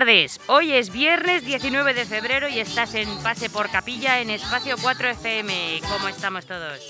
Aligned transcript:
Tardes, 0.00 0.40
hoy 0.46 0.72
es 0.72 0.90
viernes 0.90 1.44
19 1.44 1.92
de 1.92 2.06
febrero 2.06 2.48
y 2.48 2.58
estás 2.58 2.94
en 2.94 3.06
Pase 3.22 3.50
por 3.50 3.70
Capilla 3.70 4.20
en 4.20 4.30
Espacio 4.30 4.76
4 4.80 5.08
FM. 5.10 5.82
¿Cómo 5.82 6.08
estamos 6.08 6.46
todos? 6.46 6.80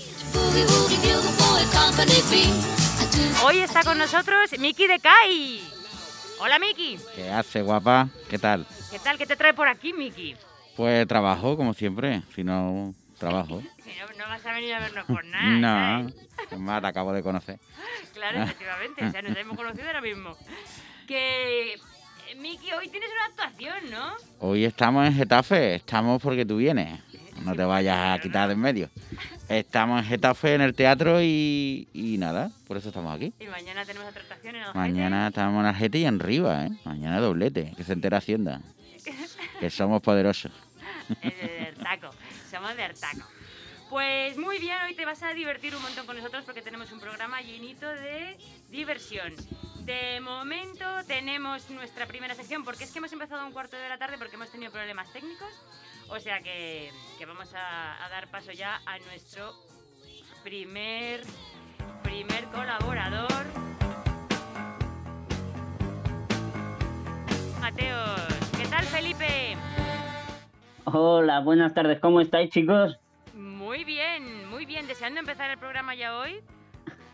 Hoy 3.42 3.58
está 3.58 3.82
con 3.82 3.98
nosotros 3.98 4.56
Miki 4.60 4.86
de 4.86 5.00
Kai. 5.00 5.60
Hola 6.38 6.60
Miki. 6.60 7.00
¿Qué 7.16 7.28
hace, 7.28 7.62
guapa? 7.62 8.08
¿Qué 8.28 8.38
tal? 8.38 8.64
¿Qué 8.92 9.00
tal? 9.00 9.18
¿Qué 9.18 9.26
te 9.26 9.34
trae 9.34 9.54
por 9.54 9.66
aquí, 9.66 9.92
Miki? 9.92 10.36
Pues 10.76 11.04
trabajo, 11.08 11.56
como 11.56 11.74
siempre. 11.74 12.22
Si 12.32 12.44
no, 12.44 12.94
trabajo. 13.18 13.60
Si 13.82 13.90
no, 13.98 14.06
no 14.24 14.28
vas 14.28 14.46
a 14.46 14.52
venir 14.52 14.72
a 14.72 14.78
vernos 14.78 15.04
por 15.06 15.24
nada. 15.24 16.04
no, 16.52 16.58
más 16.60 16.80
te 16.80 16.86
acabo 16.86 17.12
de 17.12 17.24
conocer. 17.24 17.58
Claro, 18.14 18.44
efectivamente. 18.44 19.04
O 19.04 19.10
sea, 19.10 19.22
nos 19.22 19.36
hemos 19.36 19.56
conocido 19.56 19.86
ahora 19.86 20.00
mismo. 20.00 20.36
Que 21.08 21.76
Miki, 22.36 22.72
hoy 22.72 22.88
tienes 22.88 23.10
una 23.10 23.24
actuación, 23.26 23.90
¿no? 23.90 24.12
Hoy 24.38 24.64
estamos 24.64 25.06
en 25.06 25.14
Getafe, 25.14 25.74
estamos 25.76 26.22
porque 26.22 26.46
tú 26.46 26.58
vienes. 26.58 27.00
No 27.44 27.54
te 27.54 27.64
vayas 27.64 28.18
a 28.18 28.22
quitar 28.22 28.48
de 28.48 28.54
en 28.54 28.60
medio. 28.60 28.90
Estamos 29.48 30.02
en 30.02 30.08
Getafe 30.08 30.54
en 30.54 30.60
el 30.60 30.74
teatro 30.74 31.20
y, 31.22 31.88
y 31.92 32.18
nada, 32.18 32.50
por 32.68 32.76
eso 32.76 32.88
estamos 32.88 33.16
aquí. 33.16 33.32
Y 33.40 33.46
mañana 33.46 33.84
tenemos 33.84 34.08
otra 34.08 34.22
actuación 34.22 34.56
en 34.56 34.62
Mañana 34.74 35.28
estamos 35.28 35.60
en 35.60 35.66
Algete 35.66 35.98
y 35.98 36.04
en 36.04 36.20
Riva, 36.20 36.66
¿eh? 36.66 36.70
Mañana 36.84 37.20
doblete, 37.20 37.72
que 37.76 37.84
se 37.84 37.94
entera 37.94 38.18
Hacienda. 38.18 38.60
que 39.60 39.70
somos 39.70 40.00
poderosos. 40.02 40.52
somos 42.50 42.76
de 42.76 42.84
Artaco. 42.84 43.26
Pues 43.90 44.38
muy 44.38 44.60
bien, 44.60 44.76
hoy 44.86 44.94
te 44.94 45.04
vas 45.04 45.20
a 45.24 45.34
divertir 45.34 45.74
un 45.74 45.82
montón 45.82 46.06
con 46.06 46.16
nosotros 46.16 46.44
porque 46.44 46.62
tenemos 46.62 46.92
un 46.92 47.00
programa 47.00 47.42
llenito 47.42 47.88
de 47.88 48.36
diversión. 48.68 49.34
De 49.84 50.20
momento 50.20 50.84
tenemos 51.08 51.68
nuestra 51.70 52.06
primera 52.06 52.36
sección 52.36 52.64
porque 52.64 52.84
es 52.84 52.92
que 52.92 52.98
hemos 52.98 53.12
empezado 53.12 53.42
a 53.42 53.46
un 53.46 53.52
cuarto 53.52 53.76
de 53.76 53.88
la 53.88 53.98
tarde 53.98 54.16
porque 54.16 54.36
hemos 54.36 54.48
tenido 54.48 54.70
problemas 54.70 55.12
técnicos. 55.12 55.48
O 56.08 56.20
sea 56.20 56.40
que, 56.40 56.92
vamos 57.26 57.52
a, 57.52 58.08
dar 58.10 58.28
paso 58.28 58.52
ya 58.52 58.80
a 58.86 59.00
nuestro 59.00 59.54
primer, 60.44 61.22
primer 62.04 62.44
colaborador. 62.44 63.44
Mateos, 67.60 68.20
¿qué 68.56 68.68
tal 68.68 68.84
Felipe? 68.84 69.56
Hola, 70.84 71.40
buenas 71.40 71.74
tardes, 71.74 71.98
¿cómo 71.98 72.20
estáis 72.20 72.50
chicos? 72.50 72.96
Muy 73.70 73.84
bien, 73.84 74.48
muy 74.48 74.66
bien, 74.66 74.88
deseando 74.88 75.20
empezar 75.20 75.48
el 75.48 75.56
programa 75.56 75.94
ya 75.94 76.18
hoy 76.18 76.40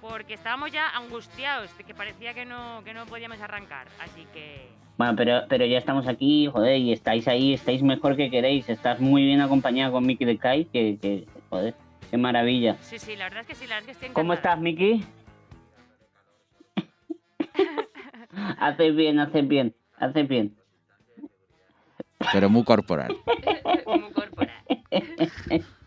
porque 0.01 0.33
estábamos 0.33 0.73
ya 0.73 0.89
angustiados 0.89 1.77
de 1.77 1.85
que 1.85 1.95
parecía 1.95 2.33
que 2.33 2.47
no, 2.47 2.83
que 2.83 2.95
no 2.95 3.05
podíamos 3.05 3.39
arrancar, 3.43 3.89
así 4.01 4.27
que... 4.33 4.67
Bueno, 4.97 5.13
pero, 5.17 5.43
pero 5.51 5.67
ya 5.67 5.77
estamos 5.77 6.09
aquí, 6.09 6.47
joder, 6.47 6.79
y 6.79 6.95
estáis 6.95 7.29
ahí, 7.29 7.53
estáis 7.53 7.83
mejor 7.83 8.17
que 8.17 8.31
queréis, 8.31 8.71
estás 8.71 9.01
muy 9.01 9.27
bien 9.27 9.43
acompañada 9.43 9.93
con 9.93 10.07
Miki 10.07 10.25
de 10.25 10.39
Kai, 10.39 10.65
que, 10.65 10.97
que, 10.97 11.27
joder, 11.51 11.75
qué 12.11 12.17
maravilla. 12.17 12.79
Sí, 12.81 12.99
sí, 12.99 13.17
la 13.17 13.25
verdad 13.25 13.43
es 13.43 13.49
que 13.49 13.55
sí, 13.55 13.67
la 13.67 13.75
verdad 13.75 13.91
es 13.91 13.99
que 13.99 14.07
estoy 14.07 14.15
¿Cómo 14.15 14.33
estás, 14.33 14.59
Miki? 14.59 15.05
haces 18.59 18.97
bien, 18.97 19.21
haces 19.21 19.47
bien, 19.47 19.77
haces 19.99 20.27
bien. 20.27 20.57
Pero 22.33 22.49
muy 22.49 22.65
corporal. 22.65 23.15
muy 23.87 24.11
corporal. 24.15 24.65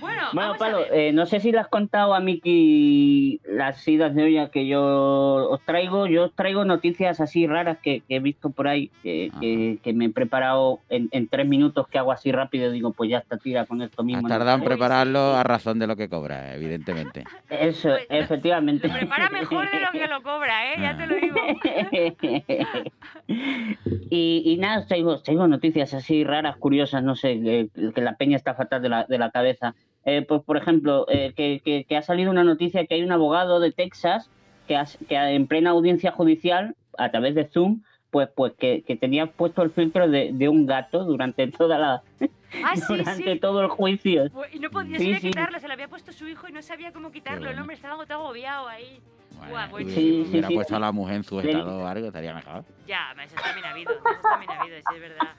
Bueno, 0.00 0.54
Pablo, 0.58 0.84
eh, 0.92 1.12
no 1.12 1.26
sé 1.26 1.40
si 1.40 1.52
le 1.52 1.58
has 1.58 1.68
contado 1.68 2.14
a 2.14 2.20
Miki 2.20 3.40
las 3.44 3.86
idas 3.86 4.14
de 4.14 4.24
olla 4.24 4.50
que 4.50 4.66
yo 4.66 5.48
os 5.50 5.60
traigo. 5.62 6.06
Yo 6.06 6.26
os 6.26 6.34
traigo 6.34 6.64
noticias 6.64 7.20
así 7.20 7.46
raras 7.46 7.78
que, 7.78 8.02
he 8.08 8.20
visto 8.20 8.50
por 8.50 8.68
ahí, 8.68 8.90
que, 9.02 9.80
me 9.94 10.06
he 10.06 10.10
preparado 10.10 10.80
en, 10.88 11.28
tres 11.28 11.46
minutos 11.46 11.88
que 11.88 11.98
hago 11.98 12.12
así 12.12 12.32
rápido. 12.32 12.70
Digo, 12.70 12.92
pues 12.92 13.10
ya 13.10 13.18
está, 13.18 13.38
tira 13.38 13.66
con 13.66 13.82
esto 13.82 14.04
mismo. 14.04 14.26
Has 14.26 14.32
tardado 14.32 14.58
en 14.58 14.64
prepararlo 14.64 15.36
a 15.36 15.42
razón 15.42 15.78
de 15.78 15.86
lo 15.86 15.96
que 15.96 16.08
cobra, 16.08 16.54
evidentemente. 16.54 17.24
Eso, 17.48 17.88
pues, 17.88 18.06
efectivamente. 18.08 18.88
prepara 18.88 19.30
mejor 19.30 19.70
de 19.70 19.80
lo 19.80 19.90
que 19.92 20.06
lo 20.06 20.22
cobra, 20.22 20.72
¿eh? 20.72 20.76
Ya 20.80 20.96
te 20.96 21.06
lo 21.06 21.14
digo. 21.16 21.38
y, 24.10 24.56
nada, 24.60 24.80
os 24.80 24.86
traigo, 24.86 25.20
traigo 25.20 25.46
noticias 25.46 25.94
así 25.94 26.24
raras, 26.24 26.56
curiosas, 26.56 27.02
no 27.02 27.14
sé, 27.14 27.68
que, 27.94 28.00
la 28.00 28.16
peña 28.16 28.36
está 28.36 28.54
fatal 28.54 28.82
de 28.82 28.88
la, 28.88 29.04
de 29.04 29.18
la 29.18 29.30
cabeza. 29.30 29.74
Eh, 30.08 30.22
pues, 30.22 30.42
por 30.42 30.56
ejemplo, 30.56 31.04
eh, 31.10 31.34
que, 31.36 31.96
ha 31.96 32.00
salido 32.00 32.30
una 32.30 32.42
noticia 32.42 32.86
que 32.86 32.94
hay 32.94 33.02
un 33.02 33.12
abogado 33.12 33.60
de 33.60 33.72
Texas 33.72 34.30
que, 34.66 34.82
que 35.06 35.16
en 35.16 35.46
plena 35.46 35.70
audiencia 35.70 36.12
judicial, 36.12 36.76
a 36.96 37.10
través 37.10 37.34
de 37.34 37.44
Zoom, 37.44 37.82
pues, 38.10 38.30
pues 38.34 38.54
que, 38.54 38.82
tenía 38.98 39.26
puesto 39.26 39.60
el 39.60 39.70
filtro 39.70 40.08
de, 40.08 40.48
un 40.48 40.64
gato 40.64 41.04
durante 41.04 41.46
toda 41.48 41.76
la 41.76 42.02
ah, 42.64 42.74
durante 42.88 43.36
todo 43.36 43.60
el 43.60 43.68
juicio. 43.68 44.30
Pues, 44.32 44.54
y 44.54 44.60
no 44.60 44.70
podía 44.70 45.18
quitarlo, 45.20 45.60
se 45.60 45.66
lo 45.66 45.74
había 45.74 45.88
puesto 45.88 46.10
su 46.10 46.26
hijo 46.26 46.48
y 46.48 46.52
no 46.52 46.62
sabía 46.62 46.90
cómo 46.90 47.12
quitarlo. 47.12 47.50
El 47.50 47.58
hombre 47.58 47.76
estaba 47.76 48.06
todo 48.06 48.20
agobiado 48.24 48.66
ahí. 48.66 49.02
Bueno, 49.50 49.90
si 49.90 50.22
hubiera 50.22 50.48
puesto 50.48 50.74
a 50.74 50.80
la 50.80 50.90
mujer 50.90 51.16
en 51.16 51.24
su 51.24 51.38
estado 51.38 51.80
o 51.80 51.86
algo, 51.86 52.06
estaría 52.06 52.32
mejor. 52.32 52.64
Ya, 52.86 53.14
eso 53.22 53.36
está 53.36 53.52
bien 53.52 53.66
habido, 53.66 53.92
eso 53.92 54.02
está 54.10 54.38
bien 54.38 54.50
habido, 54.50 54.76
sí, 54.78 54.94
es 54.94 55.00
verdad. 55.00 55.34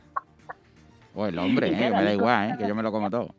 O 1.15 1.25
el 1.25 1.39
hombre, 1.39 1.67
¿eh? 1.73 1.89
me 1.89 2.03
da 2.03 2.13
igual, 2.13 2.51
¿eh? 2.51 2.55
que 2.59 2.67
yo 2.67 2.75
me 2.75 2.83
lo 2.83 2.91
como 2.91 3.09
todo. 3.09 3.33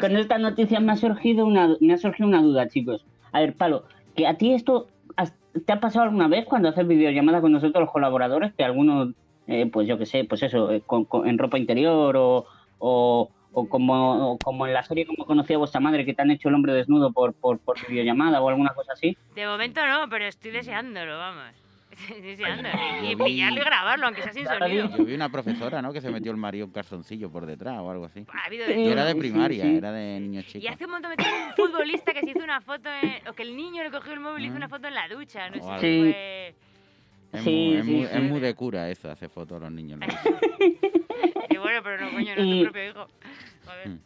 Con 0.00 0.16
esta 0.16 0.38
noticia 0.38 0.80
me 0.80 0.92
ha 0.92 0.96
surgido 0.96 1.46
una 1.46 1.76
me 1.80 1.94
ha 1.94 1.98
surgido 1.98 2.28
una 2.28 2.42
duda, 2.42 2.68
chicos. 2.68 3.04
A 3.32 3.40
ver, 3.40 3.54
Palo, 3.54 3.84
que 4.14 4.26
a 4.26 4.36
ti 4.36 4.52
esto 4.52 4.88
te 5.64 5.72
ha 5.72 5.80
pasado 5.80 6.04
alguna 6.04 6.28
vez 6.28 6.44
cuando 6.44 6.68
haces 6.68 6.86
videollamada 6.86 7.40
con 7.40 7.52
nosotros 7.52 7.82
los 7.82 7.90
colaboradores 7.90 8.52
que 8.54 8.64
algunos 8.64 9.14
eh, 9.46 9.66
pues 9.72 9.86
yo 9.86 9.96
qué 9.96 10.06
sé, 10.06 10.24
pues 10.24 10.42
eso, 10.42 10.72
eh, 10.72 10.82
en 11.24 11.38
ropa 11.38 11.58
interior 11.58 12.16
o, 12.16 12.46
o, 12.78 13.30
como, 13.68 14.38
como 14.42 14.66
en 14.66 14.74
la 14.74 14.82
serie 14.82 15.06
como 15.06 15.24
conocía 15.24 15.56
vuestra 15.56 15.80
madre 15.80 16.04
que 16.04 16.14
te 16.14 16.22
han 16.22 16.30
hecho 16.30 16.48
el 16.48 16.54
hombre 16.54 16.74
desnudo 16.74 17.12
por, 17.12 17.32
por, 17.32 17.58
por 17.60 17.76
videollamada 17.88 18.40
o 18.40 18.48
alguna 18.48 18.74
cosa 18.74 18.92
así. 18.92 19.16
De 19.34 19.46
momento 19.46 19.80
no, 19.86 20.08
pero 20.10 20.26
estoy 20.26 20.50
deseándolo, 20.50 21.16
vamos. 21.16 21.65
Y 23.02 23.16
pillarlo 23.16 23.60
y 23.60 23.64
grabarlo, 23.64 24.06
aunque 24.06 24.22
sea 24.22 24.32
sin 24.32 24.46
sonido. 24.46 24.88
Yo 24.96 25.04
vi 25.04 25.14
una 25.14 25.28
profesora, 25.28 25.80
¿no? 25.82 25.92
Que 25.92 26.00
se 26.00 26.10
metió 26.10 26.30
el 26.30 26.36
marido 26.36 26.66
un 26.66 26.72
calzoncillo 26.72 27.30
por 27.30 27.46
detrás 27.46 27.78
o 27.80 27.90
algo 27.90 28.04
así. 28.04 28.24
era 28.50 29.04
de 29.04 29.14
primaria, 29.14 29.64
era 29.64 29.92
de 29.92 30.20
niños 30.20 30.46
chicos. 30.46 30.64
Y 30.64 30.68
hace 30.68 30.84
un 30.84 30.92
montón 30.92 31.10
metió 31.10 31.26
un 31.26 31.54
futbolista 31.54 32.12
que 32.12 32.20
se 32.20 32.30
hizo 32.30 32.44
una 32.44 32.60
foto, 32.60 32.90
o 33.28 33.32
que 33.32 33.42
el 33.42 33.56
niño 33.56 33.82
le 33.82 33.90
cogió 33.90 34.12
el 34.12 34.20
móvil 34.20 34.44
y 34.44 34.48
hizo 34.48 34.56
una 34.56 34.68
foto 34.68 34.88
en 34.88 34.94
la 34.94 35.08
ducha, 35.08 35.48
no 35.50 35.78
sé 35.80 36.54
Es, 37.32 37.44
muy, 37.44 38.04
es, 38.04 38.22
muy, 38.22 38.40
de 38.40 38.54
cura 38.54 38.90
eso, 38.90 39.10
hace 39.10 39.28
fotos 39.28 39.58
a 39.58 39.64
los 39.64 39.72
niños. 39.72 40.00
y 41.50 41.56
bueno, 41.56 41.80
pero 41.82 42.04
no, 42.04 42.12
coño, 42.12 42.34
no 42.36 42.42
es 42.42 42.58
tu 42.58 42.62
propio 42.62 42.90
hijo. 42.90 43.06
Joder. 43.64 43.88
Mm. 43.88 43.98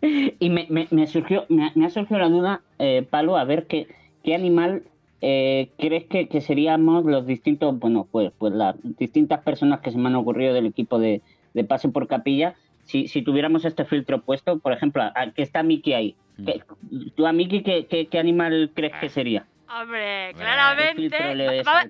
Y 0.40 0.50
me, 0.50 0.66
me, 0.70 0.86
me 0.90 1.06
surgió, 1.06 1.44
me, 1.48 1.72
me, 1.74 1.86
ha 1.86 1.90
surgido 1.90 2.18
la 2.20 2.28
duda, 2.28 2.62
eh, 2.78 3.06
Palo, 3.08 3.36
a 3.36 3.44
ver 3.44 3.66
qué, 3.66 3.88
qué 4.22 4.34
animal 4.34 4.84
eh, 5.20 5.70
¿crees 5.78 6.04
que, 6.04 6.40
seríamos 6.40 7.04
los 7.04 7.26
distintos, 7.26 7.78
bueno, 7.78 8.06
pues, 8.10 8.30
pues 8.38 8.52
las 8.52 8.76
distintas 8.96 9.42
personas 9.42 9.80
que 9.80 9.90
se 9.90 9.98
me 9.98 10.08
han 10.08 10.14
ocurrido 10.14 10.54
del 10.54 10.66
equipo 10.66 10.98
de, 10.98 11.22
pase 11.68 11.88
por 11.88 12.06
capilla, 12.06 12.54
si, 12.84 13.08
si, 13.08 13.22
tuviéramos 13.22 13.64
este 13.64 13.84
filtro 13.84 14.20
puesto, 14.22 14.58
por 14.60 14.72
ejemplo, 14.72 15.02
que 15.34 15.42
está 15.42 15.62
Miki 15.62 15.92
ahí, 15.92 16.16
mm. 16.36 17.08
¿tú 17.16 17.26
a 17.26 17.32
Miki 17.32 17.62
qué, 17.62 18.18
animal 18.18 18.70
crees 18.74 18.94
que 19.00 19.08
sería? 19.08 19.46
Hombre, 19.68 20.32
claramente. 20.34 21.16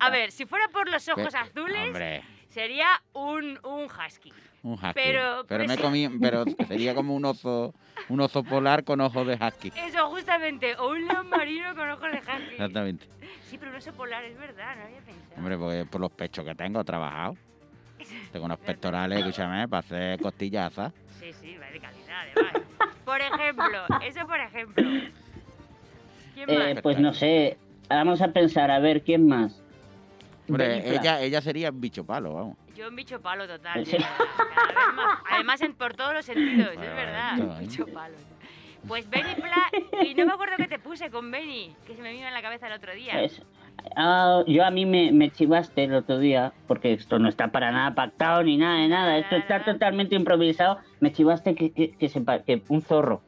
A 0.00 0.10
ver, 0.10 0.32
si 0.32 0.46
fuera 0.46 0.68
por 0.68 0.90
los 0.90 1.06
ojos 1.08 1.34
azules, 1.34 2.22
sería 2.48 2.88
un, 3.12 3.58
un 3.62 3.84
husky. 3.84 4.32
Un 4.62 4.72
husky. 4.74 4.92
Pero, 4.94 5.44
pero, 5.46 5.64
me 5.66 5.78
comí, 5.78 6.08
pero 6.20 6.44
sería 6.66 6.94
como 6.94 7.14
un 7.14 7.24
oso, 7.24 7.74
un 8.08 8.20
oso 8.20 8.42
polar 8.42 8.84
con 8.84 9.00
ojos 9.00 9.26
de 9.26 9.34
husky. 9.34 9.72
Eso, 9.76 10.10
justamente. 10.10 10.74
O 10.76 10.90
un 10.90 11.06
león 11.06 11.28
marino 11.28 11.74
con 11.74 11.88
ojos 11.90 12.10
de 12.10 12.18
husky. 12.18 12.52
Exactamente. 12.52 13.06
Sí, 13.48 13.56
pero 13.56 13.70
un 13.70 13.76
oso 13.76 13.92
polar, 13.92 14.24
es 14.24 14.36
verdad, 14.36 14.76
no 14.76 14.82
había 14.84 15.00
pensado. 15.00 15.36
Hombre, 15.36 15.56
porque 15.56 15.86
por 15.86 16.00
los 16.00 16.10
pechos 16.10 16.44
que 16.44 16.54
tengo, 16.54 16.80
he 16.80 16.84
trabajado. 16.84 17.36
Tengo 18.32 18.46
unos 18.46 18.58
pectorales, 18.58 19.18
escúchame, 19.20 19.68
para 19.68 19.80
hacer 19.80 20.20
costillas 20.20 20.72
Sí, 21.18 21.32
sí, 21.32 21.56
va 21.56 21.66
de 21.70 21.80
calidad, 21.80 22.26
además. 22.36 22.62
por 23.04 23.20
ejemplo, 23.20 23.84
eso 24.02 24.26
por 24.26 24.38
ejemplo. 24.38 24.84
¿Quién 26.34 26.50
eh? 26.50 26.80
Pues 26.82 26.98
no 26.98 27.12
sé, 27.12 27.58
vamos 27.88 28.20
a 28.22 28.28
pensar, 28.28 28.70
a 28.70 28.78
ver, 28.78 29.02
¿quién 29.02 29.26
más? 29.26 29.62
Hombre, 30.48 30.94
ella, 30.94 31.20
ella 31.20 31.40
sería 31.40 31.70
un 31.70 31.80
bicho 31.80 32.04
palo, 32.04 32.34
vamos. 32.34 32.56
Yo 32.74 32.88
un 32.88 32.96
bicho 32.96 33.20
palo 33.20 33.46
total. 33.46 33.84
Además, 35.30 35.60
en, 35.60 35.74
por 35.74 35.94
todos 35.94 36.14
los 36.14 36.24
sentidos, 36.24 36.72
es 36.72 36.80
verdad. 36.80 37.38
Un 37.38 37.58
bicho 37.58 37.86
palo. 37.86 38.16
Pues 38.86 39.10
Benny 39.10 39.34
Pla... 39.34 40.04
Y 40.04 40.14
no 40.14 40.24
me 40.26 40.32
acuerdo 40.32 40.56
qué 40.56 40.68
te 40.68 40.78
puse 40.78 41.10
con 41.10 41.30
Benny, 41.30 41.74
que 41.86 41.94
se 41.94 42.02
me 42.02 42.12
vino 42.12 42.26
en 42.26 42.32
la 42.32 42.42
cabeza 42.42 42.68
el 42.68 42.72
otro 42.72 42.94
día. 42.94 43.14
Ah, 43.96 44.42
yo 44.46 44.64
a 44.64 44.70
mí 44.70 44.86
me, 44.86 45.12
me, 45.12 45.30
chivaste 45.30 45.84
el 45.84 45.94
otro 45.94 46.18
día, 46.18 46.52
porque 46.66 46.92
esto 46.92 47.18
no 47.18 47.28
está 47.28 47.48
para 47.48 47.70
nada 47.72 47.94
pactado 47.94 48.42
ni 48.42 48.56
nada 48.56 48.80
de 48.80 48.88
nada, 48.88 49.18
esto 49.18 49.36
está 49.36 49.64
totalmente 49.64 50.14
improvisado. 50.14 50.78
Me 51.00 51.12
chivaste 51.12 51.54
que, 51.54 51.72
que, 51.72 51.90
que, 51.92 52.08
que 52.46 52.62
un 52.68 52.82
zorro. 52.82 53.22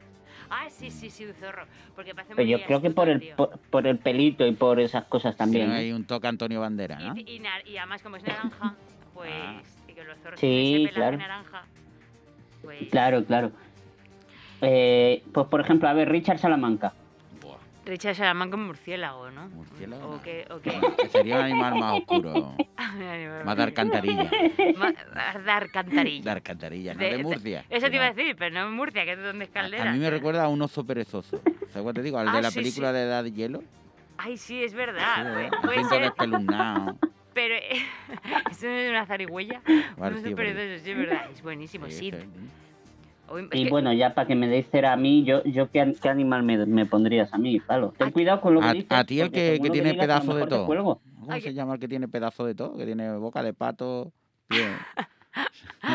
Ah, 0.51 0.67
sí, 0.69 0.91
sí, 0.91 1.09
sí, 1.09 1.25
un 1.25 1.33
zorro. 1.33 1.63
Porque 1.95 2.13
parece 2.13 2.35
Pero 2.35 2.45
muy 2.45 2.51
yo 2.51 2.65
creo 2.65 2.81
que 2.81 2.87
astuto 2.87 2.95
por 3.01 3.09
el, 3.09 3.21
por, 3.35 3.57
por 3.69 3.87
el 3.87 3.97
pelito 3.97 4.45
y 4.45 4.51
por 4.51 4.79
esas 4.81 5.05
cosas 5.05 5.35
también. 5.37 5.67
Sí, 5.67 5.73
¿eh? 5.73 5.77
hay 5.77 5.91
un 5.93 6.03
toque 6.05 6.27
Antonio 6.27 6.59
Bandera, 6.59 6.99
¿no? 6.99 7.15
Y, 7.15 7.21
y 7.21 7.41
y 7.65 7.77
además, 7.77 8.01
como 8.03 8.17
es 8.17 8.23
naranja, 8.23 8.75
pues. 9.13 9.31
Ah. 9.33 9.61
Y 9.87 9.93
que 9.93 10.03
los 10.03 10.17
zorros 10.19 10.39
Sí, 10.39 10.73
pelaje 10.87 10.93
claro. 10.93 11.17
naranja. 11.17 11.63
Pues. 12.61 12.89
Claro, 12.89 13.23
claro. 13.23 13.51
Eh, 14.61 15.23
pues 15.33 15.47
por 15.47 15.61
ejemplo, 15.61 15.87
a 15.87 15.93
ver, 15.93 16.09
Richard 16.09 16.37
Salamanca. 16.37 16.93
Richard 17.85 18.15
Salamanca 18.15 18.57
es 18.57 18.63
murciélago, 18.63 19.31
¿no? 19.31 19.49
Murciélago, 19.49 20.09
O 20.15 20.21
qué. 20.21 20.45
O 20.51 20.59
qué. 20.59 20.79
Sería 21.11 21.37
un 21.37 21.45
animal 21.45 21.75
más 21.79 21.93
oscuro. 21.99 22.55
Más 23.45 23.57
de 23.57 23.63
alcantarilla. 23.63 24.29
Ma- 24.77 24.93
Dar 25.45 25.69
cantarilla. 25.71 26.23
De 26.25 26.31
alcantarilla, 26.31 26.93
no 26.93 26.99
De- 26.99 27.05
de 27.09 27.17
de- 27.17 27.23
Murcia. 27.23 27.65
Eso 27.69 27.89
te 27.89 27.95
iba 27.95 28.05
a 28.05 28.13
decir, 28.13 28.35
pero 28.37 28.53
no 28.53 28.67
en 28.67 28.73
Murcia, 28.73 29.03
que 29.05 29.13
es 29.13 29.23
donde 29.23 29.45
es 29.45 29.49
A- 29.49 29.53
Caldera. 29.53 29.89
A 29.89 29.93
mí 29.93 29.99
me 29.99 30.09
recuerda 30.09 30.43
a 30.43 30.47
un 30.49 30.61
oso 30.61 30.85
perezoso. 30.85 31.41
¿Sabes 31.69 31.81
cuál 31.83 31.95
te 31.95 32.01
digo? 32.03 32.17
Al 32.19 32.27
Ah, 32.29 32.35
de 32.35 32.41
la 32.43 32.51
sí, 32.51 32.59
película 32.59 32.89
sí. 32.89 32.93
de 32.95 33.03
Edad 33.03 33.23
de 33.23 33.31
Hielo. 33.31 33.63
Ay, 34.17 34.37
sí, 34.37 34.63
es 34.63 34.73
verdad. 34.73 35.49
Sí, 35.49 35.57
puede 35.65 35.83
ser, 35.85 36.13
pero. 37.33 37.55
¿Eso 38.51 38.67
no 38.67 38.73
es 38.73 38.89
una 38.89 39.05
zarigüeya? 39.07 39.61
Vale, 39.97 40.15
No 40.17 40.21
sí, 40.21 40.35
ahí. 40.37 40.47
eso 40.47 40.83
sí 40.85 40.91
es 40.91 40.97
verdad. 40.97 41.29
Es 41.33 41.41
buenísimo, 41.41 41.85
Sí, 41.87 41.91
sí. 41.93 42.11
sí. 42.11 42.17
Hoy- 43.31 43.47
Y 43.53 43.63
que- 43.63 43.69
bueno, 43.69 43.93
ya 43.93 44.13
para 44.13 44.27
que 44.27 44.35
me 44.35 44.47
deis 44.47 44.65
cera 44.71 44.93
a 44.93 44.97
mí, 44.97 45.23
yo, 45.23 45.43
yo 45.43 45.69
¿qué, 45.71 45.95
qué 46.01 46.09
animal 46.09 46.43
me, 46.43 46.65
me 46.65 46.85
pondrías 46.85 47.33
a 47.33 47.37
mí, 47.37 47.59
Palo? 47.59 47.93
Ten 47.97 48.11
cuidado 48.11 48.41
con 48.41 48.53
lo 48.53 48.59
que 48.59 48.65
A, 48.67 48.73
dices. 48.73 48.91
a 48.91 49.03
ti 49.05 49.21
el 49.21 49.31
que, 49.31 49.59
que 49.61 49.69
tiene 49.69 49.93
pedazo 49.93 50.35
de 50.35 50.45
todo. 50.47 50.65
¿Cómo 50.67 51.01
Ay, 51.29 51.41
se 51.41 51.49
que- 51.49 51.53
llama 51.53 51.75
el 51.75 51.79
que 51.79 51.87
tiene 51.87 52.07
pedazo 52.07 52.45
de 52.45 52.55
todo? 52.55 52.75
Que 52.77 52.85
tiene 52.85 53.15
boca 53.17 53.41
de 53.43 53.53
pato, 53.53 54.11
pie. 54.47 54.65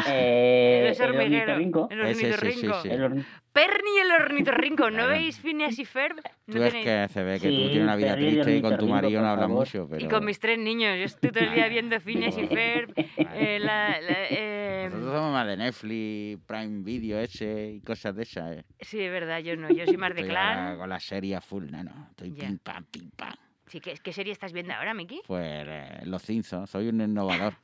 Eh, 0.08 0.92
el 0.96 1.02
hormiguero. 1.10 1.52
ornitorrinco. 1.52 1.88
El 1.90 2.00
Ese, 2.02 2.14
sí, 2.14 2.20
sí, 2.20 2.26
ornitorrinco. 2.32 2.82
sí. 2.82 2.88
El 2.88 3.24
Perni 3.52 3.98
el 4.02 4.10
ornitorrinco. 4.12 4.90
¿No 4.90 5.06
veis 5.08 5.38
Phineas 5.38 5.78
y 5.78 5.84
Ferb? 5.84 6.16
No 6.46 6.54
Tú 6.56 6.62
es 6.62 6.74
tenéis- 6.74 6.84
que 6.84 7.08
se 7.12 7.22
ve 7.22 7.40
que 7.40 7.48
tú 7.48 7.56
tienes 7.56 7.82
una 7.82 7.96
vida 7.96 8.14
triste 8.16 8.56
y 8.56 8.60
con 8.60 8.70
tu 8.70 8.74
ornitorrinco, 8.84 8.94
marido 8.94 9.22
no 9.22 9.28
hablas 9.28 9.48
mucho, 9.48 9.86
pero... 9.88 10.04
Y 10.04 10.08
con 10.08 10.24
mis 10.24 10.38
tres 10.38 10.58
niños. 10.58 10.96
Yo 10.98 11.04
estoy 11.04 11.30
todo 11.30 11.44
el 11.44 11.54
día 11.54 11.68
viendo 11.68 11.98
Phineas 12.00 12.36
y 12.36 12.46
Ferb. 12.48 12.92
eh, 12.96 13.58
la- 13.60 14.00
la- 14.00 14.26
eh, 14.30 14.88
Nosotros 14.90 15.14
somos 15.14 15.32
más 15.32 15.46
de 15.46 15.56
Netflix, 15.56 16.44
Prime 16.46 16.82
Video 16.82 17.18
ese 17.20 17.72
y 17.76 17.80
cosas 17.80 18.14
de 18.16 18.22
esas. 18.24 18.56
eh. 18.58 18.64
sí, 18.80 19.00
es 19.00 19.10
verdad, 19.10 19.38
yo 19.40 19.56
no. 19.56 19.70
Yo 19.70 19.84
soy 19.86 19.96
más 19.96 20.14
de 20.14 20.20
Estoy 20.22 20.30
clan. 20.30 20.78
con 20.78 20.88
la 20.88 21.00
serie 21.00 21.36
a 21.36 21.40
full, 21.40 21.64
no, 21.70 22.08
Estoy 22.10 22.32
Ya. 22.34 22.46
pim 22.48 22.58
pam, 22.58 22.84
pim 22.90 23.10
pam. 23.16 23.34
Sí, 23.66 23.80
¿qué, 23.80 23.94
¿Qué 24.00 24.12
serie 24.12 24.32
estás 24.32 24.52
viendo 24.52 24.72
ahora, 24.74 24.94
Miki? 24.94 25.22
Pues 25.26 25.44
eh, 25.66 26.00
Los 26.04 26.22
Simpsons, 26.22 26.70
soy 26.70 26.88
un 26.88 27.00
innovador. 27.00 27.54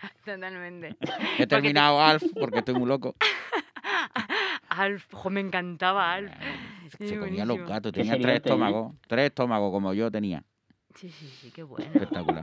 Totalmente. 0.24 0.96
He 1.38 1.46
terminado 1.46 2.00
Alf 2.00 2.22
porque 2.38 2.58
estoy 2.58 2.74
muy 2.74 2.88
loco. 2.88 3.14
Alf, 4.68 5.06
jo, 5.12 5.30
me 5.30 5.40
encantaba 5.40 6.14
Alf. 6.14 6.32
Eh, 6.32 6.56
Sí, 6.98 7.06
Se 7.06 7.18
comía 7.20 7.44
los 7.44 7.58
gatos, 7.68 7.92
¿Qué 7.92 8.00
tenía 8.00 8.14
tres 8.14 8.22
tenía? 8.22 8.34
estómagos. 8.36 8.94
Tres 9.06 9.26
estómagos 9.26 9.70
como 9.70 9.94
yo 9.94 10.10
tenía. 10.10 10.42
Sí, 10.96 11.08
sí, 11.08 11.28
sí, 11.28 11.52
qué 11.54 11.62
bueno. 11.62 11.86
Espectacular. 11.94 12.42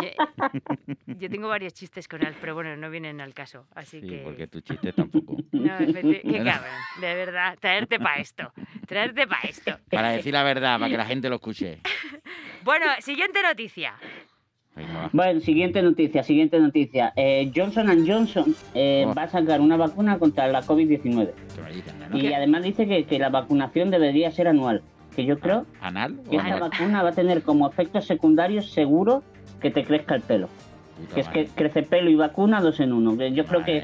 Yo, 0.00 1.14
yo 1.18 1.28
tengo 1.28 1.48
varios 1.48 1.74
chistes 1.74 2.06
con 2.06 2.24
Alf, 2.24 2.36
pero 2.40 2.54
bueno, 2.54 2.76
no 2.76 2.88
vienen 2.90 3.20
al 3.20 3.34
caso. 3.34 3.66
Así 3.74 4.00
Sí, 4.00 4.06
que. 4.08 4.18
porque 4.18 4.46
tu 4.46 4.60
chiste 4.60 4.92
tampoco. 4.92 5.36
No, 5.52 5.78
qué 5.78 6.42
cabrón, 6.44 6.70
de 7.00 7.14
verdad. 7.14 7.58
Traerte 7.60 7.98
para 7.98 8.20
esto. 8.20 8.52
Traerte 8.86 9.26
para 9.26 9.42
esto. 9.48 9.78
Para 9.90 10.10
decir 10.10 10.32
la 10.32 10.42
verdad, 10.44 10.78
para 10.78 10.90
que 10.90 10.96
la 10.96 11.04
gente 11.06 11.28
lo 11.28 11.36
escuche. 11.36 11.80
Bueno, 12.62 12.86
siguiente 13.00 13.42
noticia. 13.42 13.94
Venga. 14.74 15.10
Bueno, 15.12 15.40
siguiente 15.40 15.82
noticia, 15.82 16.22
siguiente 16.22 16.58
noticia. 16.58 17.12
Eh, 17.16 17.50
Johnson 17.54 17.86
Johnson 18.06 18.54
eh, 18.74 19.04
Oh. 19.06 19.14
va 19.14 19.24
a 19.24 19.28
sacar 19.28 19.60
una 19.60 19.76
vacuna 19.76 20.18
contra 20.18 20.48
la 20.48 20.62
COVID-19. 20.62 21.30
¿Qué 21.54 21.62
me 21.62 21.72
dicen, 21.72 21.98
neno? 21.98 22.16
Y 22.16 22.32
además 22.32 22.62
dice 22.62 22.86
que, 22.86 23.04
que 23.04 23.18
la 23.18 23.28
vacunación 23.28 23.90
debería 23.90 24.30
ser 24.30 24.48
anual. 24.48 24.82
Que 25.14 25.26
yo 25.26 25.38
creo 25.38 25.66
¿Anal 25.82 26.18
que 26.30 26.36
esta 26.36 26.58
vacuna 26.58 27.02
va 27.02 27.10
a 27.10 27.12
tener 27.12 27.42
como 27.42 27.68
efectos 27.68 28.06
secundarios 28.06 28.70
seguro 28.72 29.22
que 29.60 29.70
te 29.70 29.84
crezca 29.84 30.14
el 30.14 30.22
pelo. 30.22 30.48
Puta 30.98 31.14
Que 31.14 31.20
es 31.20 31.28
que 31.28 31.46
crece 31.54 31.82
pelo 31.82 32.08
y 32.08 32.14
vacuna 32.14 32.62
dos 32.62 32.80
en 32.80 32.94
uno. 32.94 33.14
Yo 33.26 33.44
creo 33.44 33.62
que, 33.64 33.82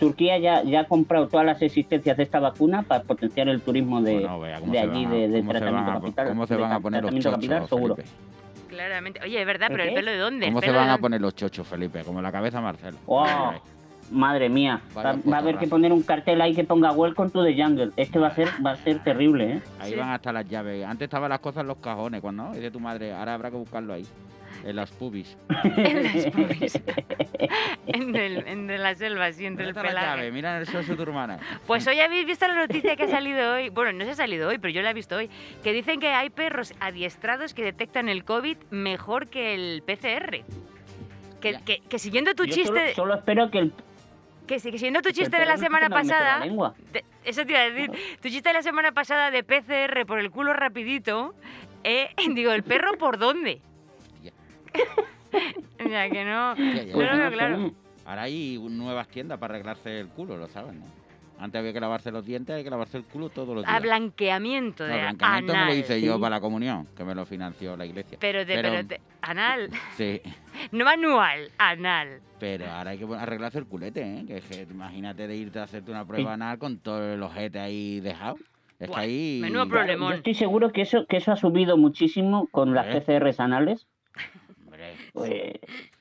Turquía 0.00 0.36
ya, 0.38 0.64
ya 0.64 0.80
ha 0.80 0.84
comprado 0.84 1.28
todas 1.28 1.46
las 1.46 1.62
existencias 1.62 2.16
de 2.16 2.24
esta 2.24 2.40
vacuna 2.40 2.82
para 2.82 3.04
potenciar 3.04 3.48
el 3.48 3.60
turismo 3.60 4.02
de, 4.02 4.14
Bueno, 4.14 4.40
vea 4.40 4.58
cómo 4.58 4.72
de 4.72 4.78
se 4.80 4.84
allí, 4.84 5.04
a- 5.04 5.08
de, 5.10 5.42
tratamiento 5.42 5.90
van 5.92 6.00
capital. 6.00 6.28
¿Cómo 6.28 6.46
se 6.48 6.56
van 6.56 6.72
a 6.72 6.80
poner 6.80 7.02
los 7.04 7.10
tratamiento 7.12 7.30
capital, 7.30 7.58
chochos, 7.68 7.68
seguro. 7.78 7.96
Claramente. 8.68 9.20
Oye, 9.22 9.40
es 9.40 9.46
verdad, 9.46 9.68
¿El 9.70 9.76
pero 9.76 9.88
el 9.88 9.94
pelo 9.94 10.10
de 10.10 10.18
dónde? 10.18 10.46
¿El 10.46 10.52
¿Cómo 10.52 10.60
se 10.62 10.70
van 10.70 10.86
de 10.88 10.92
a 10.92 10.98
poner 10.98 11.20
los 11.20 11.34
chochos, 11.34 11.66
Felipe? 11.66 12.02
Como 12.04 12.20
la 12.22 12.30
cabeza 12.32 12.58
de 12.58 12.64
Marcelo. 12.64 12.98
¡Wow! 13.06 13.54
Madre 14.10 14.48
mía, 14.48 14.80
va, 14.96 15.02
Vaya 15.02 15.18
va 15.30 15.36
a 15.36 15.40
haber 15.40 15.58
que 15.58 15.66
poner 15.68 15.92
un 15.92 16.02
cartel 16.02 16.40
ahí 16.40 16.54
que 16.54 16.64
ponga 16.64 16.92
Welcome 16.92 17.28
to 17.30 17.44
the 17.44 17.54
Jungle. 17.62 17.90
Este 17.96 18.18
va 18.18 18.28
a 18.28 18.34
ser, 18.34 18.48
va 18.64 18.70
a 18.70 18.76
ser 18.76 19.02
terrible, 19.04 19.52
¿eh? 19.56 19.62
Ahí 19.78 19.92
Sí. 19.92 19.98
van 19.98 20.08
hasta 20.10 20.32
las 20.32 20.48
llaves. 20.48 20.82
Antes 20.86 21.06
estaban 21.06 21.28
las 21.28 21.40
cosas 21.40 21.60
en 21.60 21.66
los 21.68 21.76
cajones, 21.76 22.22
cuando 22.22 22.44
no, 22.44 22.52
dice 22.54 22.70
tu 22.70 22.80
madre, 22.80 23.12
ahora 23.12 23.34
habrá 23.34 23.50
que 23.50 23.56
buscarlo 23.58 23.92
ahí. 23.92 24.06
En 24.64 24.76
las 24.76 24.90
pubis. 24.90 25.36
En 25.76 26.02
las 26.04 26.26
pubis. 26.32 26.80
en, 27.86 28.14
el, 28.16 28.46
en 28.48 28.66
de 28.66 28.78
la 28.78 28.94
selva, 28.94 29.32
sí, 29.32 29.46
entre 29.46 29.66
¿Dónde 29.66 29.80
el 29.80 29.84
la 29.86 29.90
pelaje. 30.00 30.16
llave? 30.16 30.32
Mira 30.32 30.58
el 30.58 30.66
socio 30.66 30.94
de 30.94 30.96
tu 30.96 31.02
hermana. 31.02 31.38
Pues 31.66 31.86
hoy 31.86 32.00
habéis 32.00 32.26
visto 32.26 32.46
la 32.48 32.54
noticia 32.54 32.96
que 32.96 33.04
ha 33.04 33.08
salido 33.08 33.54
hoy. 33.54 33.68
Bueno, 33.70 33.92
no 33.92 34.04
se 34.04 34.10
ha 34.12 34.14
salido 34.14 34.48
hoy, 34.48 34.58
pero 34.58 34.72
yo 34.72 34.82
la 34.82 34.90
he 34.90 34.94
visto 34.94 35.16
hoy. 35.16 35.30
Que 35.62 35.72
dicen 35.72 36.00
que 36.00 36.08
hay 36.08 36.30
perros 36.30 36.74
adiestrados 36.80 37.54
que 37.54 37.62
detectan 37.62 38.08
el 38.08 38.24
COVID 38.24 38.56
mejor 38.70 39.28
que 39.28 39.54
el 39.54 39.82
PCR. 39.86 40.44
Que, 41.40 41.58
que, 41.64 41.78
que 41.88 41.98
siguiendo 41.98 42.34
tu 42.34 42.44
Yo 42.44 42.54
chiste, 42.54 42.68
solo, 42.94 42.94
solo 42.94 43.14
espero 43.14 43.50
que 43.50 43.58
el. 43.58 43.72
que, 44.48 44.58
si- 44.58 44.72
que 44.72 44.78
siguiendo 44.78 45.02
tu 45.02 45.10
chiste 45.12 45.38
de 45.38 45.46
la 45.46 45.56
semana 45.56 45.88
pasada, 45.88 46.40
de- 46.40 47.04
eso 47.24 47.44
te 47.44 47.52
iba 47.52 47.60
a 47.60 47.70
decir, 47.70 47.90
tu 48.20 48.28
chiste 48.28 48.48
de 48.48 48.54
la 48.54 48.62
semana 48.62 48.90
pasada 48.92 49.30
de 49.30 49.44
PCR 49.44 50.04
por 50.06 50.18
el 50.18 50.30
culo 50.32 50.52
rapidito, 50.52 51.34
eh, 51.84 52.08
digo, 52.34 52.50
¿el 52.52 52.64
perro 52.64 52.98
por 52.98 53.18
dónde? 53.18 53.60
O 55.84 55.88
sea, 55.88 56.10
que 56.10 56.24
no... 56.24 56.56
Ya, 56.56 56.74
ya, 56.74 56.82
Yo 56.84 56.92
Pues 56.94 57.10
lo 57.10 57.16
ya. 57.16 57.16
veo 57.16 57.30
no 57.30 57.36
claro. 57.36 57.72
Ahora 58.04 58.22
hay 58.22 58.58
nuevas 58.58 59.08
tiendas 59.08 59.38
para 59.38 59.54
arreglarse 59.54 60.00
el 60.00 60.08
culo, 60.08 60.36
lo 60.36 60.48
saben, 60.48 60.80
¿no? 60.80 60.86
Antes 61.38 61.60
había 61.60 61.72
que 61.72 61.78
lavarse 61.80 62.10
los 62.10 62.24
dientes, 62.26 62.56
hay 62.56 62.64
que 62.64 62.70
lavarse 62.70 62.96
el 62.96 63.04
culo 63.04 63.28
todos 63.28 63.54
los 63.54 63.64
días. 63.64 63.76
A 63.76 63.78
blanqueamiento 63.78 64.84
No, 64.88 64.92
de 64.92 64.98
blancamiento 65.00 65.52
me 65.52 65.58
lo 65.58 65.64
anal. 65.66 65.78
hice 65.78 66.00
yo 66.00 66.14
sí. 66.16 66.20
para 66.20 66.36
la 66.36 66.40
comunión, 66.40 66.88
que 66.96 67.04
me 67.04 67.14
lo 67.14 67.24
financió 67.26 67.76
la 67.76 67.86
iglesia. 67.86 68.18
Pero, 68.20 68.40
de, 68.40 68.46
Pero- 68.56 68.70
pero 68.70 68.82
de- 68.82 69.00
anal, 69.22 69.70
Sí, 69.96 70.20
no 70.72 70.84
manual, 70.84 71.50
anal. 71.58 72.20
pero 72.40 72.68
ahora 72.70 72.90
hay 72.90 72.98
que 72.98 73.04
arreglarse 73.14 73.58
el 73.58 73.66
culete, 73.66 74.02
¿eh? 74.02 74.24
Que, 74.26 74.66
imagínate 74.68 75.28
de 75.28 75.36
irte 75.36 75.60
a 75.60 75.64
hacerte 75.64 75.90
una 75.92 76.04
prueba 76.04 76.32
anal 76.32 76.58
con 76.58 76.78
todo 76.78 77.12
el 77.14 77.22
ojete 77.22 77.60
ahí 77.60 78.00
dejado. 78.00 78.36
Es 78.80 78.88
Buah, 78.88 78.98
que 79.00 79.04
ahí... 79.04 79.38
menudo 79.42 79.68
Claro, 79.68 79.80
problemón. 79.86 80.10
yo 80.10 80.16
estoy 80.16 80.34
seguro 80.34 80.72
que 80.72 80.82
eso, 80.82 81.06
que 81.06 81.18
eso 81.18 81.30
ha 81.30 81.36
subido 81.36 81.76
muchísimo 81.76 82.48
con 82.50 82.74
las 82.74 82.86
¿Eh? 82.88 83.00
PCRs 83.00 83.38
anales. 83.38 83.86
Pues, 85.18 85.52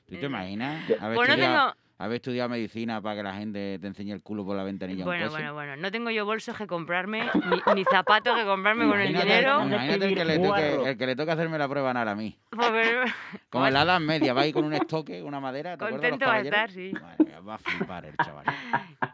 ¿tú 0.08 0.16
te 0.20 0.26
imaginas? 0.26 0.90
Estudiado, 0.90 1.26
tengo... 1.36 1.87
haber 2.00 2.18
estudiado 2.18 2.50
medicina 2.50 3.02
para 3.02 3.16
que 3.18 3.24
la 3.24 3.34
gente 3.34 3.80
te 3.80 3.88
enseñe 3.88 4.12
el 4.12 4.22
culo 4.22 4.46
por 4.46 4.56
la 4.56 4.64
ventanilla. 4.64 5.04
Bueno, 5.04 5.30
bueno, 5.32 5.54
bueno, 5.54 5.76
no 5.78 5.92
tengo 5.92 6.10
yo 6.12 6.26
bolsos 6.26 6.56
que 6.58 6.68
comprarme, 6.68 7.24
ni, 7.34 7.74
ni 7.76 7.84
zapatos 7.86 8.36
que 8.38 8.46
comprarme 8.46 8.88
con 8.88 9.00
el 9.00 9.08
dinero. 9.08 9.64
Imagínate 9.66 10.06
el 10.06 10.16
que, 10.16 10.26
le 10.26 10.40
toque, 10.40 10.90
el 10.92 10.98
que 10.98 11.06
le 11.08 11.16
toque 11.16 11.32
hacerme 11.32 11.58
la 11.58 11.68
prueba 11.68 11.90
anal 11.92 12.08
a 12.10 12.16
mí. 12.16 12.38
Pues, 12.52 13.12
Como 13.50 13.68
en 13.68 13.74
la 13.74 13.82
Edad 13.84 14.00
Media, 14.00 14.34
va 14.34 14.42
ahí 14.42 14.54
con 14.54 14.66
un 14.66 14.74
estoque, 14.74 15.22
una 15.24 15.40
madera. 15.40 15.78
¿te 15.78 15.90
Contento 15.90 16.26
va 16.26 16.34
a 16.36 16.42
estar, 16.42 16.72
sí. 16.72 16.92
Madre 16.94 17.40
va 17.48 17.56
a 17.56 17.58
flipar 17.60 18.06
el 18.06 18.16
chaval. 18.18 18.46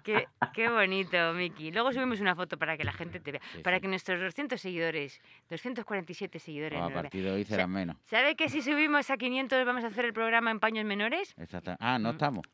Qué, 0.04 0.28
qué 0.54 0.70
bonito, 0.70 1.34
Miki. 1.34 1.72
Luego 1.72 1.92
subimos 1.94 2.20
una 2.20 2.36
foto 2.36 2.58
para 2.58 2.76
que 2.78 2.84
la 2.84 2.92
gente 2.94 3.20
te 3.20 3.32
vea. 3.34 3.42
Sí, 3.54 3.60
para 3.62 3.78
sí. 3.78 3.82
que 3.82 3.88
nuestros 3.88 4.20
200 4.20 4.60
seguidores, 4.60 5.22
247 5.50 6.40
seguidores, 6.40 6.78
O 6.80 6.82
a 6.82 6.86
nos 6.86 6.90
vean. 6.94 7.02
partir 7.04 7.24
de 7.24 7.32
hoy 7.32 7.44
serán 7.44 7.72
menos. 7.72 7.96
¿Sabe 8.06 8.36
que 8.36 8.50
si 8.50 8.62
subimos 8.62 9.10
a 9.10 9.18
500 9.18 9.66
vamos 9.66 9.84
a 9.84 9.88
hacer 9.88 10.06
el 10.06 10.14
programa 10.14 10.52
en 10.52 10.60
paños 10.60 10.86
menores? 10.86 11.34
Exacta- 11.38 11.78
Ah, 11.80 11.98
no 12.00 12.10
Mm. 12.10 12.12
estamos. 12.14 12.46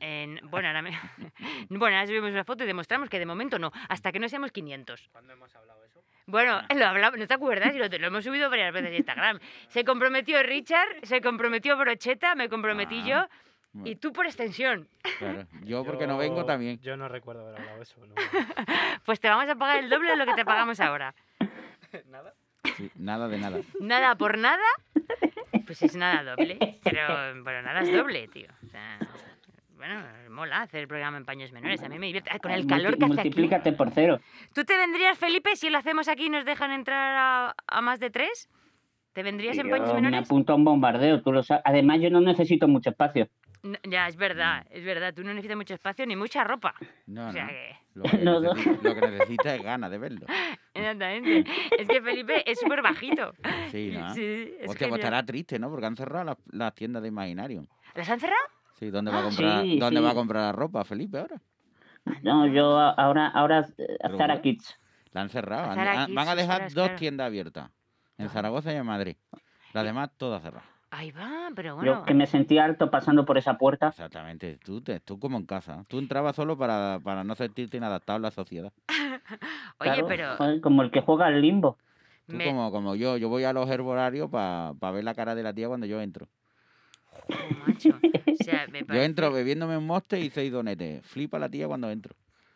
En- 0.00 0.40
bueno, 0.44 0.68
ahora 0.68 0.82
me- 0.82 0.90
bueno, 1.68 1.96
ahora 1.96 2.06
subimos 2.06 2.30
una 2.30 2.44
foto 2.44 2.64
y 2.64 2.66
demostramos 2.66 3.08
que 3.08 3.18
de 3.18 3.26
momento 3.26 3.58
no, 3.58 3.72
hasta 3.88 4.12
que 4.12 4.18
no 4.18 4.28
seamos 4.28 4.52
500. 4.52 5.08
¿Cuándo 5.12 5.32
hemos 5.32 5.54
hablado 5.54 5.84
eso? 5.84 6.02
Bueno, 6.26 6.60
lo 6.74 6.86
hablamos, 6.86 7.18
¿no 7.18 7.26
te 7.26 7.34
acuerdas? 7.34 7.74
Y 7.74 7.78
lo, 7.78 7.86
lo 7.88 8.06
hemos 8.06 8.24
subido 8.24 8.48
varias 8.48 8.72
veces 8.72 8.88
en 8.90 8.94
Instagram. 8.96 9.38
Se 9.68 9.84
comprometió 9.84 10.42
Richard, 10.42 10.88
se 11.02 11.20
comprometió 11.20 11.76
Brocheta, 11.76 12.34
me 12.34 12.48
comprometí 12.48 13.00
Ah. 13.04 13.28
yo 13.74 13.84
y 13.84 13.96
tú 13.96 14.12
por 14.12 14.24
extensión. 14.24 14.88
claro. 15.18 15.46
Yo 15.64 15.84
porque 15.84 16.06
no 16.06 16.16
vengo 16.16 16.44
también. 16.46 16.78
Yo 16.80 16.96
no 16.96 17.08
recuerdo 17.08 17.42
haber 17.48 17.60
hablado 17.60 17.82
eso. 17.82 17.96
no. 18.06 18.14
Pues 19.04 19.20
te 19.20 19.28
vamos 19.28 19.48
a 19.50 19.54
pagar 19.56 19.82
el 19.84 19.90
doble 19.90 20.10
de 20.10 20.16
lo 20.16 20.24
que 20.24 20.34
te 20.34 20.44
pagamos 20.46 20.80
ahora. 20.80 21.14
¿Nada? 22.06 22.32
Sí, 22.76 22.90
nada 22.94 23.28
de 23.28 23.36
nada. 23.38 23.58
Nada 23.80 24.14
por 24.14 24.38
nada, 24.38 24.64
pues 25.66 25.82
es 25.82 25.94
nada 25.94 26.22
doble. 26.34 26.78
Pero 26.82 27.42
bueno, 27.42 27.60
nada 27.62 27.82
es 27.82 27.92
doble, 27.92 28.26
tío. 28.28 28.48
O 28.64 28.70
sea, 28.70 28.98
bueno, 29.86 30.04
mola 30.30 30.62
hacer 30.62 30.80
el 30.80 30.88
programa 30.88 31.16
en 31.18 31.24
paños 31.24 31.52
menores. 31.52 31.82
A 31.82 31.88
mí 31.88 31.98
me 31.98 32.06
divierte. 32.06 32.30
Ay, 32.32 32.38
con 32.40 32.50
el 32.52 32.66
calor 32.66 32.96
que 32.98 33.04
hace 33.04 33.12
aquí. 33.20 33.28
Multiplícate 33.28 33.72
por 33.72 33.90
cero. 33.90 34.20
¿Tú 34.54 34.64
te 34.64 34.76
vendrías, 34.76 35.18
Felipe, 35.18 35.56
si 35.56 35.70
lo 35.70 35.78
hacemos 35.78 36.08
aquí 36.08 36.26
y 36.26 36.30
nos 36.30 36.44
dejan 36.44 36.72
entrar 36.72 37.14
a, 37.16 37.54
a 37.66 37.80
más 37.80 38.00
de 38.00 38.10
tres? 38.10 38.48
¿Te 39.12 39.22
vendrías 39.22 39.56
en 39.58 39.70
paños 39.70 39.88
Yo 39.88 39.94
me 39.94 40.00
menores? 40.02 40.26
apunto 40.26 40.52
a 40.52 40.56
un 40.56 40.64
bombardeo, 40.64 41.22
tú 41.22 41.32
lo 41.32 41.42
sabes. 41.42 41.62
Además, 41.66 42.00
yo 42.00 42.10
no 42.10 42.20
necesito 42.20 42.66
mucho 42.66 42.90
espacio. 42.90 43.28
No, 43.62 43.78
ya, 43.84 44.08
es 44.08 44.16
verdad, 44.16 44.66
es 44.70 44.84
verdad. 44.84 45.14
Tú 45.14 45.22
no 45.22 45.28
necesitas 45.30 45.56
mucho 45.56 45.72
espacio 45.72 46.04
ni 46.06 46.16
mucha 46.16 46.44
ropa. 46.44 46.74
No, 47.06 47.28
o 47.28 47.32
sea 47.32 47.44
no. 47.44 47.48
que, 47.50 47.76
Lo 47.94 48.02
que, 48.04 48.18
No, 48.24 48.40
no. 48.40 48.52
necesi- 48.54 48.82
lo 48.82 48.94
que 48.94 49.00
necesita 49.08 49.54
es 49.54 49.62
ganas 49.62 49.90
de 49.90 49.98
verlo. 49.98 50.26
exactamente. 50.74 51.44
Es 51.78 51.88
que 51.88 52.02
Felipe 52.02 52.50
es 52.50 52.58
súper 52.58 52.82
bajito. 52.82 53.32
Sí, 53.70 53.92
¿no? 53.96 54.12
Sí, 54.14 54.54
es 54.60 54.68
Hostia, 54.68 54.88
pues 54.88 54.98
estará 55.00 55.24
triste, 55.24 55.58
¿no? 55.58 55.70
Porque 55.70 55.86
han 55.86 55.96
cerrado 55.96 56.24
las, 56.24 56.36
las 56.50 56.74
tiendas 56.74 57.02
de 57.02 57.08
Imaginarium. 57.08 57.66
¿Las 57.94 58.10
han 58.10 58.18
cerrado? 58.20 58.42
Sí, 58.74 58.90
¿dónde 58.90 59.10
va 59.10 59.18
a 59.18 59.20
Ah, 59.20 59.24
comprar, 59.24 59.62
sí, 59.62 59.78
¿dónde 59.78 60.00
sí. 60.00 60.04
va 60.04 60.10
a 60.10 60.14
comprar 60.14 60.42
la 60.42 60.52
ropa, 60.52 60.84
Felipe, 60.84 61.18
ahora? 61.18 61.40
No, 62.22 62.46
yo 62.46 62.78
a- 62.78 62.90
ahora, 62.90 63.28
ahora 63.28 63.60
eh, 63.78 63.96
Pero 64.02 64.18
Zara 64.18 64.34
bueno. 64.34 64.42
Kids. 64.42 64.78
La 65.12 65.20
han 65.22 65.30
cerrado. 65.30 65.64
A 65.70 65.72
han- 65.72 65.78
han- 65.78 66.14
van 66.14 66.28
a 66.28 66.34
dejar 66.34 66.62
dos 66.64 66.72
claro. 66.72 66.96
tiendas 66.98 67.26
abiertas. 67.26 67.70
En 68.18 68.28
Zaragoza 68.28 68.72
y 68.72 68.76
en 68.76 68.86
Madrid. 68.86 69.16
Las 69.72 69.84
demás 69.84 70.10
todas 70.16 70.42
cerradas. 70.42 70.68
Ahí 70.90 71.10
va, 71.10 71.50
pero 71.56 71.74
bueno. 71.74 72.00
Yo 72.00 72.04
que 72.04 72.14
me 72.14 72.26
sentí 72.26 72.58
alto 72.58 72.90
pasando 72.90 73.24
por 73.24 73.36
esa 73.38 73.58
puerta. 73.58 73.88
Exactamente. 73.88 74.58
Tú, 74.64 74.80
te, 74.80 75.00
tú 75.00 75.18
como 75.18 75.38
en 75.38 75.46
casa. 75.46 75.84
Tú 75.88 75.98
entrabas 75.98 76.36
solo 76.36 76.56
para, 76.56 77.00
para 77.02 77.24
no 77.24 77.34
sentirte 77.34 77.76
inadaptado 77.76 78.16
a 78.18 78.20
la 78.20 78.30
sociedad. 78.30 78.72
Oye, 78.88 79.20
claro, 79.78 80.06
pero 80.06 80.36
como 80.60 80.82
el 80.82 80.90
que 80.92 81.00
juega 81.00 81.26
al 81.26 81.40
limbo. 81.40 81.78
Tú 82.26 82.36
me- 82.36 82.44
como, 82.44 82.70
como 82.70 82.94
yo. 82.94 83.16
Yo 83.16 83.28
voy 83.28 83.42
a 83.44 83.52
los 83.52 83.68
herbolarios 83.68 84.30
para 84.30 84.72
ver 84.92 85.02
la 85.04 85.14
cara 85.14 85.34
de 85.34 85.42
la 85.42 85.52
tía 85.52 85.66
cuando 85.68 85.86
yo 85.86 86.00
entro. 86.00 86.28
Oh, 87.28 87.66
macho. 87.66 87.90
O 87.90 88.44
sea, 88.44 88.66
me 88.70 88.82
Yo 88.86 89.02
entro 89.02 89.32
bebiéndome 89.32 89.76
un 89.76 89.86
moste 89.86 90.20
y 90.20 90.30
seis 90.30 90.50
donetes. 90.52 91.04
Flipa 91.06 91.38
la 91.38 91.48
tía 91.48 91.66
cuando 91.66 91.90
entro. 91.90 92.14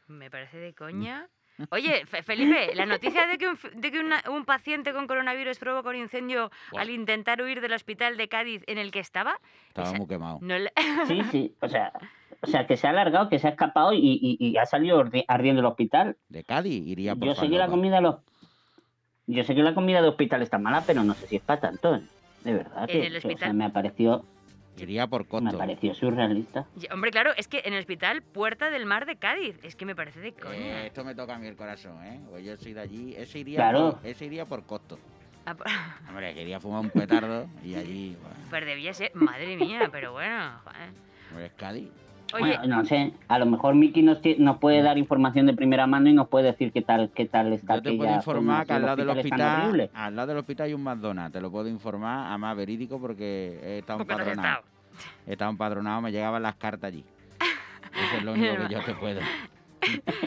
me 0.08 0.30
parece 0.30 0.56
de 0.58 0.74
coña. 0.74 1.26
Oye, 1.70 2.06
Fe- 2.06 2.22
Felipe, 2.22 2.72
la 2.76 2.86
noticia 2.86 3.26
de 3.26 3.36
que, 3.36 3.48
un, 3.48 3.58
de 3.74 3.90
que 3.90 3.98
una- 3.98 4.22
un 4.30 4.44
paciente 4.44 4.92
con 4.92 5.08
coronavirus 5.08 5.58
provoca 5.58 5.88
un 5.90 5.96
incendio 5.96 6.52
al 6.76 6.88
intentar 6.88 7.42
huir 7.42 7.60
del 7.60 7.72
hospital 7.72 8.16
de 8.16 8.28
Cádiz 8.28 8.62
en 8.68 8.78
el 8.78 8.92
que 8.92 9.00
estaba, 9.00 9.40
Estaba 9.68 9.88
Esa- 9.88 9.98
muy 9.98 10.06
quemado. 10.06 10.38
no 10.40 10.56
le- 10.56 10.72
Sí, 11.08 11.20
sí. 11.32 11.54
O 11.60 11.68
sea, 11.68 11.92
o 12.42 12.46
sea, 12.46 12.66
que 12.68 12.76
se 12.76 12.86
ha 12.86 12.90
alargado, 12.90 13.28
que 13.28 13.40
se 13.40 13.48
ha 13.48 13.50
escapado 13.50 13.92
y, 13.92 13.98
y- 13.98 14.36
y 14.38 14.56
ha 14.56 14.66
salido 14.66 15.02
ardi- 15.04 15.24
ardiendo 15.26 15.58
el 15.60 15.66
hospital. 15.66 16.16
De 16.28 16.44
Cádiz 16.44 16.86
iría 16.86 17.16
por 17.16 17.26
Yo 17.26 17.34
sé 17.34 17.48
que 17.50 17.56
la 17.58 17.66
comida 17.66 17.96
de 17.96 18.02
los... 18.02 18.16
Yo 19.26 19.42
sé 19.44 19.54
que 19.56 19.62
la 19.64 19.74
comida 19.74 20.00
de 20.00 20.08
hospital 20.08 20.42
está 20.42 20.58
mala, 20.58 20.84
pero 20.86 21.02
no 21.02 21.14
sé 21.14 21.26
si 21.26 21.36
es 21.36 21.42
para 21.42 21.60
tanto. 21.60 21.96
¿eh? 21.96 22.02
De 22.44 22.52
verdad 22.54 22.82
En 22.82 22.86
que 22.86 23.06
el 23.08 23.16
o 23.16 23.20
sea, 23.20 23.30
hospital- 23.30 23.54
me 23.54 23.64
ha 23.64 23.70
parecido, 23.70 24.24
Iría 24.82 25.06
por 25.06 25.23
me 25.23 25.28
costo. 25.28 25.58
pareció 25.58 25.94
surrealista. 25.94 26.66
Y, 26.80 26.92
Hombre, 26.92 27.11
claro, 27.11 27.32
es 27.37 27.49
que 27.49 27.62
en 27.64 27.73
el 27.75 27.80
hospital 27.80 28.23
Puerta 28.23 28.70
del 28.70 28.87
Mar 28.87 29.06
de 29.06 29.16
Cádiz. 29.16 29.58
Es 29.62 29.76
que 29.76 29.85
me 29.87 29.94
parece 29.97 30.20
de 30.20 30.32
coña. 30.32 30.54
Eh, 30.82 30.87
esto 30.87 31.04
me 31.04 31.14
toca 31.14 31.35
a 31.35 31.38
mí 31.38 31.47
el 31.47 31.56
corazón, 31.56 32.02
¿eh? 32.04 32.20
Pues 32.30 32.44
yo 32.44 32.56
soy 32.56 32.73
de 32.73 32.80
allí. 32.80 33.14
Ese 33.16 33.38
iría, 33.40 33.56
Claro. 33.56 33.99
por, 34.00 34.06
ese 34.06 34.26
iría 34.26 34.44
por 34.44 34.64
costo. 34.64 34.99
Ah, 35.47 35.54
po- 35.54 35.64
Hombre, 36.08 36.35
quería 36.35 36.61
fumar 36.61 36.80
un 36.80 36.90
petardo 36.90 37.49
y 37.64 37.75
allí... 37.75 38.16
Bueno, 38.23 38.37
Pues 38.50 38.66
debía 38.66 38.92
ser, 38.92 39.11
madre 39.14 39.56
mía, 39.56 39.88
pero 39.90 40.12
bueno. 40.12 40.52
joder. 40.64 40.90
hombre, 41.30 41.47
es 41.47 41.52
Cádiz. 41.52 41.88
Oye, 42.35 42.58
Bueno, 42.58 42.76
no 42.76 42.85
sé, 42.85 43.12
a 43.28 43.38
lo 43.38 43.47
mejor 43.47 43.75
Miki 43.75 44.02
nos, 44.02 44.18
nos 44.38 44.58
puede 44.58 44.82
dar 44.82 44.99
información 44.99 45.47
de 45.47 45.54
primera 45.54 45.87
mano 45.87 46.11
y 46.11 46.12
nos 46.12 46.28
puede 46.28 46.47
decir 46.47 46.73
qué 46.73 46.82
tal, 46.82 47.11
qué 47.14 47.25
tal 47.25 47.52
está 47.54 47.76
Yo 47.76 47.82
te 47.82 47.97
puedo 47.97 48.14
informar 48.14 48.66
que 48.66 48.73
al 48.75 48.82
lado 48.82 48.97
del 48.97 49.11
hospital 49.11 49.90
al 49.94 50.16
lado 50.16 50.35
del 50.35 50.61
hay 50.61 50.75
un 50.75 50.82
McDonald's. 50.82 51.32
Te 51.32 51.40
lo 51.40 51.50
puedo 51.50 51.68
informar, 51.68 52.28
además 52.28 52.56
verídico 52.56 53.00
porque 53.00 53.58
he 53.62 53.78
estado 53.78 54.00
empadronado. 54.00 54.62
He 55.26 55.32
estado 55.32 55.50
empadronado, 55.50 56.02
me 56.02 56.12
llegaban 56.12 56.42
las 56.42 56.56
cartas 56.56 56.88
allí. 56.88 57.04
Eso 57.94 58.16
es 58.18 58.25
lo 58.25 58.32
único 58.32 58.56
que 58.56 58.75
yo 58.75 58.80
te 58.82 58.94
puedo. 58.94 59.20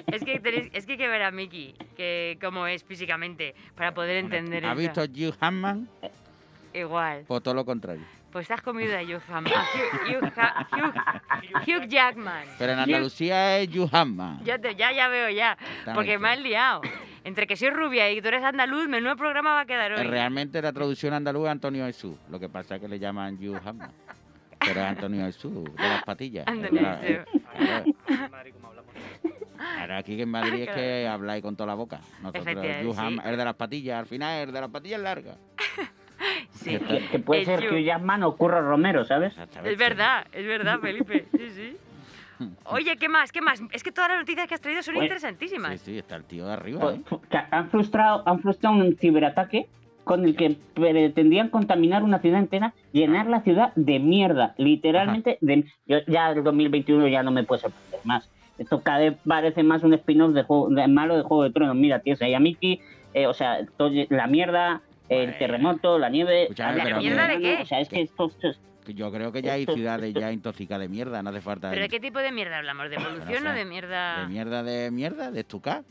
Es 0.08 0.24
que, 0.24 0.40
tenéis, 0.40 0.70
es 0.74 0.86
que 0.86 0.94
hay 0.94 0.98
que 0.98 1.08
ver 1.08 1.22
a 1.22 1.32
Miki, 1.32 1.76
que 1.96 2.40
cómo 2.42 2.66
es 2.66 2.84
físicamente, 2.84 3.54
para 3.76 3.94
poder 3.94 4.18
entender 4.18 4.66
¿Has 4.66 4.80
esto. 4.80 5.02
visto 5.02 5.30
Hugh 5.30 5.36
Hammond? 5.40 5.88
Igual. 6.74 7.26
Pues 7.28 7.44
todo 7.44 7.54
lo 7.54 7.66
contrario. 7.66 8.04
Pues 8.32 8.50
has 8.50 8.62
comido 8.62 8.98
a 8.98 9.02
Hugh, 9.02 9.22
Ham- 9.30 9.46
a 9.48 9.66
Hugh, 9.74 10.24
Hugh 10.24 10.32
Hugh- 10.72 11.84
Hugh 11.84 11.88
Jackman. 11.88 12.46
Pero 12.58 12.74
en 12.74 12.80
Andalucía 12.80 13.60
es 13.60 13.68
Hugh 13.76 13.90
Hammond. 13.92 14.44
Ya, 14.46 14.58
te- 14.58 14.76
ya, 14.76 14.92
ya 14.94 15.08
veo 15.10 15.30
ya. 15.30 15.58
Porque 15.94 16.18
me 16.18 16.30
has 16.30 16.40
liado. 16.40 16.82
Entre 17.24 17.46
que 17.46 17.56
soy 17.58 17.70
rubia 17.72 18.10
y 18.10 18.22
tú 18.22 18.30
eres 18.30 18.44
andaluz, 18.44 18.88
menudo 18.88 19.16
programa 19.18 19.54
va 19.54 19.62
a 19.62 19.66
quedar 19.66 19.92
Eh, 19.92 19.96
hoy. 20.00 20.08
Realmente 20.08 20.62
la 20.62 20.72
traducción 20.72 21.14
andaluz 21.14 21.46
es 21.46 21.52
Antonio 21.52 21.86
Jesús. 21.86 22.16
Lo 22.30 22.40
que 22.40 22.48
pasa 22.50 22.76
es 22.76 22.82
que 22.82 22.88
le 22.88 23.00
llaman 23.00 23.36
Hugh 23.36 23.60
Hammond. 23.64 23.92
Pero 24.60 24.80
es 24.80 24.86
Antonio 24.88 25.26
Jesús, 25.26 25.64
de 25.76 25.90
las 25.90 26.04
patillas. 26.04 26.48
Antonio 26.48 26.98
Jesús. 27.02 27.26
Hablamos. 27.56 27.96
claro, 29.76 29.98
aquí 29.98 30.22
en 30.22 30.30
Madrid 30.30 30.62
es 30.64 30.70
que 30.70 31.08
habláis 31.08 31.42
con 31.44 31.56
toda 31.56 31.68
la 31.68 31.74
boca. 31.74 32.00
Nosotros, 32.22 32.46
el 33.26 33.38
de 33.38 33.46
las 33.46 33.56
patillas, 33.56 34.00
al 34.00 34.06
final 34.06 34.48
el 34.48 34.54
de 34.54 34.62
las 34.62 34.70
patillas 34.70 35.02
largas. 35.02 35.38
Sí. 36.64 36.78
Que, 36.78 37.08
que 37.12 37.20
puede 37.20 37.42
El 37.42 37.46
ser 37.48 37.60
Hugh. 37.60 37.74
Hugh 37.80 37.84
Jackman 37.84 38.24
o 38.24 38.36
Curro 38.36 38.62
Romero, 38.62 39.04
¿sabes? 39.06 39.34
Es 39.66 39.78
verdad, 39.78 40.26
es 40.32 40.46
verdad, 40.46 40.80
Felipe. 40.80 41.26
Sí, 41.32 41.50
sí. 41.50 41.78
Oye, 42.66 42.98
¿qué 42.98 43.08
más? 43.08 43.32
¿Qué 43.32 43.40
más? 43.42 43.62
Es 43.72 43.84
que 43.84 43.92
todas 43.92 44.10
las 44.10 44.20
noticias 44.20 44.48
que 44.48 44.56
has 44.56 44.62
traído 44.62 44.82
son 44.82 44.96
Pues- 44.96 45.04
interesantísimas. 45.06 45.80
Sí, 45.82 45.92
sí, 45.94 45.98
está 46.00 46.16
el 46.16 46.24
tío 46.24 46.48
de 46.48 46.54
arriba, 46.54 46.80
Pues, 46.80 46.96
¿eh? 47.32 47.38
han 47.52 47.70
frustrado, 47.70 48.24
han 48.26 48.40
frustrado 48.42 48.76
un 48.78 48.96
ciberataque 48.98 49.68
con 50.04 50.26
el 50.26 50.36
que 50.36 50.58
pretendían 50.74 51.50
contaminar 51.50 52.02
una 52.04 52.18
ciudad 52.20 52.40
entera, 52.40 52.74
llenar 52.92 53.28
la 53.28 53.42
ciudad 53.42 53.72
de 53.76 54.00
mierda, 54.00 54.56
literalmente 54.58 55.38
de 55.42 55.66
yo 55.86 56.00
ya 56.08 56.32
el 56.32 56.44
2021 56.44 57.08
ya 57.10 57.22
no 57.22 57.30
me 57.32 57.44
puede 57.44 57.62
sorprender 57.62 58.00
más. 58.06 58.28
Esto 58.58 58.82
cada 58.82 58.98
vez 59.00 59.14
parece 59.28 59.62
más 59.62 59.84
un 59.84 59.94
spin-off 59.94 60.34
de, 60.34 60.42
juego, 60.44 60.70
de 60.70 60.88
malo 60.88 61.16
de 61.18 61.22
Juego 61.24 61.44
de 61.44 61.52
Tronos. 61.52 61.76
Mira, 61.76 62.00
tienes 62.00 62.22
ahí 62.24 62.34
a 62.34 62.40
Mickey, 62.40 62.82
eh, 63.14 63.28
o 63.28 63.34
sea, 63.36 63.60
todo- 63.78 63.92
la 64.10 64.26
mierda, 64.26 64.82
el 65.12 65.38
terremoto, 65.38 66.00
la 66.00 66.10
nieve. 66.10 66.44
Escúchame, 66.44 66.78
la 66.78 66.84
pero 66.84 66.98
¿Mierda 67.00 67.28
que- 67.28 67.34
de 67.38 67.42
qué? 67.42 67.62
O 67.62 67.66
sea, 67.66 67.80
es 67.82 67.90
que 67.90 68.08
Yo 68.96 69.12
creo 69.12 69.32
que 69.32 69.42
ya 69.42 69.54
hay 69.54 69.66
ciudades 69.66 70.14
ya 70.14 70.32
intoxicadas 70.32 70.82
de 70.82 70.90
mierda, 70.90 71.22
no 71.22 71.30
hace 71.30 71.42
falta 71.42 71.70
¿Pero 71.70 71.84
de 71.84 71.90
qué 71.90 72.00
tipo 72.00 72.20
de 72.20 72.32
mierda 72.32 72.58
hablamos? 72.58 72.90
¿De 72.90 72.96
polución 72.98 73.44
sé. 73.44 73.48
o 73.50 73.54
de 73.54 73.66
mierda? 73.66 74.22
de 74.22 74.28
mierda 74.28 74.64
de 74.64 74.90
mierda, 74.92 75.32
de 75.32 75.40
estucar. 75.42 75.84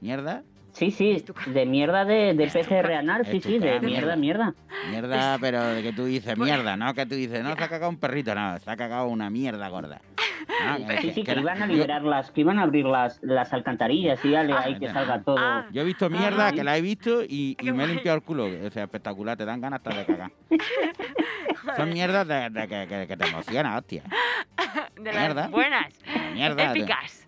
Mierda, 0.00 0.42
Sí, 0.72 0.90
sí, 0.90 1.24
de 1.46 1.64
mierda 1.64 2.04
de, 2.04 2.34
de 2.34 2.46
PCR 2.48 2.92
anal, 2.96 3.24
sí, 3.24 3.40
sí, 3.40 3.58
de 3.58 3.80
mierda, 3.80 4.14
mierda. 4.14 4.54
mierda, 4.90 5.38
pero 5.40 5.64
de 5.64 5.82
que 5.82 5.94
tú 5.94 6.04
dices 6.04 6.36
mierda, 6.36 6.76
¿no? 6.76 6.92
Que 6.92 7.06
tú 7.06 7.14
dices, 7.14 7.42
no, 7.42 7.56
se 7.56 7.64
ha 7.64 7.68
cagado 7.68 7.88
un 7.88 7.96
perrito, 7.96 8.34
no, 8.34 8.58
se 8.58 8.70
ha 8.70 8.76
cagado 8.76 9.08
una 9.08 9.30
mierda 9.30 9.66
gorda. 9.70 10.02
Que- 10.46 10.98
Sí, 11.00 11.10
sí, 11.12 11.22
que 11.24 11.34
que- 11.34 11.40
iban 11.40 11.62
a 11.62 11.66
yo- 11.66 11.72
liberar 11.72 12.02
las, 12.02 12.30
que 12.30 12.40
iban 12.42 12.58
a 12.58 12.62
abrir 12.62 12.84
las, 12.86 13.18
las 13.22 13.52
alcantarillas 13.52 14.24
y 14.24 14.30
dale 14.30 14.52
ahí 14.52 14.78
que 14.78 14.88
salga 14.88 15.20
todo. 15.22 15.36
Ah. 15.38 15.66
Yo 15.72 15.82
he 15.82 15.84
visto 15.84 16.08
mierda, 16.08 16.46
Ajá. 16.48 16.52
que 16.54 16.64
la 16.64 16.76
he 16.76 16.80
visto 16.80 17.22
y, 17.22 17.56
me 17.62 17.84
he 17.84 17.86
limpiado 17.88 18.16
el 18.18 18.22
culo. 18.22 18.46
O 18.66 18.70
sea, 18.70 18.84
espectacular, 18.84 19.36
te 19.36 19.44
dan 19.44 19.60
ganas 19.60 19.80
hasta 19.84 19.98
de 19.98 20.06
cagar. 20.06 20.30
Son 21.76 21.88
mierdas 21.90 22.26
de, 22.28 22.50
de 22.50 22.68
que, 22.68 22.86
que- 22.88 23.06
que 23.08 23.16
te 23.16 23.26
emociona, 23.28 23.76
hostia. 23.76 24.02
De 24.96 25.12
las 25.12 25.16
mierda. 25.22 25.48
buenas. 25.48 25.86
Mierda. 26.32 26.72
de- 26.72 26.78
Épicas. 26.80 27.26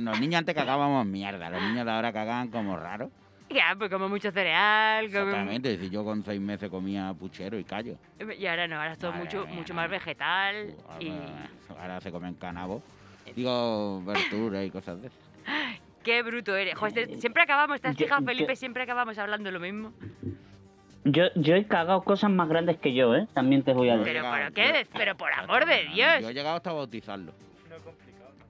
los 0.00 0.20
niños 0.20 0.38
antes 0.38 0.54
cagábamos 0.54 1.06
mierda, 1.06 1.50
los 1.50 1.60
niños 1.62 1.84
de 1.84 1.92
ahora 1.92 2.12
cagan 2.12 2.48
como 2.48 2.76
raro. 2.76 3.10
Ya, 3.50 3.74
pues 3.78 3.90
como 3.90 4.08
mucho 4.08 4.30
cereal. 4.30 5.06
como- 5.10 5.24
Exactamente, 5.28 5.78
si 5.78 5.90
yo 5.90 6.04
con 6.04 6.22
seis 6.24 6.40
meses 6.40 6.68
comía 6.68 7.14
puchero 7.18 7.58
y 7.58 7.64
callo. 7.64 7.96
Y 8.38 8.46
ahora 8.46 8.66
no, 8.68 8.76
ahora 8.76 8.92
es 8.92 8.98
todo 8.98 9.12
mucho, 9.12 9.46
mía, 9.46 9.54
mucho 9.54 9.74
más 9.74 9.88
vegetal. 9.90 10.74
Uh, 10.98 11.02
Y 11.02 11.08
ahora- 11.10 11.50
Ahora 11.82 12.00
se 12.00 12.10
comen 12.10 12.34
canabo. 12.34 12.82
Digo, 13.34 14.02
verduras 14.04 14.66
y 14.66 14.70
cosas 14.70 15.00
de 15.00 15.08
esas. 15.08 15.18
qué 16.02 16.22
bruto 16.22 16.56
eres. 16.56 16.74
Joder, 16.76 16.98
este- 16.98 17.20
siempre 17.20 17.42
acabamos, 17.42 17.80
¿te 17.80 17.88
has 17.88 17.96
Yo- 17.96 18.06
fijado, 18.06 18.20
yo- 18.22 18.26
Felipe? 18.26 18.56
Siempre 18.56 18.82
acabamos 18.82 19.16
hablando 19.18 19.50
lo 19.50 19.60
mismo. 19.60 19.92
Yo, 21.04 21.24
yo 21.36 21.54
he 21.54 21.64
cagado 21.66 22.02
cosas 22.02 22.30
más 22.30 22.48
grandes 22.48 22.76
que 22.78 22.92
yo, 22.92 23.14
¿eh? 23.14 23.26
También 23.32 23.62
te 23.62 23.72
voy 23.72 23.88
a 23.88 23.92
Pero, 23.92 24.04
decir. 24.04 24.16
llegado- 24.22 24.34
pero, 24.36 24.52
¿qué? 24.54 24.86
Pero 24.92 25.16
por 25.16 25.32
amor 25.32 25.64
de 25.64 25.84
Dios. 25.94 26.20
Yo 26.20 26.28
he 26.30 26.34
llegado 26.34 26.56
hasta 26.56 26.72
bautizarlo. 26.72 27.32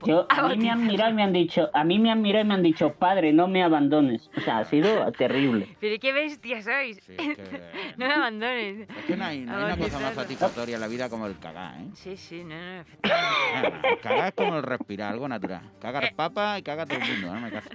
Yo, 0.05 0.25
A 0.29 0.39
a 0.39 0.47
mí 0.49 0.57
me 0.57 0.69
han 0.69 0.87
mirado 0.87 1.11
y 1.11 1.13
me 1.13 1.23
han 1.23 1.33
dicho, 1.33 1.69
a 1.73 1.83
mí 1.83 1.99
me 1.99 2.09
han 2.11 2.21
mirado 2.21 2.45
y 2.45 2.47
me 2.47 2.53
han 2.53 2.63
dicho, 2.63 2.93
padre, 2.93 3.33
no 3.33 3.47
me 3.47 3.63
abandones. 3.63 4.29
O 4.37 4.41
sea, 4.41 4.59
ha 4.59 4.65
sido 4.65 5.11
terrible. 5.11 5.67
Pero 5.81 5.99
qué 5.99 6.13
bestia 6.13 6.61
sois. 6.61 6.97
Sí, 7.03 7.15
es 7.17 7.37
que, 7.37 7.61
No 7.97 8.07
me 8.07 8.13
abandones. 8.13 8.89
es 8.89 9.05
que 9.05 9.17
no 9.17 9.25
hay, 9.25 9.39
no 9.41 9.57
hay 9.57 9.63
una 9.73 9.77
cosa 9.77 9.99
más 9.99 10.13
satisfactoria 10.15 10.75
en 10.75 10.81
la 10.81 10.87
vida 10.87 11.09
como 11.09 11.27
el 11.27 11.37
cagar, 11.39 11.75
¿eh? 11.81 11.87
Sí, 11.95 12.15
sí, 12.15 12.43
no, 12.43 12.55
no, 12.55 12.81
efectivamente. 12.81 13.99
Cagar 14.01 14.27
es 14.29 14.33
como 14.35 14.55
el 14.57 14.63
respirar, 14.63 15.11
algo 15.11 15.27
natural. 15.27 15.61
Cagar 15.81 16.03
Eh. 16.05 16.13
papa 16.15 16.57
y 16.59 16.63
caga 16.63 16.85
todo 16.85 16.97
el 16.99 17.09
mundo, 17.11 17.33
no 17.35 17.41
me 17.41 17.51
caso. 17.51 17.69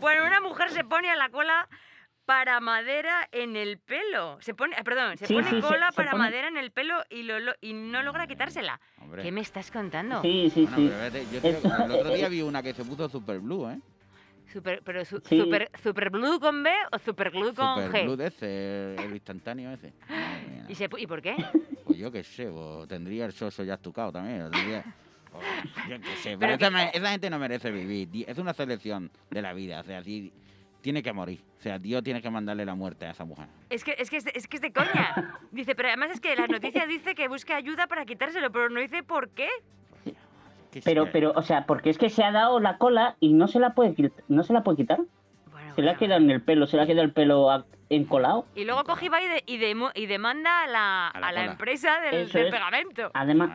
Bueno, 0.00 0.26
una 0.26 0.40
mujer 0.40 0.70
se 0.70 0.84
pone 0.84 1.08
a 1.10 1.16
la 1.16 1.30
cola 1.30 1.66
para 2.24 2.58
madera 2.60 3.28
en 3.32 3.56
el 3.56 3.78
pelo. 3.78 4.38
Se 4.40 4.54
pone, 4.54 4.74
ah, 4.78 4.82
perdón, 4.84 5.16
se 5.18 5.26
Sí, 5.26 5.34
pone 5.34 5.50
sí, 5.50 5.60
cola 5.60 5.90
se 5.90 5.96
para 5.96 6.12
pone- 6.12 6.24
madera 6.24 6.48
en 6.48 6.56
el 6.56 6.70
pelo 6.70 7.02
y, 7.10 7.22
lo, 7.24 7.38
lo- 7.40 7.54
y 7.60 7.72
no 7.74 8.02
logra 8.02 8.26
quitársela. 8.26 8.80
Hombre. 9.00 9.22
¿Qué 9.22 9.30
me 9.32 9.40
estás 9.42 9.70
contando? 9.70 10.22
Sí, 10.22 10.50
sí, 10.52 10.62
Bueno, 10.62 10.76
sí. 10.76 10.88
vete, 10.88 11.26
yo 11.32 11.40
el 11.48 11.90
otro 11.92 12.14
día 12.14 12.28
vi 12.30 12.42
una 12.42 12.62
que 12.62 12.72
se 12.72 12.84
puso 12.84 13.08
super 13.08 13.38
blue, 13.40 13.68
¿eh? 13.70 13.78
Super, 14.52 14.82
pero 14.84 15.04
su- 15.04 15.20
Sí. 15.24 15.40
super, 15.40 15.70
super 15.82 16.10
blue 16.10 16.38
con 16.38 16.62
B 16.62 16.70
o 16.92 16.98
super 16.98 17.30
glue 17.30 17.54
con 17.54 17.82
Super 17.86 18.02
G. 18.02 18.04
blue 18.04 18.16
de 18.16 18.26
ese, 18.28 18.94
el 19.04 19.12
instantáneo 19.12 19.70
ese. 19.72 19.92
¿Y, 20.68 20.74
se 20.74 20.88
pu- 20.88 21.00
¿Y 21.00 21.06
por 21.06 21.20
qué? 21.20 21.34
Pues 21.84 21.98
yo 21.98 22.10
qué 22.12 22.22
sé, 22.22 22.46
pues, 22.48 22.88
tendría 22.88 23.26
el 23.26 23.32
soso 23.32 23.64
ya 23.64 23.74
estucado 23.74 24.12
también. 24.12 24.50
tendría- 24.50 24.84
o 25.32 25.40
yo 25.90 26.00
qué 26.00 26.16
sé, 26.16 26.36
pero, 26.38 26.40
Pero 26.40 26.52
esa, 26.54 26.58
que- 26.68 26.70
me- 26.70 26.90
esa 26.94 27.10
gente 27.10 27.28
no 27.30 27.38
merece 27.38 27.70
vivir. 27.70 28.24
Es 28.28 28.38
una 28.38 28.54
selección 28.54 29.10
de 29.30 29.42
la 29.42 29.52
vida. 29.54 29.80
O 29.80 29.84
sea, 29.84 30.02
si, 30.04 30.32
tiene 30.84 31.02
que 31.02 31.14
morir. 31.14 31.40
O 31.58 31.62
sea, 31.62 31.78
Dios 31.78 32.02
tiene 32.02 32.20
que 32.20 32.28
mandarle 32.28 32.66
la 32.66 32.74
muerte 32.74 33.06
a 33.06 33.12
esa 33.12 33.24
mujer. 33.24 33.46
Es 33.70 33.82
que, 33.84 33.94
es, 33.98 34.10
que, 34.10 34.18
es, 34.18 34.24
de- 34.24 34.32
es 34.34 34.46
que 34.46 34.56
es 34.56 34.60
de 34.60 34.70
coña. 34.70 35.38
Dice, 35.50 35.74
pero 35.74 35.88
además 35.88 36.10
es 36.10 36.20
que 36.20 36.36
la 36.36 36.46
noticia 36.46 36.86
dice 36.86 37.14
que 37.14 37.26
busca 37.26 37.56
ayuda 37.56 37.86
para 37.86 38.04
quitárselo, 38.04 38.52
pero 38.52 38.68
no 38.68 38.80
dice 38.80 39.02
por 39.02 39.30
qué. 39.30 39.48
Pero, 40.84 41.08
pero, 41.10 41.32
o 41.36 41.40
sea, 41.42 41.64
porque 41.64 41.88
es 41.88 41.96
que 41.96 42.10
se 42.10 42.22
ha 42.22 42.32
dado 42.32 42.60
la 42.60 42.76
cola 42.76 43.16
y 43.18 43.32
no 43.32 43.48
se 43.48 43.60
la 43.60 43.70
puede, 43.74 43.94
no 44.28 44.42
se 44.42 44.52
la 44.52 44.62
puede 44.62 44.76
quitar. 44.76 44.98
Bueno, 45.50 45.74
Se 45.74 45.80
le 45.80 45.88
ha 45.88 45.92
bueno. 45.94 45.98
quedado 46.00 46.20
en 46.20 46.30
el 46.30 46.42
pelo, 46.42 46.66
se 46.66 46.76
le 46.76 46.82
ha 46.82 46.86
quedado 46.86 47.02
el 47.04 47.12
pelo 47.12 47.64
encolado. 47.88 48.44
Y 48.54 48.64
luego 48.66 48.84
coge 48.84 49.06
y 49.06 49.08
va 49.08 49.22
y, 49.22 49.28
de- 49.28 49.42
y, 49.46 49.56
demo- 49.56 49.92
y 49.94 50.04
demanda 50.04 50.64
a 50.64 50.66
la, 50.66 51.08
A 51.08 51.20
la 51.20 51.28
a 51.28 51.32
la 51.32 51.44
empresa 51.46 51.98
del, 52.00 52.14
Eso 52.26 52.36
del 52.36 52.48
es. 52.48 52.52
pegamento. 52.52 53.10
Además. 53.14 53.50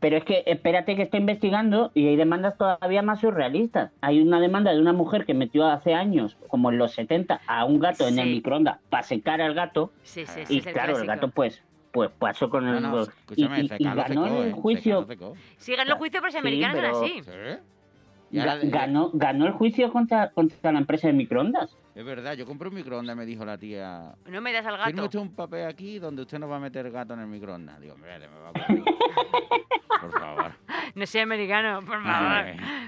Pero 0.00 0.16
es 0.16 0.24
que 0.24 0.42
espérate 0.46 0.96
que 0.96 1.02
estoy 1.02 1.20
investigando 1.20 1.90
y 1.94 2.08
hay 2.08 2.16
demandas 2.16 2.56
todavía 2.56 3.02
más 3.02 3.20
surrealistas. 3.20 3.92
Hay 4.00 4.20
una 4.20 4.40
demanda 4.40 4.72
de 4.72 4.80
una 4.80 4.92
mujer 4.94 5.26
que 5.26 5.34
metió 5.34 5.66
hace 5.66 5.94
años, 5.94 6.36
como 6.48 6.70
en 6.70 6.78
los 6.78 6.92
70, 6.92 7.42
a 7.46 7.64
un 7.66 7.78
gato 7.78 8.08
en 8.08 8.18
el 8.18 8.30
microondas 8.30 8.78
para 8.88 9.02
secar 9.02 9.40
al 9.42 9.54
gato. 9.54 9.92
Sí, 10.02 10.24
sí, 10.26 10.40
Y 10.42 10.46
sí. 10.46 10.54
Y 10.54 10.68
el 10.68 10.72
claro, 10.74 10.98
el 10.98 11.06
gato 11.06 11.28
pues 11.28 11.62
pues 11.92 12.10
pasó 12.18 12.48
con 12.48 12.68
el... 12.68 12.80
no, 12.82 13.04
y, 13.34 13.44
ganó 13.82 14.24
secó, 14.26 14.42
el 14.44 14.52
juicio... 14.52 15.04
Secó. 15.06 15.34
Sí, 15.56 15.74
ganó 15.74 15.92
el 15.92 15.98
juicio, 15.98 16.20
pero 16.20 16.26
los 16.26 16.32
Sí, 16.34 16.38
americanos 16.38 16.76
pero- 16.76 16.94
son 16.94 17.04
así. 17.04 18.68
Ganó, 18.70 19.10
ganó 19.12 19.46
el 19.46 19.52
juicio 19.52 19.92
contra, 19.92 20.30
contra 20.30 20.70
la 20.70 20.78
empresa 20.78 21.08
de 21.08 21.14
microondas. 21.14 21.76
Es 21.96 22.04
verdad, 22.04 22.34
yo 22.34 22.46
compré 22.46 22.68
un 22.68 22.76
microondas, 22.76 23.16
me 23.16 23.26
dijo 23.26 23.44
la 23.44 23.58
tía. 23.58 24.14
No 24.28 24.40
me 24.40 24.52
das 24.52 24.64
al 24.64 24.76
gato. 24.78 25.04
usted 25.04 25.18
un 25.18 25.34
papel 25.34 25.66
aquí 25.66 25.98
donde 25.98 26.22
usted 26.22 26.38
no 26.38 26.48
va 26.48 26.56
a 26.56 26.60
meter 26.60 26.90
gato 26.92 27.14
en 27.14 27.20
el 27.20 27.26
microondas. 27.26 27.80
Digo, 27.80 27.96
mire, 27.96 28.28
me 28.28 28.38
va 28.38 28.50
a. 28.50 28.52
Por 30.00 30.12
favor. 30.12 30.52
No 30.94 31.06
soy 31.06 31.20
americano, 31.20 31.80
por 31.86 32.02
favor. 32.02 32.44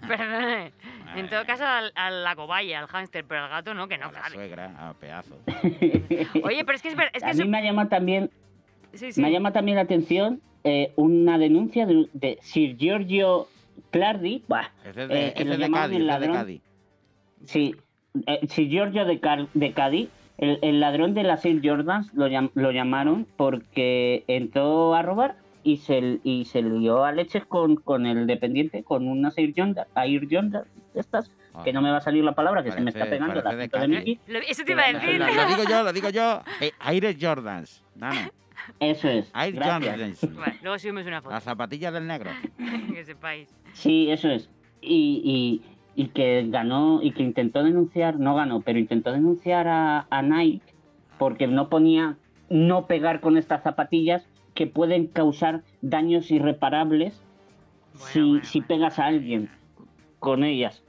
Perdone. 0.09 0.73
En 1.15 1.29
todo 1.29 1.45
caso, 1.47 1.65
al- 1.65 1.93
a 1.95 2.11
la 2.11 2.35
cobaya, 2.35 2.81
al 2.81 2.87
hámster, 2.89 3.25
pero 3.25 3.45
al 3.45 3.51
gato 3.51 3.75
no, 3.75 3.87
que 3.87 3.97
no 3.99 4.07
a 4.07 4.13
la 4.13 4.21
cabe. 4.23 4.35
suegra, 4.35 4.89
a 4.89 4.95
pedazo. 4.95 5.39
Oye, 6.43 6.65
pero 6.65 6.77
es 6.77 6.83
que 6.83 6.89
es, 6.89 6.97
es 7.13 7.23
que 7.23 7.31
a 7.31 7.35
mí 7.35 7.49
me 7.49 7.59
ha 7.59 7.63
llamado 7.63 7.89
también, 7.89 8.31
Sí, 8.95 9.13
sí. 9.13 9.21
me 9.21 9.29
ha 9.29 9.31
llamado 9.31 9.53
también 9.53 9.77
la 9.77 9.83
atención 9.83 10.41
eh, 10.65 10.93
una 10.97 11.39
denuncia 11.39 11.87
de, 11.87 12.09
de 12.13 12.39
Sir 12.43 12.77
Giorgio 12.77 13.47
Clardi, 13.91 14.43
bah, 14.49 14.73
Ese 14.85 15.03
es 15.03 15.09
de, 15.09 15.29
Eh, 15.29 15.33
que 15.35 15.43
ese 15.43 15.45
lo 15.45 15.53
es 15.53 15.59
de 15.61 15.71
Cádiz, 15.71 15.97
el 15.97 16.03
ese 16.03 16.15
es 16.15 16.21
de 16.21 16.27
ladrón. 16.27 16.37
Cádiz. 16.37 16.63
sí, 17.45 17.77
eh, 18.27 18.41
Sir 18.49 18.69
Giorgio 18.69 19.05
de, 19.05 19.21
Car- 19.21 19.49
de 19.55 19.73
Cádiz, 19.73 20.09
el, 20.39 20.59
el 20.63 20.81
ladrón 20.81 21.15
de 21.15 21.23
las 21.23 21.43
Sir 21.43 21.61
Jordans 21.63 22.13
lo, 22.15 22.27
llam- 22.27 22.51
lo 22.55 22.73
llamaron 22.73 23.27
porque 23.37 24.25
entró 24.27 24.95
a 24.95 25.03
robar 25.03 25.37
y 25.65 25.77
se, 25.79 26.21
y 26.25 26.45
se 26.45 26.63
lió 26.63 27.05
a 27.05 27.13
leches 27.13 27.45
con, 27.47 27.77
con 27.77 28.07
el 28.07 28.27
dependiente, 28.27 28.83
con 28.83 29.07
una 29.09 29.31
Sir 29.31 29.53
Jordan, 29.57 29.87
Air 29.97 30.27
Jordan, 30.31 30.65
de 30.95 31.01
estas, 31.01 31.31
Ah. 31.55 31.65
que 31.65 31.73
no 31.75 31.83
me 31.83 31.91
va 31.91 31.99
a 31.99 32.01
salir 32.01 32.25
la 32.25 32.33
palabra, 32.33 32.63
que 32.65 32.73
se 32.73 32.81
me 32.81 32.89
está 32.89 33.05
pegando 33.05 33.43
parece 33.43 33.69
de 33.79 34.19
de 34.27 34.39
Eso 34.49 34.65
te 34.65 34.73
iba 34.73 34.85
a 34.87 34.93
decir. 34.95 35.19
Lo, 35.21 35.27
lo 35.27 35.47
digo 35.47 35.65
yo, 35.69 35.83
lo 35.83 35.93
digo 35.93 36.09
yo. 36.09 36.41
Eh, 36.63 36.73
Aire 36.81 37.15
Jordans. 37.21 37.83
Eso 38.81 39.09
es. 39.11 39.31
Air. 39.35 39.63
Jordans. 39.63 40.21
Bueno, 40.35 40.55
luego 40.63 40.79
subimos 40.79 41.07
una 41.07 41.21
foto, 41.21 41.35
Las 41.35 41.45
zapatillas 41.45 41.93
del 41.93 42.07
negro. 42.07 42.31
que 42.95 43.05
sepáis. 43.05 43.55
Sí, 43.75 44.11
eso 44.11 44.31
es. 44.31 44.49
Y, 44.81 45.61
y, 45.95 46.03
y 46.03 46.09
que 46.09 46.47
ganó, 46.49 47.01
y 47.03 47.13
que 47.13 47.23
intentó 47.23 47.63
denunciar, 47.63 48.19
no 48.19 48.35
ganó, 48.35 48.63
pero 48.63 48.79
intentó 48.79 49.13
denunciar 49.13 49.69
a, 49.69 50.07
a 50.09 50.23
Nike 50.23 50.63
porque 51.19 51.47
no 51.49 51.69
ponía 51.69 52.17
no 52.49 52.87
pegar 52.87 53.21
con 53.21 53.37
estas 53.37 53.63
zapatillas 53.63 54.27
que 54.55 54.67
pueden 54.67 55.07
causar 55.07 55.63
daños 55.81 56.31
irreparables 56.31 57.21
Bueno, 57.95 58.07
si, 58.13 58.21
bueno, 58.21 58.45
si 58.45 58.59
bueno. 58.61 58.69
pegas 58.69 58.99
a 58.99 59.07
alguien 59.07 59.51
con 60.19 60.45
ellas. 60.45 60.83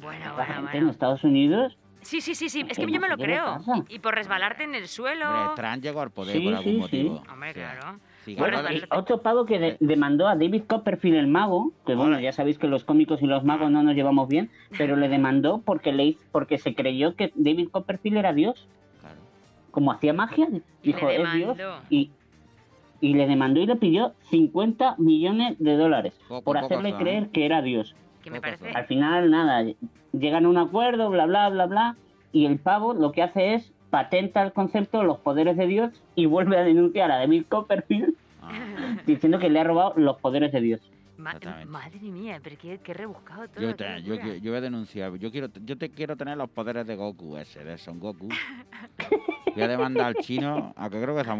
Bueno, 0.00 0.24
La 0.26 0.32
bueno, 0.32 0.54
gente 0.54 0.78
en. 0.78 0.88
Estados 0.88 1.24
Unidos, 1.24 1.76
Sí, 2.02 2.20
sí, 2.20 2.34
sí, 2.34 2.48
sí. 2.48 2.64
Es 2.68 2.76
que 2.76 2.84
¿Qué 2.86 2.90
yo 2.92 3.00
me 3.00 3.08
lo 3.08 3.16
creo. 3.16 3.58
Y, 3.88 3.94
y 3.94 3.98
por 4.00 4.16
resbalarte 4.16 4.64
en 4.64 4.74
el 4.74 4.88
suelo. 4.88 5.24
Hombre, 5.28 5.52
Trump 5.54 5.82
llegó 5.84 6.00
al 6.00 6.10
poder 6.10 6.36
Sí, 6.36 6.42
por 6.42 6.54
algún 6.54 6.72
sí, 6.72 6.78
motivo. 6.80 7.22
Hombre, 7.32 7.52
claro. 7.54 8.00
Bueno, 8.36 8.58
otro 8.90 9.22
pavo 9.22 9.46
que 9.46 9.58
de- 9.60 9.76
demandó 9.78 10.26
a 10.26 10.34
David 10.34 10.64
Copperfield 10.66 11.16
el 11.16 11.28
mago, 11.28 11.72
que 11.86 11.94
bueno, 11.94 12.18
ya 12.18 12.32
sabéis 12.32 12.58
que 12.58 12.66
los 12.66 12.82
cómicos 12.82 13.22
y 13.22 13.26
los 13.26 13.44
magos 13.44 13.70
no 13.70 13.84
nos 13.84 13.94
llevamos 13.94 14.28
bien, 14.28 14.50
pero 14.76 14.96
le 14.96 15.08
demandó 15.08 15.60
porque 15.64 15.92
le 15.92 16.04
hizo- 16.06 16.24
porque 16.32 16.58
se 16.58 16.74
creyó 16.74 17.14
que 17.14 17.30
David 17.36 17.68
Copperfield 17.70 18.16
era 18.16 18.32
Dios. 18.32 18.66
claro. 19.00 19.20
como 19.70 19.92
hacía 19.92 20.12
magia, 20.12 20.48
dijo, 20.82 21.08
es 21.08 21.32
Dios, 21.34 21.56
y, 21.88 22.10
y 23.02 23.12
le 23.14 23.26
demandó 23.26 23.60
y 23.60 23.66
le 23.66 23.76
pidió 23.76 24.14
50 24.30 24.94
millones 24.96 25.56
de 25.58 25.76
dólares 25.76 26.14
Poco, 26.28 26.42
por 26.44 26.56
hacerle 26.56 26.90
son, 26.92 27.00
creer 27.00 27.22
¿eh? 27.24 27.28
que 27.34 27.44
era 27.44 27.60
Dios. 27.60 27.94
Me 28.30 28.40
parece. 28.40 28.70
Al 28.70 28.86
final, 28.86 29.30
nada, 29.30 29.70
llegan 30.12 30.46
a 30.46 30.48
un 30.48 30.56
acuerdo, 30.56 31.10
bla, 31.10 31.26
bla, 31.26 31.50
bla, 31.50 31.66
bla, 31.66 31.96
y 32.32 32.46
el 32.46 32.58
pavo 32.58 32.94
lo 32.94 33.12
que 33.12 33.22
hace 33.22 33.54
es 33.54 33.72
patenta 33.90 34.42
el 34.42 34.52
concepto 34.54 35.00
de 35.00 35.04
los 35.04 35.18
poderes 35.18 35.56
de 35.58 35.66
Dios 35.66 35.90
y 36.14 36.24
vuelve 36.24 36.56
a 36.56 36.62
denunciar 36.64 37.10
a 37.10 37.18
David 37.18 37.44
Copperfield 37.50 38.14
Ah, 38.40 38.96
diciendo 39.06 39.38
que 39.38 39.50
le 39.50 39.60
ha 39.60 39.64
robado 39.64 39.92
los 39.96 40.18
poderes 40.20 40.50
de 40.52 40.60
Dios. 40.60 40.80
Ma- 41.16 41.38
madre 41.68 42.00
mía, 42.00 42.40
pero 42.42 42.56
qué, 42.60 42.80
qué 42.82 42.94
rebuscado 42.94 43.46
todo. 43.48 43.60
yo, 43.62 43.68
qué 43.76 43.84
te, 43.84 44.02
yo, 44.02 44.14
yo 44.16 44.50
voy 44.50 44.58
a 44.58 44.60
denunciar. 44.60 45.14
Yo 45.16 45.30
quiero, 45.30 45.48
yo 45.64 45.78
te 45.78 45.90
quiero 45.90 46.16
tener 46.16 46.36
los 46.36 46.50
poderes 46.50 46.84
de 46.86 46.96
Goku 46.96 47.36
ese, 47.36 47.62
de 47.62 47.78
Son 47.78 48.00
Goku. 48.00 48.28
Voy 49.54 49.62
a 49.62 49.68
demandar 49.68 50.06
al 50.06 50.14
chino, 50.16 50.72
aunque 50.76 51.00
creo 51.00 51.14
que 51.16 51.22
se 51.24 51.30
ha 51.30 51.34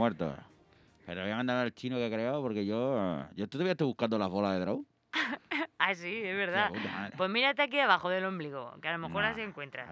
muerto. 1.13 1.21
Pero 1.21 1.23
voy 1.23 1.31
a 1.33 1.37
mandar 1.37 1.57
al 1.59 1.73
chino 1.75 1.97
que 1.97 2.11
creo, 2.11 2.41
porque 2.43 2.65
yo, 2.67 3.25
yo 3.35 3.49
todavía 3.49 3.73
estoy 3.73 3.87
buscando 3.87 4.19
las 4.19 4.29
bolas 4.29 4.55
de 4.55 4.61
Draw. 4.61 4.85
Ah, 5.85 5.97
sí, 5.97 6.23
es 6.25 6.37
verdad. 6.37 6.71
Pues 7.17 7.29
mírate 7.29 7.61
aquí 7.61 7.81
abajo 7.81 8.09
del 8.09 8.25
ombligo, 8.25 8.73
que 8.81 8.87
a 8.87 8.93
lo 8.93 8.99
mejor 8.99 9.25
No. 9.25 9.29
las 9.31 9.39
encuentras. 9.39 9.89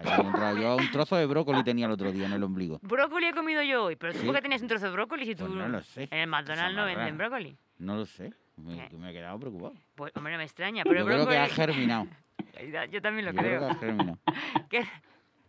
Yo 0.57 0.77
un 0.77 0.89
trozo 0.89 1.17
de 1.17 1.25
brócoli 1.25 1.65
tenía 1.65 1.85
el 1.85 1.91
otro 1.91 2.13
día 2.13 2.27
en 2.27 2.31
el 2.31 2.41
ombligo. 2.43 2.79
Brócoli 2.81 3.25
he 3.27 3.33
comido 3.33 3.61
yo 3.61 3.83
hoy, 3.83 3.97
pero 3.97 4.13
tú 4.13 4.19
¿Sí? 4.19 4.25
por 4.25 4.35
qué 4.35 4.41
tenías 4.41 4.61
un 4.61 4.69
trozo 4.69 4.85
de 4.85 4.93
brócoli 4.93 5.25
si 5.25 5.35
tú 5.35 5.47
Pues 5.47 5.57
no 5.57 5.67
lo 5.67 5.81
sé. 5.83 6.07
en 6.09 6.19
el 6.19 6.27
McDonald's 6.27 6.77
no 6.77 6.85
venden 6.85 7.17
brócoli? 7.17 7.57
No 7.79 7.97
lo 7.97 8.05
sé. 8.05 8.31
Me, 8.55 8.87
¿Qué? 8.87 8.95
me 8.95 9.09
he 9.09 9.13
quedado 9.13 9.37
preocupado. 9.37 9.73
Pues 9.95 10.13
hombre, 10.15 10.31
no 10.31 10.37
me 10.37 10.45
extraña, 10.45 10.83
pero 10.83 10.95
yo 10.95 11.01
el 11.01 11.07
creo 11.07 11.27
que 11.27 11.37
ha 11.37 11.45
brócoli... 11.47 11.55
germinado. 11.73 12.07
Yo 12.91 13.01
también 13.01 13.25
lo 13.25 13.31
Yo 13.33 13.37
creo 13.39 13.57
creo. 13.59 13.59
que 13.59 13.65
ha 13.65 13.75
germinado. 13.79 14.19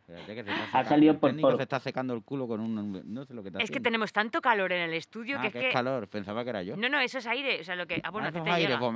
Que 0.06 0.34
se 0.34 0.40
está 0.40 0.78
Ha 0.78 0.84
salido 0.84 1.18
por- 1.18 1.34
por- 1.40 1.56
se 1.56 1.62
está 1.62 1.78
secando 1.80 2.12
el 2.14 2.22
culo 2.22 2.46
con 2.48 2.60
un... 2.60 3.02
No 3.12 3.24
sé 3.24 3.34
lo 3.34 3.42
que 3.42 3.48
está 3.48 3.60
Es 3.60 3.70
que 3.70 3.74
haciendo. 3.74 3.84
tenemos 3.84 4.12
tanto 4.12 4.40
calor 4.40 4.72
en 4.72 4.82
el 4.82 4.94
estudio 4.94 5.38
Ah, 5.38 5.42
que 5.42 5.46
es 5.48 5.52
que 5.52 5.60
que... 5.60 5.68
es 5.68 5.72
calor. 5.72 6.08
Pensaba 6.08 6.42
que 6.44 6.50
era 6.50 6.62
yo. 6.62 6.76
No, 6.76 6.88
no, 6.88 6.98
eso 6.98 7.18
es 7.18 7.26
aire. 7.26 7.60
O 7.60 7.64
sea, 7.64 7.76
lo 7.76 7.86
que... 7.86 8.00
Ah, 8.04 8.10
bueno, 8.10 8.26
Ah, 8.26 8.30
esos 8.30 8.44
te 8.44 8.50
aires, 8.50 8.78
llega. 8.78 8.86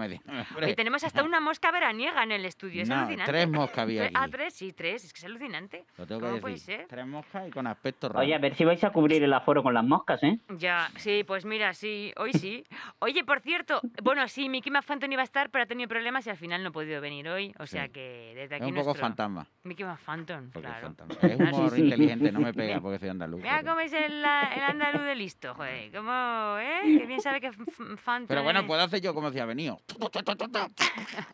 Hoy 0.67 0.75
tenemos 0.77 1.05
hasta 1.05 1.23
una 1.23 1.41
mosca 1.41 1.71
veraniega 1.71 2.23
en 2.23 2.33
el 2.33 2.45
estudio. 2.45 2.83
Es 2.83 2.89
No, 2.89 2.97
alucinante. 2.97 3.31
tres 3.33 3.49
moscas 3.49 3.79
había 3.79 4.03
Tre- 4.03 4.07
aquí. 4.07 4.15
Ah, 4.19 4.29
tres, 4.31 4.55
sí, 4.55 4.73
tres. 4.73 5.05
Es 5.05 5.13
que 5.13 5.19
es 5.19 5.25
alucinante. 5.25 5.85
Lo 5.97 6.07
tengo 6.07 6.21
que 6.21 6.27
¿Cómo 6.27 6.33
decir. 6.37 6.41
puede 6.43 6.57
ser? 6.59 6.87
Tres 6.89 7.07
moscas 7.07 7.49
y 7.49 7.51
con 7.51 7.67
aspecto 7.67 8.09
raro. 8.09 8.21
Oye, 8.21 8.35
a 8.35 8.39
ver 8.39 8.55
si 8.55 8.65
vais 8.65 8.83
a 8.85 8.91
cubrir 8.91 9.23
el 9.23 9.33
aforo 9.33 9.63
con 9.63 9.73
las 9.75 9.85
moscas, 9.85 10.23
¿eh? 10.23 10.39
Ya, 10.59 10.89
sí, 10.97 11.25
pues 11.25 11.45
mira, 11.45 11.73
sí, 11.73 12.13
hoy 12.17 12.33
sí. 12.33 12.65
Oye, 12.99 13.25
por 13.25 13.41
cierto, 13.41 13.81
bueno, 14.03 14.27
sí, 14.29 14.49
Mickey 14.49 14.73
McPhantom 14.73 15.11
iba 15.13 15.23
a 15.23 15.25
estar, 15.25 15.51
pero 15.51 15.63
ha 15.65 15.67
tenido 15.67 15.89
problemas 15.89 16.27
y 16.27 16.31
al 16.31 16.37
final 16.37 16.63
no 16.63 16.71
ha 16.71 16.73
podido 16.73 17.01
venir 17.01 17.29
hoy. 17.29 17.55
O 17.59 17.67
sea 17.67 17.85
Sí. 17.87 17.93
que 17.93 18.33
desde 18.35 18.57
es 18.57 18.61
aquí 18.63 18.71
un 18.71 18.75
poco 18.75 18.87
nuestro- 18.87 19.07
fantasma. 19.07 19.47
Mickey 19.63 19.85
McPhantom, 19.87 20.51
Porque 20.51 20.69
claro. 20.69 20.87
Es. 21.05 21.25
Es 21.33 21.41
Ah, 21.41 21.51
humor 21.53 21.71
sí, 21.71 21.77
sí. 21.77 21.83
inteligente, 21.83 22.33
no 22.33 22.41
me 22.41 22.53
pega 22.55 22.81
porque 22.81 22.99
soy 22.99 23.09
andaluz. 23.09 23.41
Mira 23.43 23.57
pero- 23.61 23.69
cómo 23.71 23.81
es 23.81 23.93
el, 23.93 24.13
el 24.21 24.63
andaluz 24.69 25.03
de 25.03 25.15
listo, 25.15 25.55
joder. 25.55 25.91
Cómo, 25.93 26.57
¿eh? 26.61 26.99
Que 26.99 27.07
bien 27.07 27.21
sabe 27.21 27.41
que 27.41 27.49
f- 27.49 27.63
f- 27.63 27.97
Phantom 28.05 28.29
Pero 28.29 28.43
bueno, 28.43 28.61
es. 28.61 28.67
puedo 28.67 28.81
hacer 28.83 29.01
yo 29.01 29.15
como 29.15 29.31
si 29.31 29.39
ha 29.39 29.45
venido. 29.47 29.79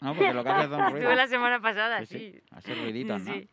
No, 0.00 0.14
porque 0.14 0.32
lo 0.34 0.44
que 0.44 0.50
hace 0.50 0.68
son 0.68 0.80
Estuve 0.80 0.90
ruidos. 1.00 1.16
la 1.16 1.26
semana 1.26 1.60
pasada, 1.60 2.04
Sí, 2.06 2.18
sí. 2.18 2.32
sí, 2.32 2.40
hace 2.50 2.74
ruiditos, 2.74 3.22
¿no? 3.22 3.32
Sí. 3.34 3.48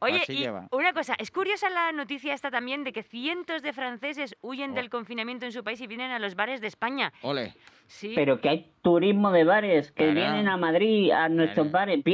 Oye, 0.00 0.18
Así 0.22 0.32
y 0.34 0.36
lleva. 0.38 0.68
una 0.72 0.92
cosa, 0.92 1.14
es 1.18 1.30
curiosa 1.30 1.70
la 1.70 1.92
noticia 1.92 2.34
esta 2.34 2.50
también 2.50 2.84
de 2.84 2.92
que 2.92 3.02
cientos 3.02 3.62
de 3.62 3.72
franceses 3.72 4.36
huyen 4.42 4.72
Oh. 4.72 4.74
del 4.74 4.90
confinamiento 4.90 5.46
en 5.46 5.52
su 5.52 5.62
país 5.64 5.80
y 5.80 5.86
vienen 5.86 6.10
a 6.10 6.18
los 6.18 6.34
bares 6.34 6.60
de 6.60 6.66
España. 6.66 7.12
Ole. 7.22 7.54
Sí. 7.86 8.12
Pero 8.14 8.40
que 8.40 8.48
hay 8.48 8.72
turismo 8.82 9.30
de 9.30 9.44
bares 9.44 9.92
que 9.92 10.04
Claro. 10.04 10.14
vienen 10.14 10.48
a 10.48 10.56
Madrid, 10.56 11.10
a 11.12 11.28
nuestros 11.28 11.68
Claro. 11.68 11.86
bares. 11.86 12.04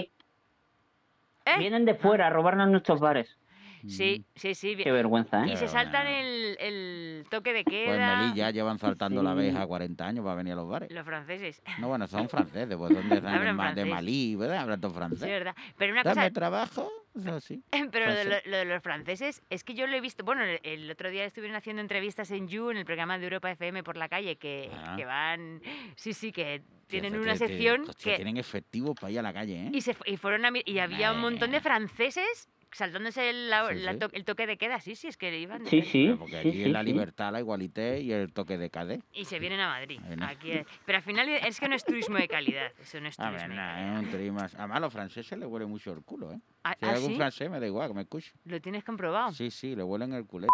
¿Eh? 1.44 1.58
Vienen 1.58 1.84
de 1.84 1.94
fuera 1.94 2.26
a 2.26 2.30
robarnos 2.30 2.68
nuestros 2.68 3.00
bares. 3.00 3.39
Sí, 3.88 4.24
sí, 4.34 4.54
sí. 4.54 4.74
vi- 4.74 4.84
Qué 4.84 4.92
vergüenza, 4.92 5.46
Y 5.46 5.52
¿eh? 5.52 5.56
se 5.56 5.64
Qué 5.64 5.68
saltan 5.70 6.06
el, 6.06 6.56
el 6.60 7.24
toque 7.30 7.52
de 7.52 7.64
Pues 7.64 7.76
queda. 7.76 8.16
Melilla 8.22 8.50
llevan 8.50 8.78
saltando 8.78 9.22
la 9.22 9.30
Sí. 9.32 9.38
abeja 9.38 9.66
40 9.66 10.06
años 10.06 10.24
para 10.24 10.36
venir 10.36 10.52
a 10.52 10.56
los 10.56 10.68
bares. 10.68 10.90
Los 10.90 11.04
franceses. 11.04 11.62
No, 11.78 11.88
bueno, 11.88 12.06
son 12.06 12.28
franceses, 12.28 12.76
pues 12.76 12.92
son 12.94 13.08
de, 13.08 13.20
de. 13.74 13.84
Malí, 13.84 14.36
¿verdad? 14.36 14.58
Hablan 14.58 14.80
todo 14.80 14.90
Sí, 14.92 14.96
francés. 14.96 15.28
verdad. 15.28 15.54
Pero 15.78 15.92
una 15.92 16.02
Dame 16.02 16.14
cosa, 16.22 16.30
trabajo, 16.30 16.90
eso 17.16 17.40
sí. 17.40 17.62
pero 17.92 18.06
lo 18.06 18.14
de, 18.14 18.42
lo, 18.44 18.56
de 18.58 18.64
los 18.64 18.82
franceses 18.82 19.42
es 19.50 19.64
que 19.64 19.74
yo 19.74 19.86
lo 19.86 19.96
he 19.96 20.00
visto. 20.00 20.24
Bueno, 20.24 20.42
el, 20.44 20.60
el 20.62 20.90
otro 20.90 21.10
día 21.10 21.24
estuvieron 21.24 21.56
haciendo 21.56 21.80
entrevistas 21.82 22.30
en 22.30 22.48
You, 22.48 22.70
en 22.70 22.76
el 22.78 22.84
programa 22.84 23.18
de 23.18 23.24
Europa 23.24 23.50
FM 23.50 23.82
por 23.82 23.96
la 23.96 24.08
calle, 24.08 24.36
que, 24.36 24.70
Ah. 24.72 24.94
que 24.96 25.04
van. 25.04 25.60
Sí, 25.96 26.12
sí, 26.12 26.32
que 26.32 26.62
tienen 26.86 27.14
una 27.14 27.32
que- 27.34 27.38
que- 27.38 27.46
sección 27.48 27.86
que. 28.02 28.16
Tienen 28.16 28.36
efectivo 28.36 28.94
para 28.94 29.10
ir 29.12 29.18
a 29.20 29.22
la 29.22 29.32
calle, 29.32 29.66
¿eh? 29.66 29.70
Y, 29.72 29.80
se, 29.80 29.96
y 30.06 30.16
fueron 30.16 30.44
a 30.44 30.50
mi- 30.50 30.62
y 30.64 30.78
había 30.78 31.12
un 31.12 31.20
montón 31.20 31.50
de 31.52 31.60
franceses 31.60 32.48
saltándose 32.72 33.30
el, 33.30 33.50
la- 33.50 33.68
Sí, 33.68 33.74
la 33.76 33.92
sí. 33.92 33.98
to- 33.98 34.10
el 34.12 34.24
toque 34.24 34.46
de 34.46 34.56
queda, 34.56 34.80
sí, 34.80 34.94
sí, 34.94 35.08
es 35.08 35.16
que 35.16 35.36
iban. 35.38 35.64
Sí, 35.66 35.80
de- 35.80 35.86
sí, 35.86 36.04
Pero 36.06 36.18
porque 36.18 36.42
sí, 36.42 36.62
es 36.64 36.68
la 36.70 36.80
sí. 36.80 36.86
libertad, 36.86 37.32
la 37.32 37.40
igualité 37.40 38.00
y 38.00 38.12
el 38.12 38.32
toque 38.32 38.58
de 38.58 38.70
cadé. 38.70 39.00
Y 39.12 39.24
se 39.24 39.38
vienen 39.38 39.60
a 39.60 39.68
Madrid. 39.68 40.00
Aquí 40.22 40.52
es- 40.52 40.66
Pero 40.86 40.98
al 40.98 41.04
final 41.04 41.28
es 41.28 41.60
que 41.60 41.68
no 41.68 41.74
es 41.74 41.84
turismo 41.84 42.16
de 42.18 42.28
calidad. 42.28 42.72
Eso 42.80 43.00
no 43.00 43.08
es 43.08 43.18
A 43.18 43.24
turismo 43.24 43.40
ver, 43.40 43.50
de 43.50 43.56
nada, 43.56 43.74
calidad. 43.74 43.94
es 43.98 44.04
un 44.04 44.10
turismo. 44.10 44.38
Además, 44.40 44.76
a 44.76 44.80
los 44.80 44.92
franceses 44.92 45.38
les 45.38 45.48
huele 45.48 45.66
mucho 45.66 45.92
el 45.92 46.02
culo, 46.02 46.32
¿eh? 46.32 46.38
Ah, 46.64 46.74
Si 46.78 46.84
hay 46.84 46.90
¿ah, 46.92 46.94
algún 46.94 47.16
francés, 47.16 47.50
me 47.50 47.58
da 47.60 47.66
igual, 47.66 47.88
que 47.88 47.94
me 47.94 48.02
escuche. 48.02 48.32
Lo 48.44 48.60
tienes 48.60 48.84
comprobado. 48.84 49.32
Sí, 49.32 49.50
sí, 49.50 49.74
le 49.74 49.82
huelen 49.82 50.12
el 50.12 50.26
culete. 50.26 50.52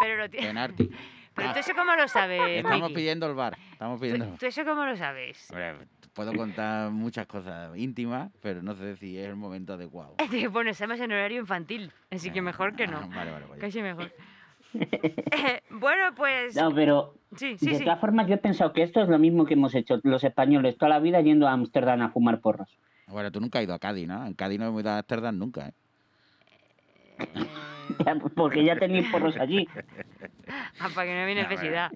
Pero, 0.00 0.16
lo 0.16 0.28
ti- 0.28 0.38
Penalti. 0.38 0.88
pero 1.34 1.48
Ah, 1.48 1.52
tú 1.52 1.60
eso 1.60 1.72
cómo 1.74 1.94
lo 1.94 2.06
sabes, 2.08 2.40
Estamos 2.58 2.82
Miki? 2.90 2.94
pidiendo 2.94 3.26
el 3.26 3.34
bar. 3.34 3.56
Estamos 3.72 4.00
pidiendo. 4.00 4.26
¿Tú, 4.26 4.36
tú 4.38 4.46
eso 4.46 4.64
cómo 4.64 4.84
lo 4.84 4.96
sabes? 4.96 5.48
Hombre, 5.50 5.86
puedo 6.14 6.32
contar 6.32 6.90
muchas 6.90 7.26
cosas 7.26 7.76
íntimas, 7.76 8.30
pero 8.40 8.62
no 8.62 8.74
sé 8.74 8.96
si 8.96 9.18
es 9.18 9.28
el 9.28 9.36
momento 9.36 9.74
adecuado. 9.74 10.14
Bueno, 10.50 10.70
estamos 10.70 10.98
en 11.00 11.12
horario 11.12 11.40
infantil, 11.40 11.90
así 12.10 12.30
que 12.30 12.40
mejor 12.40 12.74
que 12.76 12.84
Ah, 12.84 12.86
no. 12.86 13.08
Vale, 13.08 13.30
vale, 13.32 13.46
vale. 13.46 13.60
Casi 13.60 13.82
mejor. 13.82 14.10
Eh, 14.76 15.60
bueno, 15.70 16.12
pues... 16.16 16.56
No, 16.56 16.74
pero 16.74 17.14
Sí, 17.36 17.56
sí, 17.58 17.66
de 17.66 17.78
sí. 17.78 17.84
todas 17.84 18.00
formas 18.00 18.26
yo 18.26 18.34
he 18.34 18.38
pensado 18.38 18.72
que 18.72 18.82
esto 18.82 19.00
es 19.02 19.08
lo 19.08 19.20
mismo 19.20 19.44
que 19.46 19.54
hemos 19.54 19.72
hecho 19.74 20.00
los 20.02 20.24
españoles 20.24 20.76
toda 20.76 20.88
la 20.88 20.98
vida 20.98 21.20
yendo 21.20 21.46
a 21.46 21.52
Ámsterdam 21.52 22.02
a 22.02 22.10
fumar 22.10 22.40
porros. 22.40 22.68
Bueno, 23.06 23.30
tú 23.30 23.40
nunca 23.40 23.58
has 23.60 23.64
ido 23.64 23.74
a 23.74 23.78
Cádiz, 23.78 24.08
¿no? 24.08 24.26
En 24.26 24.34
Cádiz 24.34 24.58
no 24.58 24.66
hemos 24.66 24.80
ido 24.80 24.90
a 24.90 24.98
Ámsterdam 24.98 25.38
nunca, 25.38 25.68
¿eh? 25.68 25.72
Eh, 27.18 27.46
Porque 28.34 28.64
ya 28.64 28.76
tenéis 28.76 29.08
porros 29.10 29.36
allí. 29.36 29.68
ah, 30.80 30.88
para 30.94 31.06
que 31.06 31.14
no 31.14 31.42
No, 31.42 31.48
necesidad. 31.48 31.90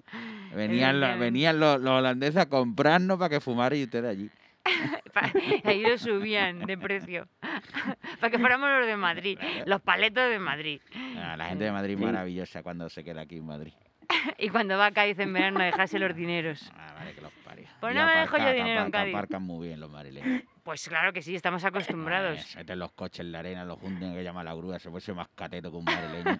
Venían, 0.55 0.99
los, 0.99 1.19
venían 1.19 1.59
los, 1.59 1.79
los 1.81 1.91
holandeses 1.99 2.37
a 2.37 2.49
comprarnos 2.49 3.17
para 3.17 3.29
que 3.29 3.39
fumaran 3.39 3.77
y 3.79 3.83
ustedes 3.83 4.05
allí. 4.09 4.29
Ahí 5.63 5.81
lo 5.81 5.97
subían 5.97 6.59
de 6.59 6.77
precio. 6.77 7.27
para 8.19 8.29
que 8.31 8.39
fuéramos 8.39 8.69
los 8.69 8.85
de 8.85 8.97
Madrid, 8.97 9.39
los 9.65 9.81
paletos 9.81 10.29
de 10.29 10.39
Madrid. 10.39 10.81
Ah, 11.17 11.35
la 11.37 11.45
gente 11.47 11.63
de 11.63 11.71
Madrid 11.71 11.97
Sí. 11.97 12.03
maravillosa 12.03 12.63
cuando 12.63 12.89
se 12.89 13.03
queda 13.03 13.21
aquí 13.21 13.37
en 13.37 13.45
Madrid. 13.45 13.73
Y 14.39 14.49
cuando 14.49 14.77
va 14.77 14.87
a 14.87 14.91
Cádiz 14.91 15.19
en 15.19 15.31
verano 15.33 15.59
dejarse 15.63 15.99
los 15.99 16.15
dineros. 16.15 16.71
Ah, 16.75 16.93
vale, 16.97 17.13
que 17.13 17.21
los 17.21 17.31
parió. 17.79 17.79
Pues 17.79 17.95
no 17.95 18.05
me 18.05 18.19
dejo 18.21 18.37
yo 18.37 18.43
aparca- 18.43 18.51
dinero 18.53 18.81
en 18.85 18.91
Cádiz. 18.91 19.15
Aparcan 19.15 19.43
muy 19.43 19.67
bien 19.67 19.79
los 19.79 19.89
madrileños. 19.89 20.43
Pues 20.63 20.87
claro 20.87 21.11
que 21.13 21.21
sí, 21.21 21.35
estamos 21.35 21.63
acostumbrados. 21.65 22.55
Meten 22.55 22.77
los 22.79 22.91
coches 22.91 23.21
en 23.21 23.31
la 23.31 23.39
arena, 23.39 23.65
los 23.65 23.79
juntan, 23.79 24.13
que 24.13 24.23
llama 24.23 24.43
la 24.43 24.53
grúa, 24.53 24.77
se 24.79 24.89
puede 24.89 25.01
ser 25.01 25.15
más 25.15 25.27
cateto 25.35 25.71
que 25.71 25.77
un 25.77 25.83
madrileño. 25.85 26.39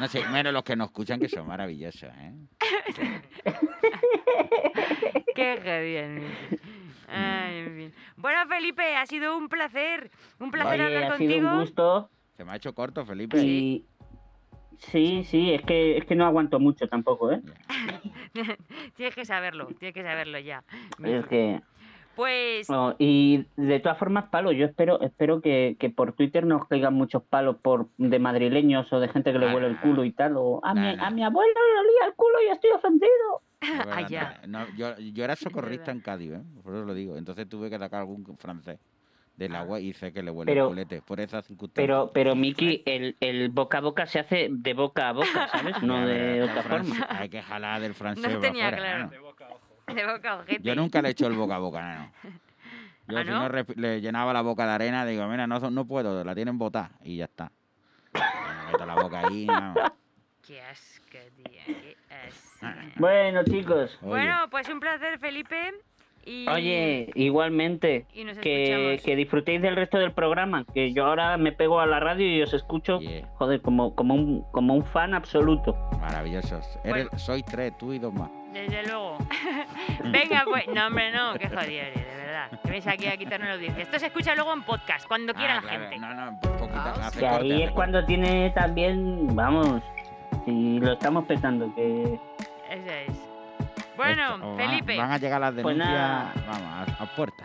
No 0.00 0.08
sé, 0.08 0.26
menos 0.28 0.52
los 0.52 0.64
que 0.64 0.74
nos 0.74 0.88
escuchan 0.88 1.20
que 1.20 1.28
son 1.28 1.46
maravillosos, 1.46 2.10
¿eh? 2.18 2.32
Qué 5.34 5.58
genial. 5.62 6.22
Ay, 7.08 7.56
en 7.58 7.76
fin. 7.76 7.94
Bueno, 8.16 8.46
Felipe, 8.48 8.96
ha 8.96 9.06
sido 9.06 9.36
un 9.36 9.48
placer. 9.48 10.10
Un 10.38 10.50
placer 10.50 10.80
Oye, 10.80 10.96
hablar 10.96 11.12
ha 11.12 11.16
sido 11.16 11.28
contigo. 11.30 11.52
un 11.52 11.60
gusto. 11.60 12.10
Se 12.36 12.44
me 12.44 12.52
ha 12.52 12.56
hecho 12.56 12.74
corto, 12.74 13.04
Felipe. 13.04 13.38
Y 13.38 13.84
sí, 14.90 15.24
sí, 15.24 15.52
es 15.52 15.62
que 15.62 15.96
es 15.98 16.04
que 16.04 16.14
no 16.14 16.26
aguanto 16.26 16.58
mucho 16.60 16.88
tampoco, 16.88 17.32
¿eh? 17.32 17.40
tienes 18.96 19.14
que 19.14 19.24
saberlo, 19.24 19.66
tienes 19.78 19.94
que 19.94 20.02
saberlo 20.02 20.38
ya. 20.38 20.64
Es 21.02 21.26
que 21.26 21.60
Pues 22.16 22.68
no, 22.68 22.94
y 22.98 23.46
de 23.56 23.80
todas 23.80 23.98
formas, 23.98 24.24
palo, 24.30 24.52
yo 24.52 24.66
espero 24.66 25.00
espero 25.00 25.40
que, 25.40 25.76
que 25.78 25.90
por 25.90 26.12
Twitter 26.12 26.44
nos 26.44 26.66
caigan 26.68 26.94
muchos 26.94 27.22
palos 27.22 27.56
por 27.62 27.88
de 27.96 28.18
madrileños 28.18 28.92
o 28.92 29.00
de 29.00 29.08
gente 29.08 29.32
que 29.32 29.38
le 29.38 29.54
huele 29.54 29.68
el 29.68 29.80
culo 29.80 30.04
y 30.04 30.12
tal, 30.12 30.36
o 30.36 30.60
a, 30.64 30.74
mi, 30.74 30.88
a 30.98 31.10
mi 31.10 31.24
abuelo 31.24 31.52
le 31.54 31.80
olía 31.80 32.06
el 32.08 32.14
culo 32.14 32.34
y 32.46 32.52
estoy 32.52 32.70
ofendido. 32.72 33.42
Verdad, 33.60 33.92
Ah, 33.96 34.08
ya. 34.08 34.40
no, 34.48 34.66
yo, 34.76 34.98
yo 34.98 35.24
era 35.24 35.36
socorrista 35.36 35.90
en 35.92 36.00
Cádiz, 36.00 36.32
¿eh? 36.32 36.42
por 36.62 36.74
eso 36.74 36.84
lo 36.84 36.94
digo. 36.94 37.16
Entonces 37.16 37.48
tuve 37.48 37.70
que 37.70 37.78
sacar 37.78 38.00
algún 38.00 38.24
francés 38.36 38.78
del 39.36 39.54
agua 39.56 39.80
y 39.80 39.92
sé 39.94 40.12
que 40.12 40.22
le 40.22 40.30
huele 40.30 40.52
Pero- 40.52 40.64
el 40.64 40.68
culete. 40.70 41.02
Por 41.02 41.20
esas 41.20 41.46
circunstancias. 41.46 41.86
Pero, 41.86 42.10
pero 42.12 42.34
Miki, 42.36 42.82
el, 42.86 43.16
el 43.20 43.48
boca 43.48 43.78
a 43.78 43.80
boca 43.80 44.06
se 44.06 44.18
hace 44.20 44.48
de 44.50 44.74
boca 44.74 45.08
a 45.08 45.12
boca, 45.12 45.48
¿sabes? 45.48 45.74
No 45.82 46.06
de 46.06 46.42
otra 46.42 46.62
forma. 46.62 47.06
Hay 47.08 47.28
que 47.28 47.42
jalar 47.42 47.80
del 47.80 47.94
francés. 47.94 48.32
No 48.32 48.40
tenía 48.40 48.68
afuera, 48.68 48.82
claro. 48.84 49.04
¿no? 49.04 49.10
De 49.10 49.18
boca 49.18 49.46
a 49.46 49.48
ojo. 49.50 49.76
de 49.94 50.06
boca 50.06 50.30
a 50.32 50.36
ojete. 50.38 50.62
Yo 50.62 50.74
nunca 50.74 51.02
le 51.02 51.08
he 51.08 51.10
hecho 51.12 51.26
el 51.26 51.34
boca 51.34 51.56
a 51.56 51.58
boca, 51.58 51.94
no. 51.98 52.30
Yo 53.08 53.18
¿Ah, 53.18 53.24
si 53.24 53.30
no? 53.30 53.48
no 53.48 53.64
le 53.76 54.00
llenaba 54.00 54.32
la 54.32 54.42
boca 54.42 54.64
de 54.64 54.72
arena, 54.72 55.04
digo, 55.04 55.26
mira, 55.26 55.46
no, 55.46 55.58
no 55.70 55.84
puedo, 55.86 56.22
la 56.24 56.34
tienen 56.34 56.56
botada 56.56 56.92
y 57.02 57.16
ya 57.16 57.24
está. 57.24 57.50
Me 58.14 58.72
meto 58.72 58.86
la 58.86 58.94
boca 58.94 59.26
ahí, 59.26 59.46
vamos. 59.46 59.76
Qué 60.46 60.60
asco, 60.62 61.18
tío, 61.36 61.44
qué 61.66 61.96
asco. 62.28 62.66
Bueno, 62.96 63.42
chicos, 63.44 63.98
Oye, 64.02 64.08
Bueno, 64.08 64.48
pues 64.50 64.68
un 64.68 64.78
placer, 64.80 65.18
Felipe. 65.18 65.72
Y... 66.24 66.46
oye, 66.48 67.10
igualmente, 67.14 68.06
Y 68.14 68.24
que, 68.36 69.16
disfrutéis 69.16 69.60
del 69.60 69.76
resto 69.76 69.98
del 69.98 70.12
programa, 70.12 70.64
que 70.72 70.92
yo 70.92 71.06
ahora 71.06 71.36
me 71.36 71.52
pego 71.52 71.80
a 71.80 71.86
la 71.86 71.98
radio 72.00 72.26
y 72.26 72.42
os 72.42 72.52
escucho, 72.54 73.00
Yeah. 73.00 73.26
joder, 73.34 73.60
como, 73.60 73.94
como, 73.94 74.14
un, 74.14 74.42
como 74.52 74.74
un 74.74 74.84
fan 74.84 75.14
absoluto. 75.14 75.74
maravillosos. 76.00 76.78
Eres, 76.84 77.08
sois 77.16 77.44
tres, 77.44 77.76
tú 77.78 77.92
y 77.92 77.98
dos 77.98 78.12
más. 78.14 78.30
Desde 78.52 78.82
luego. 78.86 79.16
Venga, 80.12 80.44
pues. 80.44 80.66
No, 80.68 80.86
hombre, 80.86 81.10
no, 81.12 81.34
qué 81.38 81.48
jodido 81.48 81.82
eres, 81.82 81.94
de 82.06 82.16
verdad. 82.16 82.50
Que 82.62 82.70
ves 82.70 82.86
aquí 82.86 83.06
a 83.06 83.16
quitarnos 83.16 83.48
la 83.48 83.54
audiencia. 83.54 83.82
Esto 83.82 83.98
se 83.98 84.06
escucha 84.06 84.34
luego 84.34 84.52
en 84.52 84.62
podcast, 84.62 85.06
cuando 85.08 85.32
quiera 85.34 85.54
Ah, 85.54 85.56
la 85.56 85.62
claro, 85.62 85.80
gente. 85.88 85.98
No, 85.98 86.14
no, 86.14 86.28
un 86.30 86.40
poquito. 86.40 86.78
hace 86.78 87.18
Que 87.20 87.26
corte, 87.26 87.44
ahí 87.44 87.50
hace 87.52 87.54
es 87.54 87.60
corte. 87.70 87.74
cuando 87.74 88.04
tiene 88.04 88.50
también, 88.50 89.34
vamos, 89.34 89.82
si 90.44 90.78
lo 90.80 90.92
estamos 90.92 91.24
petando, 91.24 91.74
que... 91.74 92.18
Eso 92.70 92.90
es. 93.08 93.31
Bueno, 93.96 94.38
van- 94.38 94.56
Felipe. 94.56 94.96
Van 94.96 95.10
a 95.12 95.18
llegar 95.18 95.40
las 95.40 95.52
Pues 95.54 95.64
denuncias, 95.76 96.46
vamos, 96.46 96.88
a, 96.98 97.02
a 97.02 97.06
puerta. 97.16 97.44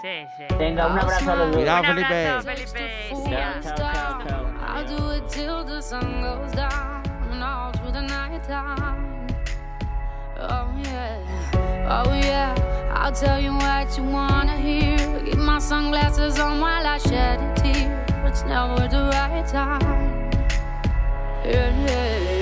Sí, 0.00 0.24
sí. 0.36 0.54
Venga, 0.58 0.86
un 0.86 0.98
abrazo 0.98 1.32
a 1.32 1.36
los 1.36 1.46
dos. 1.48 1.56
Cuidado, 1.56 1.80
Un 1.80 1.86
Felipe. 1.86 2.28
abrazo, 2.28 2.48
Felipe. 2.48 3.08
Sí, 3.08 3.14
Chao, 3.24 3.30
ya. 3.30 3.60
chao, 3.62 3.76
chao, 3.76 4.22
chao. 4.26 4.76
I'll 4.76 4.86
do 4.86 5.10
it 5.16 5.28
till 5.28 5.64
the 5.64 5.80
sun 5.82 6.22
goes 6.22 6.52
down 6.52 7.02
and 7.30 7.42
all 7.42 7.72
through 7.72 7.92
the 7.92 8.02
night 8.02 8.42
time. 8.48 9.26
Oh 10.38 10.68
yeah, 10.82 12.02
oh 12.04 12.12
yeah. 12.14 12.54
I'll 12.94 13.12
tell 13.12 13.40
you 13.40 13.52
what 13.54 13.96
you 13.96 14.04
wanna 14.04 14.56
hear. 14.56 14.96
Keep 15.24 15.36
my 15.38 15.58
sunglasses 15.60 16.38
on 16.40 16.60
while 16.60 16.86
I 16.86 16.98
shed 16.98 17.38
a 17.40 17.54
tear. 17.60 18.04
It's 18.26 18.42
never 18.44 18.88
the 18.88 19.10
right 19.12 19.46
time. 19.46 20.30
Yeah, 21.44 21.70
yeah. 21.86 22.41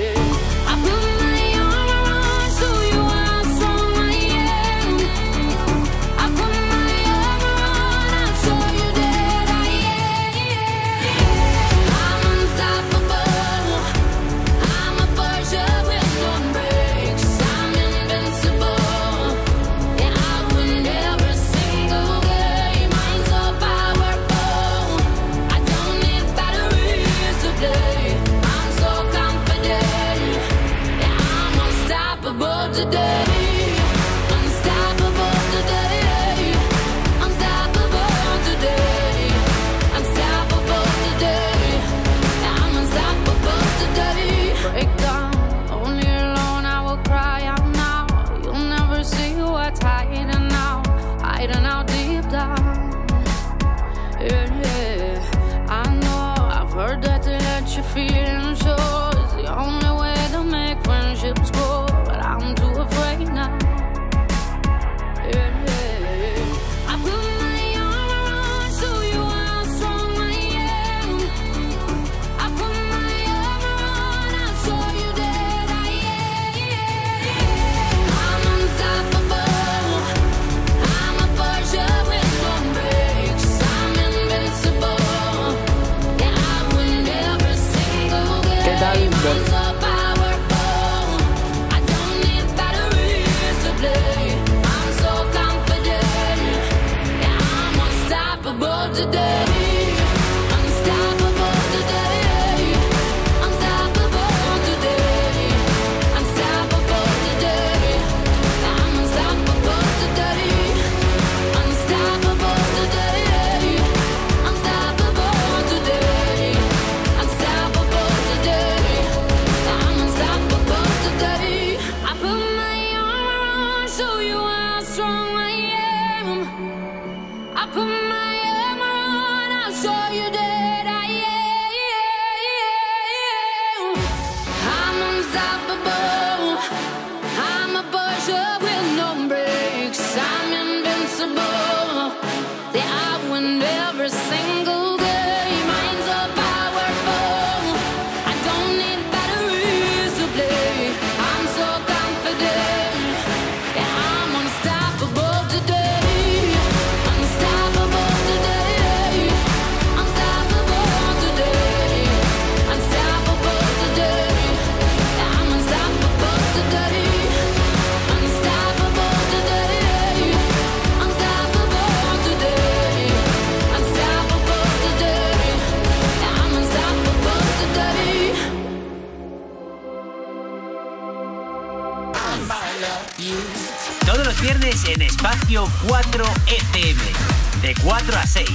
4FM 185.65 187.61
De 187.61 187.73
4 187.83 188.17
a 188.17 188.25
6. 188.25 188.49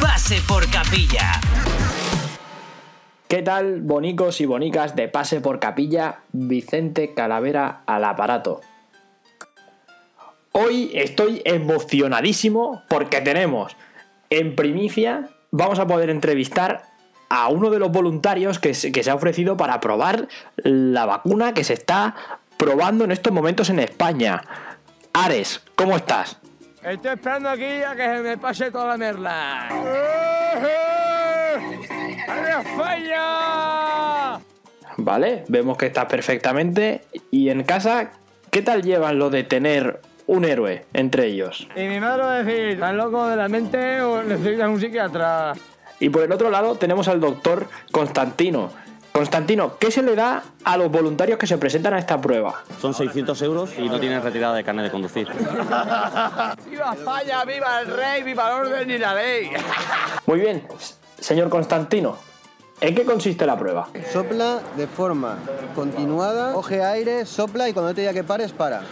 Pase 0.00 0.40
por 0.46 0.70
capilla. 0.70 1.40
¿Qué 3.26 3.42
tal, 3.42 3.80
bonicos 3.80 4.40
y 4.40 4.46
bonicas 4.46 4.94
de 4.94 5.08
Pase 5.08 5.40
por 5.40 5.58
Capilla? 5.58 6.20
Vicente 6.30 7.12
Calavera 7.14 7.82
al 7.86 8.04
aparato. 8.04 8.60
Hoy 10.52 10.92
estoy 10.94 11.42
emocionadísimo 11.44 12.82
porque 12.88 13.20
tenemos 13.20 13.76
en 14.30 14.54
primicia, 14.54 15.30
vamos 15.50 15.80
a 15.80 15.86
poder 15.88 16.10
entrevistar 16.10 16.84
a 17.28 17.48
uno 17.48 17.70
de 17.70 17.80
los 17.80 17.90
voluntarios 17.90 18.60
que 18.60 18.74
se 18.74 19.10
ha 19.10 19.14
ofrecido 19.14 19.56
para 19.56 19.80
probar 19.80 20.28
la 20.56 21.06
vacuna 21.06 21.52
que 21.54 21.64
se 21.64 21.72
está 21.72 22.14
probando 22.56 23.04
en 23.04 23.10
estos 23.10 23.32
momentos 23.32 23.68
en 23.70 23.80
España. 23.80 24.42
Ares, 25.12 25.65
¿cómo 25.76 25.96
estás? 25.96 26.38
Estoy 26.82 27.12
esperando 27.12 27.48
aquí 27.50 27.82
a 27.82 27.94
que 27.94 28.02
se 28.02 28.18
me 28.22 28.36
pase 28.38 28.70
toda 28.70 28.88
la 28.88 28.96
merla. 28.96 29.68
¡Arriba 32.28 32.62
España! 32.64 34.38
Vale, 34.96 35.44
vemos 35.48 35.76
que 35.76 35.86
estás 35.86 36.06
perfectamente. 36.06 37.02
Y 37.30 37.50
en 37.50 37.62
casa, 37.64 38.10
¿qué 38.50 38.62
tal 38.62 38.82
llevan 38.82 39.18
lo 39.18 39.30
de 39.30 39.44
tener 39.44 40.00
un 40.26 40.44
héroe 40.44 40.86
entre 40.92 41.26
ellos? 41.26 41.68
Y 41.76 41.82
mi 41.82 42.00
madre 42.00 42.22
va 42.22 42.34
a 42.36 42.42
decir, 42.42 42.68
¿estás 42.68 42.94
loco 42.94 43.28
de 43.28 43.36
la 43.36 43.48
mente 43.48 44.00
o 44.00 44.22
necesitas 44.22 44.68
un 44.68 44.80
psiquiatra? 44.80 45.52
Y 45.98 46.08
por 46.08 46.22
el 46.22 46.32
otro 46.32 46.50
lado 46.50 46.74
tenemos 46.76 47.08
al 47.08 47.20
doctor 47.20 47.68
Constantino. 47.90 48.70
Constantino, 49.16 49.78
¿qué 49.78 49.90
se 49.90 50.02
le 50.02 50.14
da 50.14 50.42
a 50.62 50.76
los 50.76 50.90
voluntarios 50.90 51.38
que 51.38 51.46
se 51.46 51.56
presentan 51.56 51.94
a 51.94 51.98
esta 51.98 52.20
prueba? 52.20 52.64
Son 52.82 52.92
600 52.92 53.40
euros 53.40 53.70
y 53.78 53.88
no 53.88 53.98
tienen 53.98 54.22
retirada 54.22 54.54
de 54.54 54.62
carne 54.62 54.82
de 54.82 54.90
conducir. 54.90 55.26
¡Viva 56.70 56.92
España! 56.92 57.42
¡Viva 57.46 57.80
el 57.80 57.86
rey! 57.96 58.22
¡Viva 58.22 58.46
el 58.48 58.66
orden 58.66 58.90
y 58.90 58.98
la 58.98 59.14
ley! 59.14 59.48
Muy 60.26 60.40
bien, 60.40 60.68
señor 61.18 61.48
Constantino, 61.48 62.18
¿en 62.78 62.94
qué 62.94 63.06
consiste 63.06 63.46
la 63.46 63.58
prueba? 63.58 63.88
Sopla 64.12 64.60
de 64.76 64.86
forma 64.86 65.38
continuada, 65.74 66.52
coge 66.52 66.84
aire, 66.84 67.24
sopla 67.24 67.70
y 67.70 67.72
cuando 67.72 67.94
te 67.94 68.02
diga 68.02 68.12
que 68.12 68.22
pares, 68.22 68.52
para. 68.52 68.82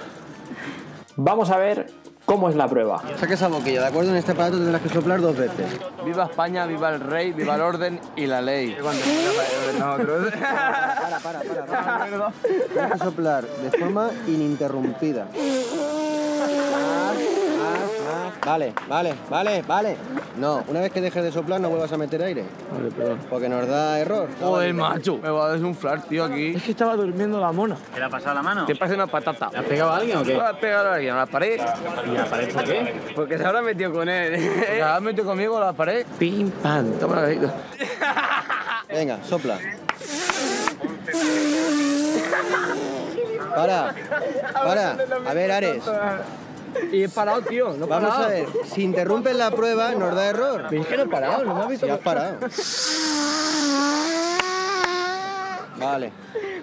Vamos 1.17 1.51
a 1.51 1.59
ver 1.59 1.93
cómo 2.25 2.49
es 2.49 2.57
la 2.57 2.69
prueba. 2.69 3.03
Saca 3.19 3.35
esa 3.35 3.49
boquilla, 3.49 3.83
¿de 3.83 3.87
acuerdo? 3.89 4.11
En 4.11 4.17
este 4.17 4.33
aparato 4.33 4.57
tendrás 4.57 4.83
que 4.83 4.89
soplar 4.89 5.21
dos 5.21 5.37
veces. 5.37 5.67
¡Viva 6.05 6.25
España! 6.25 6.67
¡Viva 6.67 6.91
el 6.91 7.01
rey! 7.01 7.33
¡Viva 7.33 7.55
el 7.55 7.61
orden 7.61 8.01
y 8.17 8.27
la 8.27 8.41
ley! 8.41 8.77
Para, 10.45 11.19
para, 11.21 11.41
para. 11.41 11.67
para. 11.67 12.33
Tienes 12.73 12.93
que 12.93 12.99
soplar 12.99 13.45
de 13.45 13.79
forma 13.79 14.11
ininterrumpida. 14.27 15.27
Más, 17.65 17.81
más, 17.81 18.25
más. 18.25 18.41
Vale, 18.45 18.75
vale, 18.89 19.15
vale, 19.31 19.63
vale. 19.63 19.97
No, 20.37 20.65
una 20.69 20.81
vez 20.81 20.93
que 20.93 21.01
dejes 21.01 21.23
de 21.23 21.33
soplar 21.33 21.61
no 21.61 21.71
vuelvas 21.71 21.93
a 21.93 21.97
meter 21.97 22.23
aire. 22.23 22.45
Vale, 22.73 22.91
perdón. 22.91 23.19
Porque 23.31 23.49
nos 23.49 23.67
da 23.67 23.99
error. 23.99 24.29
Joder, 24.41 24.75
macho. 24.75 25.19
Me 25.19 25.31
va 25.31 25.47
a 25.47 25.53
desunflar, 25.53 26.03
tío, 26.03 26.25
aquí. 26.25 26.55
Es 26.55 26.63
que 26.63 26.73
estaba 26.73 26.97
durmiendo 26.97 27.41
la 27.41 27.53
mona. 27.53 27.77
¿Qué 27.93 28.01
le 28.01 28.07
ha 28.07 28.11
pasado 28.11 28.35
la 28.35 28.43
mano? 28.43 28.67
Te 28.67 28.77
pasa 28.77 28.95
una 28.95 29.07
patata. 29.07 29.51
¿Le 29.51 29.59
has 29.59 29.65
pegado 29.65 29.93
a 29.93 29.97
alguien 29.97 30.19
o 30.19 30.23
qué? 30.23 30.35
¿Le 30.35 30.41
has 30.41 30.57
pegado 30.57 30.91
a 30.91 30.95
alguien? 30.95 31.15
¿A 31.15 31.19
la 31.19 31.27
pared? 31.27 31.61
¿Y 32.07 32.11
la 32.11 32.25
pared 32.27 32.53
por 32.53 32.65
qué? 32.65 32.95
Porque 33.15 33.39
se 33.39 33.45
habrá 33.45 33.63
metido 33.63 33.93
con 33.93 34.09
él. 34.09 34.39
Se 34.67 34.83
habrá 34.83 35.01
metido 35.01 35.25
conmigo 35.25 35.57
a 35.57 35.67
la 35.67 35.73
pared. 35.73 36.05
Pim, 36.19 36.51
pam. 36.51 36.93
Toma 36.99 37.23
la. 37.23 37.55
Venga, 38.89 39.19
sopla. 39.25 39.59
Para, 43.55 43.95
para. 44.53 44.97
A 45.27 45.35
ver, 45.35 45.53
Ares. 45.53 45.83
Y 46.93 47.05
he 47.05 47.09
parado, 47.09 47.43
tío. 47.43 47.73
No 47.75 47.87
he 47.87 47.89
Vamos 47.89 48.11
parado. 48.11 48.25
a 48.25 48.29
ver, 48.29 48.47
si 48.67 48.83
interrumpes 48.83 49.37
la 49.37 49.51
prueba 49.51 49.93
nos 49.95 50.15
da 50.15 50.27
error. 50.29 50.67
Pero 50.69 50.83
es 50.83 50.89
que 50.89 50.97
no 50.97 51.03
he 51.05 51.09
parado, 51.09 51.45
no 51.45 51.55
me 51.55 51.63
has 51.63 51.69
visto. 51.69 51.87
Si 51.87 51.93
has 51.93 51.99
parado. 52.01 52.37
Vale. 55.79 56.13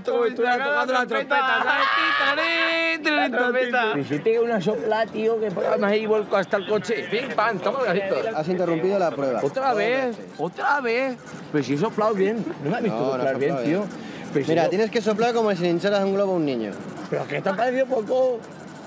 Como 0.06 0.26
estuviera 0.26 0.58
tocando 0.58 0.94
la 0.94 1.06
trompeta, 1.06 1.64
¿sabes? 1.64 3.04
Titarín, 3.04 3.32
trompeta. 3.32 4.42
Una 4.42 4.62
sopla, 4.62 5.06
tío, 5.06 5.40
que 5.40 5.52
me 5.52 5.88
ahí 5.88 6.06
vuelco 6.08 6.38
hasta 6.38 6.58
el 6.58 6.68
coche. 6.68 7.08
Pim, 7.12 7.30
pam, 7.36 7.60
toma 7.60 7.80
el 7.82 7.86
gajito. 8.00 8.16
Has 8.36 8.48
interrumpido 8.48 8.98
la 8.98 9.12
prueba. 9.12 9.42
Otra 9.44 9.74
vez, 9.74 10.18
otra 10.38 10.82
vez. 10.82 11.18
Pero 11.52 11.64
si 11.64 11.74
he 11.74 11.78
soplado 11.78 12.14
bien. 12.16 12.44
No 12.64 12.70
me 12.72 12.78
has 12.78 12.84
visto 12.84 12.98
No, 12.98 13.06
no 13.06 13.12
soplar 13.12 13.34
has 13.34 13.40
bien, 13.40 13.52
soplado 13.52 13.68
tío. 13.70 13.80
bien. 13.80 13.90
Pero 14.34 14.46
si 14.46 14.52
Mira, 14.52 14.64
yo- 14.64 14.70
tienes 14.70 14.92
que 14.92 15.02
soplar 15.02 15.34
como 15.34 15.52
si 15.52 15.62
le 15.62 15.70
hincharas 15.70 16.04
un 16.04 16.14
globo 16.16 16.32
a 16.32 16.36
un 16.38 16.46
niño. 16.46 16.72
Pero 17.10 17.28
que 17.28 17.42
te 17.42 17.50
ha 17.50 17.54
parecido 17.56 17.86
poco. 17.86 18.40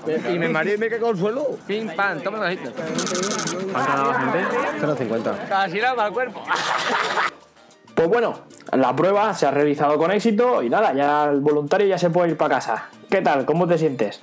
Y 0.07 0.39
me 0.39 0.49
mareé 0.49 0.75
y 0.75 0.77
me 0.77 0.89
caigo 0.89 1.09
al 1.09 1.17
suelo. 1.17 1.57
Pim, 1.65 1.89
pam, 1.95 2.19
toma 2.21 2.37
el 2.37 2.57
gajito. 2.57 2.71
¿Cuánto 3.71 3.91
ha 3.91 3.95
dado 3.95 4.11
la 4.11 4.19
gente? 4.19 4.39
0,50. 4.81 5.47
Casi 5.47 5.79
nada 5.79 5.95
para 5.95 6.07
el 6.07 6.13
cuerpo. 6.13 6.43
Pues 7.95 8.07
bueno, 8.09 8.39
la 8.73 8.95
prueba 8.95 9.33
se 9.33 9.47
ha 9.47 9.51
realizado 9.51 9.97
con 9.97 10.11
éxito 10.11 10.61
y 10.61 10.69
nada, 10.69 10.93
ya 10.93 11.25
el 11.25 11.39
voluntario 11.39 11.87
ya 11.87 11.97
se 11.97 12.09
puede 12.09 12.31
ir 12.31 12.37
para 12.37 12.55
casa. 12.55 12.89
¿Qué 13.09 13.21
tal? 13.21 13.45
¿Cómo 13.45 13.65
te 13.67 13.77
sientes? 13.77 14.21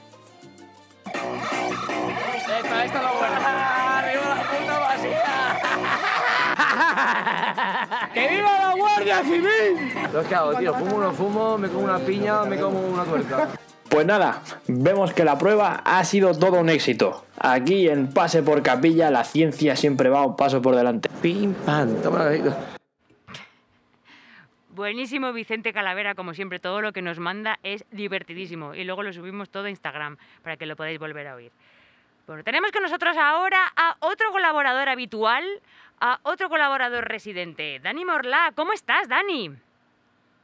Esta, 1.06 2.84
esta 2.84 2.84
es 2.84 2.92
la 3.02 3.12
buena. 3.12 3.98
¡Arriba 3.98 4.22
la 4.36 4.42
puta 4.42 4.78
vacía! 4.78 5.58
¡Que 8.14 8.28
viva 8.28 8.58
la 8.58 8.74
Guardia 8.76 9.22
Civil! 9.22 9.92
Lo 10.12 10.22
que 10.22 10.34
hago, 10.34 10.54
tío. 10.54 10.74
Fumo 10.74 10.96
o 10.96 11.00
no 11.00 11.12
fumo, 11.12 11.56
me 11.58 11.68
como 11.68 11.84
una 11.84 11.98
piña, 11.98 12.44
me 12.44 12.58
como 12.60 12.78
una 12.78 13.04
tuerca. 13.04 13.48
Pues 13.92 14.06
nada, 14.06 14.40
vemos 14.68 15.12
que 15.12 15.22
la 15.22 15.36
prueba 15.36 15.82
ha 15.84 16.02
sido 16.04 16.32
todo 16.32 16.58
un 16.58 16.70
éxito. 16.70 17.26
Aquí 17.38 17.90
en 17.90 18.10
Pase 18.10 18.42
por 18.42 18.62
Capilla 18.62 19.10
la 19.10 19.22
ciencia 19.22 19.76
siempre 19.76 20.08
va 20.08 20.24
un 20.24 20.34
paso 20.34 20.62
por 20.62 20.74
delante. 20.74 21.10
Pim, 21.20 21.52
pam, 21.52 22.00
toma. 22.00 22.30
Buenísimo 24.70 25.34
Vicente 25.34 25.74
Calavera, 25.74 26.14
como 26.14 26.32
siempre, 26.32 26.58
todo 26.58 26.80
lo 26.80 26.94
que 26.94 27.02
nos 27.02 27.18
manda 27.18 27.58
es 27.62 27.84
divertidísimo 27.90 28.74
y 28.74 28.84
luego 28.84 29.02
lo 29.02 29.12
subimos 29.12 29.50
todo 29.50 29.66
a 29.66 29.70
Instagram 29.70 30.16
para 30.42 30.56
que 30.56 30.64
lo 30.64 30.74
podáis 30.74 30.98
volver 30.98 31.26
a 31.26 31.34
oír. 31.34 31.52
Bueno, 32.26 32.42
tenemos 32.44 32.72
con 32.72 32.82
nosotros 32.82 33.14
ahora 33.18 33.60
a 33.76 33.96
otro 34.00 34.32
colaborador 34.32 34.88
habitual, 34.88 35.44
a 36.00 36.18
otro 36.22 36.48
colaborador 36.48 37.06
residente, 37.06 37.78
Dani 37.82 38.06
Morlá. 38.06 38.52
¿Cómo 38.56 38.72
estás, 38.72 39.06
Dani? 39.10 39.50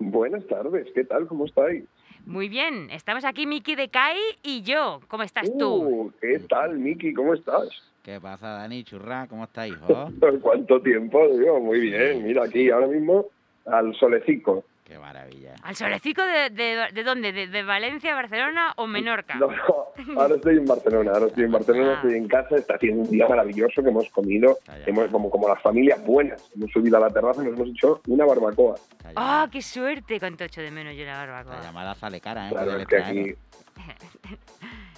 Buenas 0.01 0.47
tardes, 0.49 0.87
¿qué 0.95 1.05
tal? 1.05 1.27
¿Cómo 1.27 1.47
estáis? 1.47 1.85
Muy 2.29 2.51
bien, 2.51 2.91
estamos 2.91 3.25
aquí 3.25 3.47
Miki 3.47 3.75
de 3.75 3.89
Kai 3.89 4.19
y 4.43 4.61
yo. 4.61 5.01
¿Cómo 5.09 5.23
estás 5.23 5.51
tú? 5.59 5.67
Uh, 5.67 6.13
¿Qué 6.21 6.39
tal, 6.41 6.79
Miki? 6.79 7.15
¿Cómo 7.15 7.33
estás? 7.33 7.71
¿Qué 8.03 8.21
pasa, 8.21 8.49
Dani? 8.51 8.85
Churra, 8.85 9.27
¿cómo 9.29 9.45
estáis, 9.45 9.73
hijo? 9.73 10.11
¿Cuánto 10.43 10.79
tiempo? 10.83 11.27
Digo, 11.27 11.59
muy 11.59 11.81
bien. 11.81 12.23
Mira 12.23 12.45
aquí, 12.45 12.69
ahora 12.69 12.87
mismo, 12.87 13.25
al 13.65 13.95
solecico. 13.95 14.63
Qué 14.85 14.99
maravilla. 14.99 15.28
¿Al 15.69 15.77
solecico 15.77 16.23
de, 16.25 16.49
de, 16.49 16.87
de 16.95 17.05
dónde? 17.05 17.31
¿De, 17.31 17.47
de 17.47 17.63
Valencia, 17.63 18.15
Barcelona 18.15 18.73
o 18.77 18.87
Menorca? 18.87 19.35
No, 19.35 19.49
no, 19.49 19.93
ahora 20.19 20.37
estoy 20.37 20.57
en 20.57 20.65
Barcelona, 20.65 21.11
ahora 21.13 21.27
estoy 21.27 21.45
en 21.45 21.53
Barcelona, 21.53 21.91
Ah. 21.93 21.95
estoy 21.97 22.15
en 22.15 22.27
casa, 22.27 22.57
está 22.57 22.77
haciendo 22.77 23.03
un 23.03 23.11
día 23.11 23.29
maravilloso 23.29 23.83
que 23.83 23.91
hemos 23.91 24.09
comido, 24.09 24.59
hemos, 24.87 25.09
como, 25.11 25.29
como 25.29 25.47
las 25.47 25.61
familias 25.61 26.03
buenas, 26.07 26.43
hemos 26.57 26.71
subido 26.71 26.97
a 26.97 27.01
la 27.01 27.11
terraza 27.11 27.43
y 27.43 27.49
nos 27.49 27.55
hemos 27.57 27.69
hecho 27.69 28.01
una 28.07 28.25
barbacoa. 28.25 28.77
¡Ah, 29.15 29.47
qué 29.53 29.61
suerte! 29.61 30.19
Cuánto 30.19 30.45
echo 30.45 30.63
de 30.63 30.71
menos 30.71 30.97
yo 30.97 31.05
la 31.05 31.19
barbacoa. 31.19 31.57
La 31.59 31.63
llamada 31.63 31.95
sale 31.97 32.19
cara, 32.23 32.49
¿eh? 32.49 32.51
Claro, 32.51 32.77
es 32.79 32.87
que 32.87 32.97
le 32.97 33.03
aquí... 33.05 33.35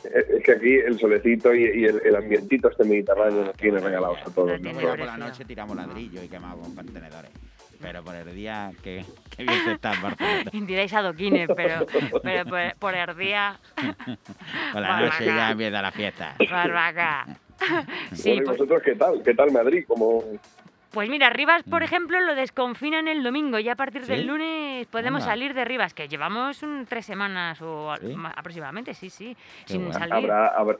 Es 0.04 0.42
que 0.44 0.52
aquí 0.52 0.74
el 0.74 0.98
solecito 0.98 1.52
y, 1.52 1.62
y 1.64 1.84
el, 1.84 2.00
el 2.04 2.16
ambientito 2.16 2.70
este 2.70 2.84
mediterráneo 2.84 3.44
nos 3.44 3.56
tiene 3.56 3.80
regalados 3.80 4.18
a 4.22 4.30
todos. 4.32 4.58
¿no? 4.60 4.72
Nosotros 4.72 4.96
por 4.96 5.06
la 5.06 5.16
noche 5.18 5.44
tiramos 5.44 5.76
ladrillo 5.76 6.22
y 6.22 6.28
quemamos 6.28 6.68
contenedores. 6.74 7.30
Pero 7.80 8.02
por 8.04 8.14
el 8.14 8.34
día, 8.34 8.72
qué, 8.82 9.04
qué 9.36 9.42
bien 9.44 9.64
se 9.64 9.72
está 9.72 9.94
en 9.94 10.02
Barcelona. 10.02 10.50
Diréis 10.52 10.92
adoquines, 10.92 11.48
pero, 11.56 11.86
pero 12.22 12.44
por, 12.44 12.74
por 12.78 12.94
el 12.94 13.16
día... 13.16 13.58
Por 14.72 14.82
la 14.82 15.00
noche 15.00 15.24
ya 15.26 15.50
empieza 15.50 15.82
la 15.82 15.90
fiesta. 15.92 16.34
Barbaca. 16.50 17.26
Sí, 18.12 18.30
Bueno, 18.30 18.42
¿y 18.42 18.44
pues, 18.46 18.58
vosotros 18.58 18.82
qué 18.82 18.94
tal? 18.94 19.22
¿Qué 19.22 19.34
tal 19.34 19.52
Madrid? 19.52 19.84
¿Cómo, 19.86 20.24
pues 20.92 21.08
mira, 21.10 21.28
Rivas, 21.30 21.62
por 21.62 21.82
ejemplo, 21.82 22.18
lo 22.20 22.34
desconfinan 22.34 23.06
el 23.06 23.22
domingo 23.22 23.58
y 23.58 23.68
a 23.68 23.76
partir 23.76 24.00
Mm. 24.02 24.04
¿Sí? 24.06 24.10
del 24.12 24.26
lunes 24.26 24.86
podemos 24.86 25.22
Anda. 25.22 25.32
salir 25.32 25.52
de 25.54 25.64
Rivas, 25.66 25.92
que 25.92 26.08
llevamos 26.08 26.62
un, 26.62 26.86
tres 26.86 27.04
semanas 27.04 27.60
o 27.60 27.94
¿Sí? 28.00 28.14
aproximadamente, 28.34 28.94
sí, 28.94 29.10
sí, 29.10 29.36
Qué 29.66 29.74
sin 29.74 29.84
bueno. 29.84 29.98
salir. 29.98 30.14
Habrá, 30.30 30.48
habrá, 30.48 30.78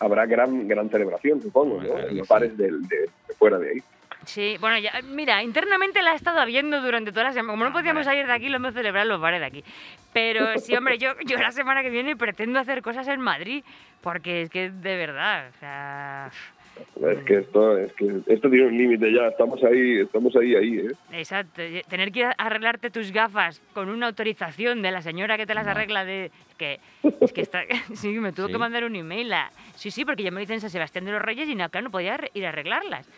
habrá 0.00 0.26
gran, 0.26 0.66
gran 0.66 0.90
celebración, 0.90 1.40
supongo, 1.40 1.80
¿no? 1.82 1.98
En 1.98 2.16
los 2.18 2.26
bares 2.28 2.56
de, 2.58 2.68
de 2.72 3.08
fuera 3.38 3.58
de 3.58 3.70
ahí. 3.70 3.78
Sí, 4.24 4.56
bueno, 4.60 4.78
ya, 4.78 4.92
mira, 5.04 5.42
internamente 5.42 6.02
la 6.02 6.12
he 6.12 6.16
estado 6.16 6.38
habiendo 6.40 6.82
durante 6.82 7.12
toda 7.12 7.24
la 7.24 7.32
semana. 7.32 7.52
Como 7.52 7.64
no 7.64 7.72
podíamos 7.72 8.04
salir 8.04 8.26
de 8.26 8.32
aquí, 8.32 8.48
lo 8.48 8.56
hemos 8.56 8.74
celebrado 8.74 9.04
en 9.04 9.08
los 9.10 9.20
bares 9.20 9.40
de 9.40 9.46
aquí. 9.46 9.64
Pero 10.12 10.46
sí, 10.58 10.74
hombre, 10.76 10.98
yo, 10.98 11.12
yo 11.24 11.38
la 11.38 11.50
semana 11.52 11.82
que 11.82 11.90
viene 11.90 12.16
pretendo 12.16 12.58
hacer 12.58 12.82
cosas 12.82 13.08
en 13.08 13.20
Madrid, 13.20 13.64
porque 14.02 14.42
es 14.42 14.50
que 14.50 14.70
de 14.70 14.96
verdad, 14.96 15.48
o 15.54 15.58
sea... 15.60 16.30
Es 17.10 17.18
que 17.24 17.38
esto, 17.38 17.76
es 17.76 17.92
que 17.94 18.20
esto 18.28 18.48
tiene 18.48 18.66
un 18.66 18.78
límite 18.78 19.12
ya. 19.12 19.26
Estamos 19.28 19.60
ahí, 19.64 19.98
estamos 20.00 20.36
ahí, 20.36 20.54
ahí, 20.54 20.76
¿eh? 20.78 20.92
Exacto. 21.10 21.60
Tener 21.88 22.12
que 22.12 22.20
ir 22.20 22.26
a 22.26 22.30
arreglarte 22.38 22.90
tus 22.90 23.10
gafas 23.10 23.60
con 23.74 23.88
una 23.88 24.06
autorización 24.06 24.80
de 24.80 24.92
la 24.92 25.02
señora 25.02 25.36
que 25.36 25.44
te 25.44 25.54
las 25.54 25.66
arregla 25.66 26.04
de... 26.04 26.26
Es 26.26 26.54
que, 26.56 26.78
es 27.20 27.32
que 27.32 27.40
está... 27.40 27.62
Sí, 27.94 28.10
me 28.20 28.32
tuvo 28.32 28.46
Sí. 28.46 28.52
que 28.52 28.58
mandar 28.58 28.84
un 28.84 28.94
email 28.94 29.32
a... 29.32 29.50
Sí, 29.74 29.90
sí, 29.90 30.04
porque 30.04 30.22
yo 30.22 30.30
me 30.30 30.36
lo 30.36 30.42
hice 30.44 30.54
en 30.54 30.60
San 30.60 30.70
Sebastián 30.70 31.04
de 31.04 31.10
los 31.10 31.22
Reyes 31.22 31.48
y 31.48 31.56
no, 31.56 31.68
claro, 31.68 31.86
no 31.86 31.90
podía 31.90 32.16
ir 32.34 32.46
a 32.46 32.50
arreglarlas. 32.50 33.08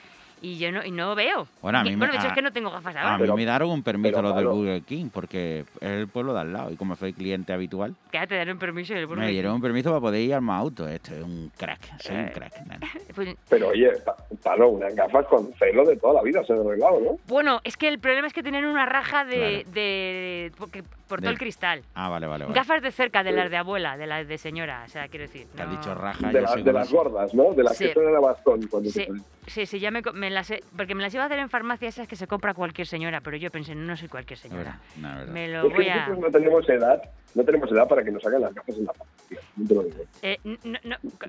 Y 0.43 0.57
yo 0.59 0.73
no, 0.73 0.85
y 0.85 0.91
no 0.91 1.15
veo. 1.15 1.47
Bueno, 1.61 1.79
a 1.81 1.85
mí 1.85 1.91
me- 1.91 1.97
bueno, 1.97 2.13
de 2.13 2.19
hecho 2.19 2.27
a- 2.27 2.31
es 2.31 2.35
que 2.35 2.43
no 2.43 2.51
tengo 2.53 2.71
gafas 2.71 2.97
A 2.97 3.01
ahora. 3.03 3.17
mí 3.19 3.21
Pero- 3.23 3.35
me 3.37 3.43
dieron 3.45 3.71
un 3.71 3.83
permiso 3.83 4.17
pero, 4.17 4.29
los 4.29 4.37
del 4.37 4.47
Burger 4.49 4.83
King 4.83 5.09
porque 5.13 5.65
es 5.81 5.89
el 5.89 6.09
pueblo 6.09 6.33
de 6.33 6.41
al 6.41 6.53
lado 6.53 6.71
y 6.71 6.77
como 6.77 6.97
soy 6.97 7.13
cliente 7.13 7.53
habitual, 7.53 7.95
Quédate, 8.11 8.37
dar 8.37 8.51
un 8.51 8.59
permiso 8.59 8.95
y 8.95 8.97
el 8.97 9.07
Burger 9.07 9.25
me 9.27 9.31
dieron 9.33 9.55
un 9.55 9.61
permiso 9.61 9.91
para 9.91 10.01
poder 10.01 10.21
ir 10.23 10.35
al 10.35 10.41
más 10.43 10.61
auto. 10.61 10.89
Esto 10.89 11.15
es 11.15 11.23
un 11.23 11.53
crack, 11.57 11.81
soy 12.01 12.17
un 12.17 12.29
crack. 12.29 12.53
Pues, 13.15 13.37
Pero 13.49 13.69
oye, 13.69 13.91
pa- 14.05 14.17
Palo, 14.43 14.69
unas 14.71 14.95
gafas 14.95 15.27
con 15.27 15.53
celo 15.59 15.85
de 15.85 15.97
toda 15.97 16.15
la 16.15 16.23
vida 16.23 16.43
se 16.45 16.53
han 16.55 16.61
arreglado, 16.61 17.01
¿no? 17.01 17.19
bueno, 17.27 17.61
es 17.65 17.77
que 17.77 17.89
el 17.89 17.99
problema 17.99 18.27
es 18.27 18.33
que 18.33 18.43
tienen 18.43 18.65
una 18.65 18.87
raja 18.87 19.25
de... 19.25 19.65
Claro. 19.65 19.71
de 19.75 20.53
porque, 20.57 20.83
por 20.83 21.19
todo 21.19 21.27
Del- 21.27 21.33
el 21.33 21.39
cristal. 21.39 21.83
Ah, 21.95 22.09
vale, 22.09 22.27
vale, 22.29 22.45
vale. 22.45 22.55
Gafas 22.57 22.81
de 22.83 22.93
cerca, 22.93 23.23
de 23.25 23.33
las 23.33 23.51
de 23.51 23.57
abuela, 23.57 23.97
de 23.97 24.07
las 24.07 24.27
de 24.29 24.39
señora, 24.39 24.85
o 24.87 24.89
sea, 24.89 25.09
quiero 25.09 25.25
decir. 25.27 25.47
Te 25.55 25.63
has 25.63 25.71
dicho 25.71 25.93
raja, 25.95 26.29
De, 26.29 26.47
sé 26.47 26.63
de 26.63 26.73
las 26.73 26.91
gordas, 26.93 27.35
¿no? 27.35 27.53
De 27.53 27.65
las 27.65 27.77
Sí. 27.77 27.87
que 27.89 27.95
suenan 27.95 28.15
a 28.17 28.21
bastón 28.21 28.61
cuando 28.71 28.89
Sí, 28.91 29.07
te 29.07 29.51
sí, 29.51 29.67
sí, 29.67 29.81
ya 29.81 29.91
me, 29.91 30.03
me 30.31 30.35
las 30.35 30.49
he- 30.53 30.63
porque 30.77 30.95
me 30.95 31.03
las 31.03 31.13
iba 31.13 31.25
a 31.25 31.27
hacer 31.27 31.41
en 31.41 31.51
farmacia 31.51 31.89
esas 31.89 32.07
que 32.07 32.15
se 32.15 32.29
compra 32.29 32.55
cualquier 32.55 32.87
señora, 32.87 33.21
pero 33.21 33.37
yo 33.37 33.51
pensé, 33.51 33.75
no 33.75 33.97
soy 33.97 34.07
cualquier 34.09 34.39
señora. 34.39 34.79
no. 34.97 35.27
Me 35.27 35.49
lo 35.49 35.63
Es 35.67 35.69
que 35.73 35.75
voy 35.75 35.89
a... 35.89 35.97
nosotros 36.07 36.19
no 36.21 36.31
tenemos 36.31 36.69
edad, 36.69 37.03
no 37.35 37.43
tenemos 37.45 37.73
edad 37.73 37.89
para 37.89 38.05
que 38.05 38.13
nos 38.13 38.25
hagan 38.25 38.43
las 38.43 38.55
gafas 38.55 38.77
en 38.77 38.85
la 38.85 38.93
farmacia. 38.93 39.39
No 39.57 39.67
te 39.67 39.75
lo 39.75 39.83
digo. 39.83 40.05
Eh, 40.23 40.39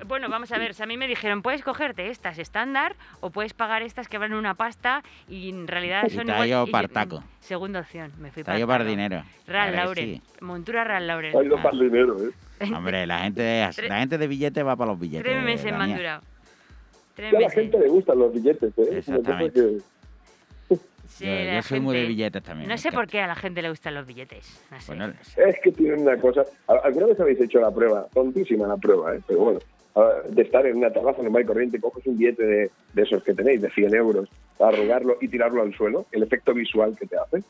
bueno, 0.06 0.30
vamos 0.30 0.52
a 0.52 0.58
ver, 0.60 0.76
si 0.76 0.84
a 0.84 0.86
mí 0.86 0.98
me 0.98 1.08
dijeron, 1.08 1.42
puedes 1.42 1.64
cogerte 1.64 2.10
estas 2.10 2.38
estándar 2.38 2.96
o 3.22 3.32
puedes 3.32 3.54
pagar 3.56 3.82
estas 3.82 4.08
que 4.08 4.20
valen 4.20 4.38
una 4.38 4.54
pasta 4.54 5.02
y 5.28 5.50
en 5.50 5.68
realidad 5.68 6.04
Y 6.06 6.12
son 6.12 6.30
ha 6.30 6.46
igual... 6.46 6.70
y 6.70 6.72
partaco. 6.72 7.24
Segunda 7.40 7.80
opción, 7.80 8.12
me 8.20 8.30
fui 8.32 8.44
para 8.44 8.60
Partaco. 8.66 8.84
dinero. 8.88 9.24
Real 9.48 9.76
Lauren, 9.76 10.06
sí. 10.06 10.22
montura 10.42 10.84
Real 10.84 11.08
Lauren. 11.08 11.36
Ha 11.36 11.44
ido 11.44 11.58
Ah. 11.58 11.64
para 11.64 11.74
el 11.76 11.80
dinero, 11.90 12.18
¿eh? 12.24 12.32
Hombre, 12.76 13.08
la 13.08 13.20
gente, 13.22 13.68
la 13.90 13.98
gente 14.00 14.20
de 14.20 14.28
billetes 14.28 14.64
va 14.64 14.76
para 14.76 14.92
los 14.92 15.00
billetes. 15.00 15.24
Tres 15.24 15.44
meses 15.44 15.72
me 15.76 15.84
han 15.84 15.96
durado. 15.98 16.22
Tres 17.16 17.30
a 17.30 17.34
la 17.34 17.40
meses. 17.40 17.54
gente 17.54 17.80
le 17.80 17.88
gustan 17.90 18.20
los 18.20 18.34
billetes, 18.34 18.78
¿eh? 18.78 18.98
Es 18.98 19.08
una 19.08 19.18
cosa 19.18 19.44
Exactamente. 19.44 19.60
que- 19.78 20.02
Sí, 21.08 21.26
yo, 21.26 21.54
yo 21.56 21.62
soy 21.62 21.80
muy 21.82 21.94
de 21.94 22.00
gente- 22.02 22.10
billetes 22.16 22.44
también. 22.44 22.70
No 22.70 22.78
sé 22.78 22.92
por 22.92 23.06
qué 23.08 23.20
a 23.20 23.28
la 23.28 23.36
gente 23.36 23.62
le 23.62 23.70
gustan 23.70 23.94
los 23.96 24.08
billetes. 24.08 24.64
No 24.72 24.80
sé. 24.80 24.96
Bueno, 24.96 25.14
Es 25.36 25.56
que 25.62 25.72
tienen 25.72 26.02
una 26.02 26.18
cosa. 26.18 26.46
¿Al- 26.68 26.80
¿Alguna 26.86 27.08
vez 27.08 27.20
habéis 27.20 27.42
hecho 27.42 27.60
la 27.60 27.70
prueba? 27.70 28.08
Tontísima 28.14 28.66
la 28.68 28.78
prueba, 28.78 29.14
¿eh? 29.16 29.20
Pero 29.28 29.40
bueno, 29.42 29.60
de 30.30 30.42
estar 30.42 30.66
en 30.66 30.78
una 30.78 30.90
terraza 30.90 31.22
normal 31.22 31.42
y 31.42 31.46
corriente, 31.46 31.82
coges 31.82 32.06
un 32.08 32.18
billete 32.18 32.44
de, 32.44 32.72
de 32.94 33.02
esos 33.02 33.22
que 33.24 33.34
tenéis, 33.34 33.62
de 33.62 33.70
100 33.72 33.94
euros, 33.94 34.30
arrugarlo 34.58 35.18
y 35.20 35.28
tirarlo 35.28 35.62
al 35.62 35.74
suelo, 35.76 36.06
el 36.14 36.24
efecto 36.24 36.54
visual 36.54 36.96
que 36.98 37.06
te 37.08 37.18
hace. 37.18 37.44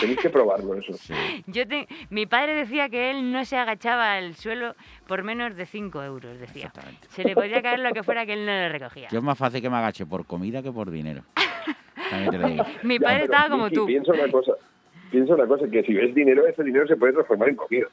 Tenéis 0.00 0.18
que 0.20 0.30
probarlo 0.30 0.74
eso. 0.74 0.92
sí. 0.94 1.12
Yo 1.46 1.66
te- 1.66 1.88
mi 2.10 2.26
padre 2.26 2.54
decía 2.54 2.88
que 2.88 3.10
él 3.10 3.32
no 3.32 3.44
se 3.44 3.56
agachaba 3.56 4.14
al 4.14 4.34
suelo 4.34 4.74
por 5.06 5.22
menos 5.22 5.56
de 5.56 5.66
5 5.66 6.02
euros, 6.02 6.38
decía. 6.38 6.72
Se 7.08 7.24
le 7.24 7.34
podía 7.34 7.60
caer 7.62 7.80
lo 7.80 7.90
que 7.92 8.02
fuera 8.02 8.24
que 8.26 8.34
él 8.34 8.46
no 8.46 8.52
lo 8.52 8.68
recogía. 8.68 9.08
Yo 9.10 9.18
es 9.18 9.24
más 9.24 9.38
fácil 9.38 9.60
que 9.62 9.70
me 9.70 9.76
agache 9.76 10.06
por 10.06 10.24
comida 10.26 10.62
que 10.62 10.70
por 10.72 10.90
dinero. 10.90 11.22
También 12.10 12.30
te 12.30 12.38
lo 12.38 12.48
digo. 12.48 12.64
Mi 12.82 12.98
padre 12.98 13.24
estaba 13.24 13.48
como 13.50 13.64
Miki, 13.64 13.74
tú. 13.76 13.86
Piensa 13.86 14.12
una 14.12 14.30
cosa. 14.30 14.52
Piensa 15.10 15.34
una 15.34 15.46
cosa, 15.46 15.66
que 15.70 15.82
si 15.84 15.94
ves 15.94 16.14
dinero, 16.14 16.46
ese 16.46 16.62
dinero 16.62 16.86
se 16.86 16.96
puede 16.96 17.14
transformar 17.14 17.48
en 17.48 17.56
comida. 17.56 17.86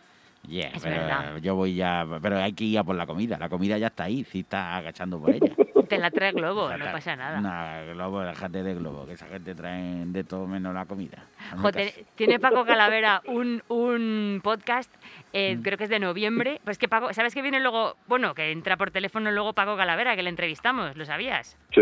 Yeah, 0.47 0.69
Es 0.69 0.83
pero 0.83 0.95
verdad. 0.97 1.37
yo 1.41 1.55
voy 1.55 1.75
ya, 1.75 2.05
pero 2.21 2.37
hay 2.37 2.53
que 2.53 2.63
ir 2.63 2.77
a 2.79 2.83
por 2.83 2.95
la 2.95 3.05
comida. 3.05 3.37
La 3.37 3.49
comida 3.49 3.77
ya 3.77 3.87
está 3.87 4.05
ahí, 4.05 4.23
si 4.25 4.39
estás 4.41 4.75
agachando 4.75 5.19
por 5.19 5.31
ella. 5.31 5.51
Te 5.89 5.99
la 5.99 6.09
trae 6.09 6.31
Globo, 6.31 6.63
O 6.63 6.67
sea, 6.69 6.77
no 6.77 6.85
pasa 6.91 7.15
nada. 7.15 7.39
No, 7.41 7.93
globo, 7.93 8.21
déjate 8.21 8.63
de 8.63 8.73
globo, 8.73 9.05
que 9.05 9.13
esa 9.13 9.27
gente 9.27 9.53
trae 9.53 10.03
de 10.07 10.23
todo 10.23 10.47
menos 10.47 10.73
la 10.73 10.85
comida. 10.85 11.25
Joder, 11.57 11.93
tiene 12.15 12.39
Paco 12.39 12.65
Calavera 12.65 13.21
un, 13.27 13.61
un 13.67 14.39
podcast, 14.43 14.91
Mm. 14.95 15.37
eh, 15.37 15.59
creo 15.61 15.77
que 15.77 15.83
es 15.83 15.89
de 15.89 15.99
noviembre. 15.99 16.59
Pues 16.63 16.77
que 16.79 16.87
Paco, 16.87 17.13
¿sabes 17.13 17.33
que 17.35 17.41
viene 17.43 17.59
luego? 17.59 17.97
Bueno, 18.07 18.33
que 18.33 18.51
entra 18.51 18.77
por 18.77 18.89
teléfono 18.89 19.29
luego 19.31 19.53
Paco 19.53 19.75
Calavera, 19.77 20.15
que 20.15 20.23
le 20.23 20.29
entrevistamos, 20.29 20.95
¿lo 20.97 21.05
sabías? 21.05 21.57
Sí. 21.73 21.81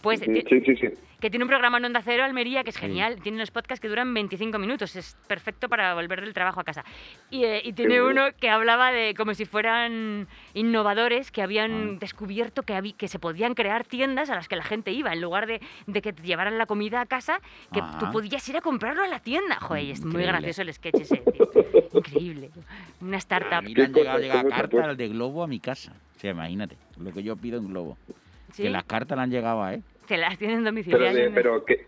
Pues 0.00 0.20
sí, 0.20 0.42
sí, 0.48 0.76
sí. 0.76 0.88
Que 1.24 1.30
tiene 1.30 1.44
un 1.44 1.48
programa 1.48 1.78
en 1.78 1.86
Onda 1.86 2.02
Cero 2.02 2.22
Almería 2.22 2.62
que 2.64 2.68
es 2.68 2.76
Sí. 2.76 2.82
genial. 2.82 3.18
Tiene 3.22 3.36
unos 3.38 3.50
podcasts 3.50 3.80
que 3.80 3.88
duran 3.88 4.12
25 4.12 4.58
minutos. 4.58 4.94
Es 4.94 5.16
perfecto 5.26 5.70
para 5.70 5.94
volver 5.94 6.20
del 6.20 6.34
trabajo 6.34 6.60
a 6.60 6.64
casa. 6.64 6.84
Y, 7.30 7.44
eh, 7.44 7.62
y 7.64 7.72
tiene 7.72 8.02
uno 8.02 8.24
que 8.38 8.50
hablaba 8.50 8.92
de 8.92 9.14
como 9.14 9.32
si 9.32 9.46
fueran 9.46 10.28
innovadores 10.52 11.30
que 11.30 11.40
habían 11.40 11.94
Ah. 11.94 11.96
descubierto 11.98 12.62
que, 12.62 12.74
habí- 12.74 12.92
que 12.92 13.08
se 13.08 13.18
podían 13.18 13.54
crear 13.54 13.84
tiendas 13.86 14.28
a 14.28 14.34
las 14.34 14.48
que 14.48 14.56
la 14.56 14.64
gente 14.64 14.90
iba. 14.92 15.14
En 15.14 15.22
lugar 15.22 15.46
de, 15.46 15.62
de 15.86 16.02
que 16.02 16.12
te 16.12 16.22
llevaran 16.24 16.58
la 16.58 16.66
comida 16.66 17.00
a 17.00 17.06
casa, 17.06 17.38
que 17.72 17.80
tú 17.80 17.86
Ah. 18.06 18.10
podías 18.12 18.46
ir 18.50 18.58
a 18.58 18.60
comprarlo 18.60 19.02
a 19.02 19.08
la 19.08 19.20
tienda. 19.20 19.58
Joder, 19.60 19.82
y 19.84 19.90
es 19.92 20.04
muy 20.04 20.24
gracioso 20.24 20.60
el 20.60 20.74
sketch 20.74 21.00
ese. 21.00 21.16
tío. 21.32 21.48
Increíble. 21.94 22.50
Una 23.00 23.16
A 23.16 23.18
startup. 23.20 23.62
mí 23.62 23.74
le 23.74 23.84
han 23.86 23.94
¿Qué 23.94 24.00
llegado, 24.00 24.50
cartas 24.50 24.96
de 24.98 25.08
globo 25.08 25.42
a 25.42 25.46
mi 25.46 25.58
casa. 25.58 25.94
O 26.16 26.20
sea, 26.20 26.32
imagínate, 26.32 26.76
lo 26.98 27.10
que 27.14 27.22
yo 27.22 27.34
pido 27.34 27.56
en 27.58 27.68
globo. 27.68 27.96
¿sí? 28.52 28.64
Que 28.64 28.68
las 28.68 28.84
cartas 28.84 29.16
le 29.16 29.22
han 29.22 29.30
llegado 29.30 29.62
a 29.62 29.72
Te 30.06 30.16
las 30.16 30.38
tienen 30.38 30.58
Pero, 30.58 30.66
domiciliadas. 30.66 31.14
de, 31.14 31.30
pero, 31.30 31.64
¿qué, 31.64 31.86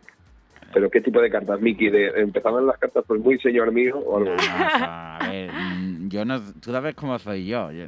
pero 0.72 0.90
¿qué 0.90 1.00
tipo 1.00 1.20
de 1.20 1.30
cartas, 1.30 1.60
Miki? 1.60 1.88
¿Empezaban 1.88 2.66
las 2.66 2.78
cartas 2.78 3.04
por 3.04 3.18
muy 3.18 3.38
señor 3.40 3.72
mío 3.72 3.98
o 3.98 4.16
algo? 4.18 4.30
No, 4.30 4.36
no, 4.36 4.66
o 4.66 4.70
sea, 4.70 5.16
a 5.16 5.28
ver, 5.30 5.52
mm, 5.52 6.08
yo 6.08 6.24
no, 6.24 6.40
tú 6.60 6.72
sabes 6.72 6.94
cómo 6.94 7.18
soy 7.18 7.46
yo. 7.46 7.70
yo- 7.72 7.86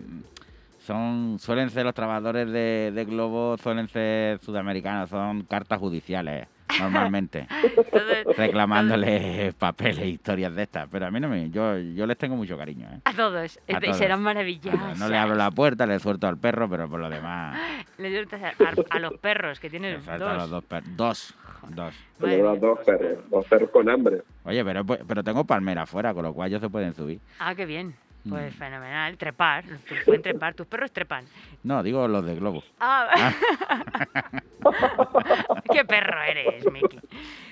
son, 0.80 1.38
suelen 1.38 1.70
ser 1.70 1.84
los 1.84 1.92
trabajadores 1.92 2.50
de, 2.50 2.92
de 2.94 3.04
Globo, 3.04 3.56
suelen 3.58 3.88
ser 3.88 4.38
sudamericanos, 4.38 5.10
son 5.10 5.42
cartas 5.44 5.78
judiciales, 5.78 6.46
normalmente, 6.80 7.46
Todo- 7.90 8.32
reclamándole 8.36 9.52
papeles, 9.58 10.04
historias 10.06 10.54
de 10.54 10.62
estas. 10.62 10.88
Pero 10.90 11.06
a 11.06 11.10
mí 11.10 11.20
no 11.20 11.28
me, 11.28 11.50
yo, 11.50 11.78
yo 11.78 12.06
les 12.06 12.16
tengo 12.18 12.36
mucho 12.36 12.56
cariño, 12.56 12.88
¿eh? 12.92 13.00
A 13.04 13.12
todos. 13.14 13.58
A 13.68 13.72
y 13.72 13.80
todos. 13.80 13.96
serán 13.96 14.22
maravillosos. 14.22 14.98
No 14.98 15.08
le 15.08 15.16
abro 15.16 15.34
la 15.34 15.50
puerta, 15.50 15.86
le 15.86 15.98
suelto 15.98 16.26
al 16.26 16.38
perro, 16.38 16.68
pero 16.68 16.88
por 16.88 17.00
lo 17.00 17.08
demás, 17.10 17.58
Le 17.98 18.10
sueltas 18.10 18.42
a, 18.42 18.48
a- 18.48 18.96
a 18.96 18.98
los 18.98 19.14
perros 19.18 19.58
que 19.60 19.70
tienen 19.70 20.02
suelto 20.02 20.28
a 20.28 20.34
los 20.34 20.42
dos. 20.42 20.50
dos 20.50 20.64
perros. 20.64 20.88
Dos, 20.96 21.34
dos. 21.70 21.94
Dos 22.18 22.78
perros, 22.84 23.18
dos 23.30 23.46
perros 23.46 23.70
con 23.70 23.88
hambre. 23.88 24.22
Oye, 24.44 24.64
pero, 24.64 24.84
pero 24.84 25.22
tengo 25.24 25.44
palmera 25.44 25.82
afuera, 25.82 26.14
con 26.14 26.22
lo 26.24 26.32
cual 26.32 26.48
ellos 26.48 26.60
se 26.60 26.68
pueden 26.70 26.94
subir. 26.94 27.20
Ah, 27.38 27.54
qué 27.54 27.66
bien. 27.66 27.94
Pues 28.28 28.54
Mm. 28.54 28.58
fenomenal. 28.58 29.16
Trepar. 29.16 29.64
Pueden 30.04 30.22
trepar. 30.22 30.54
Tus 30.54 30.66
perros 30.66 30.92
trepan. 30.92 31.24
No, 31.62 31.82
digo 31.82 32.06
los 32.08 32.24
de 32.24 32.34
Globo. 32.34 32.62
Ah. 32.80 33.32
qué 35.72 35.84
perro 35.84 36.22
eres, 36.22 36.64
Miki. 36.70 36.98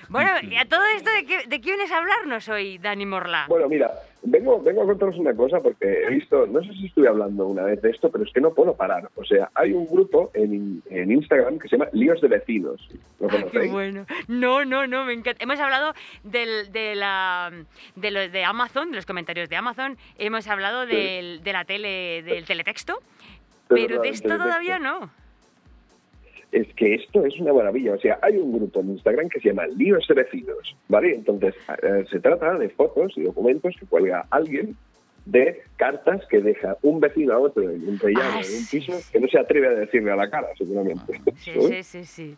Bueno, 0.09 0.31
y 0.41 0.55
a 0.55 0.65
todo 0.65 0.81
esto, 0.95 1.09
¿de 1.11 1.25
qué, 1.25 1.47
¿de 1.47 1.61
qué 1.61 1.71
vienes 1.71 1.91
a 1.91 1.97
hablarnos 1.97 2.47
hoy, 2.49 2.77
Dani 2.77 3.05
Morla? 3.05 3.45
Bueno, 3.49 3.67
mira, 3.67 3.91
vengo, 4.23 4.61
vengo 4.61 4.83
a 4.83 4.85
contaros 4.85 5.17
una 5.17 5.35
cosa 5.35 5.59
porque 5.59 6.03
he 6.03 6.09
visto, 6.11 6.47
no 6.47 6.61
sé 6.63 6.71
si 6.73 6.85
estuve 6.87 7.07
hablando 7.07 7.45
una 7.47 7.63
vez 7.63 7.81
de 7.81 7.89
esto, 7.89 8.09
pero 8.11 8.23
es 8.23 8.31
que 8.31 8.39
no 8.41 8.53
puedo 8.53 8.75
parar. 8.75 9.09
O 9.15 9.23
sea, 9.25 9.49
hay 9.53 9.73
un 9.73 9.85
grupo 9.87 10.31
en, 10.33 10.81
en 10.89 11.11
Instagram 11.11 11.59
que 11.59 11.67
se 11.67 11.77
llama 11.77 11.89
Líos 11.93 12.21
de 12.21 12.27
Vecinos. 12.29 12.87
¿Lo 13.19 13.27
Ah, 13.27 13.31
qué 13.31 13.37
conocéis? 13.41 13.71
bueno. 13.71 14.05
No, 14.27 14.63
no, 14.65 14.87
no, 14.87 15.03
me 15.05 15.13
encanta. 15.13 15.43
Hemos 15.43 15.59
hablado 15.59 15.93
del, 16.23 16.71
de, 16.71 16.95
la, 16.95 17.51
de 17.95 18.11
los 18.11 18.31
de 18.31 18.43
Amazon, 18.45 18.89
de 18.91 18.95
los 18.97 19.05
comentarios 19.05 19.49
de 19.49 19.55
Amazon. 19.57 19.97
Hemos 20.17 20.47
hablado 20.47 20.85
Sí. 20.87 20.95
del, 20.95 21.43
de 21.43 21.53
la 21.53 21.65
tele, 21.65 22.23
del 22.23 22.45
teletexto. 22.45 22.99
Pero 23.67 24.01
de 24.01 24.09
esto 24.09 24.29
todavía 24.29 24.79
no. 24.79 25.09
Es 26.51 26.67
que 26.75 26.95
esto 26.95 27.25
es 27.25 27.37
una 27.39 27.51
maravilla. 27.53 27.93
O 27.93 27.99
sea, 27.99 28.19
hay 28.21 28.37
un 28.37 28.53
grupo 28.53 28.79
en 28.79 28.91
Instagram 28.91 29.27
que 29.29 29.39
se 29.41 29.49
llama 29.49 29.67
Líos 29.67 30.05
de 30.07 30.13
Vecinos, 30.15 30.75
¿vale? 30.87 31.13
Entonces, 31.15 31.53
eh, 31.83 32.05
se 32.09 32.19
trata 32.19 32.57
de 32.57 32.69
fotos 32.69 33.13
y 33.17 33.23
documentos 33.23 33.75
que 33.79 33.85
cuelga 33.85 34.25
alguien 34.29 34.75
de 35.25 35.61
cartas 35.75 36.21
que 36.29 36.39
deja 36.39 36.77
un 36.83 37.01
vecino 37.01 37.33
a 37.33 37.39
otro 37.39 37.69
en 37.69 37.85
un 37.87 37.99
rellano, 37.99 38.23
Ah, 38.35 38.39
en 38.39 38.55
un 38.55 38.63
sí. 38.63 38.79
piso, 38.79 38.93
que 39.11 39.19
no 39.19 39.27
se 39.27 39.37
atreve 39.37 39.67
a 39.67 39.71
decirle 39.71 40.11
a 40.11 40.15
la 40.15 40.29
cara, 40.29 40.47
seguramente. 40.57 41.19
Sí, 41.35 41.51
¿sabes? 41.53 41.85
sí, 41.87 42.03
sí, 42.03 42.05
sí. 42.05 42.35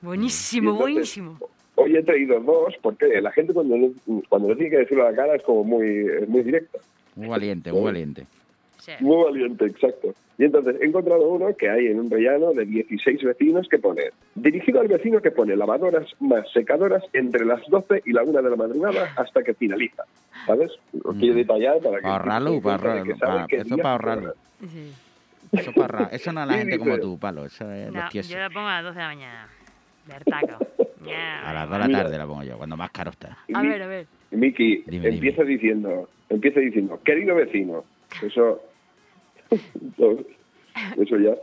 Buenísimo, 0.00 0.70
entonces, 0.70 0.92
buenísimo. 0.94 1.38
Hoy 1.74 1.96
he 1.96 2.02
traído 2.02 2.40
dos 2.40 2.74
porque 2.80 3.20
la 3.20 3.30
gente 3.32 3.52
cuando 3.52 3.76
no, 3.76 3.90
cuando 4.30 4.48
no 4.48 4.54
tiene 4.56 4.70
que 4.70 4.78
decirlo 4.78 5.06
a 5.06 5.10
la 5.10 5.16
cara 5.16 5.34
es 5.36 5.42
como 5.42 5.64
muy, 5.64 6.06
es 6.06 6.26
muy 6.28 6.42
directa. 6.42 6.78
Muy 7.14 7.28
valiente, 7.28 7.70
muy 7.72 7.82
valiente. 7.82 8.26
Sí. 8.98 9.04
Muy 9.04 9.24
valiente, 9.24 9.66
exacto. 9.66 10.14
Y 10.38 10.44
entonces 10.44 10.76
he 10.80 10.86
encontrado 10.86 11.28
uno 11.28 11.54
que 11.56 11.68
hay 11.68 11.86
en 11.88 12.00
un 12.00 12.10
rellano 12.10 12.52
de 12.54 12.64
16 12.64 13.22
vecinos 13.22 13.68
que 13.68 13.78
pone, 13.78 14.04
dirigido 14.34 14.80
al 14.80 14.88
vecino 14.88 15.20
que 15.20 15.30
pone 15.30 15.54
lavadoras 15.54 16.06
más 16.20 16.50
secadoras 16.52 17.02
entre 17.12 17.44
las 17.44 17.60
12 17.68 18.02
y 18.06 18.12
la 18.12 18.22
1 18.22 18.40
de 18.42 18.50
la 18.50 18.56
madrugada 18.56 19.12
hasta 19.16 19.42
que 19.42 19.52
finaliza. 19.54 20.04
¿Sabes? 20.46 20.72
Lo 20.92 21.12
quiero 21.12 21.34
Mm. 21.34 21.38
detallar 21.38 21.78
para 21.80 21.96
que... 21.98 22.02
Para 22.02 22.14
ahorrarlo, 22.14 22.48
se 22.50 22.54
dé 22.56 22.62
para 22.62 22.78
para- 23.18 23.46
eso 23.50 23.76
para 23.76 23.90
ahorrarlo. 23.92 24.34
Sí. 24.60 24.92
Eso, 25.52 25.72
para 25.72 25.88
ra- 25.98 26.08
eso 26.12 26.32
no 26.32 26.40
a 26.40 26.46
la 26.46 26.54
gente 26.54 26.78
como 26.78 26.98
tú, 26.98 27.18
palo. 27.18 27.44
Eso 27.44 27.70
es 27.72 27.92
No, 27.92 28.00
los 28.00 28.10
tiesos. 28.10 28.32
yo 28.32 28.38
la 28.38 28.48
pongo 28.50 28.68
a 28.68 28.76
las 28.80 28.84
12 28.84 28.96
de 28.98 29.02
la 29.02 29.08
mañana. 29.08 29.48
Ya, 31.06 31.48
A 31.48 31.54
las 31.54 31.64
2 31.68 31.72
de 31.72 31.78
la 31.78 31.86
Mira. 31.88 32.02
tarde 32.02 32.18
la 32.18 32.26
pongo 32.26 32.42
yo, 32.42 32.58
cuando 32.58 32.76
más 32.76 32.90
caro 32.90 33.10
está. 33.10 33.38
A 33.54 33.62
ver, 33.62 33.82
a 33.82 33.86
ver. 33.86 34.06
Miki, 34.32 34.84
Dime, 34.86 35.08
empieza 35.08 35.42
diciendo, 35.44 36.08
empieza 36.28 36.60
diciendo, 36.60 37.00
querido 37.04 37.34
vecino, 37.34 37.84
eso, 38.22 38.60
eso 39.50 41.16
ya. 41.18 41.34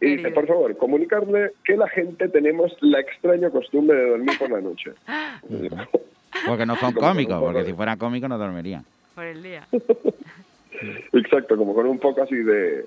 Y 0.00 0.16
dice, 0.16 0.30
por 0.30 0.46
favor, 0.46 0.76
comunicarle 0.76 1.52
que 1.64 1.76
la 1.76 1.88
gente 1.88 2.28
tenemos 2.28 2.76
la 2.80 3.00
extraña 3.00 3.50
costumbre 3.50 3.96
de 3.96 4.10
dormir 4.10 4.38
por 4.38 4.50
la 4.50 4.60
noche. 4.60 4.92
Porque 6.46 6.66
no 6.66 6.76
son 6.76 6.92
cómicos, 6.92 7.40
porque 7.42 7.64
si 7.64 7.72
fueran 7.72 7.98
cómicos 7.98 8.28
no 8.28 8.38
dormirían. 8.38 8.84
Por 9.14 9.24
el 9.24 9.42
día. 9.42 9.66
Exacto, 11.12 11.56
como 11.56 11.74
con 11.74 11.86
un 11.86 11.98
poco 11.98 12.22
así 12.22 12.36
de... 12.36 12.84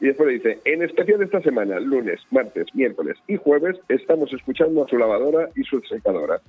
Y 0.00 0.06
después 0.06 0.28
le 0.28 0.34
dice, 0.34 0.60
en 0.64 0.82
especial 0.82 1.22
esta 1.22 1.40
semana, 1.40 1.80
lunes, 1.80 2.20
martes, 2.30 2.66
miércoles 2.74 3.16
y 3.26 3.36
jueves, 3.36 3.78
estamos 3.88 4.32
escuchando 4.32 4.84
a 4.84 4.88
su 4.88 4.98
lavadora 4.98 5.48
y 5.56 5.62
su 5.64 5.80
secadora. 5.80 6.40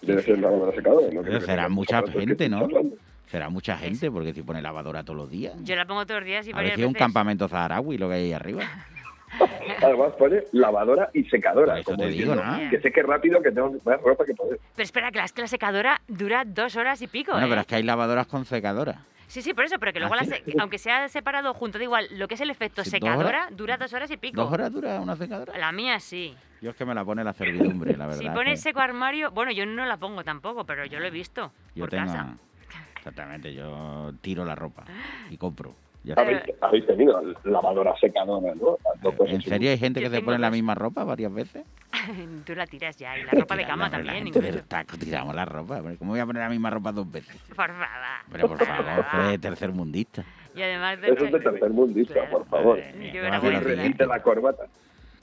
Debe 0.00 0.22
ser 0.22 0.38
lavadora 0.38 0.74
secadora, 0.74 1.08
¿no? 1.12 1.22
Pero 1.22 1.40
será 1.40 1.68
mucha 1.68 2.02
gente, 2.06 2.48
¿no? 2.48 2.58
hablando. 2.58 2.96
Será 3.36 3.50
mucha 3.50 3.76
gente, 3.76 4.10
porque 4.10 4.32
si 4.32 4.42
pone 4.42 4.62
lavadora 4.62 5.04
todos 5.04 5.18
los 5.18 5.30
días. 5.30 5.52
Yo 5.62 5.76
la 5.76 5.84
pongo 5.84 6.06
todos 6.06 6.20
los 6.20 6.26
días 6.26 6.48
y 6.48 6.54
varias 6.54 6.78
es 6.78 6.86
un 6.86 6.94
campamento 6.94 7.46
saharaui 7.46 7.98
lo 7.98 8.08
que 8.08 8.14
hay 8.14 8.22
ahí 8.24 8.32
arriba. 8.32 8.62
Además 9.82 10.12
pone 10.18 10.42
lavadora 10.52 11.10
y 11.12 11.22
secadora. 11.24 11.82
Como 11.82 11.98
te 11.98 12.06
digo, 12.08 12.34
¿no? 12.34 12.70
Que 12.70 12.80
sé 12.80 12.90
que 12.90 13.02
rápido 13.02 13.42
que 13.42 13.50
tengo 13.52 13.76
más 13.84 14.00
ropa 14.00 14.24
que 14.24 14.32
poder. 14.34 14.58
Pero 14.74 14.84
espera, 14.84 15.10
que 15.12 15.18
la, 15.18 15.26
es 15.26 15.34
que 15.34 15.42
la 15.42 15.48
secadora 15.48 16.00
dura 16.08 16.44
dos 16.46 16.76
horas 16.76 17.02
y 17.02 17.08
pico, 17.08 17.32
Bueno, 17.32 17.46
¿eh? 17.46 17.50
pero 17.50 17.60
es 17.60 17.66
que 17.66 17.74
hay 17.74 17.82
lavadoras 17.82 18.26
con 18.26 18.46
secadora. 18.46 19.00
Sí, 19.26 19.42
sí, 19.42 19.52
por 19.52 19.64
eso, 19.66 19.78
pero 19.78 19.92
que 19.92 19.98
luego, 20.00 20.14
¿Ah, 20.14 20.18
la 20.18 20.24
sí? 20.24 20.30
se- 20.42 20.54
aunque 20.58 20.78
sea 20.78 21.06
separado 21.10 21.52
junto, 21.52 21.76
da 21.76 21.84
igual, 21.84 22.08
lo 22.12 22.28
que 22.28 22.36
es 22.36 22.40
el 22.40 22.48
efecto 22.48 22.84
Sí, 22.84 22.90
¿dos 22.90 23.00
secadora 23.00 23.48
dura 23.50 23.76
dos 23.76 23.92
horas 23.92 24.10
y 24.10 24.16
pico. 24.16 24.40
¿Dos 24.40 24.50
horas 24.50 24.72
dura 24.72 24.98
una 24.98 25.14
secadora? 25.14 25.58
La 25.58 25.72
mía 25.72 26.00
sí. 26.00 26.34
Yo 26.62 26.70
es 26.70 26.76
que 26.76 26.86
me 26.86 26.94
la 26.94 27.04
pone 27.04 27.22
la 27.22 27.34
servidumbre, 27.34 27.94
la 27.98 28.06
verdad. 28.06 28.20
Si 28.22 28.28
es 28.28 28.32
pones 28.32 28.52
que 28.60 28.70
seco 28.70 28.80
armario, 28.80 29.30
bueno, 29.32 29.52
yo 29.52 29.66
no 29.66 29.84
la 29.84 29.98
pongo 29.98 30.24
tampoco, 30.24 30.64
pero 30.64 30.86
yo 30.86 30.98
lo 31.00 31.04
he 31.06 31.10
visto 31.10 31.52
yo 31.74 31.82
por 31.82 31.90
tengo... 31.90 32.06
casa. 32.06 32.36
Exactamente, 33.10 33.54
yo 33.54 34.12
tiro 34.20 34.44
la 34.44 34.56
ropa 34.56 34.84
y 35.30 35.36
compro. 35.36 35.74
Ya. 36.02 36.14
Habéis, 36.16 36.40
habéis 36.60 36.86
tenido 36.86 37.20
lavadora 37.44 37.94
secadora, 38.00 38.52
¿no? 38.56 38.76
Puede 39.12 39.30
¿En 39.32 39.42
ser. 39.42 39.50
serio 39.54 39.70
hay 39.70 39.78
gente 39.78 40.00
que 40.00 40.10
se 40.10 40.20
pone 40.22 40.38
la 40.40 40.50
misma 40.50 40.74
ropa 40.74 41.04
varias 41.04 41.32
veces? 41.32 41.64
Tú 42.44 42.54
la 42.56 42.66
tiras 42.66 42.96
ya, 42.96 43.16
y 43.16 43.22
la 43.24 43.30
ropa 43.32 43.56
de 43.56 43.64
cama 43.64 43.84
la 43.84 43.90
también, 43.90 44.30
del 44.32 44.62
taco, 44.64 44.96
tiramos 44.98 45.34
la 45.36 45.44
ropa. 45.44 45.80
¿Cómo 45.98 46.12
voy 46.12 46.20
a 46.20 46.26
poner 46.26 46.42
la 46.42 46.48
misma 46.48 46.70
ropa 46.70 46.90
dos 46.92 47.10
veces? 47.10 47.36
Por 47.48 47.56
favor. 47.56 47.86
Pero 48.32 48.48
por 48.48 48.64
favor, 48.64 49.04
fue 49.10 49.22
de 49.30 49.38
tercer 49.38 49.70
mundista. 49.72 50.24
Y 50.54 50.62
además 50.62 51.00
de 51.00 51.08
Eso 51.12 51.24
es 51.26 51.32
de 51.32 51.40
tercer 51.40 51.70
mundista, 51.70 52.14
Claro. 52.14 52.30
por 52.30 52.46
favor. 52.48 52.76
Qué 52.80 53.10
¿qué 53.12 53.20
va 53.20 53.28
a 53.28 53.38
hacer 53.38 53.52
lo 53.52 53.60
vergüenza. 53.60 54.06
la 54.06 54.22
corbata. 54.22 54.64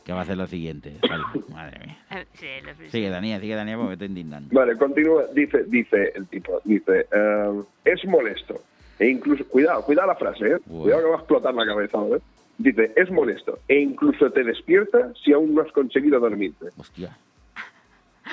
¿Qué 0.05 0.11
va 0.11 0.19
a 0.19 0.21
hacer 0.23 0.37
lo 0.37 0.47
siguiente? 0.47 0.97
Madre 1.53 1.79
mía. 1.85 1.97
Eh, 2.11 2.25
Sí, 2.33 2.47
lo- 2.65 2.89
Sigue, 2.89 3.09
Daniel, 3.09 3.39
sigue, 3.41 3.55
Daniel, 3.55 3.77
porque 3.77 3.87
me 3.89 3.93
estoy 3.93 4.07
indignando. 4.09 4.49
Vale, 4.53 4.77
continúa. 4.77 5.23
Dice, 5.33 5.63
dice 5.65 6.11
el 6.15 6.27
tipo, 6.27 6.59
dice, 6.65 7.07
eh, 7.11 7.61
es 7.85 8.05
molesto. 8.05 8.61
E 8.99 9.07
incluso, 9.09 9.45
cuidado, 9.47 9.83
cuidado 9.83 10.07
la 10.09 10.15
frase, 10.15 10.45
¿eh? 10.47 10.57
Uy. 10.67 10.83
Cuidado 10.83 11.01
que 11.03 11.09
va 11.09 11.15
a 11.15 11.19
explotar 11.19 11.53
la 11.53 11.65
cabeza, 11.65 11.97
¿vale? 11.97 12.21
Dice, 12.57 12.91
es 12.95 13.09
molesto. 13.11 13.59
E 13.67 13.79
incluso 13.79 14.29
te 14.31 14.43
despierta 14.43 15.11
si 15.23 15.33
aún 15.33 15.55
no 15.55 15.61
has 15.61 15.71
conseguido 15.71 16.19
dormirte, 16.19 16.67
Hostia. 16.77 17.17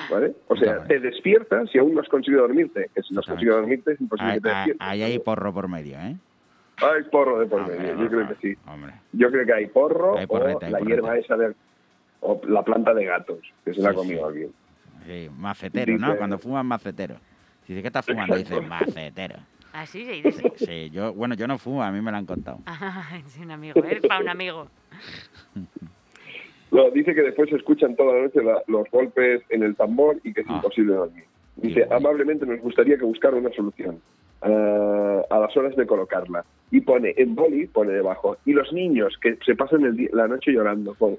¿vale? 0.09 0.33
O 0.47 0.55
sea, 0.55 0.83
te 0.85 0.99
despierta 0.99 1.65
si 1.67 1.77
aún 1.77 1.93
no 1.95 2.01
has 2.01 2.07
conseguido 2.09 2.41
dormirte. 2.43 2.89
Que 2.93 3.01
si 3.01 3.13
no 3.13 3.21
has 3.21 3.25
conseguido 3.25 3.57
dormirte 3.57 3.93
es 3.93 4.01
imposible 4.01 4.31
Ahí, 4.33 4.37
que 4.39 4.43
te 4.43 4.49
despiertes. 4.55 4.87
ahí 4.87 5.01
hay 5.03 5.19
porro 5.19 5.53
por 5.53 5.67
medio, 5.67 5.97
¿eh? 5.99 6.15
Hay 6.81 7.03
porro 7.11 7.39
de 7.39 7.45
por 7.45 7.67
medio, 7.67 7.95
yo 7.97 8.07
creo 8.09 8.27
que 8.29 8.35
sí. 8.53 8.57
Hombre. 8.67 8.93
Yo 9.13 9.29
creo 9.31 9.45
que 9.45 9.53
hay 9.53 9.67
porro 9.67 10.17
Hay 10.17 10.25
porrete, 10.27 10.65
o 10.65 10.67
hay 10.67 10.71
la 10.71 10.79
hierba 10.81 11.17
esa 11.17 11.37
de... 11.37 11.53
O 12.21 12.39
la 12.47 12.63
planta 12.63 12.93
de 12.93 13.05
gatos, 13.05 13.39
que 13.65 13.73
se 13.73 13.81
la 13.81 13.89
ha 13.89 13.91
Sí, 13.91 13.97
comido 13.97 14.19
sí. 14.19 14.25
alguien. 14.27 14.51
Sí, 15.05 15.29
macetero, 15.37 15.97
¿no? 15.97 16.15
Cuando 16.17 16.37
fuman 16.37 16.65
macetero. 16.67 17.15
Si 17.65 17.73
dice 17.73 17.81
que 17.81 17.87
estás 17.87 18.05
fumando, 18.05 18.35
dice 18.35 18.61
macetero. 18.61 19.35
Así 19.73 20.05
se 20.05 20.11
dice. 20.11 20.31
sí. 20.55 20.65
Sí, 20.65 20.89
yo, 20.91 21.13
bueno, 21.13 21.33
yo 21.35 21.47
no 21.47 21.57
fumo, 21.57 21.81
a 21.81 21.91
mí 21.91 22.01
me 22.01 22.11
lo 22.11 22.17
han 22.17 22.25
contado. 22.25 22.59
Ah, 22.67 23.09
es 23.25 23.37
un 23.37 23.49
amigo, 23.51 23.81
es 23.83 24.01
para 24.05 24.19
un 24.21 24.29
amigo. 24.29 24.67
No, 26.71 26.89
dice 26.91 27.13
que 27.13 27.21
después 27.21 27.49
se 27.49 27.57
escuchan 27.57 27.95
toda 27.95 28.13
la 28.15 28.21
noche 28.23 28.41
la- 28.43 28.61
los 28.67 28.89
golpes 28.91 29.41
en 29.49 29.63
el 29.63 29.75
tambor 29.75 30.17
y 30.23 30.33
que 30.33 30.41
es 30.41 30.47
Ah. 30.49 30.53
imposible 30.55 30.93
dormir. 30.93 31.25
Dice, 31.57 31.83
Sí. 31.85 31.93
amablemente 31.93 32.45
nos 32.45 32.59
gustaría 32.61 32.97
que 32.97 33.03
buscara 33.03 33.35
una 33.35 33.49
solución 33.51 33.99
ah, 34.41 35.21
a 35.29 35.39
las 35.39 35.55
horas 35.57 35.75
de 35.75 35.85
colocarla. 35.85 36.43
Y 36.73 36.79
pone, 36.81 37.13
en 37.17 37.35
boli, 37.35 37.67
pone 37.67 37.91
debajo, 37.91 38.37
y 38.45 38.53
los 38.53 38.71
niños 38.71 39.17
que 39.21 39.37
se 39.45 39.55
pasan 39.55 39.83
el 39.83 39.95
día- 39.97 40.09
la 40.13 40.27
noche 40.29 40.51
llorando. 40.53 40.93
Pone. 40.95 41.17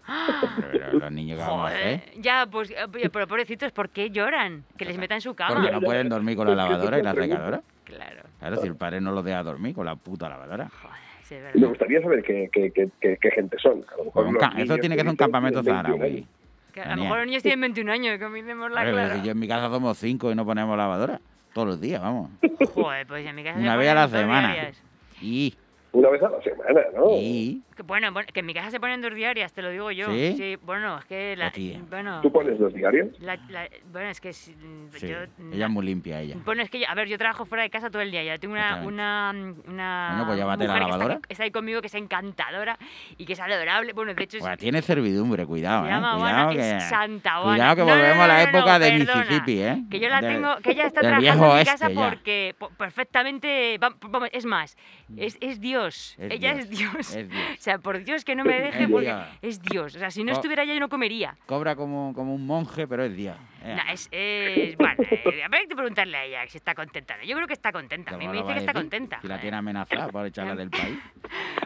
Pero 0.73 0.93
los 0.99 1.13
niños 1.13 1.39
que 1.39 1.45
vamos 1.45 1.71
a 1.71 1.75
hacer. 1.75 2.01
Ya, 2.21 2.47
pues, 2.51 2.71
eh, 2.71 3.11
pero 3.13 3.27
pobrecitos, 3.27 3.71
¿por 3.73 3.91
qué 3.91 4.09
lloran? 4.11 4.65
Que 4.79 4.87
les 4.87 4.97
metan 4.97 5.17
en 5.17 5.21
su 5.23 5.35
cama. 5.35 5.55
Porque 5.57 5.71
no 5.71 5.81
pueden 5.83 6.09
dormir 6.09 6.37
con 6.37 6.47
la 6.49 6.55
lavadora 6.55 6.99
y 6.99 7.03
la 7.03 7.15
secadora. 7.15 7.63
Claro, 7.85 8.23
Claro, 8.39 8.57
si 8.57 8.67
el 8.69 8.77
padre 8.77 9.01
no 9.03 9.13
los 9.13 9.25
deja 9.25 9.43
dormir 9.43 9.75
con 9.75 9.85
la 9.85 9.95
puta 9.97 10.29
lavadora. 10.29 10.71
joder, 10.71 10.97
sí, 11.23 11.35
me 11.61 11.67
gustaría 11.67 12.01
saber 12.01 12.23
qué, 12.23 12.49
qué, 12.51 12.71
qué, 12.71 12.89
qué- 13.01 13.19
qué 13.21 13.31
gente 13.33 13.59
son. 13.59 13.85
A 13.93 13.97
lo 13.99 14.05
mejor 14.05 14.25
Pues 14.39 14.65
eso 14.65 14.79
tiene 14.79 14.95
que 14.97 15.03
ser 15.03 15.11
un 15.11 15.17
campamento 15.17 15.61
tienen 15.63 15.83
21 15.83 15.99
saharaui. 15.99 16.17
años. 16.19 16.29
Que 16.73 16.81
a 16.81 16.97
lo 16.97 17.03
mejor 17.03 17.19
los 17.19 17.27
niños 17.27 17.43
tienen 17.43 17.61
21 17.61 17.91
años, 17.93 18.19
que 18.19 18.25
la 18.25 18.83
clara. 18.91 19.15
si 19.17 19.23
yo 19.27 19.33
en 19.33 19.39
mi 19.39 19.47
casa 19.47 19.69
somos 19.69 19.99
cinco 19.99 20.33
y 20.33 20.35
no 20.35 20.47
ponemos 20.47 20.75
lavadora. 20.79 21.21
Todos 21.53 21.69
los 21.69 21.81
días, 21.81 22.01
vamos. 22.01 22.31
Joder, 22.75 23.07
pues 23.07 23.27
en 23.27 23.35
mi 23.35 23.45
casa 23.45 23.59
Una 23.59 23.77
vez 23.77 23.91
a 23.91 23.95
la 23.95 24.09
semana. 24.09 24.73
Y, 25.21 25.55
Una 25.93 26.09
vez 26.09 26.23
a 26.23 26.31
la 26.31 26.43
semana, 26.43 26.81
¿no? 26.95 27.11
y, 27.13 27.63
Que, 27.83 27.87
bueno, 27.87 28.13
bueno, 28.13 28.29
que 28.33 28.41
en 28.41 28.47
mi 28.47 28.55
casa 28.55 28.71
se 28.71 28.81
ponen 28.81 29.01
dos 29.01 29.15
diarias, 29.15 29.53
te 29.53 29.61
lo 29.63 29.71
digo 29.71 29.91
yo. 29.91 30.07
¿Sí? 30.11 30.57
bueno, 30.63 30.99
es 30.99 31.05
que 31.07 31.37
la, 31.37 31.53
bueno, 31.91 32.21
¿Tú 32.23 32.33
pones 32.33 32.59
los 32.59 32.73
diarios? 32.73 33.09
la- 33.21 33.37
la- 33.49 33.69
bueno, 33.91 34.09
es 34.09 34.21
que 34.21 34.33
si- 34.33 34.55
sí, 34.93 35.09
yo 35.09 35.17
ella 35.53 35.67
es 35.67 35.71
muy 35.71 35.85
limpia, 35.85 36.21
ella. 36.21 36.37
Bueno, 36.45 36.63
es 36.63 36.71
que, 36.71 36.81
yo- 36.81 36.87
a 36.89 36.95
ver, 36.95 37.09
yo 37.09 37.19
trabajo 37.19 37.45
fuera 37.45 37.63
de 37.63 37.71
casa 37.71 37.91
todo 37.91 38.03
el 38.03 38.11
día. 38.11 38.23
Ya 38.23 38.39
tengo 38.39 38.55
una, 38.55 38.83
una, 38.83 39.33
una 39.67 40.09
Coño, 40.13 40.27
pues 40.27 40.39
llévate 40.39 40.65
la 40.67 40.73
mujer 40.75 40.83
que 40.83 40.91
está, 40.91 40.99
lavadora. 40.99 41.21
está 41.29 41.45
ahí 41.45 41.51
conmigo, 41.51 41.81
que 41.81 41.87
es 41.89 41.95
encantadora 41.95 42.79
y 43.17 43.25
que 43.25 43.33
es 43.33 43.41
adorable. 43.41 43.93
Bueno, 43.93 44.15
de 44.15 44.23
hecho, 44.23 44.37
es, 44.39 44.43
Pues 44.43 44.59
tiene 44.59 44.83
servidumbre, 44.83 45.47
cuidado, 45.47 45.87
se 45.87 45.93
eh. 45.93 45.99
Cuidado 46.01 46.51
que, 46.53 46.77
es 46.77 46.85
Santa 46.89 47.37
Juana. 47.39 47.53
cuidado 47.57 47.77
que 47.77 47.81
No, 47.83 47.87
no, 47.89 47.95
volvemos 47.95 48.17
no, 48.17 48.23
a 48.23 48.27
la 48.29 48.35
no, 48.39 48.43
no, 48.53 48.59
época 48.59 48.79
de 48.79 48.91
perdona. 48.91 49.15
Mississippi, 49.21 49.61
¿eh? 49.63 49.83
Que 49.91 50.01
yo 50.01 50.09
la 50.09 50.21
Del- 50.21 50.35
tengo, 50.35 50.57
que 50.63 50.71
ella 50.73 50.87
está 50.87 51.01
trabajando 51.01 51.33
en 51.33 51.41
mi 51.51 51.55
oeste, 51.57 51.73
casa 51.73 51.89
ya. 51.91 52.09
porque 52.11 52.55
po- 52.59 52.71
perfectamente, 52.71 53.79
vamos, 53.79 54.29
es 54.33 54.45
más, 54.47 54.77
es, 55.17 55.37
es 55.41 55.61
Dios. 55.61 56.15
Es 56.19 56.33
ella 56.33 56.55
Dios, 56.55 56.65
es 56.65 56.71
Dios. 56.71 57.17
es 57.17 57.29
Dios. 57.29 57.43
Sea, 57.73 57.79
por 57.79 58.03
Dios 58.05 58.25
que 58.25 58.35
no 58.35 58.45
me 58.45 58.61
deje 58.61 58.85
Es 58.85 58.91
porque 58.91 59.07
Dios. 59.07 59.27
es 59.41 59.63
Dios. 59.63 59.97
O 59.97 59.99
sea, 59.99 60.11
si 60.11 60.25
no 60.25 60.33
Co- 60.33 60.39
estuviera 60.39 60.63
ella 60.63 60.75
yo 60.75 60.81
no 60.81 60.89
comería. 60.91 61.37
Cobra 61.47 61.75
como, 61.75 62.13
como 62.15 62.35
un 62.35 62.47
monje, 62.47 62.87
pero 62.87 63.03
es 63.05 63.17
Dios. 63.17 63.37
Nah, 63.65 63.93
es, 63.93 64.09
es- 64.11 64.77
bueno, 64.77 64.95
eh, 65.11 65.43
habrá 65.45 65.61
que 65.61 65.75
preguntarle 65.75 66.17
a 66.19 66.25
ella 66.25 66.47
si 66.49 66.59
está 66.59 66.75
contenta. 66.75 67.17
Yo 67.25 67.35
creo 67.37 67.47
que 67.47 67.53
está 67.55 67.73
contenta. 67.73 68.15
A 68.15 68.19
mí 68.19 68.27
¿Cómo 68.27 68.33
me 68.35 68.43
dice 68.43 68.53
que 68.55 68.59
está 68.61 68.73
decir? 68.73 68.83
contenta. 68.83 69.19
Si 69.23 69.29
la 69.29 69.41
tiene 69.41 69.57
amenazada 69.57 70.09
por 70.09 70.27
echarla 70.27 70.55
del 70.55 70.71
país. 70.71 70.99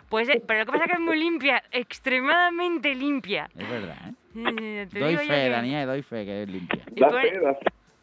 Pues, 0.09 0.29
eh, 0.29 0.41
pero 0.47 0.61
lo 0.61 0.67
que 0.67 0.71
pasa 0.73 0.85
es 0.85 0.91
que 0.91 0.97
es 0.99 1.01
muy 1.03 1.19
limpia, 1.19 1.61
extremadamente 1.73 2.95
limpia. 2.95 3.49
Es 3.59 3.69
verdad, 3.69 3.97
¿eh? 4.07 4.13
Eh, 4.61 4.87
te 4.93 5.01
Doy 5.01 5.17
fe, 5.17 5.27
que- 5.27 5.49
Daniel, 5.49 5.87
doy 5.89 6.03
fe 6.03 6.25
que 6.25 6.43
es 6.45 6.49
limpia. 6.49 6.85
Y 6.95 7.01
Da 7.01 7.09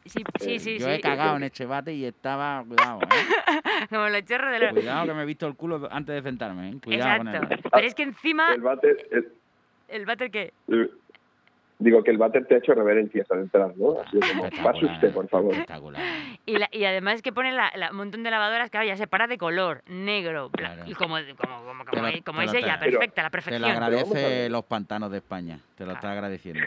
Sí, 0.05 0.23
sí, 0.39 0.59
sí. 0.59 0.79
Yo 0.79 0.85
sí. 0.87 0.91
he 0.91 0.99
cagado 1.01 1.37
en 1.37 1.43
este 1.43 1.65
bate 1.65 1.93
y 1.93 2.05
estaba, 2.05 2.63
cuidado, 2.67 2.99
¿eh? 3.01 3.07
Como 3.89 4.09
los 4.09 4.25
chorros 4.25 4.51
de 4.51 4.59
los... 4.59 4.71
Cuidado 4.73 5.05
que 5.07 5.13
me 5.13 5.23
he 5.23 5.25
visto 5.25 5.47
el 5.47 5.55
culo 5.55 5.87
antes 5.91 6.15
de 6.15 6.21
sentarme, 6.21 6.69
¿eh? 6.69 6.73
Cuidado 6.83 7.17
con 7.19 7.27
Exacto. 7.29 7.53
él. 7.55 7.59
Pero 7.71 7.87
es 7.87 7.95
que 7.95 8.03
encima... 8.03 8.53
El 8.53 8.61
váter, 8.61 9.07
el- 9.11 9.31
¿El 9.87 10.05
váter 10.05 10.31
qué? 10.31 10.53
el- 10.69 10.91
digo 11.79 12.01
que 12.03 12.11
el 12.11 12.17
váter 12.17 12.45
te 12.45 12.55
ha 12.55 12.57
hecho 12.59 12.73
reverencias 12.73 13.29
al 13.29 13.39
entrar, 13.39 13.73
¿no? 13.77 13.99
Así 13.99 14.17
como, 14.19 14.49
pase 14.63 14.85
usted, 14.85 15.13
por 15.13 15.27
favor. 15.27 15.51
Espectacular. 15.53 16.01
Y, 16.45 16.57
la- 16.57 16.69
y 16.71 16.85
además 16.85 17.15
es 17.15 17.21
que 17.21 17.31
pone 17.33 17.51
la, 17.51 17.71
la- 17.75 17.91
un 17.91 17.97
montón 17.97 18.23
de 18.23 18.31
lavadoras 18.31 18.69
que 18.69 18.77
ahora 18.77 18.87
ya 18.87 18.95
se 18.97 19.07
para 19.07 19.27
de 19.27 19.37
color, 19.37 19.83
negro, 19.87 20.49
bla- 20.49 20.73
Claro. 20.75 20.83
y 20.85 20.93
como, 20.93 21.15
como, 21.37 21.63
como, 21.65 21.83
Te 21.85 21.89
como, 21.91 22.07
lo- 22.07 22.23
como 22.23 22.39
te 22.39 22.45
es 22.45 22.53
lo- 22.53 22.59
ella, 22.59 22.79
te- 22.79 22.89
perfecta, 22.91 23.21
la 23.23 23.29
Te 23.29 23.31
perfección. 23.31 23.61
lo 23.61 23.67
vamos 23.67 23.81
a 23.81 23.85
agradece 23.85 24.49
los 24.49 24.63
pantanos 24.65 25.11
de 25.11 25.17
España. 25.17 25.59
Te 25.77 25.85
lo 25.85 25.91
está 25.93 26.11
agradeciendo. 26.11 26.61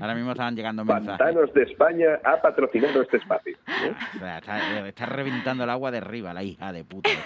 Ahora 0.00 0.14
mismo 0.14 0.32
estaban 0.32 0.54
llegando 0.56 0.84
mensajes. 0.84 1.18
Pantanos 1.18 1.52
de 1.54 1.62
España 1.64 2.06
ha 2.24 2.40
patrocinado 2.40 3.02
este 3.02 3.18
espacio. 3.18 3.56
¿eh? 3.66 3.94
O 4.16 4.18
sea, 4.18 4.38
está, 4.38 4.88
está 4.88 5.06
reventando 5.06 5.64
el 5.64 5.70
agua 5.70 5.90
de 5.90 5.98
arriba, 5.98 6.32
la 6.34 6.42
hija 6.42 6.72
de 6.72 6.84
puta. 6.84 7.10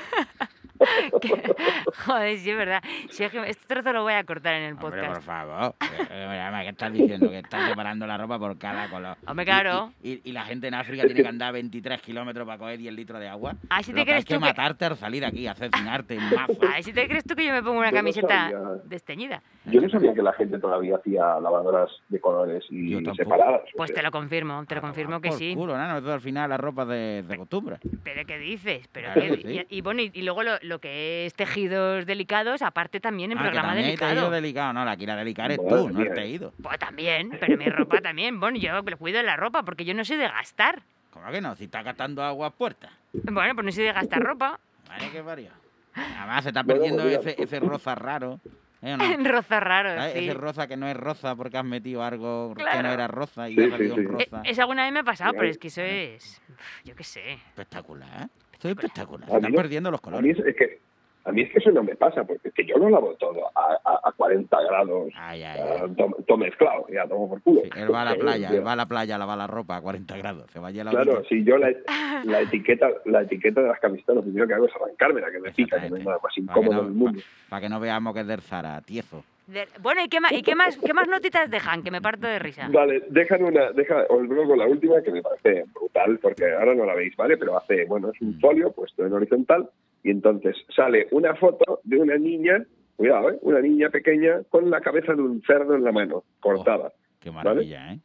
Joder, 2.04 2.38
sí, 2.38 2.50
es 2.50 2.56
verdad. 2.56 2.82
Si 3.10 3.24
es 3.24 3.32
que 3.32 3.48
este 3.48 3.66
trozo 3.66 3.92
lo 3.92 4.02
voy 4.02 4.12
a 4.12 4.24
cortar 4.24 4.54
en 4.54 4.62
el 4.64 4.72
Hombre, 4.74 4.90
podcast. 5.02 5.14
por 5.14 5.22
favor. 5.22 5.74
Eh, 5.80 6.06
eh, 6.10 6.40
además, 6.42 6.62
¿Qué 6.64 6.68
estás 6.70 6.92
diciendo? 6.92 7.30
Que 7.30 7.38
estás 7.38 7.68
separando 7.68 8.06
la 8.06 8.18
ropa 8.18 8.38
por 8.38 8.58
cada 8.58 8.88
color. 8.90 9.16
Hombre, 9.26 9.44
Y- 9.44 9.46
claro. 9.46 9.92
Y, 10.02 10.10
y- 10.12 10.20
y 10.24 10.32
la 10.32 10.44
gente 10.44 10.68
en 10.68 10.74
África 10.74 11.04
tiene 11.06 11.22
que 11.22 11.28
andar 11.28 11.52
23 11.54 12.00
kilómetros 12.02 12.46
para 12.46 12.58
coger 12.58 12.78
10 12.78 12.92
litros 12.94 13.20
de 13.20 13.28
agua. 13.28 13.54
Ah, 13.70 13.82
¿sí 13.82 13.92
te 13.92 14.00
Lo 14.00 14.04
crees 14.04 14.24
que 14.24 14.34
tú 14.34 14.40
que- 14.40 14.46
matarte 14.46 14.84
al 14.84 14.96
salir 14.96 15.24
aquí, 15.24 15.46
asesinarte 15.46 16.14
en 16.14 16.24
mazo. 16.24 16.58
A 16.62 16.74
ver 16.74 16.82
si 16.84 16.92
te 16.92 17.08
crees 17.08 17.24
tú 17.24 17.34
que 17.34 17.46
yo 17.46 17.52
me 17.52 17.62
pongo 17.62 17.78
una 17.78 17.90
Yo 17.90 17.96
camiseta 17.96 18.50
desteñida. 18.84 19.42
Yo 19.64 19.80
no 19.80 19.88
sabía 19.88 20.12
que 20.14 20.22
la 20.22 20.32
gente 20.34 20.58
todavía 20.58 20.96
hacía 20.96 21.40
lavadoras 21.40 21.90
de 22.08 22.15
colores 22.20 22.64
y 22.70 22.90
Yo 22.90 23.14
separadas. 23.14 23.62
o 23.72 23.76
Pues 23.76 23.90
sea, 23.90 23.96
te 23.96 24.02
lo 24.02 24.10
confirmo, 24.10 24.64
te 24.66 24.74
lo 24.74 24.78
Ah, 24.78 24.82
confirmo 24.82 25.20
que 25.20 25.28
por 25.30 25.38
sí. 25.38 25.54
culo, 25.54 25.76
nano, 25.76 25.98
eso 25.98 26.12
al 26.12 26.20
final 26.20 26.50
la 26.50 26.56
ropa 26.56 26.84
de, 26.84 27.22
de 27.22 27.36
costumbre. 27.36 27.78
¿Pero 28.04 28.26
qué 28.26 28.38
dices? 28.38 28.88
¿Pero 28.92 29.06
Claro 29.12 29.20
qué? 29.20 29.42
que 29.42 29.48
sí. 29.48 29.66
y, 29.70 29.78
y 29.78 29.80
bueno, 29.80 30.02
y, 30.02 30.10
y 30.14 30.22
luego 30.22 30.42
lo, 30.42 30.52
lo 30.62 30.78
que 30.78 31.26
es 31.26 31.34
tejidos 31.34 32.06
delicados, 32.06 32.62
aparte 32.62 33.00
también 33.00 33.32
en 33.32 33.38
Ah, 33.38 33.42
que 33.42 33.44
programa 33.48 33.68
también 33.68 33.84
hay 33.86 33.90
delicado. 33.92 34.12
tejido 34.14 34.30
delicado. 34.30 34.72
No, 34.72 34.84
la 34.84 34.96
que 34.96 35.06
la 35.06 35.16
delicada 35.16 35.46
eres 35.54 35.58
Madre 35.66 35.82
tú, 35.82 35.90
no 35.90 36.00
el 36.02 36.14
tejido. 36.14 36.52
Pues 36.62 36.78
también, 36.78 37.30
pero 37.40 37.56
mi 37.56 37.68
ropa 37.68 38.00
también. 38.00 38.38
Bueno, 38.40 38.58
yo 38.58 38.82
cuido 38.98 39.18
de 39.18 39.24
la 39.24 39.36
ropa 39.36 39.62
porque 39.64 39.84
yo 39.84 39.94
no 39.94 40.04
soy 40.04 40.16
de 40.16 40.28
gastar. 40.28 40.82
¿Cómo 41.10 41.30
que 41.30 41.40
no? 41.40 41.56
Si 41.56 41.64
estás 41.64 41.84
gastando 41.84 42.22
agua 42.22 42.50
puerta. 42.50 42.90
Bueno, 43.12 43.54
pues 43.54 43.64
no 43.64 43.72
soy 43.72 43.84
de 43.84 43.92
gastar 43.92 44.22
ropa. 44.22 44.58
Vale, 44.88 45.10
qué 45.10 45.22
vario. 45.22 45.50
Además 45.94 46.42
se 46.44 46.50
está 46.50 46.62
Bueno, 46.62 46.80
perdiendo 46.80 47.02
pues 47.04 47.18
mira, 47.18 47.30
ese, 47.32 47.42
ese 47.42 47.60
rosa 47.60 47.94
raro 47.94 48.38
¿Eh 48.82 48.96
no? 49.24 49.30
Roza 49.30 49.60
raro, 49.60 49.94
¿Sabes? 49.96 50.12
sí. 50.12 50.18
Ese 50.28 50.34
rosa 50.34 50.66
que 50.66 50.76
no 50.76 50.86
es 50.86 50.96
rosa 50.96 51.34
porque 51.34 51.56
has 51.58 51.64
metido 51.64 52.02
algo 52.02 52.54
que 52.54 52.62
no 52.82 52.92
era 52.92 53.08
rosa 53.08 53.48
y 53.48 53.54
Sí, 53.54 53.60
ha 53.60 53.64
sí, 53.64 53.70
salido 53.70 53.94
sí. 53.94 54.00
un 54.00 54.06
Eh, 54.06 54.26
rosa. 54.30 54.42
Eso 54.44 54.60
alguna 54.62 54.84
vez 54.84 54.92
me 54.92 54.98
ha 55.00 55.04
pasado, 55.04 55.30
Sí, 55.32 55.36
pero 55.38 55.50
es 55.50 55.58
que 55.58 55.68
eso 55.68 55.82
es. 55.82 56.42
yo 56.84 56.94
qué 56.94 57.04
sé. 57.04 57.32
Espectacular, 57.32 58.22
¿eh? 58.22 58.28
Esto 58.52 58.68
es 58.68 58.76
espectacular. 58.76 59.28
Se 59.28 59.36
están 59.36 59.50
mí- 59.50 59.56
perdiendo 59.56 59.90
los 59.90 60.00
A 60.02 60.06
mí, 60.06 60.12
colores. 60.32 60.38
es, 60.38 60.46
es 60.46 60.56
que, 60.56 60.80
a 61.26 61.32
mí 61.32 61.42
es 61.42 61.50
que 61.50 61.58
eso 61.58 61.70
no 61.72 61.82
me 61.82 61.96
pasa, 61.96 62.24
porque 62.24 62.48
es 62.48 62.54
que 62.54 62.64
yo 62.64 62.76
lo 62.78 62.88
lavo 62.88 63.14
todo 63.16 63.46
a, 63.54 63.78
a, 63.84 64.00
a 64.08 64.12
40 64.12 64.56
grados, 64.62 65.12
Ay, 65.16 65.42
ay, 65.42 65.60
ah, 65.60 65.82
ay. 65.82 65.94
todo, 65.96 66.16
todo 66.26 66.36
mezclado, 66.38 66.86
ya 66.88 67.06
tomo 67.06 67.28
por 67.28 67.42
culo. 67.42 67.62
Sí, 67.64 67.70
él 67.76 67.92
va 67.92 68.02
a 68.02 68.04
la 68.04 68.14
playa, 68.18 68.50
él 68.50 68.66
va 68.66 68.72
a 68.72 68.76
la 68.76 68.86
playa 68.86 69.16
a 69.16 69.18
lavar 69.18 69.36
la 69.38 69.46
ropa 69.46 69.76
a 69.76 69.80
40 69.80 70.16
grados. 70.16 70.50
Se 70.52 70.58
va 70.60 70.68
a 70.68 70.72
la 70.72 70.90
Claro, 70.90 71.24
si 71.28 71.44
yo 71.44 71.58
la, 71.58 71.70
la 72.24 72.40
etiqueta 72.40 72.88
la 73.06 73.22
etiqueta 73.22 73.60
de 73.62 73.68
las 73.68 73.80
camisetas 73.80 74.16
lo 74.16 74.22
primero 74.22 74.46
que 74.46 74.54
hago 74.54 74.66
es 74.66 74.74
arrancármela, 74.76 75.30
que 75.30 75.40
me 75.40 75.50
pica, 75.52 75.80
que 75.80 75.90
no 75.90 75.96
hay 75.96 76.04
nada 76.04 76.18
más 76.22 76.32
Para 76.34 76.42
incómodo 76.60 76.74
no, 76.76 76.82
del 76.84 76.92
mundo. 76.94 77.20
pa- 77.48 77.56
pa' 77.56 77.60
que 77.60 77.68
no 77.68 77.80
veamos 77.80 78.14
que 78.14 78.20
es 78.20 78.26
del 78.26 78.40
Zara, 78.42 78.80
tiezo. 78.82 79.22
De- 79.46 79.68
Bueno, 79.80 80.02
¿y 80.02 80.08
qué 80.08 80.20
más, 80.20 80.32
y 80.32 80.42
qué 80.42 80.56
más, 80.56 80.76
qué 80.76 80.92
más 80.92 81.06
notitas 81.08 81.48
dejan? 81.50 81.82
Que 81.84 81.92
me 81.92 82.00
parto 82.02 82.26
de 82.26 82.38
risa. 82.40 82.68
Vale, 82.72 83.04
dejan 83.10 83.44
una, 83.44 83.70
deja, 83.72 84.04
os 84.08 84.28
vengo 84.28 84.44
con 84.46 84.58
la 84.58 84.66
última 84.66 85.00
que 85.02 85.12
me 85.12 85.22
parece 85.22 85.64
brutal, 85.72 86.18
porque 86.20 86.52
ahora 86.52 86.74
no 86.74 86.84
la 86.84 86.94
veis, 86.94 87.14
¿vale? 87.16 87.36
Pero 87.36 87.56
hace, 87.56 87.84
bueno, 87.84 88.10
es 88.12 88.20
Mm. 88.20 88.26
un 88.28 88.40
folio 88.40 88.72
puesto 88.72 89.06
en 89.06 89.12
horizontal 89.12 89.68
y 90.06 90.10
entonces 90.10 90.54
sale 90.74 91.08
una 91.10 91.34
foto 91.34 91.80
de 91.82 91.96
una 91.96 92.16
niña, 92.16 92.64
cuidado, 92.94 93.30
¿eh? 93.30 93.38
Una 93.42 93.60
niña 93.60 93.90
pequeña 93.90 94.42
con 94.50 94.70
la 94.70 94.80
cabeza 94.80 95.14
de 95.14 95.22
un 95.22 95.42
cerdo 95.42 95.74
en 95.74 95.82
la 95.82 95.90
mano, 95.90 96.22
cortada. 96.38 96.92
Qué 97.18 97.32
maravilla, 97.32 97.94
¿eh? 97.94 97.98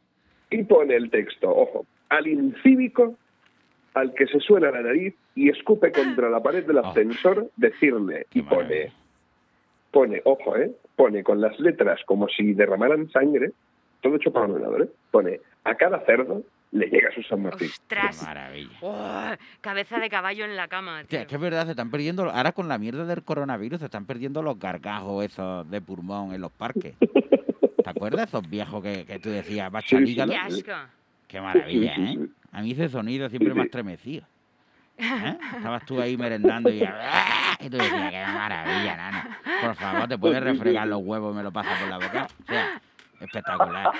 Y 0.50 0.64
pone 0.64 0.96
el 0.96 1.10
texto, 1.10 1.48
ojo, 1.48 1.86
al 2.08 2.26
incívico 2.26 3.14
al 3.94 4.14
que 4.14 4.26
se 4.26 4.40
suena 4.40 4.72
la 4.72 4.82
nariz 4.82 5.14
y 5.36 5.48
escupe 5.48 5.92
contra 5.92 6.28
la 6.28 6.42
pared 6.42 6.66
del 6.66 6.78
ascensor, 6.78 7.50
decirle, 7.56 8.26
y 8.34 8.42
pone, 8.42 8.90
pone, 9.92 10.20
ojo, 10.24 10.56
¿eh? 10.56 10.72
Pone 10.96 11.22
con 11.22 11.40
las 11.40 11.56
letras 11.60 12.00
como 12.04 12.26
si 12.28 12.52
derramaran 12.52 13.10
sangre, 13.10 13.52
todo 14.00 14.16
hecho 14.16 14.32
por 14.32 14.50
ordenador, 14.50 14.82
¿eh? 14.82 14.88
Pone, 15.12 15.38
a 15.62 15.76
cada 15.76 16.00
cerdo 16.00 16.42
le 16.72 16.86
llega 16.86 17.10
su 17.14 17.22
San 17.22 17.42
Martín. 17.42 17.68
¡Ostras! 17.68 18.22
Maravilla. 18.22 18.76
Oh, 18.80 19.30
cabeza 19.60 19.98
de 19.98 20.08
caballo 20.08 20.44
en 20.44 20.56
la 20.56 20.68
cama, 20.68 21.04
tío. 21.04 21.20
Es 21.20 21.26
que 21.26 21.34
es 21.34 21.40
verdad, 21.40 21.66
se 21.66 21.72
están 21.72 21.90
perdiendo, 21.90 22.30
ahora 22.30 22.52
con 22.52 22.68
la 22.68 22.78
mierda 22.78 23.04
del 23.04 23.22
coronavirus, 23.22 23.80
se 23.80 23.84
están 23.86 24.06
perdiendo 24.06 24.42
los 24.42 24.58
gargajos 24.58 25.24
esos 25.24 25.70
de 25.70 25.80
pulmón 25.80 26.34
en 26.34 26.40
los 26.40 26.50
parques. 26.50 26.94
¿Te 26.98 27.90
acuerdas 27.90 28.28
esos 28.28 28.48
viejos 28.48 28.82
que, 28.82 29.04
que 29.04 29.18
tú 29.18 29.30
decías, 29.30 29.72
va 29.72 29.80
Sí? 29.82 30.14
¡Qué 30.14 30.22
asco! 30.22 30.72
Qué 31.28 31.40
maravilla, 31.40 31.94
¿eh? 31.96 32.18
A 32.52 32.62
mí 32.62 32.72
ese 32.72 32.88
sonido 32.88 33.28
siempre 33.28 33.54
me 33.54 33.62
ha 33.62 33.64
estremecido. 33.64 34.24
¿Eh? 34.98 35.38
Estabas 35.56 35.84
tú 35.86 36.00
ahí 36.00 36.16
merendando 36.16 36.70
y, 36.70 36.82
y 36.82 37.70
tú 37.70 37.76
decías, 37.76 38.10
qué 38.10 38.24
maravilla, 38.26 38.96
nana. 38.96 39.38
Por 39.62 39.74
favor, 39.74 40.08
¿te 40.08 40.18
puedes 40.18 40.40
refregar 40.44 40.86
los 40.86 41.00
huevos 41.02 41.32
y 41.32 41.36
me 41.36 41.42
lo 41.42 41.50
pasas 41.52 41.78
por 41.80 41.88
la 41.88 41.96
boca? 41.96 42.28
O 42.42 42.46
sea, 42.46 42.80
espectacular. 43.24 43.92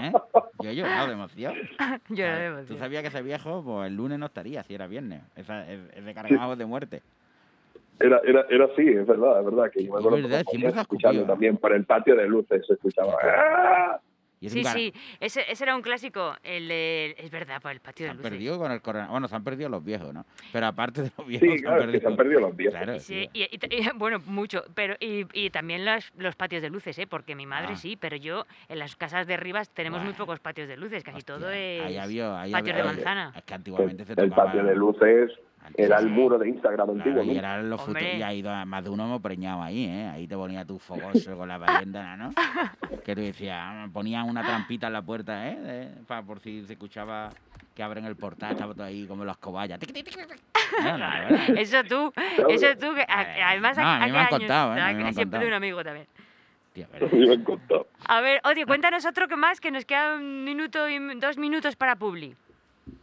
¿Eh? 0.00 0.12
Yo 0.60 0.70
he 0.70 0.74
llorado 0.76 1.06
de 1.08 1.12
emoción. 1.12 1.54
Yo 2.08 2.24
lo 2.26 2.32
¿sabes? 2.32 2.40
debo 2.40 2.62
Tú 2.66 2.78
sabías 2.78 3.02
que 3.02 3.08
ese 3.08 3.22
viejo, 3.22 3.62
pues 3.64 3.86
el 3.88 3.96
lunes 3.96 4.18
no 4.18 4.26
estaría, 4.26 4.62
si 4.62 4.74
era 4.74 4.86
viernes. 4.86 5.22
Esa, 5.36 5.70
es, 5.70 5.80
es 5.94 6.04
de 6.04 6.14
cargados 6.14 6.56
de 6.58 6.66
muerte. 6.66 7.02
Era, 8.00 8.20
era, 8.24 8.44
era 8.48 8.64
así, 8.64 8.88
es 8.88 9.06
verdad, 9.06 9.38
es 9.38 9.44
verdad, 9.44 9.70
que 9.70 9.84
yo 9.84 9.92
me 9.92 9.98
acuerdo 10.00 10.16
Es 10.18 10.22
verdad, 10.24 10.80
escupido. 10.80 11.24
también 11.24 11.56
por 11.56 11.72
el 11.72 11.84
patio 11.84 12.16
de 12.16 12.26
luces, 12.26 12.66
se 12.66 12.72
escuchaba. 12.72 13.14
¡Ah! 13.22 14.00
Y 14.42 14.46
es 14.46 14.52
Sí, 14.54 14.58
un 14.58 14.64
sí, 14.66 14.92
ese, 15.20 15.44
ese 15.48 15.62
era 15.62 15.76
un 15.76 15.82
clásico. 15.82 16.34
El, 16.42 16.66
de- 16.66 17.14
es 17.16 17.30
verdad, 17.30 17.62
por 17.62 17.70
el 17.70 17.78
patio 17.78 17.98
Se 17.98 18.04
de 18.06 18.10
han 18.10 18.16
luces. 18.16 18.30
perdido 18.32 18.58
con 18.58 18.72
el 18.72 18.82
coronavirus. 18.82 19.10
Bueno, 19.12 19.28
se 19.28 19.36
han 19.36 19.44
perdido 19.44 19.68
los 19.68 19.84
viejos, 19.84 20.12
¿no? 20.12 20.26
Pero 20.52 20.66
aparte 20.66 21.02
de 21.02 21.12
los 21.16 21.24
viejos, 21.28 21.48
Sí, 21.48 21.62
claro, 21.62 21.92
se 21.92 22.06
han 22.08 22.16
perdido 22.16 22.40
los 22.40 22.56
viejos. 22.56 22.76
Claro, 22.76 22.98
Sí, 22.98 23.28
y, 23.32 23.42
y- 23.44 23.48
y- 23.70 23.88
bueno, 23.94 24.18
mucho, 24.26 24.64
pero 24.74 24.96
y, 24.98 25.26
y 25.32 25.50
también 25.50 25.84
los, 25.84 26.12
los 26.16 26.34
patios 26.34 26.60
de 26.60 26.70
luces, 26.70 26.98
¿eh? 26.98 27.06
Porque 27.06 27.36
mi 27.36 27.46
madre 27.46 27.74
Ah. 27.74 27.76
sí, 27.76 27.96
pero 27.96 28.16
yo 28.16 28.44
en 28.68 28.80
las 28.80 28.96
casas 28.96 29.28
de 29.28 29.36
Rivas 29.36 29.70
tenemos 29.70 30.02
muy 30.02 30.12
pocos 30.14 30.40
patios 30.40 30.66
de 30.66 30.76
luces, 30.76 31.04
casi 31.04 31.22
todo 31.22 31.48
es 31.48 31.80
ahí 31.84 31.96
había, 31.96 32.40
ahí 32.40 32.50
patios 32.50 32.70
había- 32.76 32.82
de 32.82 32.96
manzana. 32.96 33.32
Es 33.36 33.44
que 33.44 33.54
antiguamente 33.54 34.04
se 34.04 34.12
El 34.14 34.28
tocaba... 34.30 34.46
patio 34.46 34.64
de 34.64 34.74
luces 34.74 35.30
era 35.76 35.98
el 35.98 36.08
muro 36.08 36.38
de 36.38 36.48
Instagram 36.48 36.94
Claro, 36.94 37.10
antiguo. 37.10 37.22
y 37.34 37.38
eran 37.38 37.68
los 37.70 37.80
frutos, 37.82 38.02
Hombre. 38.02 38.18
y 38.18 38.22
ha 38.22 38.32
ido 38.34 38.50
a- 38.50 38.64
más 38.64 38.84
de 38.84 38.90
uno 38.90 39.04
hemos 39.04 39.20
preñado 39.22 39.62
ahí, 39.62 39.84
¿eh? 39.86 40.08
Ahí 40.12 40.26
te 40.26 40.36
ponía 40.36 40.64
tu 40.64 40.78
fogoso 40.78 41.36
con 41.36 41.48
la 41.48 41.58
parienta, 41.58 42.16
¿no? 42.16 42.30
Que 43.04 43.14
tú 43.14 43.20
decías, 43.20 43.58
ah, 43.60 43.86
ponías 43.92 44.24
una 44.26 44.42
trampita 44.42 44.86
en 44.88 44.92
la 44.92 45.02
puerta, 45.02 45.48
¿eh? 45.48 45.56
De- 45.56 46.04
pa- 46.06 46.22
por 46.22 46.40
si 46.40 46.64
se 46.66 46.74
escuchaba 46.74 47.30
que 47.74 47.82
abren 47.82 48.04
el 48.04 48.16
portal, 48.16 48.52
estaba 48.52 48.74
todo 48.74 48.84
ahí 48.84 49.06
como 49.06 49.24
las 49.24 49.38
cobayas. 49.38 49.78
Tic, 49.80 49.92
tic, 49.92 50.04
tic, 50.04 50.14
tic, 50.16 50.28
tic. 50.28 50.42
No, 50.84 50.98
no, 50.98 51.06
de. 51.54 51.60
Eso 51.62 51.82
tú, 51.84 52.12
eso 52.48 52.66
tú, 52.78 52.94
que 52.94 53.04
a- 53.08 53.38
Eh, 53.38 53.42
además 53.42 53.76
no, 53.76 53.82
a 53.86 53.98
mí 54.06 54.12
me 54.12 54.18
han 54.18 54.26
años? 54.26 54.28
contado, 54.38 54.76
¿eh? 54.76 54.80
A 54.80 54.86
Ah, 54.88 54.92
mí 54.92 54.98
me 55.02 55.08
han 55.08 55.14
Siempre 55.14 55.38
de 55.40 55.44
contado. 55.44 55.46
un 55.48 55.52
amigo 55.54 55.82
también. 55.84 56.06
Tío, 56.74 56.86
pero- 56.92 57.08
Me 57.12 57.32
han 57.32 57.44
contado. 57.44 57.86
A 58.06 58.20
ver, 58.20 58.40
oye, 58.44 58.64
cuéntanos 58.66 59.04
otro 59.06 59.26
que 59.28 59.36
más, 59.36 59.60
que 59.60 59.70
nos 59.70 59.84
queda 59.84 60.16
un 60.16 60.44
minuto 60.44 60.88
y 60.88 60.98
dos 61.18 61.38
minutos 61.38 61.76
para 61.76 61.96
Publi. 61.96 62.34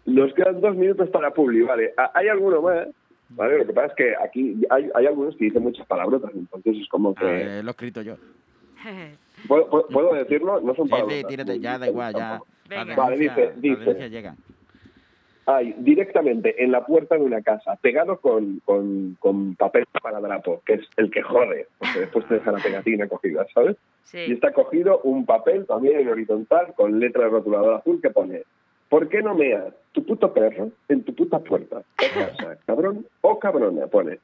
Nos 0.06 0.34
quedan 0.34 0.60
dos 0.62 0.76
minutos 0.76 1.10
para 1.10 1.32
Publi, 1.32 1.62
vale. 1.62 1.94
Ah, 1.98 2.12
Hay 2.14 2.28
alguno 2.28 2.62
más, 2.62 2.88
¿vale? 3.30 3.60
Lo 3.60 3.66
que 3.68 3.74
pasa 3.74 3.88
es 3.88 3.94
que 3.96 4.14
aquí 4.22 4.66
hay, 4.70 4.90
hay 4.94 5.06
algunos 5.06 5.36
que 5.38 5.46
dicen 5.46 5.64
muchas 5.64 5.86
palabrotas, 5.88 6.32
entonces 6.34 6.78
es 6.82 6.88
como 6.90 7.14
que... 7.16 7.26
eh, 7.60 7.64
lo 7.64 7.70
he 7.70 7.72
escrito 7.72 8.02
yo. 8.02 8.16
¿Puedo, 9.48 9.70
puedo- 9.70 9.88
puedo 9.88 10.14
decirlo? 10.16 10.60
No 10.62 10.76
son 10.76 10.86
Sí, 10.86 10.92
palabrotas. 10.92 11.20
sí, 11.22 11.26
tírate, 11.28 11.60
ya 11.60 11.78
da 11.78 11.88
igual, 11.88 12.14
ya. 12.14 12.40
Venga. 12.68 12.96
Vale, 12.96 13.18
dice- 13.18 13.54
dice. 13.58 14.10
llegan. 14.10 14.36
Hay 15.46 15.74
directamente 15.80 16.64
en 16.64 16.72
la 16.72 16.86
puerta 16.86 17.16
de 17.16 17.22
una 17.24 17.42
casa, 17.42 17.76
pegado 17.82 18.20
con, 18.20 18.60
con, 18.66 19.16
con 19.20 19.56
papel 19.56 19.86
para 20.04 20.20
drapo, 20.20 20.62
que 20.64 20.74
es 20.74 20.82
el 20.98 21.10
que 21.10 21.24
jode, 21.24 21.66
porque 21.80 22.02
después 22.02 22.28
te 22.28 22.36
deja 22.36 22.52
la 22.52 22.60
pegatina 22.60 23.08
cogida, 23.08 23.48
¿sabes? 23.54 23.76
Y 23.76 24.08
Sí. 24.10 24.32
está 24.34 24.54
cogido 24.54 25.00
un 25.04 25.26
papel 25.26 25.66
también 25.66 26.00
en 26.02 26.08
horizontal 26.10 26.74
con 26.76 27.00
letra 27.00 27.24
de 27.24 27.30
rotulador 27.32 27.76
azul 27.76 28.00
que 28.02 28.10
pone 28.12 28.44
¿Por 28.90 29.08
qué 29.08 29.22
no 29.22 29.36
meas 29.36 29.74
tu 29.92 30.04
puto 30.06 30.34
perro 30.34 30.72
en 30.90 31.04
tu 31.04 31.14
puta 31.14 31.40
puerta? 31.40 31.78
O 31.78 31.84
casa, 32.14 32.58
cabrón 32.66 33.06
o 33.22 33.40
cabrona, 33.40 33.88
pone. 33.88 34.20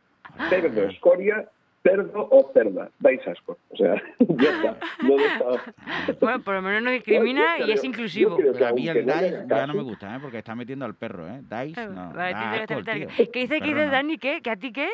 Cerdo, 0.49 0.83
escoria, 0.83 1.47
cerdo 1.83 2.27
o 2.29 2.51
cerda. 2.51 2.89
Dais 2.99 3.25
asco. 3.27 3.57
O 3.69 3.77
sea, 3.77 3.95
ya 4.19 4.49
está. 4.49 4.77
No 5.03 5.15
deja... 5.15 5.73
Bueno, 6.19 6.41
por 6.41 6.55
lo 6.55 6.61
menos 6.63 6.83
no 6.83 6.91
discrimina 6.91 7.59
y 7.59 7.71
es 7.71 7.83
inclusivo. 7.83 8.37
Pero 8.37 8.67
a 8.67 8.73
mí 8.73 8.87
el 8.87 9.05
no 9.05 9.13
haga 9.13 9.45
ya 9.47 9.67
no 9.67 9.75
me 9.75 9.83
gusta, 9.83 10.15
¿eh? 10.15 10.19
Porque 10.21 10.39
está 10.39 10.55
metiendo 10.55 10.85
al 10.85 10.95
perro, 10.95 11.27
¿eh? 11.27 11.41
Dice, 11.65 11.87
no. 11.87 12.11
Vale, 12.11 12.33
da 12.33 12.51
asco, 12.53 12.83
¿Qué 12.83 13.05
dice, 13.05 13.31
qué 13.31 13.39
dice 13.41 13.59
Perro 13.59 13.85
no. 13.85 13.91
Dani? 13.91 14.17
¿Qué? 14.17 14.41
¿Que 14.41 14.49
a 14.49 14.55
ti 14.55 14.73
qué? 14.73 14.89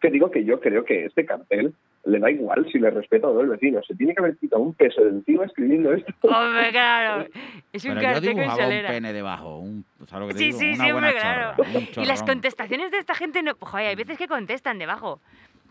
Que 0.00 0.10
digo 0.10 0.30
que 0.30 0.44
yo 0.44 0.60
creo 0.60 0.84
que 0.84 1.06
este 1.06 1.24
cartel 1.24 1.72
le 2.06 2.18
da 2.18 2.30
igual 2.30 2.66
si 2.70 2.78
le 2.78 2.90
respeta 2.90 3.28
o 3.28 3.34
no 3.34 3.40
el 3.40 3.48
vecino. 3.48 3.80
Se 3.86 3.94
tiene 3.94 4.14
que 4.14 4.20
haber 4.20 4.36
quitado 4.36 4.62
un 4.62 4.74
peso 4.74 5.02
de 5.02 5.10
encima 5.10 5.44
escribiendo 5.44 5.92
esto. 5.92 6.12
Hombre, 6.22 6.70
claro. 6.70 7.26
Es 7.72 7.84
un 7.84 7.94
Pero 7.94 8.12
yo 8.14 8.20
dibujaba 8.20 8.68
un 8.68 8.86
pene 8.86 9.12
debajo, 9.12 9.58
un, 9.58 9.84
¿sabes 10.06 10.20
lo 10.20 10.28
que 10.28 10.34
te 10.34 10.38
Sí, 10.38 10.44
digo? 10.46 10.58
sí, 10.58 10.64
Una 10.74 10.84
sí, 10.84 10.92
buena 10.92 11.08
hombre, 11.08 11.20
claro. 11.20 11.54
un 11.96 12.02
Y 12.04 12.06
las 12.06 12.22
contestaciones 12.22 12.90
de 12.92 12.98
esta 12.98 13.14
gente, 13.14 13.42
no, 13.42 13.52
joder, 13.58 13.88
hay 13.88 13.96
veces 13.96 14.16
que 14.16 14.28
contestan 14.28 14.78
debajo. 14.78 15.20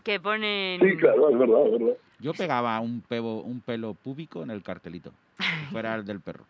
Que 0.02 0.20
ponen... 0.20 0.80
Sí, 0.80 0.96
claro, 0.98 1.30
es 1.30 1.38
verdad, 1.38 1.66
es 1.66 1.72
verdad. 1.80 1.94
Yo 2.18 2.32
pegaba 2.34 2.78
un, 2.80 3.00
pebo, 3.00 3.40
un 3.40 3.60
pelo 3.60 3.94
púbico 3.94 4.42
en 4.42 4.50
el 4.50 4.62
cartelito, 4.62 5.12
que 5.38 5.66
fuera 5.70 5.94
el 5.94 6.04
del 6.04 6.20
perro. 6.20 6.44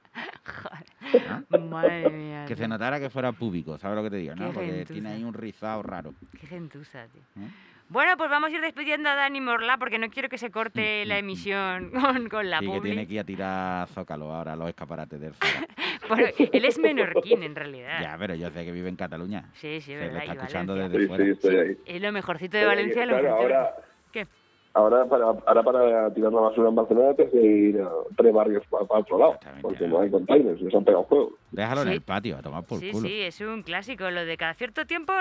Madre 1.71 2.11
mía. 2.11 2.45
Que 2.47 2.57
se 2.57 2.67
notara 2.69 2.99
que 3.01 3.11
fuera 3.11 3.33
púbico, 3.33 3.79
¿sabes 3.79 3.97
lo 3.97 4.03
que 4.03 4.11
te 4.11 4.17
digo? 4.17 4.35
¿no? 4.35 4.51
Porque 4.53 4.71
gentuza. 4.71 4.93
tiene 4.93 5.09
ahí 5.11 5.25
un 5.25 5.35
rizado 5.35 5.83
raro. 5.83 6.15
Qué 6.41 6.47
gentuza, 6.47 7.07
tío. 7.09 7.23
¿eh? 7.45 7.49
Bueno, 7.95 8.17
pues 8.17 8.29
vamos 8.29 8.51
a 8.51 8.53
ir 8.53 8.61
despidiendo 8.61 9.09
a 9.09 9.15
Dani 9.15 9.41
Morla 9.41 9.79
porque 9.79 10.01
no 10.01 10.11
quiero 10.11 10.29
que 10.29 10.37
se 10.37 10.51
corte 10.51 11.05
la 11.07 11.17
emisión 11.17 11.91
con, 11.93 12.29
con 12.29 12.51
la 12.51 12.61
Mm, 12.61 12.65
Sí, 12.65 12.67
que 12.71 12.77
publi. 12.77 12.91
tiene 12.91 13.07
que 13.07 13.15
ir 13.15 13.21
a 13.21 13.25
tirar 13.25 13.89
zócalo 13.89 14.33
ahora, 14.35 14.57
los 14.57 14.69
escaparates 14.69 15.21
del 15.21 15.33
Zara. 15.35 15.67
Bueno, 16.09 16.27
él 16.53 16.65
es 16.65 16.77
menorquín 16.79 17.45
en 17.45 17.55
realidad. 17.55 18.03
ya, 18.03 18.17
pero 18.19 18.35
yo 18.35 18.51
sé 18.51 18.65
que 18.65 18.73
vive 18.73 18.89
en 18.89 18.97
Cataluña. 18.97 19.45
Sí, 19.55 19.81
sí, 19.81 19.93
Se 19.93 19.97
verdad. 19.97 20.13
le 20.13 20.19
está 20.19 20.35
y 20.35 20.37
escuchando 20.39 20.75
Valencia. 20.75 20.99
desde 20.99 21.03
Sí, 21.05 21.09
fuera. 21.09 21.25
sí, 21.25 21.31
estoy 21.31 21.57
ahí. 21.57 21.79
Es 21.97 22.03
lo 22.03 22.13
mejorcito 22.13 22.57
de 22.57 22.67
Oye, 22.67 22.75
Valencia. 22.75 23.07
lo 23.07 23.13
claro, 23.13 23.23
mejorcito 23.25 23.49
de- 23.49 23.55
ahora, 23.55 23.75
¿Qué? 24.13 24.27
Ahora, 24.75 25.05
para, 25.07 25.25
ahora 25.25 25.63
para 25.63 26.13
tirar 26.15 26.33
la 26.33 26.41
basura 26.41 26.69
en 26.69 26.75
Barcelona 26.75 27.15
tienes 27.15 27.33
que 27.33 27.41
ir 27.41 27.81
a 27.81 27.89
tres 28.17 28.33
barrios 28.35 28.65
para, 28.67 28.85
otro 28.85 29.19
lado, 29.19 29.39
porque 29.63 29.87
no 29.89 30.01
hay 30.01 30.11
containers, 30.11 30.61
les 30.61 30.75
han 30.75 30.85
pegado 30.85 31.05
fuego. 31.07 31.33
Déjalo 31.53 31.83
en 31.83 31.89
Sí. 31.89 31.95
el 31.95 32.03
patio, 32.03 32.37
a 32.37 32.43
tomar 32.43 32.65
por 32.65 32.79
Sí, 32.81 32.91
culo. 32.91 33.09
sí, 33.09 33.21
es 33.23 33.41
un 33.41 33.63
clásico. 33.63 34.11
Lo 34.11 34.25
de 34.25 34.37
cada 34.37 34.55
cierto 34.55 34.85
tiempo, 34.87 35.13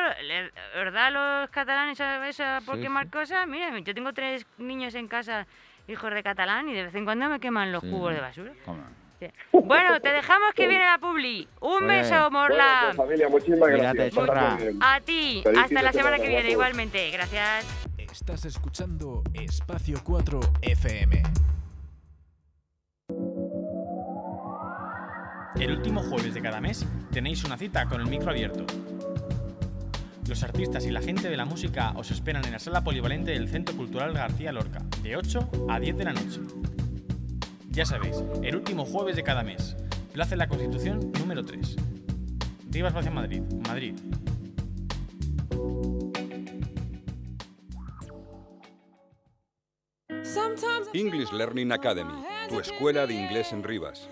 ¿verdad? 0.75 1.11
Los 1.41 1.49
catalanes, 1.51 2.01
a- 2.01 2.27
eso, 2.27 2.43
por 2.65 2.75
Sí, 2.77 2.81
quemar 2.81 3.05
sí. 3.05 3.11
cosas. 3.11 3.47
Mira, 3.47 3.77
yo 3.79 3.93
tengo 3.93 4.11
tres 4.13 4.45
niños 4.57 4.95
en 4.95 5.07
casa, 5.07 5.45
hijos 5.87 6.11
de 6.13 6.23
catalán, 6.23 6.67
y 6.69 6.73
de 6.73 6.83
vez 6.83 6.95
en 6.95 7.05
cuando 7.05 7.29
me 7.29 7.39
queman 7.39 7.71
los 7.71 7.81
Sí. 7.83 7.89
cubos 7.89 8.13
de 8.13 8.21
basura. 8.21 8.51
¿Cómo 8.65 8.77
no? 8.77 9.03
Sí. 9.19 9.27
Bueno, 9.53 9.99
te 10.01 10.09
dejamos 10.09 10.53
que 10.53 10.67
viene 10.67 10.83
la 10.85 10.97
publi. 10.97 11.47
Un 11.61 11.87
beso, 11.87 12.09
bien. 12.09 12.19
Bueno, 12.23 12.31
Morla. 12.31 12.81
pues, 12.87 12.97
familia, 12.97 13.29
muchísimas 13.29 13.69
gracias. 13.69 14.13
bien. 14.59 14.79
A 14.81 14.99
ti. 14.99 15.41
Feliz 15.43 15.61
Hasta 15.63 15.81
la 15.81 15.93
semana 15.93 16.17
que 16.17 16.27
viene, 16.27 16.49
igualmente. 16.49 17.09
Gracias. 17.11 17.92
Estás 18.13 18.45
escuchando 18.45 19.23
Espacio 19.33 19.99
4 20.03 20.39
FM. 20.61 21.23
El 25.55 25.71
último 25.71 26.03
jueves 26.03 26.35
de 26.35 26.41
cada 26.43 26.61
mes 26.61 26.85
tenéis 27.11 27.43
una 27.43 27.57
cita 27.57 27.87
con 27.87 28.01
el 28.01 28.07
micro 28.07 28.29
abierto. 28.29 28.67
Los 30.27 30.43
artistas 30.43 30.85
y 30.85 30.91
la 30.91 31.01
gente 31.01 31.27
de 31.27 31.37
la 31.37 31.45
música 31.45 31.91
os 31.95 32.11
esperan 32.11 32.45
en 32.45 32.51
la 32.51 32.59
sala 32.59 32.83
polivalente 32.83 33.31
del 33.31 33.49
Centro 33.49 33.75
Cultural 33.75 34.13
García 34.13 34.51
Lorca, 34.51 34.85
de 35.01 35.17
8 35.17 35.49
a 35.69 35.79
10 35.79 35.97
de 35.97 36.03
la 36.03 36.13
noche. 36.13 36.39
Ya 37.71 37.87
sabéis, 37.87 38.23
el 38.43 38.55
último 38.55 38.85
jueves 38.85 39.15
de 39.15 39.23
cada 39.23 39.41
mes. 39.41 39.75
Plaza 40.13 40.31
de 40.31 40.37
la 40.37 40.47
Constitución 40.47 41.11
número 41.17 41.43
3. 41.43 41.77
Rivas 42.69 42.91
Espacio 42.91 43.11
Madrid, 43.11 43.41
Madrid. 43.67 43.95
English 50.93 51.31
Learning 51.31 51.71
Academy, 51.71 52.25
tu 52.49 52.59
escuela 52.59 53.05
de 53.05 53.13
inglés 53.13 53.51
en 53.51 53.61
Rivas. 53.61 54.09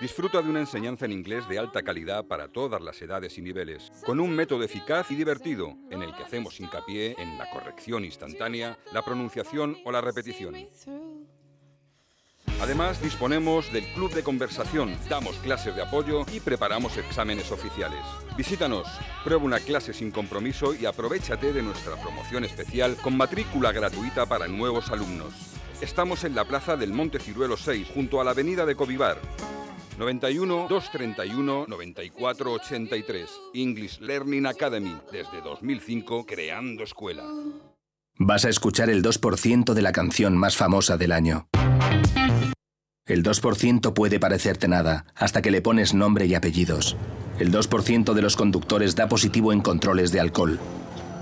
Disfruta 0.00 0.40
de 0.40 0.48
una 0.48 0.60
enseñanza 0.60 1.04
en 1.04 1.12
inglés 1.12 1.46
de 1.48 1.58
alta 1.58 1.82
calidad 1.82 2.24
para 2.24 2.48
todas 2.48 2.80
las 2.80 3.02
edades 3.02 3.36
y 3.36 3.42
niveles, 3.42 3.92
con 4.06 4.20
un 4.20 4.34
método 4.34 4.62
eficaz 4.62 5.10
y 5.10 5.16
divertido 5.16 5.76
en 5.90 6.02
el 6.02 6.14
que 6.14 6.22
hacemos 6.22 6.58
hincapié 6.60 7.14
en 7.18 7.36
la 7.36 7.50
corrección 7.50 8.06
instantánea, 8.06 8.78
la 8.92 9.02
pronunciación 9.02 9.76
o 9.84 9.92
la 9.92 10.00
repetición. 10.00 10.54
Además, 12.60 13.00
disponemos 13.00 13.72
del 13.72 13.84
club 13.92 14.12
de 14.12 14.24
conversación, 14.24 14.96
damos 15.08 15.36
clases 15.36 15.76
de 15.76 15.82
apoyo 15.82 16.26
y 16.32 16.40
preparamos 16.40 16.96
exámenes 16.96 17.52
oficiales. 17.52 18.00
Visítanos, 18.36 18.88
prueba 19.22 19.44
una 19.44 19.60
clase 19.60 19.92
sin 19.92 20.10
compromiso 20.10 20.74
y 20.74 20.84
aprovechate 20.84 21.52
de 21.52 21.62
nuestra 21.62 21.94
promoción 21.96 22.44
especial 22.44 22.96
con 22.96 23.16
matrícula 23.16 23.70
gratuita 23.70 24.26
para 24.26 24.48
nuevos 24.48 24.90
alumnos. 24.90 25.32
Estamos 25.80 26.24
en 26.24 26.34
la 26.34 26.44
plaza 26.44 26.76
del 26.76 26.92
Monte 26.92 27.20
Ciruelo 27.20 27.56
6, 27.56 27.90
junto 27.94 28.20
a 28.20 28.24
la 28.24 28.32
avenida 28.32 28.66
de 28.66 28.74
Covivar. 28.74 29.18
91 29.96 30.66
231 30.68 31.66
94 31.68 32.52
83. 32.52 33.30
English 33.54 34.00
Learning 34.00 34.46
Academy, 34.46 34.96
desde 35.12 35.40
2005 35.42 36.26
creando 36.26 36.82
escuela. 36.82 37.24
Vas 38.20 38.44
a 38.44 38.48
escuchar 38.48 38.90
el 38.90 39.04
2% 39.04 39.74
de 39.74 39.82
la 39.82 39.92
canción 39.92 40.36
más 40.36 40.56
famosa 40.56 40.96
del 40.96 41.12
año. 41.12 41.46
El 43.06 43.22
2% 43.22 43.94
puede 43.94 44.18
parecerte 44.18 44.66
nada, 44.66 45.06
hasta 45.14 45.40
que 45.40 45.52
le 45.52 45.62
pones 45.62 45.94
nombre 45.94 46.26
y 46.26 46.34
apellidos. 46.34 46.96
El 47.38 47.52
2% 47.52 48.14
de 48.14 48.22
los 48.22 48.34
conductores 48.34 48.96
da 48.96 49.08
positivo 49.08 49.52
en 49.52 49.60
controles 49.60 50.10
de 50.10 50.18
alcohol. 50.18 50.58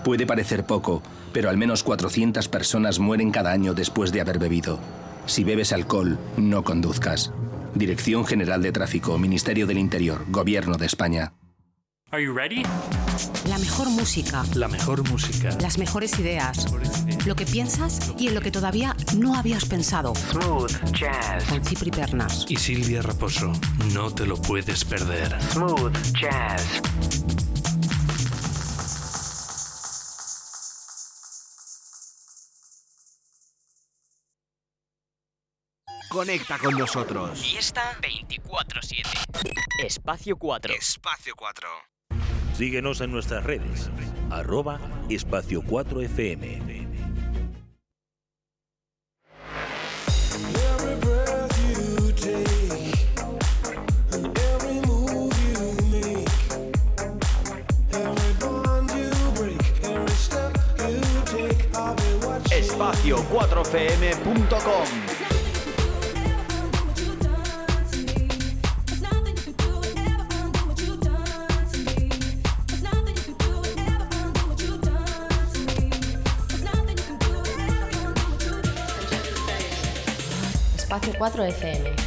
Puede 0.04 0.24
parecer 0.24 0.64
poco, 0.64 1.02
pero 1.34 1.50
al 1.50 1.58
menos 1.58 1.82
400 1.82 2.48
personas 2.48 2.98
mueren 2.98 3.30
cada 3.30 3.52
año 3.52 3.74
después 3.74 4.10
de 4.10 4.22
haber 4.22 4.38
bebido. 4.38 4.80
Si 5.26 5.44
bebes 5.44 5.72
alcohol, 5.74 6.18
no 6.38 6.64
conduzcas. 6.64 7.30
Dirección 7.74 8.24
General 8.24 8.62
de 8.62 8.72
Tráfico, 8.72 9.18
Ministerio 9.18 9.66
del 9.66 9.76
Interior, 9.76 10.24
Gobierno 10.30 10.78
de 10.78 10.86
España. 10.86 11.34
Are 12.12 12.22
you 12.22 12.32
ready? 12.32 12.62
La 13.48 13.58
mejor 13.58 13.90
música. 13.90 14.44
La 14.54 14.68
mejor 14.68 15.02
música. 15.10 15.50
Las 15.60 15.76
mejores 15.76 16.16
ideas. 16.20 16.66
Lo 17.26 17.34
que 17.34 17.44
piensas 17.44 18.12
y 18.16 18.28
en 18.28 18.36
lo 18.36 18.40
que 18.40 18.52
todavía 18.52 18.94
no 19.16 19.34
habías 19.34 19.64
pensado. 19.64 20.14
Smooth 20.14 20.92
Jazz. 20.92 21.42
Con 21.46 21.64
Cipri 21.64 21.90
Pernas. 21.90 22.46
Y 22.48 22.56
Silvia 22.58 23.02
Raposo. 23.02 23.52
No 23.92 24.12
te 24.12 24.24
lo 24.24 24.36
puedes 24.36 24.84
perder. 24.84 25.36
Smooth 25.50 25.96
Jazz. 26.12 26.80
Conecta 36.08 36.56
con 36.58 36.78
nosotros. 36.78 37.40
Fiesta 37.40 37.98
24-7. 38.00 39.02
Espacio 39.84 40.36
4. 40.36 40.72
Espacio 40.72 41.34
4. 41.36 41.68
Síguenos 42.56 43.00
en 43.02 43.12
nuestras 43.12 43.44
redes. 43.44 43.90
Arroba 44.30 44.80
Espacio 45.10 45.62
4 45.62 46.00
FM. 46.00 46.86
Espacio4fm.com 62.50 65.35
Espacio 80.96 81.12
4 81.12 81.44
FM. 81.44 82.05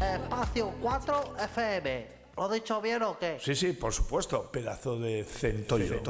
Espacio 0.00 0.72
4 0.80 1.34
FM. 1.38 2.06
¿Lo 2.36 2.50
he 2.50 2.54
dicho 2.54 2.80
bien 2.80 3.02
o 3.02 3.18
qué? 3.18 3.38
Sí, 3.40 3.54
sí, 3.54 3.72
por 3.72 3.92
supuesto. 3.92 4.50
Pedazo 4.50 4.98
de 4.98 5.24
centollo. 5.24 6.02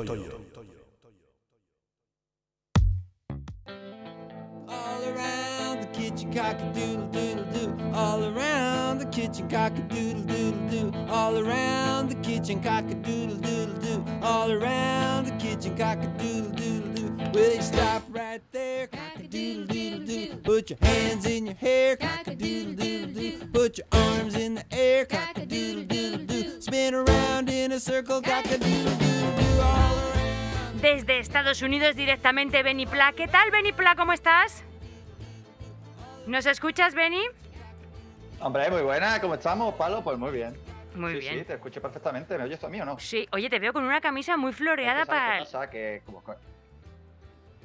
All 4.68 5.04
around 5.04 5.82
the 5.82 5.88
kitchen 5.92 6.32
cock 6.32 6.60
a 6.60 6.72
doodle 6.72 7.06
doodle 7.12 7.44
doo. 7.52 7.94
All 7.94 8.24
around 8.24 8.98
the 8.98 9.06
kitchen 9.06 9.48
cock 9.48 9.78
a 9.78 9.82
doodle 9.82 10.24
doodle 10.24 10.68
doo. 10.68 10.92
All 11.08 11.38
around 11.38 12.08
the 12.08 12.16
kitchen 12.16 12.60
cock 12.60 12.90
a 12.90 12.94
doodle 12.94 13.36
doodle 13.36 13.78
doo. 13.80 14.04
All 14.22 14.50
around 14.50 15.26
the 15.26 15.36
kitchen 15.38 15.76
cock 15.76 16.02
a 16.02 16.06
doodle 16.18 16.50
doodle 16.50 16.92
doo. 16.94 17.30
Will 17.32 17.54
you 17.54 17.62
stop 17.62 18.02
right 18.36 18.52
there? 18.52 18.86
Cock 18.88 19.16
a 19.24 19.28
doodle 19.28 19.66
doodle 19.66 20.06
doo. 20.06 20.36
Put 20.44 20.70
your 20.70 20.78
hands 20.82 21.26
in 21.26 21.46
your 21.46 21.54
hair. 21.56 21.96
Cock 21.96 22.26
a 22.28 22.34
doodle 22.34 22.74
doodle 22.74 23.14
doo. 23.14 23.46
Put 23.52 23.78
your 23.78 23.86
arms 23.92 24.34
in 24.36 24.54
the 24.56 24.64
air. 24.70 25.06
Cock 25.06 25.38
a 25.38 25.46
doodle 25.46 25.84
doodle 25.86 26.26
doo. 26.26 26.60
Spin 26.60 26.94
around 26.94 27.48
in 27.48 27.72
a 27.72 27.80
circle. 27.80 28.20
Cock 28.20 28.44
a 28.46 28.58
doodle 28.58 28.96
doodle 28.96 29.36
doo. 29.36 29.60
All 29.60 29.96
around. 29.96 30.80
Desde 30.82 31.18
Estados 31.18 31.62
Unidos 31.62 31.96
directamente 31.96 32.62
Benny 32.62 32.86
Pla. 32.86 33.12
¿Qué 33.12 33.26
tal 33.28 33.50
Benny 33.50 33.72
Pla? 33.72 33.94
¿Cómo 33.96 34.12
estás? 34.12 34.62
¿Nos 36.26 36.44
escuchas, 36.46 36.94
Benny? 36.94 37.22
Hombre, 38.40 38.68
muy 38.70 38.82
buena, 38.82 39.18
¿cómo 39.20 39.34
estamos, 39.34 39.74
Palo? 39.76 40.02
Pues 40.04 40.18
muy 40.18 40.30
bien. 40.32 40.54
Muy 40.94 41.12
Sí, 41.14 41.18
bien. 41.20 41.38
Sí, 41.38 41.44
te 41.44 41.54
escucho 41.54 41.80
perfectamente. 41.80 42.36
¿Me 42.36 42.44
oyes 42.44 42.58
tú 42.58 42.66
a 42.66 42.68
mí 42.68 42.80
o 42.80 42.84
no? 42.84 42.98
Sí, 42.98 43.26
oye, 43.32 43.48
te 43.48 43.58
veo 43.58 43.72
con 43.72 43.84
una 43.84 44.00
camisa 44.00 44.36
muy 44.36 44.52
floreada 44.52 45.02
Es 45.02 45.08
que, 45.08 45.14
¿sabes 45.14 45.22
para... 45.22 45.38
qué 45.38 45.44
pasa? 45.44 45.70
Que 45.70 46.02
como- 46.04 46.22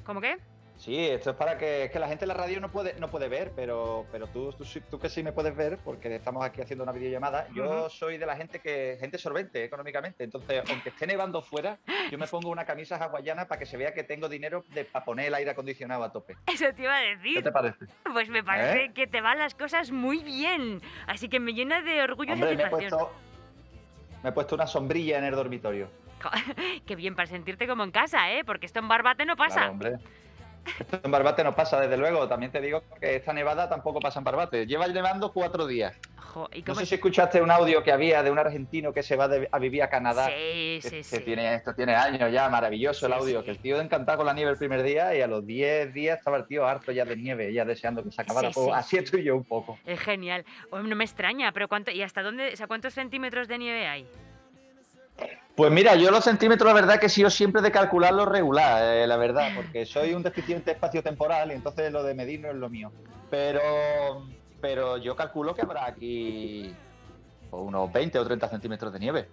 ¿Cómo 0.04 0.20
qué? 0.20 0.36
Sí, 0.82 0.98
esto 0.98 1.30
es 1.30 1.36
para 1.36 1.56
que, 1.56 1.84
es 1.84 1.92
que 1.92 2.00
la 2.00 2.08
gente 2.08 2.24
en 2.24 2.28
la 2.30 2.34
radio 2.34 2.60
no 2.60 2.68
puede, 2.68 2.98
no 2.98 3.06
puede 3.06 3.28
ver, 3.28 3.52
pero, 3.54 4.04
pero 4.10 4.26
tú, 4.26 4.52
tú, 4.52 4.64
tú 4.90 4.98
que 4.98 5.08
sí 5.08 5.22
me 5.22 5.30
puedes 5.30 5.54
ver, 5.54 5.78
porque 5.78 6.12
estamos 6.12 6.44
aquí 6.44 6.60
haciendo 6.60 6.82
una 6.82 6.90
videollamada. 6.90 7.46
Yo 7.54 7.88
soy 7.88 8.18
de 8.18 8.26
la 8.26 8.34
gente 8.34 8.58
que 8.58 8.96
gente 8.98 9.16
solvente 9.16 9.62
económicamente. 9.62 10.24
Entonces, 10.24 10.60
aunque 10.68 10.88
esté 10.88 11.06
nevando 11.06 11.40
fuera, 11.40 11.78
yo 12.10 12.18
me 12.18 12.26
pongo 12.26 12.50
una 12.50 12.64
camisa 12.64 12.96
hawaiana 12.96 13.46
para 13.46 13.60
que 13.60 13.66
se 13.66 13.76
vea 13.76 13.94
que 13.94 14.02
tengo 14.02 14.28
dinero 14.28 14.64
de, 14.70 14.84
para 14.84 15.04
poner 15.04 15.26
el 15.26 15.34
aire 15.34 15.52
acondicionado 15.52 16.02
a 16.02 16.10
tope. 16.10 16.36
Eso 16.52 16.74
te 16.74 16.82
iba 16.82 16.96
a 16.96 17.00
decir. 17.00 17.34
¿Qué 17.34 17.42
te 17.42 17.52
parece? 17.52 17.86
Pues 18.12 18.28
me 18.28 18.42
parece 18.42 18.86
¿Eh? 18.86 18.92
que 18.92 19.06
te 19.06 19.20
van 19.20 19.38
las 19.38 19.54
cosas 19.54 19.92
muy 19.92 20.24
bien. 20.24 20.82
Así 21.06 21.28
que 21.28 21.38
me 21.38 21.54
llena 21.54 21.82
de 21.82 22.02
orgullo 22.02 22.30
y 22.30 22.32
Hombre, 22.32 22.56
me 22.56 22.60
he 22.60 22.64
satisfacción. 22.64 22.90
puesto, 22.98 23.12
me 24.24 24.30
he 24.30 24.32
puesto 24.32 24.56
una 24.56 24.66
sombrilla 24.66 25.18
en 25.18 25.26
el 25.26 25.36
dormitorio. 25.36 25.88
Qué 26.86 26.96
bien 26.96 27.14
para 27.14 27.26
sentirte 27.26 27.68
como 27.68 27.84
en 27.84 27.92
casa, 27.92 28.32
¿eh? 28.32 28.42
Porque 28.44 28.66
esto 28.66 28.80
en 28.80 28.88
Barbate 28.88 29.24
no 29.24 29.36
pasa. 29.36 29.60
Claro, 29.60 29.72
hombre. 29.74 29.92
Esto 30.78 31.00
en 31.02 31.10
Barbate 31.10 31.42
no 31.44 31.54
pasa, 31.54 31.80
desde 31.80 31.96
luego. 31.96 32.28
También 32.28 32.52
te 32.52 32.60
digo 32.60 32.82
que 33.00 33.16
esta 33.16 33.32
nevada 33.32 33.68
tampoco 33.68 34.00
pasa 34.00 34.20
en 34.20 34.24
Barbate. 34.24 34.66
Lleva 34.66 34.86
nevando 34.88 35.32
cuatro 35.32 35.66
días. 35.66 35.94
Jo, 36.16 36.48
¿y 36.52 36.62
No 36.62 36.74
sé 36.74 36.86
si 36.86 36.94
escuchaste 36.94 37.42
un 37.42 37.50
audio 37.50 37.82
que 37.82 37.92
había 37.92 38.22
de 38.22 38.30
un 38.30 38.38
argentino 38.38 38.92
que 38.92 39.02
se 39.02 39.16
va 39.16 39.28
de- 39.28 39.48
a 39.52 39.58
vivir 39.58 39.82
a 39.82 39.90
Canadá. 39.90 40.26
Sí, 40.26 40.32
que, 40.32 40.80
sí, 40.82 40.90
que 40.96 41.02
sí. 41.04 41.18
tiene, 41.20 41.54
esto 41.54 41.74
tiene 41.74 41.94
años 41.94 42.32
ya, 42.32 42.48
maravilloso 42.48 43.06
el 43.06 43.12
audio. 43.12 43.44
Que 43.44 43.50
el 43.50 43.58
tío 43.58 43.80
encantado 43.80 44.18
con 44.18 44.26
la 44.26 44.32
nieve 44.32 44.50
el 44.52 44.56
primer 44.56 44.82
día 44.82 45.14
y 45.14 45.20
a 45.20 45.26
los 45.26 45.44
10 45.46 45.92
días 45.92 46.18
estaba 46.18 46.38
el 46.38 46.46
tío 46.46 46.66
harto 46.66 46.90
ya 46.92 47.04
de 47.04 47.16
nieve, 47.16 47.52
ya 47.52 47.64
deseando 47.64 48.02
que 48.02 48.10
se 48.12 48.22
acabara. 48.22 48.52
Sí, 48.52 48.60
sí, 48.60 48.70
así 48.72 48.96
estoy 48.98 49.24
yo 49.24 49.36
un 49.36 49.44
poco. 49.44 49.78
Es 49.84 50.00
genial. 50.00 50.44
Oh, 50.70 50.78
no 50.78 50.96
me 50.96 51.04
extraña, 51.04 51.52
pero 51.52 51.68
¿cuánto, 51.68 51.90
¿y 51.90 52.02
hasta 52.02 52.22
dónde, 52.22 52.52
o 52.52 52.56
sea, 52.56 52.66
cuántos 52.66 52.94
centímetros 52.94 53.48
de 53.48 53.58
nieve 53.58 53.86
hay? 53.86 54.06
Pues 55.54 55.70
mira, 55.70 55.94
yo 55.96 56.10
los 56.10 56.24
centímetros, 56.24 56.66
la 56.66 56.72
verdad 56.74 56.98
que 56.98 57.06
he 57.06 57.10
sido 57.10 57.28
siempre 57.28 57.60
de 57.60 57.70
calcularlo 57.70 58.24
regular, 58.24 58.82
eh, 58.96 59.06
la 59.06 59.16
verdad, 59.18 59.50
porque 59.54 59.84
soy 59.84 60.14
un 60.14 60.22
deficiente 60.22 60.70
espacio-temporal 60.70 61.50
y 61.50 61.54
entonces 61.54 61.92
lo 61.92 62.02
de 62.02 62.14
medir 62.14 62.40
no 62.40 62.48
es 62.48 62.54
lo 62.54 62.70
mío. 62.70 62.90
Pero, 63.30 63.60
pero 64.62 64.96
yo 64.96 65.14
calculo 65.14 65.54
que 65.54 65.62
habrá 65.62 65.84
aquí 65.86 66.74
pues, 67.50 67.62
unos 67.62 67.92
20 67.92 68.18
o 68.18 68.24
30 68.24 68.48
centímetros 68.48 68.92
de 68.94 68.98
nieve. 68.98 69.28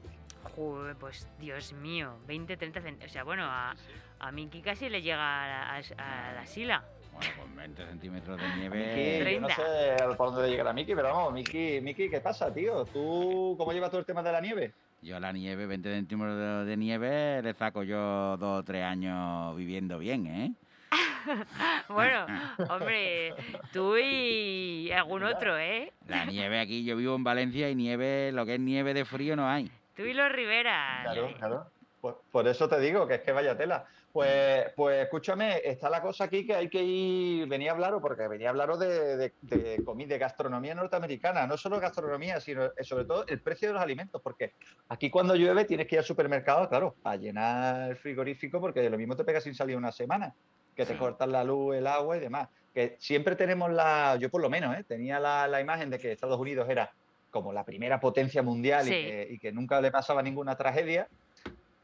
Joder, 0.55 0.95
pues 0.97 1.25
Dios 1.39 1.71
mío, 1.73 2.17
20, 2.27 2.57
30 2.57 2.81
centímetros. 2.81 3.11
O 3.11 3.13
sea, 3.13 3.23
bueno, 3.23 3.43
a, 3.45 3.73
a 4.19 4.31
Miki 4.33 4.61
casi 4.61 4.89
le 4.89 5.01
llega 5.01 5.43
a, 5.43 5.47
la- 5.47 5.81
a- 5.97 6.29
a 6.29 6.33
la 6.33 6.45
sila. 6.45 6.83
Bueno, 7.13 7.31
con 7.41 7.55
20 7.55 7.85
centímetros 7.85 8.37
de 8.37 8.43
Miki, 8.55 8.59
nieve. 8.59 9.33
yo 9.35 9.39
no 9.41 9.47
30. 9.47 9.55
sé 9.55 10.15
por 10.17 10.27
dónde 10.31 10.43
le 10.43 10.49
llegará 10.49 10.73
Miki, 10.73 10.93
pero 10.95 11.13
vamos, 11.13 11.31
Miki, 11.33 11.79
Miki, 11.81 12.09
¿qué 12.09 12.19
pasa, 12.19 12.53
tío? 12.53 12.83
¿Tú 12.85 13.55
cómo 13.57 13.71
llevas 13.71 13.89
todo 13.89 14.01
el 14.01 14.05
tema 14.05 14.21
de 14.21 14.31
la 14.33 14.41
nieve? 14.41 14.73
Yo 15.01 15.15
a 15.15 15.19
la 15.19 15.31
nieve, 15.31 15.65
20 15.65 15.93
centímetros 15.93 16.37
de, 16.37 16.65
de 16.65 16.77
nieve, 16.77 17.41
le 17.41 17.53
saco 17.53 17.83
yo 17.83 18.35
dos 18.37 18.59
o 18.59 18.63
tres 18.63 18.83
años 18.83 19.55
viviendo 19.55 19.97
bien, 19.97 20.27
¿eh? 20.27 20.51
Bueno, 21.87 22.25
hombre, 22.69 23.33
tú 23.71 23.97
y 23.97 24.91
algún 24.91 25.23
otro, 25.23 25.57
¿eh? 25.57 25.93
La 26.07 26.25
nieve 26.25 26.59
aquí, 26.59 26.83
yo 26.83 26.97
vivo 26.97 27.15
en 27.15 27.23
Valencia 27.23 27.69
y 27.69 27.75
nieve, 27.75 28.31
lo 28.33 28.45
que 28.45 28.55
es 28.55 28.59
nieve 28.59 28.93
de 28.93 29.05
frío 29.05 29.35
no 29.35 29.47
hay. 29.47 29.71
Tú 29.95 30.03
y 30.03 30.13
los 30.13 30.31
Rivera. 30.31 31.01
Claro, 31.03 31.33
claro. 31.37 31.65
Por, 32.01 32.21
por 32.31 32.47
eso 32.47 32.67
te 32.67 32.79
digo 32.79 33.07
que 33.07 33.15
es 33.15 33.21
que 33.21 33.31
vaya 33.31 33.57
tela. 33.57 33.85
Pues, 34.11 34.65
pues 34.75 35.03
escúchame, 35.03 35.61
está 35.63 35.87
la 35.87 36.01
cosa 36.01 36.23
aquí 36.23 36.45
que 36.45 36.55
hay 36.55 36.67
que 36.67 36.81
ir, 36.81 37.47
venía 37.47 37.71
a 37.71 37.73
hablaros, 37.75 38.01
porque 38.01 38.27
venía 38.27 38.47
a 38.47 38.49
hablaros 38.49 38.79
de, 38.79 39.17
de, 39.17 39.33
de 39.41 39.83
comida, 39.85 40.07
de 40.09 40.17
gastronomía 40.17 40.73
norteamericana, 40.73 41.45
no 41.45 41.57
solo 41.57 41.79
gastronomía, 41.79 42.39
sino 42.39 42.65
eh, 42.65 42.83
sobre 42.83 43.05
todo 43.05 43.25
el 43.27 43.39
precio 43.39 43.67
de 43.67 43.75
los 43.75 43.83
alimentos, 43.83 44.19
porque 44.23 44.53
aquí 44.87 45.11
cuando 45.11 45.35
llueve 45.35 45.65
tienes 45.65 45.85
que 45.85 45.95
ir 45.95 45.99
al 45.99 46.05
supermercado, 46.05 46.67
claro, 46.67 46.95
a 47.03 47.15
llenar 47.17 47.91
el 47.91 47.97
frigorífico, 47.97 48.59
porque 48.59 48.89
lo 48.89 48.97
mismo 48.97 49.15
te 49.15 49.23
pega 49.23 49.39
sin 49.41 49.53
salir 49.53 49.77
una 49.77 49.91
semana, 49.91 50.33
que 50.75 50.85
te 50.87 50.97
cortan 50.97 51.31
la 51.31 51.43
luz, 51.43 51.75
el 51.75 51.85
agua 51.85 52.17
y 52.17 52.19
demás. 52.19 52.49
Que 52.73 52.95
siempre 52.99 53.35
tenemos 53.35 53.71
la, 53.71 54.15
yo 54.19 54.29
por 54.31 54.41
lo 54.41 54.49
menos, 54.49 54.75
¿eh? 54.75 54.83
tenía 54.87 55.19
la, 55.19 55.47
la 55.47 55.61
imagen 55.61 55.89
de 55.91 55.99
que 55.99 56.11
Estados 56.11 56.39
Unidos 56.39 56.67
era 56.67 56.91
como 57.29 57.53
la 57.53 57.63
primera 57.63 57.99
potencia 57.99 58.41
mundial 58.41 58.85
Sí. 58.85 58.93
y, 58.93 59.03
que, 59.03 59.27
y 59.31 59.39
que 59.39 59.51
nunca 59.51 59.79
le 59.81 59.91
pasaba 59.91 60.23
ninguna 60.23 60.55
tragedia. 60.55 61.07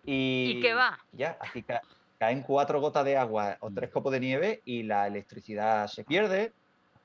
Y, 0.04 0.56
¿Y 0.58 0.62
qué 0.62 0.74
va? 0.74 0.98
Ya, 1.12 1.38
aquí 1.40 1.64
caen 2.18 2.42
cuatro 2.44 2.80
gotas 2.80 3.06
de 3.06 3.18
agua 3.18 3.58
o 3.60 3.72
tres 3.72 3.90
copos 3.92 4.12
de 4.12 4.20
nieve 4.20 4.62
y 4.66 4.84
la 4.84 5.08
electricidad 5.08 5.88
se 5.88 6.04
pierde, 6.04 6.54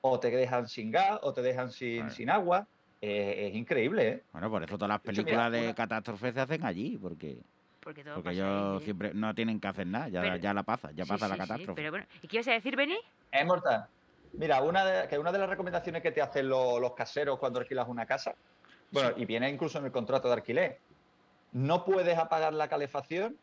o 0.01 0.19
te 0.21 0.31
dejan 0.31 0.69
sin 0.69 0.91
gas, 0.91 1.19
o 1.23 1.33
te 1.33 1.43
dejan 1.43 1.71
sin, 1.71 2.01
Vale. 2.05 2.11
sin 2.15 2.31
agua. 2.31 2.67
Eh, 3.03 3.49
es 3.49 3.55
increíble, 3.57 4.09
¿eh? 4.09 4.23
Bueno, 4.33 4.51
por 4.51 4.63
eso 4.63 4.77
todas 4.77 4.89
las 4.91 5.03
De 5.03 5.11
hecho, 5.11 5.23
películas 5.23 5.51
mira, 5.51 5.61
de 5.63 5.67
una- 5.69 5.75
catástrofes 5.75 6.35
se 6.35 6.41
hacen 6.41 6.65
allí, 6.65 6.99
porque, 6.99 7.39
Porque 7.83 8.05
todo 8.05 8.17
porque 8.17 8.29
pasa 8.31 8.35
ellos 8.37 8.73
ahí, 8.77 8.83
¿eh? 8.83 8.85
siempre 8.85 9.15
no 9.15 9.35
tienen 9.35 9.59
que 9.59 9.69
hacer 9.69 9.87
nada, 9.87 10.09
ya, 10.09 10.21
Pero- 10.21 10.37
ya 10.37 10.55
la 10.55 10.63
pasa, 10.63 10.91
ya 10.93 11.05
Sí, 11.05 11.11
pasa 11.11 11.29
la 11.29 11.35
sí, 11.35 11.41
catástrofe. 11.41 11.75
pero 11.75 11.91
bueno, 11.91 12.07
¿y 12.23 12.29
qué 12.29 12.37
ibas 12.37 12.49
a 12.49 12.53
decir, 12.53 12.77
Beni? 12.77 12.99
Es 13.33 13.47
mortal. 13.47 13.87
Mira, 14.33 14.61
una 14.63 14.85
de, 14.85 15.09
que 15.09 15.19
una 15.19 15.33
de 15.33 15.39
las 15.39 15.49
recomendaciones 15.49 16.03
que 16.03 16.13
te 16.13 16.21
hacen 16.23 16.49
lo- 16.49 16.79
los 16.79 16.95
caseros 16.95 17.39
cuando 17.39 17.59
alquilas 17.59 17.89
una 17.89 18.05
casa, 18.07 18.35
bueno, 18.93 19.13
y 19.17 19.25
viene 19.25 19.49
incluso 19.49 19.79
en 19.79 19.87
el 19.87 19.93
contrato 19.93 20.29
de 20.29 20.35
alquiler, 20.35 20.79
no 21.53 21.85
puedes 21.85 22.17
apagar 22.19 22.53
la 22.53 22.69
calefacción 22.69 23.37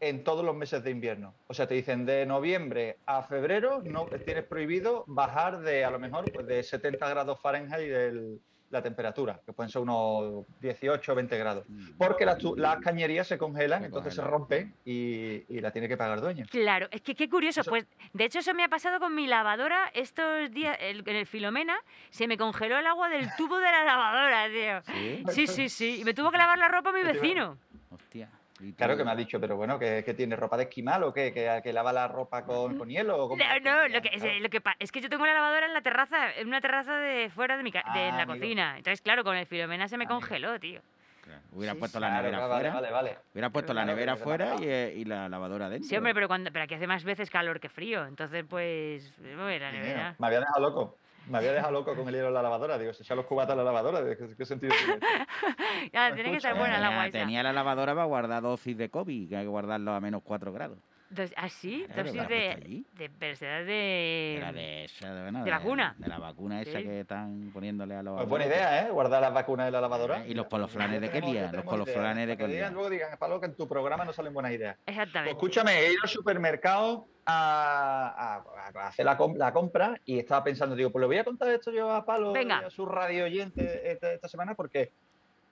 en 0.00 0.22
todos 0.24 0.44
los 0.44 0.54
meses 0.54 0.82
de 0.84 0.90
invierno. 0.90 1.34
O 1.48 1.54
sea, 1.54 1.66
te 1.66 1.74
dicen 1.74 2.06
de 2.06 2.24
noviembre 2.26 2.98
a 3.06 3.22
febrero 3.22 3.82
no 3.84 4.06
tienes 4.24 4.44
prohibido 4.44 5.04
bajar 5.06 5.60
de 5.60 5.84
a 5.84 5.90
lo 5.90 5.98
mejor 5.98 6.30
pues, 6.32 6.46
de 6.46 6.62
70 6.62 7.08
grados 7.08 7.40
Fahrenheit 7.40 7.90
el- 7.90 8.40
la 8.70 8.82
temperatura, 8.82 9.40
que 9.46 9.54
pueden 9.54 9.70
ser 9.70 9.80
unos 9.80 10.44
18 10.60 11.12
o 11.12 11.14
20 11.14 11.38
grados. 11.38 11.64
Porque 11.96 12.26
las, 12.26 12.36
tu- 12.36 12.54
las 12.54 12.76
cañerías 12.80 13.26
se 13.26 13.38
congelan, 13.38 13.80
Se 13.80 13.86
entonces 13.86 14.14
se 14.14 14.20
rompen 14.20 14.74
y, 14.84 15.42
y 15.48 15.60
la 15.62 15.70
tiene 15.70 15.88
que 15.88 15.96
pagar 15.96 16.18
el 16.18 16.20
dueño. 16.22 16.44
Claro, 16.50 16.86
es 16.90 17.00
que 17.00 17.14
qué 17.14 17.30
curioso. 17.30 17.62
Eso- 17.62 17.70
Pues 17.70 17.86
de 18.12 18.24
hecho, 18.26 18.40
eso 18.40 18.52
me 18.52 18.62
ha 18.64 18.68
pasado 18.68 19.00
con 19.00 19.14
mi 19.14 19.26
lavadora 19.26 19.90
estos 19.94 20.50
días 20.50 20.76
el- 20.82 21.02
en 21.08 21.16
el 21.16 21.26
Filomena. 21.26 21.78
Se 22.10 22.28
me 22.28 22.36
congeló 22.36 22.76
el 22.78 22.86
agua 22.86 23.08
del 23.08 23.26
tubo 23.38 23.56
de 23.56 23.64
la 23.72 23.84
lavadora, 23.84 24.48
tío. 24.50 24.92
¿Sí? 24.94 25.24
Sí, 25.30 25.46
sí, 25.46 25.68
sí. 25.70 26.00
Y 26.02 26.04
me 26.04 26.12
tuvo 26.12 26.30
que 26.30 26.36
lavar 26.36 26.58
la 26.58 26.68
ropa 26.68 26.92
mi 26.92 27.00
¿Qué 27.00 27.06
te 27.06 27.12
iba- 27.14 27.22
vecino. 27.22 27.58
Hostia. 27.90 28.28
¿Y 28.60 28.72
Claro 28.72 28.96
que 28.96 29.04
me 29.04 29.10
ha 29.10 29.14
dicho, 29.16 29.40
pero 29.40 29.56
bueno, 29.56 29.78
que, 29.78 30.02
que 30.04 30.14
tiene 30.14 30.36
ropa 30.36 30.56
de 30.56 30.64
esquimal 30.64 31.02
o 31.04 31.12
qué, 31.12 31.32
que, 31.32 31.60
que 31.62 31.72
lava 31.72 31.92
la 31.92 32.08
ropa 32.08 32.44
con, 32.44 32.76
con 32.76 32.88
hielo 32.88 33.16
o 33.24 33.28
cómo? 33.28 33.42
No, 33.42 33.60
no, 33.60 33.88
lo 33.88 34.02
que, 34.02 34.10
Claro. 34.10 34.32
es, 34.32 34.42
lo 34.42 34.48
que 34.48 34.60
pa- 34.60 34.76
es 34.78 34.90
que 34.92 35.00
yo 35.00 35.08
tengo 35.08 35.26
la 35.26 35.34
lavadora 35.34 35.66
en 35.66 35.74
la 35.74 35.80
terraza, 35.82 36.34
en 36.34 36.48
una 36.48 36.60
terraza 36.60 36.96
de 36.98 37.30
fuera 37.30 37.56
de, 37.56 37.62
mi 37.62 37.70
ca- 37.72 37.84
de 37.94 38.08
Ah, 38.08 38.16
la 38.16 38.22
amigo. 38.22 38.38
cocina. 38.40 38.76
Entonces, 38.76 39.00
claro, 39.00 39.22
con 39.24 39.36
el 39.36 39.46
Filomena 39.46 39.88
se 39.88 39.96
me 39.96 40.04
Amigo. 40.04 40.20
congeló, 40.20 40.58
tío. 40.58 40.80
Claro, 41.22 41.42
Hubiera 41.52 41.74
Sí, 41.74 41.78
puesto 41.80 41.98
sí. 41.98 42.00
la 42.02 42.10
nevera 42.10 42.38
claro, 42.38 42.48
vale, 42.48 42.70
fuera. 42.70 42.74
vale, 42.74 42.90
vale. 42.92 43.18
Hubiera 43.34 43.50
puesto 43.50 43.74
la 43.74 43.84
nevera 43.84 44.16
fuera 44.16 44.54
y, 44.58 44.64
eh, 44.64 44.94
y 44.96 45.04
la 45.04 45.28
lavadora 45.28 45.68
dentro. 45.68 45.88
Sí, 45.88 45.96
hombre, 45.96 46.14
pero, 46.14 46.26
cuando, 46.26 46.50
pero 46.50 46.64
aquí 46.64 46.74
hace 46.74 46.86
más 46.86 47.04
veces 47.04 47.28
calor 47.28 47.60
que 47.60 47.68
frío. 47.68 48.06
Entonces, 48.06 48.44
pues, 48.48 49.14
uy, 49.18 49.58
la 49.58 49.70
nevera. 49.72 50.14
Me 50.18 50.26
había 50.26 50.40
dejado 50.40 50.60
loco. 50.60 50.96
Me 51.28 51.38
había 51.38 51.52
dejado 51.52 51.72
loco 51.72 51.94
con 51.94 52.08
el 52.08 52.14
hielo 52.14 52.28
en 52.28 52.34
la 52.34 52.42
lavadora. 52.42 52.78
Digo, 52.78 52.92
se 52.92 53.02
echan 53.02 53.16
los 53.16 53.26
cubatas 53.26 53.52
en 53.52 53.58
la 53.58 53.64
lavadora. 53.64 54.00
¿Qué, 54.16 54.34
qué 54.36 54.44
sentido 54.44 54.74
tiene? 54.84 55.00
Ya, 55.92 56.12
tiene 56.14 56.30
que 56.30 56.36
estar 56.38 56.56
buena 56.56 56.74
tenía, 56.76 57.06
esa. 57.06 57.18
tenía 57.18 57.42
la 57.42 57.52
lavadora 57.52 57.94
para 57.94 58.06
guardar 58.06 58.42
dosis 58.42 58.76
de 58.76 58.90
COVID, 58.90 59.28
que 59.28 59.36
hay 59.36 59.44
que 59.44 59.48
guardarlo 59.48 59.92
a 59.92 60.00
menos 60.00 60.22
4 60.24 60.52
grados. 60.52 60.78
Dos- 61.10 61.32
¿Ah, 61.36 61.48
sí? 61.48 61.84
Claro, 61.86 62.02
Dosis 62.02 62.16
la 62.16 62.28
de, 62.28 62.84
de, 62.92 63.10
pero 63.18 63.34
será 63.34 63.64
de... 63.64 64.36
Era 64.36 64.52
de 64.52 64.84
esa, 64.84 65.14
de, 65.14 65.22
bueno, 65.22 65.42
¿De 65.44 65.50
vacuna? 65.50 65.94
De 65.98 66.06
la 66.06 66.18
vacuna 66.18 66.60
esa 66.60 66.78
Sí. 66.78 66.84
que 66.84 67.00
están 67.00 67.50
poniéndole 67.52 67.94
a 67.94 68.02
los. 68.02 68.16
Pues 68.16 68.28
buena 68.28 68.44
idea, 68.46 68.82
¿eh? 68.86 68.90
Guardar 68.90 69.22
las 69.22 69.32
vacunas 69.32 69.68
en 69.68 69.72
la 69.72 69.80
lavadora. 69.80 70.26
Y 70.26 70.34
los 70.34 70.46
poloflanes 70.46 71.00
de 71.00 71.10
Kelia, 71.10 71.50
los 71.50 71.64
poloflanes 71.64 72.28
de 72.28 72.36
Kelia. 72.36 72.70
luego 72.70 72.90
digan, 72.90 73.16
Pablo, 73.18 73.40
que 73.40 73.46
en 73.46 73.54
tu 73.56 73.66
programa 73.66 74.04
no 74.04 74.12
salen 74.12 74.34
buenas 74.34 74.52
ideas. 74.52 74.76
Pues 74.84 74.96
Exactamente. 74.98 75.30
escúchame, 75.32 75.78
he 75.78 75.92
ido 75.92 76.02
al 76.02 76.08
supermercado 76.10 77.06
a, 77.24 78.42
a- 78.74 78.80
a 78.80 78.88
hacer 78.88 79.04
la, 79.06 79.16
com- 79.16 79.34
la 79.36 79.52
compra 79.52 79.98
y 80.04 80.18
estaba 80.18 80.44
pensando, 80.44 80.74
digo, 80.76 80.90
pues 80.90 81.00
le 81.00 81.06
voy 81.06 81.18
a 81.18 81.24
contar 81.24 81.48
esto 81.48 81.70
yo 81.70 81.90
a 81.90 82.04
Palo 82.04 82.32
Venga. 82.32 82.60
y 82.62 82.64
a 82.66 82.70
su 82.70 82.84
radio 82.86 83.24
oyente 83.24 83.90
esta, 83.92 84.12
esta 84.12 84.28
semana 84.28 84.54
porque, 84.54 84.92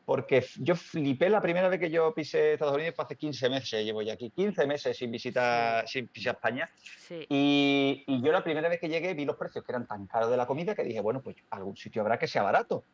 porque 0.07 0.47
yo 0.61 0.77
flipé 0.77 1.29
la 1.29 1.41
primera 1.41 1.69
vez 1.69 1.81
que 1.81 1.91
yo 1.91 2.15
pisé 2.15 2.53
Estados 2.53 2.77
Unidos, 2.77 2.95
fue 2.95 3.05
hace 3.05 3.17
15 3.17 3.51
meses, 3.51 3.85
llevo 3.85 4.03
ya 4.03 4.13
aquí 4.15 4.31
15 4.31 4.67
meses 4.67 4.97
sin 4.97 5.11
visitar, 5.11 5.87
sin 5.89 6.07
pisar 6.07 6.37
España. 6.37 6.71
Sí. 6.77 7.27
Y, 7.29 8.05
y 8.07 8.23
yo 8.23 8.31
la 8.33 8.43
primera 8.45 8.69
vez 8.69 8.79
que 8.81 8.89
llegué 8.89 9.13
vi 9.15 9.25
los 9.25 9.37
precios 9.37 9.65
que 9.65 9.73
eran 9.73 9.85
tan 9.87 10.07
caros 10.07 10.31
de 10.31 10.37
la 10.37 10.47
comida 10.47 10.75
que 10.77 10.85
dije, 10.85 11.01
bueno, 11.01 11.21
pues 11.21 11.37
algún 11.51 11.77
sitio 11.77 12.03
habrá 12.03 12.19
que 12.19 12.29
sea 12.29 12.43
barato. 12.45 12.85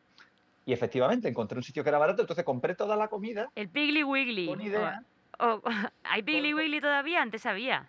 Y 0.65 0.73
efectivamente 0.73 1.27
encontré 1.29 1.55
un 1.57 1.63
sitio 1.63 1.83
que 1.83 1.89
era 1.89 1.99
barato, 1.99 2.21
entonces 2.21 2.43
compré 2.43 2.73
toda 2.73 2.95
la 2.95 3.07
comida 3.09 3.49
El 3.53 3.69
Piggly 3.69 4.03
Wiggly. 4.03 4.47
con 4.47 4.61
idea. 4.61 5.03
¿Hay 6.03 6.23
Piggly 6.23 6.53
Wiggly 6.55 6.81
todavía? 6.81 7.21
Antes 7.21 7.45
había. 7.45 7.87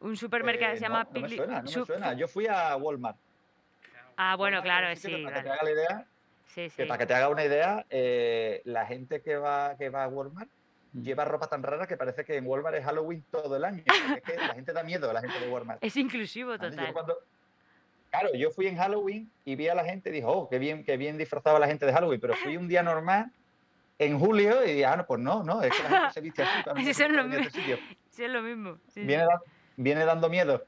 Un 0.00 0.16
supermercado 0.18 0.72
Eh, 0.72 0.74
que 0.74 0.78
se 0.80 0.84
llama 0.84 1.04
no, 1.04 1.10
no 1.10 1.12
me 1.14 1.20
Piggly... 1.20 1.36
suena, 1.38 1.62
no 1.62 1.70
me 1.70 1.86
suena. 1.86 2.12
Yo 2.12 2.28
fui 2.28 2.46
a 2.48 2.76
Walmart. 2.76 3.16
Ah, 4.16 4.36
bueno, 4.36 4.58
Walmart 4.58 4.64
claro, 4.64 4.96
sí. 4.96 5.24
Para 5.24 5.36
que 5.36 5.42
te 5.42 5.50
haga 5.50 5.62
la 5.62 5.70
idea, 5.70 6.06
Sí, 6.54 6.70
sí. 6.70 6.76
que 6.76 6.86
para 6.86 6.98
que 6.98 7.06
te 7.06 7.14
haga 7.14 7.28
una 7.28 7.44
idea, 7.44 7.84
eh, 7.90 8.62
la 8.64 8.86
gente 8.86 9.20
que 9.22 9.36
va, 9.36 9.76
que 9.76 9.88
va 9.90 10.04
a 10.04 10.08
Walmart 10.08 10.48
Mm. 10.92 11.02
lleva 11.02 11.24
ropa 11.24 11.48
tan 11.48 11.60
rara 11.64 11.88
que 11.88 11.96
parece 11.96 12.24
que 12.24 12.36
en 12.36 12.46
Walmart 12.46 12.76
es 12.76 12.84
Halloween 12.84 13.24
todo 13.28 13.56
el 13.56 13.64
año. 13.64 13.82
es 14.16 14.22
que 14.22 14.36
la 14.36 14.54
gente 14.54 14.72
da 14.72 14.84
miedo, 14.84 15.12
la 15.12 15.20
gente 15.20 15.40
de 15.40 15.48
Walmart. 15.48 15.82
Es 15.82 15.96
inclusivo 15.96 16.52
Yo 16.52 16.58
total. 16.70 16.92
cuando- 16.92 17.18
Claro, 18.10 18.32
yo 18.34 18.52
fui 18.52 18.68
en 18.68 18.76
Halloween 18.76 19.28
y 19.44 19.56
vi 19.56 19.66
a 19.66 19.74
la 19.74 19.84
gente 19.84 20.10
y 20.10 20.12
dijo, 20.12 20.30
oh, 20.30 20.48
qué 20.48 20.60
bien, 20.60 20.84
qué 20.84 20.96
bien 20.96 21.18
disfrazaba 21.18 21.58
la 21.58 21.66
gente 21.66 21.84
de 21.84 21.92
Halloween, 21.92 22.20
pero 22.20 22.34
fui 22.34 22.56
un 22.56 22.68
día 22.68 22.84
normal 22.84 23.32
en 23.98 24.20
julio 24.20 24.64
y 24.64 24.84
ah, 24.84 24.94
no, 24.96 25.04
pues 25.04 25.18
no, 25.20 25.42
no, 25.42 25.62
es 25.62 25.72
que 25.76 25.82
la 25.82 25.88
gente 25.88 26.12
se 26.14 26.20
viste 26.20 26.42
así. 26.44 26.62
Eso 26.90 27.04
es 27.06 27.10
lo 27.10 27.24
venir 27.24 27.38
a 27.40 27.42
este 27.42 27.58
sitio. 27.60 27.78
Sí, 28.10 28.22
es 28.22 28.30
lo 28.30 28.42
mismo. 28.42 28.76
sí, 28.86 29.00
sí. 29.00 29.04
Viene, 29.04 29.24
da- 29.24 29.42
viene 29.76 30.04
dando 30.04 30.28
miedo. 30.28 30.64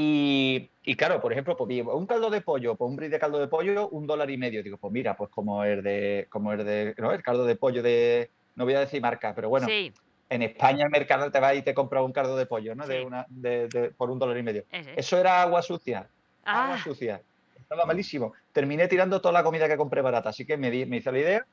Y, 0.00 0.70
y 0.84 0.94
claro, 0.94 1.20
por 1.20 1.32
ejemplo, 1.32 1.56
pues, 1.56 1.82
un 1.84 2.06
caldo 2.06 2.30
de 2.30 2.40
pollo, 2.40 2.76
pues 2.76 2.88
un 2.88 2.94
bris 2.94 3.10
de 3.10 3.18
caldo 3.18 3.40
de 3.40 3.48
pollo, 3.48 3.88
un 3.88 4.06
dólar 4.06 4.30
y 4.30 4.38
medio. 4.38 4.62
Digo, 4.62 4.76
pues 4.78 4.92
mira, 4.92 5.16
pues 5.16 5.28
como 5.28 5.64
el 5.64 5.82
de, 5.82 6.28
como 6.30 6.52
el 6.52 6.64
de, 6.64 6.94
¿no? 6.98 7.10
El 7.10 7.20
caldo 7.20 7.44
de 7.44 7.56
pollo 7.56 7.82
de, 7.82 8.30
no 8.54 8.64
voy 8.64 8.74
a 8.74 8.80
decir 8.80 9.02
marca, 9.02 9.34
pero 9.34 9.48
bueno, 9.48 9.66
Sí, 9.66 9.92
en 10.30 10.42
España 10.42 10.84
el 10.84 10.90
mercado 10.92 11.32
te 11.32 11.40
va 11.40 11.52
y 11.52 11.62
te 11.62 11.74
compra 11.74 12.00
un 12.00 12.12
caldo 12.12 12.36
de 12.36 12.46
pollo, 12.46 12.76
¿no? 12.76 12.84
Sí. 12.86 12.92
De 12.92 13.04
una, 13.04 13.26
de- 13.28 13.66
de- 13.66 13.90
por 13.90 14.08
un 14.12 14.20
dólar 14.20 14.38
y 14.38 14.44
medio. 14.44 14.64
ese. 14.70 14.92
Eso 14.96 15.18
era 15.18 15.42
agua 15.42 15.62
sucia, 15.62 16.08
agua 16.44 16.76
Ah, 16.76 16.78
sucia. 16.84 17.20
Estaba 17.58 17.84
malísimo. 17.84 18.34
Terminé 18.52 18.86
tirando 18.86 19.20
toda 19.20 19.32
la 19.32 19.42
comida 19.42 19.66
que 19.66 19.76
compré 19.76 20.00
barata, 20.00 20.28
así 20.28 20.46
que 20.46 20.56
me, 20.56 20.70
di- 20.70 20.86
me 20.86 20.98
hice 20.98 21.10
la 21.10 21.18
idea 21.18 21.46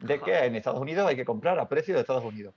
de 0.00 0.18
que 0.20 0.36
en 0.44 0.56
Estados 0.56 0.80
Unidos 0.80 1.06
hay 1.08 1.14
que 1.14 1.24
comprar 1.24 1.56
a 1.60 1.68
precio 1.68 1.94
de 1.94 2.00
Estados 2.00 2.24
Unidos. 2.24 2.52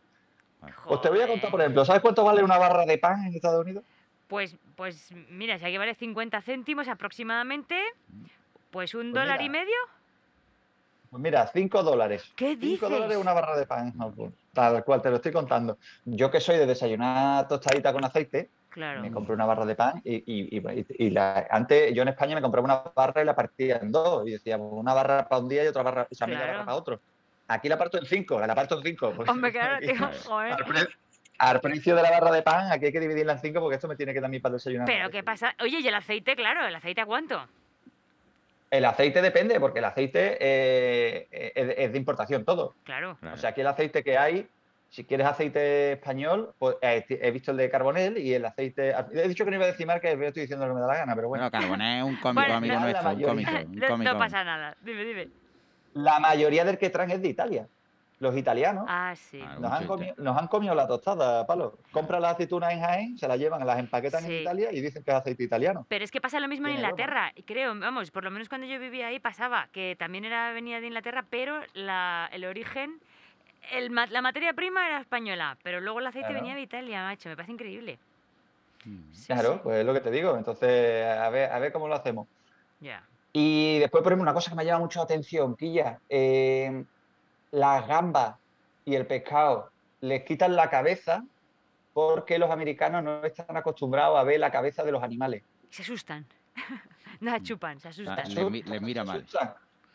Pues 0.87 1.01
te 1.01 1.09
voy 1.09 1.21
a 1.21 1.27
contar, 1.27 1.51
por 1.51 1.61
ejemplo, 1.61 1.85
¿sabes 1.85 2.01
cuánto 2.01 2.23
vale 2.23 2.41
una 2.43 2.57
barra 2.57 2.83
de 2.87 2.97
pan 2.97 3.23
en 3.27 3.35
Estados 3.35 3.63
Unidos? 3.63 3.83
Pues, 4.27 4.55
pues 4.75 5.11
mira, 5.29 5.57
si 5.59 5.65
aquí 5.65 5.77
vale 5.77 5.95
50 5.95 6.41
céntimos 6.41 6.87
aproximadamente, 6.87 7.79
pues 8.71 8.93
un 8.95 9.11
Pues 9.11 9.23
dólar 9.23 9.41
y 9.41 9.49
medio. 9.49 9.75
Pues 11.09 11.21
mira, 11.21 11.47
5 11.47 11.83
dólares. 11.83 12.31
¿Qué 12.35 12.49
5 12.49 12.59
dices? 12.61 12.89
dólares 12.89 13.17
una 13.17 13.33
barra 13.33 13.55
de 13.57 13.65
pan. 13.65 13.93
Pues, 14.15 14.31
Tal 14.53 14.83
cual 14.83 15.01
te 15.01 15.09
lo 15.09 15.17
estoy 15.17 15.31
contando. 15.31 15.77
Yo 16.05 16.29
que 16.31 16.39
soy 16.41 16.57
de 16.57 16.65
desayunar 16.65 17.47
tostadita 17.47 17.93
con 17.93 18.03
aceite, 18.03 18.49
Claro. 18.69 19.01
me 19.01 19.09
compré 19.11 19.33
una 19.33 19.45
barra 19.45 19.65
de 19.65 19.75
pan 19.75 20.01
y, 20.03 20.15
y- 20.15 20.57
y- 20.59 20.85
y 21.05 21.09
la- 21.09 21.47
antes 21.49 21.93
yo 21.93 22.01
en 22.01 22.09
España 22.09 22.35
me 22.35 22.41
compraba 22.41 22.65
una 22.65 22.83
barra 22.93 23.21
y 23.21 23.25
la 23.25 23.35
partía 23.35 23.77
en 23.77 23.91
dos. 23.91 24.27
Y 24.27 24.31
decía, 24.31 24.57
pues, 24.57 24.69
una 24.73 24.93
barra 24.93 25.27
para 25.27 25.41
un 25.41 25.47
día 25.47 25.63
y 25.63 25.67
otra 25.67 25.83
barra, 25.83 26.07
o 26.11 26.15
sea, 26.15 26.27
media 26.27 26.39
Claro. 26.39 26.53
barra 26.53 26.65
para 26.65 26.77
otro. 26.77 26.99
Aquí 27.47 27.69
la 27.69 27.77
parto 27.77 27.97
en 27.99 28.05
cinco, 28.05 28.39
la 28.39 28.55
parto 28.55 28.77
en 28.77 28.83
cinco. 28.83 29.13
Hombre, 29.27 29.51
claro, 29.53 29.79
tío, 29.79 29.95
joder. 30.25 30.51
al, 30.53 30.65
pre- 30.65 30.87
al 31.37 31.59
precio 31.61 31.95
de 31.95 32.01
la 32.01 32.11
barra 32.11 32.31
de 32.31 32.41
pan, 32.41 32.71
aquí 32.71 32.85
hay 32.85 32.91
que 32.91 32.99
dividirla 32.99 33.33
en 33.33 33.39
cinco 33.39 33.59
porque 33.59 33.75
esto 33.75 33.87
me 33.87 33.95
tiene 33.95 34.13
que 34.13 34.21
dar 34.21 34.29
mí 34.29 34.39
para 34.39 34.53
desayunar. 34.53 34.85
Pero 34.87 35.09
¿qué 35.09 35.23
pasa? 35.23 35.55
Oye, 35.61 35.79
¿y 35.79 35.87
el 35.87 35.95
aceite? 35.95 36.35
Claro, 36.35 36.65
¿el 36.65 36.75
aceite 36.75 37.01
a 37.01 37.05
cuánto? 37.05 37.45
El 38.71 38.83
aceite 38.85 39.21
depende, 39.21 39.59
porque 39.59 39.79
el 39.79 39.85
aceite 39.85 40.37
eh, 40.39 41.27
es, 41.77 41.91
de 41.91 41.97
importación 41.97 42.43
todo. 42.43 42.73
Claro. 42.83 43.17
O 43.33 43.37
sea, 43.37 43.51
aquí 43.51 43.61
el 43.61 43.67
aceite 43.67 44.03
que 44.03 44.17
hay, 44.17 44.47
si 44.89 45.03
quieres 45.05 45.27
aceite 45.27 45.93
español, 45.93 46.53
pues 46.57 46.75
eh, 46.81 47.05
he 47.09 47.31
visto 47.31 47.51
el 47.51 47.57
de 47.57 47.69
Carbonel 47.69 48.17
y 48.17 48.33
el 48.33 48.43
aceite. 48.45 48.93
He 49.13 49.27
dicho 49.27 49.45
que 49.45 49.51
no 49.51 49.57
iba 49.57 49.65
a 49.65 49.69
decir 49.71 49.85
marca, 49.85 50.07
pero 50.11 50.27
estoy 50.27 50.41
diciendo 50.41 50.65
lo 50.65 50.73
que 50.73 50.75
me 50.75 50.81
da 50.81 50.87
la 50.87 50.97
gana, 50.97 51.15
pero 51.15 51.27
bueno. 51.29 51.43
Bueno, 51.49 51.61
Carbonell 51.61 51.97
es 51.99 52.03
un 52.03 52.15
cómico 52.21 52.41
Bueno, 52.41 52.53
amigo 52.55 52.73
la 52.75 52.79
nuestro, 52.81 53.01
un 53.09 53.15
mayoría- 53.15 53.27
cómico, 53.27 53.51
un 53.71 53.75
No, 53.79 53.87
cómico. 53.87 54.13
no 54.13 54.19
pasa 54.19 54.43
nada. 54.43 54.75
Dime, 54.81 55.03
dime. 55.05 55.27
La 55.93 56.19
mayoría 56.19 56.65
del 56.65 56.77
que 56.77 56.89
traen 56.89 57.11
es 57.11 57.21
de 57.21 57.29
Italia. 57.29 57.67
Los 58.19 58.35
italianos 58.37 58.85
Ah, 58.87 59.13
sí. 59.15 59.39
nos, 59.59 59.71
han 59.73 59.87
comido, 59.87 60.15
nos 60.17 60.37
han 60.37 60.47
comido 60.47 60.73
la 60.73 60.87
tostada, 60.87 61.45
palo. 61.45 61.77
Compran 61.91 62.21
las 62.21 62.35
aceitunas 62.35 62.71
en 62.71 62.79
Jaén, 62.79 63.17
se 63.17 63.27
las 63.27 63.37
llevan, 63.37 63.65
las 63.65 63.77
empaquetan 63.77 64.23
Sí. 64.23 64.33
en 64.33 64.41
Italia 64.41 64.69
y 64.71 64.79
dicen 64.79 65.03
que 65.03 65.11
es 65.11 65.17
aceite 65.17 65.43
italiano. 65.43 65.85
Pero 65.89 66.05
es 66.05 66.11
que 66.11 66.21
pasa 66.21 66.39
lo 66.39 66.47
mismo 66.47 66.67
en. 66.67 66.75
Inglaterra, 66.75 67.33
y 67.35 67.43
creo, 67.43 67.77
vamos, 67.77 68.11
por 68.11 68.23
lo 68.23 68.31
menos 68.31 68.47
cuando 68.47 68.67
yo 68.67 68.79
vivía 68.79 69.07
ahí 69.07 69.19
pasaba, 69.19 69.67
que 69.73 69.95
también 69.99 70.23
era 70.23 70.53
venía 70.53 70.79
de 70.79 70.87
Inglaterra, 70.87 71.25
pero 71.29 71.59
la, 71.73 72.29
el 72.31 72.45
origen, 72.45 73.01
el, 73.73 73.93
la 73.93 74.21
materia 74.21 74.53
prima 74.53 74.87
era 74.87 75.01
española, 75.01 75.57
pero 75.61 75.81
luego 75.81 75.99
el 75.99 76.07
aceite 76.07 76.27
Claro. 76.29 76.41
venía 76.41 76.55
de 76.55 76.61
Italia, 76.61 77.03
macho, 77.03 77.27
me 77.27 77.35
parece 77.35 77.51
increíble. 77.51 77.99
claro, 79.27 79.59
pues 79.61 79.77
es 79.79 79.85
lo 79.85 79.93
que 79.93 79.99
te 80.01 80.11
digo. 80.11 80.37
Entonces, 80.37 81.05
a 81.05 81.29
ver, 81.29 81.51
a 81.51 81.59
ver 81.59 81.73
cómo 81.73 81.87
lo 81.89 81.95
hacemos. 81.95 82.27
Ya. 82.79 83.03
Y 83.33 83.79
después, 83.79 84.01
por 84.03 84.13
ejemplo, 84.13 84.23
una 84.23 84.33
cosa 84.33 84.51
que 84.51 84.55
me 84.55 84.63
llama 84.63 84.79
mucho 84.85 84.99
la 84.99 85.03
atención, 85.03 85.57
Quilla, 85.57 85.99
eh, 86.07 86.85
las 87.55 87.87
gambas 87.87 88.35
y 88.83 88.95
el 88.95 89.07
pescado 89.07 89.71
les 90.01 90.23
quitan 90.23 90.55
la 90.55 90.69
cabeza 90.69 91.23
porque 91.93 92.37
los 92.37 92.51
americanos 92.51 93.03
no 93.03 93.23
están 93.23 93.55
acostumbrados 93.55 94.17
a 94.19 94.23
ver 94.23 94.39
la 94.39 94.51
cabeza 94.51 94.83
de 94.83 94.91
los 94.91 95.01
animales. 95.01 95.43
Se 95.69 95.81
asustan. 95.81 96.25
Nada, 97.21 97.41
chupan, 97.41 97.79
se 97.79 97.87
asustan. 97.87 98.19
Ah, 98.19 98.29
le, 98.29 98.49
mi- 98.49 98.61
le 98.63 98.79
mira 98.81 99.03
mal. 99.03 99.25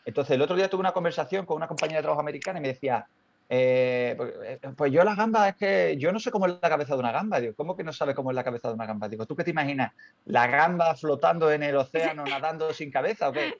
Entonces, 0.03 0.35
el 0.35 0.41
otro 0.41 0.55
día 0.55 0.67
tuve 0.69 0.79
una 0.79 0.91
conversación 0.93 1.45
con 1.45 1.57
una 1.57 1.67
compañera 1.67 1.99
de 1.99 2.03
trabajo 2.03 2.21
americana 2.21 2.57
y 2.57 2.61
me 2.63 2.69
decía, 2.69 3.07
eh, 3.47 4.15
pues, 4.17 4.33
eh, 4.43 4.59
pues 4.75 4.91
yo 4.91 5.03
las 5.03 5.15
gambas 5.15 5.49
es 5.49 5.55
que 5.55 5.97
yo 5.99 6.11
no 6.11 6.19
sé 6.19 6.31
cómo 6.31 6.47
es 6.47 6.53
la 6.59 6.69
cabeza 6.69 6.95
de 6.95 6.99
una 7.01 7.11
gamba. 7.11 7.39
Digo, 7.39 7.53
¿cómo 7.55 7.75
que 7.75 7.83
no 7.83 7.93
sabes 7.93 8.15
cómo 8.15 8.31
es 8.31 8.35
la 8.35 8.43
cabeza 8.43 8.69
de 8.69 8.73
una 8.73 8.87
gamba? 8.87 9.07
Digo, 9.07 9.27
¿tú 9.27 9.35
qué 9.35 9.43
te 9.43 9.51
imaginas? 9.51 9.91
¿La 10.25 10.47
gamba 10.47 10.95
flotando 10.95 11.51
en 11.51 11.61
el 11.61 11.75
océano, 11.75 12.23
nadando 12.25 12.73
sin 12.73 12.89
cabeza 12.89 13.29
o 13.29 13.31
qué? 13.33 13.53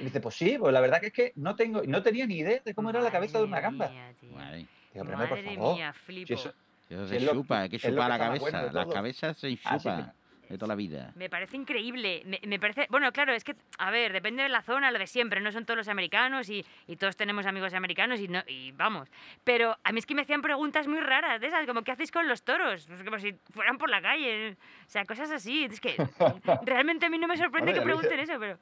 Y 0.00 0.04
dice, 0.04 0.20
pues 0.20 0.34
sí, 0.34 0.56
pues 0.58 0.72
la 0.72 0.80
verdad 0.80 1.00
que 1.00 1.06
es 1.06 1.12
que 1.12 1.32
no 1.36 1.54
tengo, 1.56 1.82
no 1.86 2.02
tenía 2.02 2.26
ni 2.26 2.38
idea 2.38 2.60
de 2.64 2.74
cómo 2.74 2.90
era 2.90 3.00
la 3.00 3.10
cabeza 3.10 3.38
de 3.38 3.44
una 3.44 3.60
gamba. 3.60 3.90
Madre, 4.32 4.58
Digo, 4.58 4.68
pero 4.92 5.02
hombre, 5.02 5.16
por 5.28 5.38
Madre 5.38 5.54
favor, 5.54 5.74
mía, 5.76 5.92
si 5.92 6.00
flipo. 6.04 6.34
eso- 6.34 6.54
eso 6.88 7.02
si 7.04 7.08
se 7.10 7.16
es 7.16 7.22
lo- 7.24 7.32
chupa, 7.32 7.60
hay 7.62 7.68
que 7.70 7.78
chupar 7.78 8.08
la 8.10 8.18
bueno 8.18 8.38
cabeza. 8.40 8.64
de 8.66 8.72
Las 8.72 8.86
cabezas 8.88 9.38
se 9.38 9.46
Ah, 9.46 9.50
enchupan 9.50 10.12
de 10.48 10.58
toda 10.58 10.68
la 10.68 10.74
vida. 10.74 11.12
Me 11.14 11.30
parece 11.30 11.56
increíble. 11.56 12.22
Me, 12.26 12.38
me 12.46 12.58
parece. 12.60 12.86
Bueno, 12.90 13.10
claro, 13.12 13.32
es 13.32 13.42
que, 13.42 13.56
a 13.78 13.90
ver, 13.90 14.12
depende 14.12 14.42
de 14.42 14.50
la 14.50 14.60
zona, 14.60 14.90
lo 14.90 14.98
de 14.98 15.06
siempre. 15.06 15.40
No 15.40 15.50
son 15.50 15.64
todos 15.64 15.78
los 15.78 15.88
americanos 15.88 16.50
y, 16.50 16.62
y 16.86 16.96
todos 16.96 17.16
tenemos 17.16 17.46
amigos 17.46 17.72
americanos 17.72 18.20
y, 18.20 18.28
no, 18.28 18.42
y 18.46 18.72
vamos. 18.72 19.08
Pero 19.44 19.78
a 19.82 19.92
mí 19.92 19.98
es 20.00 20.04
que 20.04 20.14
me 20.14 20.22
hacían 20.22 20.42
preguntas 20.42 20.86
muy 20.86 21.00
raras 21.00 21.40
de 21.40 21.46
esas, 21.46 21.66
como 21.66 21.82
¿qué 21.82 21.92
hacéis 21.92 22.10
con 22.10 22.28
los 22.28 22.42
toros? 22.42 22.84
Pues 22.86 23.02
como 23.02 23.18
si 23.18 23.32
fueran 23.50 23.78
por 23.78 23.88
la 23.88 24.02
calle. 24.02 24.50
O 24.86 24.88
sea, 24.90 25.06
cosas 25.06 25.30
así. 25.30 25.64
Es 25.64 25.80
que 25.80 25.96
realmente 26.66 27.06
a 27.06 27.08
mí 27.10 27.18
no 27.18 27.28
me 27.28 27.38
sorprende 27.38 27.70
Bueno, 27.72 27.80
que 27.80 27.86
pregunten 27.86 28.20
eso, 28.20 28.34
pero. 28.38 28.58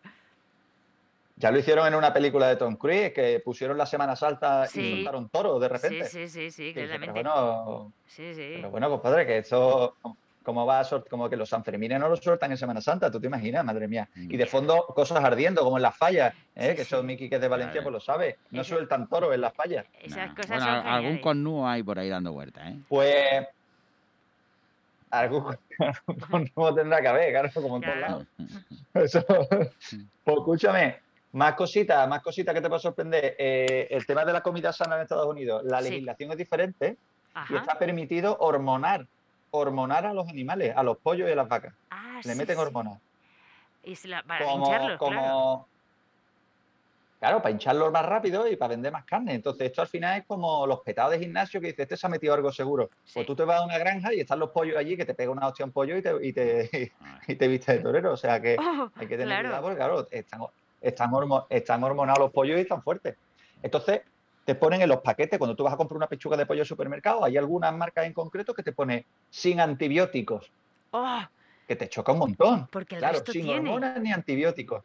Ya 1.40 1.50
lo 1.50 1.58
hicieron 1.58 1.86
en 1.86 1.94
una 1.94 2.12
película 2.12 2.48
de 2.48 2.56
Tom 2.56 2.76
Cruise, 2.76 3.12
que 3.14 3.40
pusieron 3.42 3.78
la 3.78 3.86
Semana 3.86 4.14
Santa 4.14 4.66
Sí. 4.66 4.80
y 4.80 4.94
soltaron 4.96 5.30
toros 5.30 5.58
de 5.58 5.68
repente. 5.70 6.04
Sí, 6.04 6.28
sí, 6.28 6.28
sí, 6.28 6.50
sí, 6.50 6.62
dije, 6.64 6.74
pero 6.74 6.88
claramente. 6.88 7.22
bueno, 7.22 7.92
Sí, 8.06 8.34
sí. 8.34 8.52
pero 8.56 8.70
bueno, 8.70 8.90
compadre, 8.90 9.26
que 9.26 9.38
eso, 9.38 9.96
como 10.42 10.66
va 10.66 10.80
a 10.80 10.84
sort- 10.84 11.08
como 11.08 11.30
que 11.30 11.36
los 11.36 11.48
Sanfermines 11.48 11.98
no 11.98 12.10
lo 12.10 12.16
sueltan 12.16 12.50
en 12.50 12.58
Semana 12.58 12.82
Santa, 12.82 13.10
tú 13.10 13.18
te 13.18 13.26
imaginas, 13.28 13.64
madre 13.64 13.88
mía. 13.88 14.06
Y 14.14 14.36
de 14.36 14.44
fondo, 14.44 14.84
cosas 14.94 15.24
ardiendo, 15.24 15.62
como 15.64 15.78
en 15.78 15.82
las 15.82 15.96
fallas, 15.96 16.34
¿eh? 16.54 16.74
que 16.76 16.82
eso 16.82 17.02
Miki, 17.02 17.30
que 17.30 17.36
es 17.36 17.40
de 17.40 17.48
Valencia, 17.48 17.80
Claro. 17.80 17.84
pues 17.84 17.92
lo 17.94 18.00
sabe. 18.00 18.36
No 18.50 18.60
Eso- 18.60 18.74
sueltan 18.74 19.08
toros 19.08 19.32
en 19.34 19.40
las 19.40 19.54
fallas. 19.54 19.86
Esas 20.02 20.34
cosas 20.34 20.48
Bueno, 20.48 20.64
son 20.64 20.70
al- 20.74 20.76
algún 20.86 20.94
geniales. 21.02 21.22
cornudo 21.22 21.66
hay 21.66 21.82
por 21.82 21.98
ahí 21.98 22.10
dando 22.10 22.32
vueltas, 22.32 22.68
¿eh? 22.68 22.76
Pues. 22.86 23.46
Algún 25.10 25.56
no 26.56 26.74
tendrá 26.74 27.00
que 27.00 27.08
haber, 27.08 27.30
claro, 27.32 27.50
como 27.54 27.76
en 27.76 27.82
todos 27.82 27.96
lados. 27.98 28.26
Eso. 28.94 29.24
Pues 30.22 30.36
escúchame, 30.38 31.00
más 31.32 31.54
cositas, 31.54 32.08
más 32.08 32.22
cositas 32.22 32.54
que 32.54 32.60
te 32.60 32.68
puede 32.68 32.80
sorprender. 32.80 33.36
Eh, 33.38 33.86
el 33.90 34.04
tema 34.06 34.24
de 34.24 34.32
la 34.32 34.40
comida 34.40 34.72
sana 34.72 34.96
en 34.96 35.02
Estados 35.02 35.26
Unidos, 35.26 35.62
la 35.64 35.80
Sí. 35.80 35.90
legislación 35.90 36.32
es 36.32 36.38
diferente 36.38 36.98
y 37.48 37.56
está 37.56 37.78
permitido 37.78 38.36
hormonar, 38.40 39.06
hormonar 39.50 40.06
a 40.06 40.12
los 40.14 40.28
animales, 40.28 40.74
a 40.76 40.82
los 40.82 40.98
pollos 40.98 41.28
y 41.28 41.32
a 41.32 41.36
las 41.36 41.48
vacas. 41.48 41.74
Ah, 41.90 42.20
Le 42.24 42.32
sí, 42.32 42.38
meten 42.38 42.56
sí. 42.56 42.62
hormonas. 42.62 42.98
Y 43.82 43.94
se 43.96 44.08
la- 44.08 44.22
para 44.22 44.44
Como, 44.44 44.66
hincharlos, 44.66 44.98
como- 44.98 45.20
claro. 45.20 45.66
Claro, 47.20 47.42
para 47.42 47.50
hincharlos 47.52 47.92
más 47.92 48.06
rápido 48.06 48.48
y 48.48 48.56
para 48.56 48.70
vender 48.70 48.90
más 48.92 49.04
carne. 49.04 49.34
Entonces, 49.34 49.66
esto 49.66 49.82
al 49.82 49.88
final 49.88 50.20
es 50.20 50.26
como 50.26 50.66
los 50.66 50.80
petados 50.80 51.12
de 51.12 51.18
gimnasio 51.18 51.60
que 51.60 51.66
dices, 51.66 51.80
este 51.82 51.96
se 51.98 52.06
ha 52.06 52.10
metido 52.10 52.32
algo 52.32 52.50
seguro. 52.50 52.88
Pues 53.12 53.26
tú 53.26 53.36
te 53.36 53.44
vas 53.44 53.60
a 53.60 53.64
una 53.66 53.76
granja 53.76 54.14
y 54.14 54.20
están 54.20 54.38
los 54.38 54.50
pollos 54.52 54.76
allí, 54.78 54.96
que 54.96 55.04
te 55.04 55.14
pega 55.14 55.30
una 55.30 55.46
hostia 55.46 55.66
un 55.66 55.72
pollo 55.72 55.98
y 55.98 56.02
te, 56.02 56.12
y 56.26 56.32
te, 56.32 56.70
y 57.28 57.36
te 57.36 57.46
viste 57.48 57.72
de 57.74 57.80
torero. 57.80 58.12
O 58.14 58.16
sea 58.16 58.40
que 58.40 58.56
Oh, 58.58 58.90
hay 58.94 59.06
que 59.06 59.18
tener 59.18 59.26
claro. 59.26 59.48
cuidado 59.48 59.62
porque, 59.62 59.76
claro, 59.76 60.06
están, 60.10 60.40
están, 60.80 61.10
hormo- 61.12 61.46
están 61.50 61.82
hormonados 61.84 62.20
los 62.20 62.30
pollos 62.32 62.58
y 62.58 62.62
están 62.62 62.82
fuertes. 62.82 63.16
Entonces, 63.62 64.02
te 64.44 64.54
ponen 64.54 64.82
en 64.82 64.88
los 64.88 65.00
paquetes, 65.02 65.38
cuando 65.38 65.54
tú 65.54 65.64
vas 65.64 65.74
a 65.74 65.76
comprar 65.76 65.96
una 65.96 66.08
pechuga 66.08 66.36
de 66.36 66.46
pollo 66.46 66.62
al 66.62 66.66
supermercado, 66.66 67.24
hay 67.24 67.36
algunas 67.36 67.74
marcas 67.76 68.06
en 68.06 68.12
concreto 68.14 68.54
que 68.54 68.62
te 68.62 68.72
pone 68.72 69.06
sin 69.28 69.60
antibióticos, 69.60 70.52
Oh, 70.92 71.20
que 71.68 71.76
te 71.76 71.88
choca 71.88 72.12
un 72.12 72.18
montón. 72.18 72.66
porque 72.72 72.96
el 72.96 73.00
claro, 73.00 73.14
resto 73.18 73.32
sin 73.32 73.42
tiene. 73.42 73.58
hormonas 73.60 74.00
ni 74.00 74.10
antibióticos. 74.12 74.82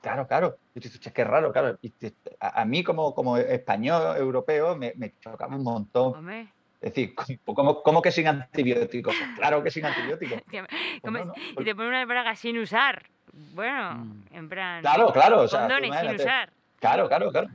Claro, 0.00 0.26
claro. 0.26 0.56
Y 0.74 0.80
tú 0.80 0.88
dices, 0.88 1.00
"Che, 1.00 1.12
qué 1.12 1.24
raro, 1.24 1.52
claro. 1.52 1.76
Te- 1.78 2.14
a, 2.40 2.64
mí 2.64 2.82
como, 2.84 3.14
como 3.14 3.36
español, 3.36 4.16
europeo, 4.16 4.76
me, 4.76 4.92
me 4.96 5.12
chocaba 5.18 5.56
un 5.56 5.62
montón. 5.62 6.14
Hombre. 6.14 6.54
Es 6.80 6.94
decir, 6.94 7.14
¿cómo, 7.44 7.82
cómo 7.82 8.00
que 8.00 8.10
sin 8.10 8.26
antibióticos? 8.26 9.14
Pues 9.14 9.38
claro 9.38 9.62
que 9.62 9.70
sin 9.70 9.84
antibióticos. 9.84 10.40
Pues 11.02 11.12
no, 11.12 11.24
no, 11.26 11.32
Y 11.58 11.64
te 11.64 11.74
ponen 11.74 11.90
unas 11.90 12.06
bragas 12.06 12.38
sin 12.38 12.58
usar. 12.58 13.06
Bueno, 13.32 13.94
Mm. 13.96 14.22
en 14.32 14.48
plan. 14.48 14.80
Claro, 14.82 15.12
claro. 15.12 15.40
O 15.42 15.48
sea, 15.48 15.60
condones 15.60 15.98
sin 16.00 16.14
usar. 16.16 16.50
Claro, 16.78 17.08
claro, 17.08 17.30
claro. 17.30 17.48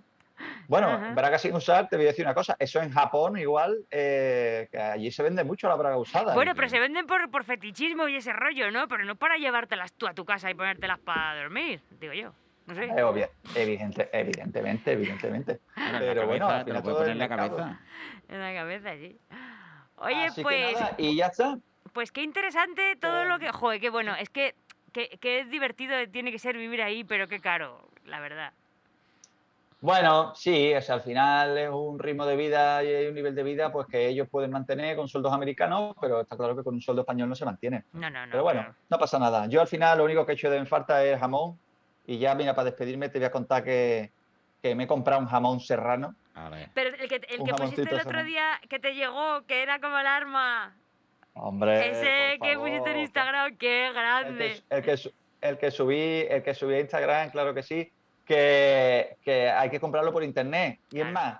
Bueno, 0.67 0.87
Ajá. 0.89 1.13
braga 1.13 1.37
sin 1.37 1.55
usar, 1.55 1.87
te 1.87 1.95
voy 1.95 2.05
a 2.05 2.09
decir 2.09 2.25
una 2.25 2.33
cosa. 2.33 2.55
Eso 2.59 2.81
en 2.81 2.91
Japón 2.91 3.37
igual, 3.37 3.85
eh, 3.89 4.67
que 4.71 4.77
allí 4.77 5.11
se 5.11 5.23
vende 5.23 5.43
mucho 5.43 5.67
la 5.69 5.75
braga 5.75 5.97
usada. 5.97 6.33
Bueno, 6.33 6.53
pero 6.55 6.67
se 6.69 6.79
venden 6.79 7.05
por, 7.07 7.29
por 7.31 7.43
fetichismo 7.45 8.07
y 8.07 8.17
ese 8.17 8.33
rollo, 8.33 8.69
¿no? 8.71 8.87
Pero 8.87 9.05
no 9.05 9.15
para 9.15 9.37
llevártelas 9.37 9.93
tú 9.93 10.07
a 10.07 10.13
tu 10.13 10.25
casa 10.25 10.49
y 10.49 10.53
ponértelas 10.53 10.99
para 10.99 11.39
dormir, 11.41 11.79
digo 11.99 12.13
yo. 12.13 12.33
No 12.67 12.73
sé. 12.75 12.85
Es 12.85 13.03
obvio, 13.03 13.29
evidente, 13.55 14.09
evidentemente, 14.11 14.91
evidentemente. 14.91 15.59
Bueno, 15.75 15.99
Pero 15.99 16.27
bueno, 16.27 16.65
te 16.65 16.73
lo 16.73 16.81
poner 16.83 17.09
en 17.09 17.19
la 17.19 17.27
mercado. 17.27 17.57
cabeza. 17.57 17.79
En 18.27 18.39
la 18.41 18.53
cabeza, 18.55 18.93
sí. 18.95 19.17
Oye, 19.97 20.25
Así 20.25 20.35
que 20.37 20.41
pues. 20.43 20.73
nada, 20.73 20.95
y 20.97 21.15
ya 21.15 21.27
está. 21.27 21.57
Pues 21.93 22.11
qué 22.11 22.23
interesante 22.23 22.97
todo 22.99 23.23
lo 23.25 23.39
que. 23.39 23.51
Joder, 23.51 23.79
qué 23.79 23.89
bueno. 23.89 24.15
Es 24.15 24.29
que. 24.29 24.55
Qué, 24.95 25.17
qué 25.19 25.43
divertido 25.43 25.93
tiene 26.09 26.31
que 26.31 26.39
ser 26.39 26.55
vivir 26.55 26.81
ahí, 26.81 27.03
pero 27.03 27.27
qué 27.27 27.41
caro, 27.41 27.89
la 28.05 28.21
verdad. 28.21 28.53
Bueno, 29.81 30.33
sí, 30.35 30.73
o 30.73 30.81
sea, 30.81 30.95
al 30.95 31.01
final 31.01 31.57
es 31.57 31.69
un 31.69 31.99
ritmo 31.99 32.25
de 32.25 32.37
vida 32.37 32.81
y 32.81 33.07
un 33.07 33.13
nivel 33.13 33.35
de 33.35 33.43
vida 33.43 33.73
pues 33.73 33.87
que 33.87 34.07
ellos 34.07 34.29
pueden 34.31 34.51
mantener 34.51 34.95
con 34.95 35.09
sueldos 35.09 35.33
americanos, 35.33 35.97
pero 35.99 36.21
está 36.21 36.37
claro 36.37 36.55
que 36.55 36.63
con 36.63 36.75
un 36.75 36.81
sueldo 36.81 37.01
español 37.01 37.27
no 37.27 37.35
se 37.35 37.43
mantiene. 37.43 37.83
No, 37.91 38.09
no, 38.09 38.25
no. 38.25 38.31
Pero 38.31 38.43
bueno, 38.43 38.73
no 38.89 38.97
pasa 38.97 39.19
nada. 39.19 39.47
Yo 39.47 39.59
al 39.59 39.67
final 39.67 39.97
lo 39.97 40.05
único 40.05 40.25
que 40.25 40.31
he 40.31 40.35
hecho 40.35 40.49
de 40.49 40.59
en 40.59 40.65
falta 40.65 41.03
es 41.03 41.19
jamón 41.19 41.59
y 42.07 42.17
ya, 42.17 42.33
mira, 42.33 42.55
para 42.55 42.69
despedirme 42.69 43.09
te 43.09 43.19
voy 43.19 43.25
a 43.25 43.31
contar 43.31 43.65
que, 43.65 44.13
que 44.61 44.75
me 44.75 44.85
he 44.85 44.87
comprado 44.87 45.19
un 45.19 45.27
jamón 45.27 45.59
serrano. 45.59 46.15
Pero 46.73 46.95
el 46.95 47.09
que, 47.09 47.15
el 47.15 47.43
que 47.43 47.53
pusiste 47.53 47.81
el 47.81 47.87
otro 47.89 48.03
serrano. 48.03 48.23
día 48.23 48.61
que 48.69 48.79
te 48.79 48.95
llegó, 48.95 49.45
que 49.45 49.61
era 49.61 49.81
como 49.81 49.99
el 49.99 50.07
arma. 50.07 50.73
Hombre, 51.35 51.89
Ese 51.91 52.39
que 52.41 52.57
pusiste 52.57 52.91
en. 52.91 52.99
Instagram, 52.99 53.57
qué 53.57 53.87
el 53.87 53.93
grande. 53.93 54.63
que, 54.69 54.75
el 54.75 54.83
que 54.83 54.95
el 55.41 55.57
que 55.57 55.71
subí, 55.71 56.25
el 56.29 56.41
que 56.43 56.53
subí 56.53 56.73
a 56.75 56.79
Instagram, 56.79 57.29
claro 57.29 57.53
que 57.53 57.61
sí, 57.61 57.91
que, 58.25 59.17
que 59.23 59.49
hay 59.49 59.69
que 59.69 59.79
comprarlo 59.79 60.11
por 60.11 60.23
internet. 60.23 60.79
Y 60.91 61.01
es 61.01 61.11
más, 61.11 61.39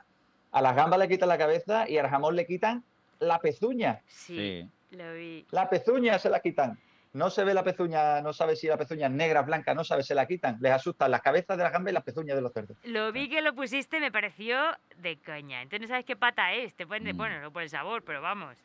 a 0.51 0.61
las 0.61 0.75
gambas 0.75 0.99
le 0.99 1.07
quitan 1.07 1.29
la 1.29 1.37
cabeza 1.37 1.89
y 1.89 1.97
al 1.97 2.09
jamón 2.09 2.35
le 2.35 2.45
quitan 2.45 2.83
la 3.19 3.39
pezuña. 3.39 4.01
Sí, 4.07 4.69
lo 4.91 5.13
vi. 5.13 5.45
La 5.51 5.69
pezuña 5.69 6.19
se 6.19 6.29
la 6.29 6.39
quitan. 6.41 6.77
no 7.13 7.29
se 7.29 7.45
ve 7.45 7.53
la 7.53 7.63
pezuña, 7.63 8.19
no 8.21 8.33
sabe 8.33 8.57
si 8.57 8.67
la 8.67 8.75
pezuña 8.77 9.07
es 9.07 9.13
negra, 9.13 9.41
blanca, 9.43 9.73
no 9.73 9.85
sabe, 9.85 10.03
se 10.03 10.13
la 10.13 10.25
quitan. 10.27 10.57
Les 10.59 10.73
asustan 10.73 11.09
las 11.11 11.21
cabezas 11.21 11.57
de 11.57 11.63
las 11.63 11.71
gambas 11.71 11.91
y 11.91 11.93
las 11.93 12.03
pezuñas 12.03 12.35
de 12.35 12.41
los 12.41 12.51
cerdos. 12.51 12.75
Lo 12.83 13.11
vi 13.13 13.29
que 13.29 13.41
lo 13.41 13.55
pusiste 13.55 13.97
y 13.97 14.01
me 14.01 14.11
pareció 14.11 14.57
de 14.97 15.17
coña. 15.25 15.61
Entonces 15.61 15.81
no 15.81 15.87
sabes 15.87 16.03
qué 16.05 16.17
pata 16.17 16.53
es. 16.53 16.75
Te 16.75 16.85
pueden 16.85 17.05
de, 17.05 17.13
Mm. 17.13 17.17
bueno, 17.17 17.39
no 17.39 17.51
por 17.53 17.63
el 17.63 17.69
sabor, 17.69 18.03
pero 18.03 18.21
vamos. 18.21 18.57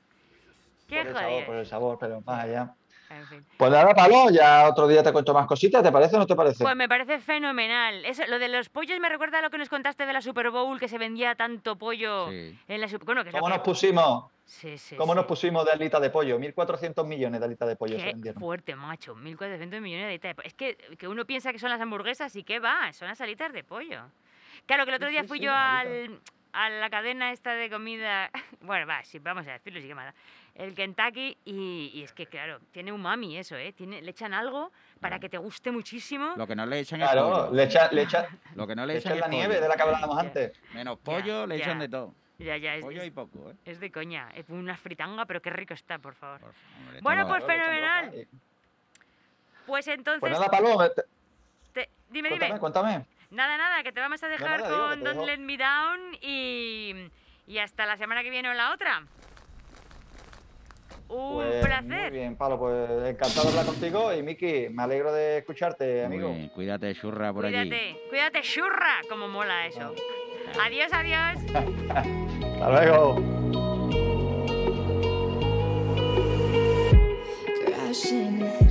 Qué 0.91 0.99
por 0.99 1.07
el 1.09 1.14
sabor, 1.14 1.30
jodido. 1.30 1.47
por 1.47 1.57
el 1.57 1.66
sabor, 1.66 1.99
pero 2.01 2.20
más 2.22 2.45
allá. 2.45 2.74
En 3.11 3.26
fin. 3.26 3.45
Pues 3.57 3.70
nada, 3.72 3.93
Palo, 3.93 4.30
ya 4.30 4.68
otro 4.68 4.86
día 4.86 5.03
te 5.03 5.12
cuento 5.12 5.34
más 5.34 5.47
cositas, 5.47 5.82
¿te 5.82 5.91
parece 5.91 6.14
o 6.14 6.20
no 6.20 6.26
te 6.26 6.36
parece? 6.36 6.62
Pues 6.62 6.76
me 6.76 6.88
parece 6.88 7.18
fenomenal. 7.18 8.05
Eso, 8.05 8.24
lo 8.28 8.38
de 8.38 8.47
los 8.49 8.68
pollos 8.68 9.01
me 9.01 9.09
recuerda 9.09 9.41
a 9.41 9.43
lo 9.43 9.51
que 9.51 9.59
nos 9.59 9.68
contaste 9.68 10.07
de 10.07 10.12
la 10.12 10.20
Super 10.22 10.51
Bowl, 10.51 10.78
que 10.78 10.86
se 10.86 10.97
vendía 10.97 11.34
tanto 11.34 11.76
pollo 11.76 12.30
en 12.30 12.57
la 12.80 12.86
Super 12.88 13.07
Bueno, 13.07 13.24
que 13.24 13.32
¿Cómo 13.32 13.47
que- 13.47 13.53
nos 13.55 13.61
pusimos? 13.62 14.30
Sí, 14.45 14.78
sí, 14.78 14.97
¿Cómo 14.97 15.12
sí. 15.12 15.16
nos 15.16 15.26
pusimos 15.26 15.64
de 15.64 15.72
alitas 15.72 16.01
de 16.01 16.11
pollo? 16.11 16.38
1.400 16.38 17.05
millones 17.07 17.41
de 17.41 17.47
alitas 17.47 17.68
de 17.68 17.76
pollo 17.76 17.97
se 17.97 18.03
Qué 18.05 18.12
vendieron. 18.12 18.41
fuerte, 18.41 18.74
macho. 18.76 19.14
1.400 19.16 19.80
millones 19.80 20.05
de 20.07 20.09
alitas 20.11 20.30
de 20.30 20.34
pollo. 20.36 20.47
Es 20.49 20.55
que, 20.55 20.76
que 20.99 21.09
uno 21.09 21.24
piensa 21.24 21.53
que 21.53 21.59
son 21.59 21.70
las 21.70 21.80
hamburguesas 21.80 22.34
y 22.36 22.43
qué 22.45 22.59
va, 22.61 22.93
son 22.93 23.09
las 23.09 23.20
alitas 23.20 23.53
de 23.53 23.62
pollo. 23.64 24.03
Claro, 24.66 24.84
que 24.84 24.91
el 24.91 24.97
otro 24.97 25.09
día 25.09 25.24
fui 25.24 25.38
sí, 25.38 25.45
yo 25.45 25.53
al, 25.53 26.20
a 26.53 26.68
la 26.68 26.91
cadena 26.91 27.32
esta 27.32 27.55
de 27.55 27.68
comida. 27.70 28.30
Bueno, 28.62 28.86
va, 28.86 29.03
sí, 29.05 29.18
vamos 29.20 29.47
a 29.49 29.53
decirlo, 29.53 29.80
sí 29.80 29.88
que 29.88 29.95
mala. 29.95 30.14
El 30.55 30.74
Kentucky, 30.74 31.36
y, 31.44 31.90
y 31.94 32.03
es 32.03 32.12
que, 32.12 32.26
claro, 32.26 32.61
tiene 32.72 32.92
umami 32.92 33.38
eso, 33.38 33.57
¿eh? 33.57 33.72
Tiene, 33.72 34.03
le 34.03 34.11
echan 34.11 34.34
algo 34.34 34.72
para 35.01 35.18
que 35.18 35.28
te 35.28 35.38
guste 35.38 35.70
muchísimo. 35.70 36.34
Lo 36.36 36.46
que 36.46 36.55
no 36.55 36.66
le 36.66 36.80
echan 36.80 37.01
es 37.01 37.11
Claro, 37.11 37.28
pollo. 37.30 37.53
le 37.55 37.62
echa- 37.64 37.90
le 37.92 38.03
echa- 38.03 38.28
Lo 38.55 38.66
que 38.66 38.74
no 38.76 38.84
le 38.84 38.94
le 38.94 38.98
echan 38.98 39.12
echan 39.12 39.16
es 39.16 39.20
la 39.22 39.28
nieve 39.28 39.55
pollo. 39.55 39.61
de 39.62 39.68
la 39.68 39.76
que 39.76 39.82
hablábamos 39.82 40.18
antes. 40.18 40.53
Menos 40.74 40.98
pollo, 40.98 41.46
le 41.46 41.57
ya. 41.59 41.64
echan 41.64 41.78
de 41.78 41.88
todo. 41.88 42.14
Ya, 42.38 42.57
ya, 42.57 42.74
es, 42.76 42.82
Pollo 42.82 43.03
es- 43.03 43.09
y 43.09 43.11
poco, 43.11 43.51
¿eh? 43.51 43.55
es 43.66 43.80
de 43.80 43.90
coña. 43.92 44.30
Es 44.34 44.48
una 44.48 44.76
fritanga, 44.76 45.26
pero 45.26 45.40
qué 45.42 45.51
rico 45.51 45.74
está, 45.74 45.98
por 45.98 46.14
favor. 46.14 46.40
Hombre, 46.78 47.01
Bueno, 47.03 47.28
pues 47.28 47.44
fenomenal. 47.44 48.26
Pues 49.66 49.86
entonces. 49.88 50.20
Pues 50.20 50.32
nada, 50.32 50.48
Palo, 50.48 50.90
te- 50.90 51.03
te- 51.72 51.90
dime, 52.09 52.28
cuéntame, 52.30 52.48
dime. 52.48 52.61
cuéntame. 52.61 53.07
Nada, 53.30 53.57
nada, 53.57 53.82
que 53.82 53.92
te 53.92 54.01
vamos 54.01 54.22
a 54.22 54.28
dejar 54.28 54.61
nada, 54.61 54.68
digo, 54.72 54.88
con 54.88 54.98
te 54.98 55.05
Don't 55.05 55.14
dejo. 55.18 55.26
Let 55.26 55.38
Me 55.38 55.57
Down 55.57 56.01
y, 56.20 56.94
y 57.46 57.59
hasta 57.59 57.86
la 57.86 57.96
semana 57.96 58.22
que 58.22 58.30
viene 58.30 58.48
o 58.51 58.55
la 58.55 58.72
otra. 58.72 59.05
Un 61.11 61.34
Pues, 61.34 61.64
placer. 61.66 62.11
Muy 62.11 62.11
bien, 62.11 62.36
Palo, 62.36 62.56
pues 62.58 62.88
encantado 63.08 63.42
de 63.44 63.48
hablar 63.50 63.66
contigo 63.66 64.14
y 64.14 64.22
Miki, 64.22 64.68
me 64.70 64.82
alegro 64.84 65.12
de 65.12 65.38
escucharte, 65.38 66.06
Muy 66.06 66.16
amigo. 66.18 66.32
bien, 66.32 66.48
cuídate, 66.50 66.94
churra, 66.94 67.32
por 67.32 67.46
allí. 67.46 67.56
Cuídate, 67.68 67.96
cuídate, 68.08 68.40
churra, 68.42 69.00
como 69.08 69.26
mola 69.28 69.66
eso. 69.66 69.92
Adiós, 70.64 70.92
adiós. 70.92 71.40
Hasta 71.90 72.70
luego. 72.70 73.16
crashing, 77.66 78.69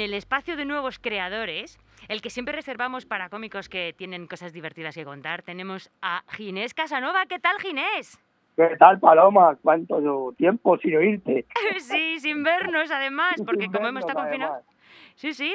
en 0.00 0.04
el 0.06 0.14
espacio 0.14 0.56
de 0.56 0.64
nuevos 0.64 0.98
creadores, 0.98 1.78
el 2.08 2.22
que 2.22 2.30
siempre 2.30 2.54
reservamos 2.54 3.04
para 3.04 3.28
cómicos 3.28 3.68
que 3.68 3.92
tienen 3.92 4.26
cosas 4.26 4.52
divertidas 4.54 4.94
que 4.94 5.04
contar, 5.04 5.42
tenemos 5.42 5.90
a 6.00 6.22
Ginés 6.30 6.72
Casanova. 6.72 7.26
¿Qué 7.26 7.38
tal, 7.38 7.58
Ginés? 7.60 8.18
¿Qué 8.56 8.76
tal, 8.78 8.98
Paloma? 8.98 9.56
¿Cuánto 9.62 10.34
tiempo 10.38 10.78
sin 10.78 10.96
oírte? 10.96 11.44
sí, 11.80 12.18
sin 12.18 12.42
vernos 12.42 12.90
además, 12.90 13.34
porque 13.44 13.64
Sin 13.64 13.72
como 13.72 13.88
hemos 13.88 14.00
estado 14.00 14.20
confinados. 14.20 14.56
además. 14.56 14.74
Sí, 15.16 15.34
sí. 15.34 15.54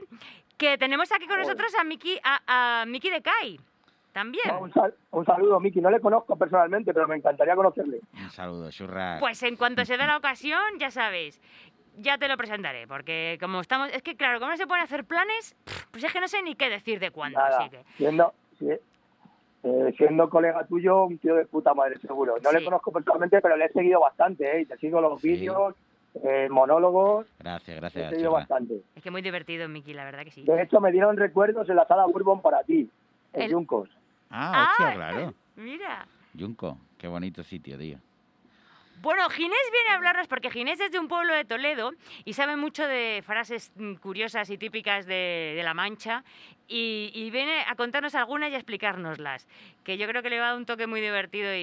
Que 0.58 0.78
tenemos 0.78 1.12
aquí 1.12 1.26
con 1.26 1.38
Joder. 1.38 1.48
nosotros 1.48 1.74
a 1.80 1.84
Miki, 1.84 2.20
a, 2.24 2.82
a 2.82 2.86
Miki 2.86 3.10
de 3.10 3.22
Kai. 3.24 3.60
también. 4.14 4.44
Un, 4.62 4.72
sal- 4.72 4.94
un 5.12 5.26
saludo, 5.26 5.60
Miki. 5.60 5.82
No 5.82 5.90
le 5.90 6.00
conozco 6.00 6.36
personalmente, 6.38 6.94
pero 6.94 7.08
me 7.08 7.16
encantaría 7.16 7.56
conocerle. 7.56 8.00
Un 8.14 8.30
saludo, 8.30 8.70
churra. 8.72 9.18
Pues 9.20 9.42
en 9.44 9.56
cuanto 9.58 9.84
se 9.86 9.98
dé 9.98 10.06
la 10.06 10.18
ocasión, 10.18 10.62
ya 10.80 10.92
sabes, 10.92 11.42
ya 11.98 12.18
te 12.18 12.28
lo 12.28 12.38
presentaré, 12.38 12.88
porque 12.88 13.38
como 13.40 13.62
estamos, 13.62 13.90
es 13.94 14.02
que 14.02 14.16
claro, 14.16 14.40
como 14.40 14.52
no 14.52 14.58
se 14.58 14.68
pueden 14.68 14.84
hacer 14.84 15.06
planes, 15.06 15.56
pues 15.92 16.04
es 16.04 16.12
que 16.14 16.20
no 16.20 16.28
sé 16.28 16.42
ni 16.44 16.56
qué 16.56 16.70
decir 16.70 17.00
de 17.00 17.12
cuándo, 17.12 17.40
Nada, 17.40 17.60
así 17.60 17.70
que... 17.70 17.84
siendo, 17.98 18.34
si- 18.60 18.70
eh, 18.70 19.94
siendo 19.98 20.30
colega 20.30 20.66
tuyo, 20.68 21.06
un 21.06 21.18
tío 21.18 21.36
de 21.36 21.46
puta 21.46 21.74
madre, 21.74 21.98
seguro. 22.00 22.36
No 22.44 22.52
le 22.52 22.60
Sí. 22.60 22.66
conozco 22.66 22.92
personalmente, 22.92 23.42
pero 23.42 23.56
le 23.58 23.66
he 23.66 23.70
seguido 23.72 24.00
bastante, 24.00 24.58
¿eh? 24.58 24.62
Y 24.62 24.66
te 24.66 24.78
sigo 24.78 25.02
los 25.02 25.20
vídeos, 25.22 25.74
eh, 26.24 26.48
monólogos, 26.52 27.26
Gracias, 27.40 27.68
le 27.70 27.74
he 27.78 27.80
gracias, 27.80 28.10
seguido 28.12 28.32
bastante. 28.32 28.82
Es 28.96 29.02
que 29.04 29.10
muy 29.12 29.22
divertido, 29.24 29.68
Miki, 29.68 29.94
la 29.94 30.06
verdad 30.06 30.24
que 30.24 30.32
sí. 30.32 30.44
De 30.44 30.62
hecho, 30.62 30.80
me 30.80 30.92
dieron 30.92 31.18
recuerdos 31.18 31.68
en 31.70 31.76
la 31.78 31.88
sala 31.88 32.06
Bourbon 32.06 32.42
para 32.42 32.64
ti, 32.64 32.90
en 33.34 33.42
El- 33.42 33.52
Yuncos. 33.52 33.90
Ah, 34.30 34.70
hostia, 34.72 34.90
Ah, 34.90 34.94
claro. 34.94 35.34
Mira. 35.56 36.06
Yunco, 36.34 36.78
qué 36.98 37.08
bonito 37.08 37.42
sitio, 37.44 37.78
tío. 37.78 37.98
Bueno, 39.06 39.30
Ginés 39.30 39.70
viene 39.72 39.90
a 39.92 39.96
hablarnos 39.98 40.28
porque 40.28 40.50
Ginés 40.50 40.80
es 40.80 40.92
de 40.92 40.98
un 40.98 41.08
pueblo 41.08 41.32
de 41.36 41.46
Toledo 41.46 41.92
y 42.24 42.34
sabe 42.34 42.56
mucho 42.56 42.88
de 42.88 43.22
frases 43.24 43.72
mm, 43.76 43.98
curiosas 43.98 44.50
y 44.50 44.58
típicas 44.58 45.06
de, 45.06 45.54
de 45.56 45.62
La 45.62 45.76
Mancha 45.76 46.24
y, 46.68 47.12
y 47.14 47.30
viene 47.30 47.62
a 47.68 47.76
contarnos 47.76 48.16
algunas 48.16 48.50
y 48.50 48.56
a 48.56 48.58
explicárnoslas, 48.58 49.48
que 49.84 50.00
yo 50.00 50.08
creo 50.08 50.24
que 50.24 50.32
le 50.32 50.40
va 50.40 50.46
a 50.48 50.50
dar 50.50 50.58
un 50.58 50.66
toque 50.66 50.88
muy 50.88 51.02
divertido 51.02 51.54
y, 51.54 51.60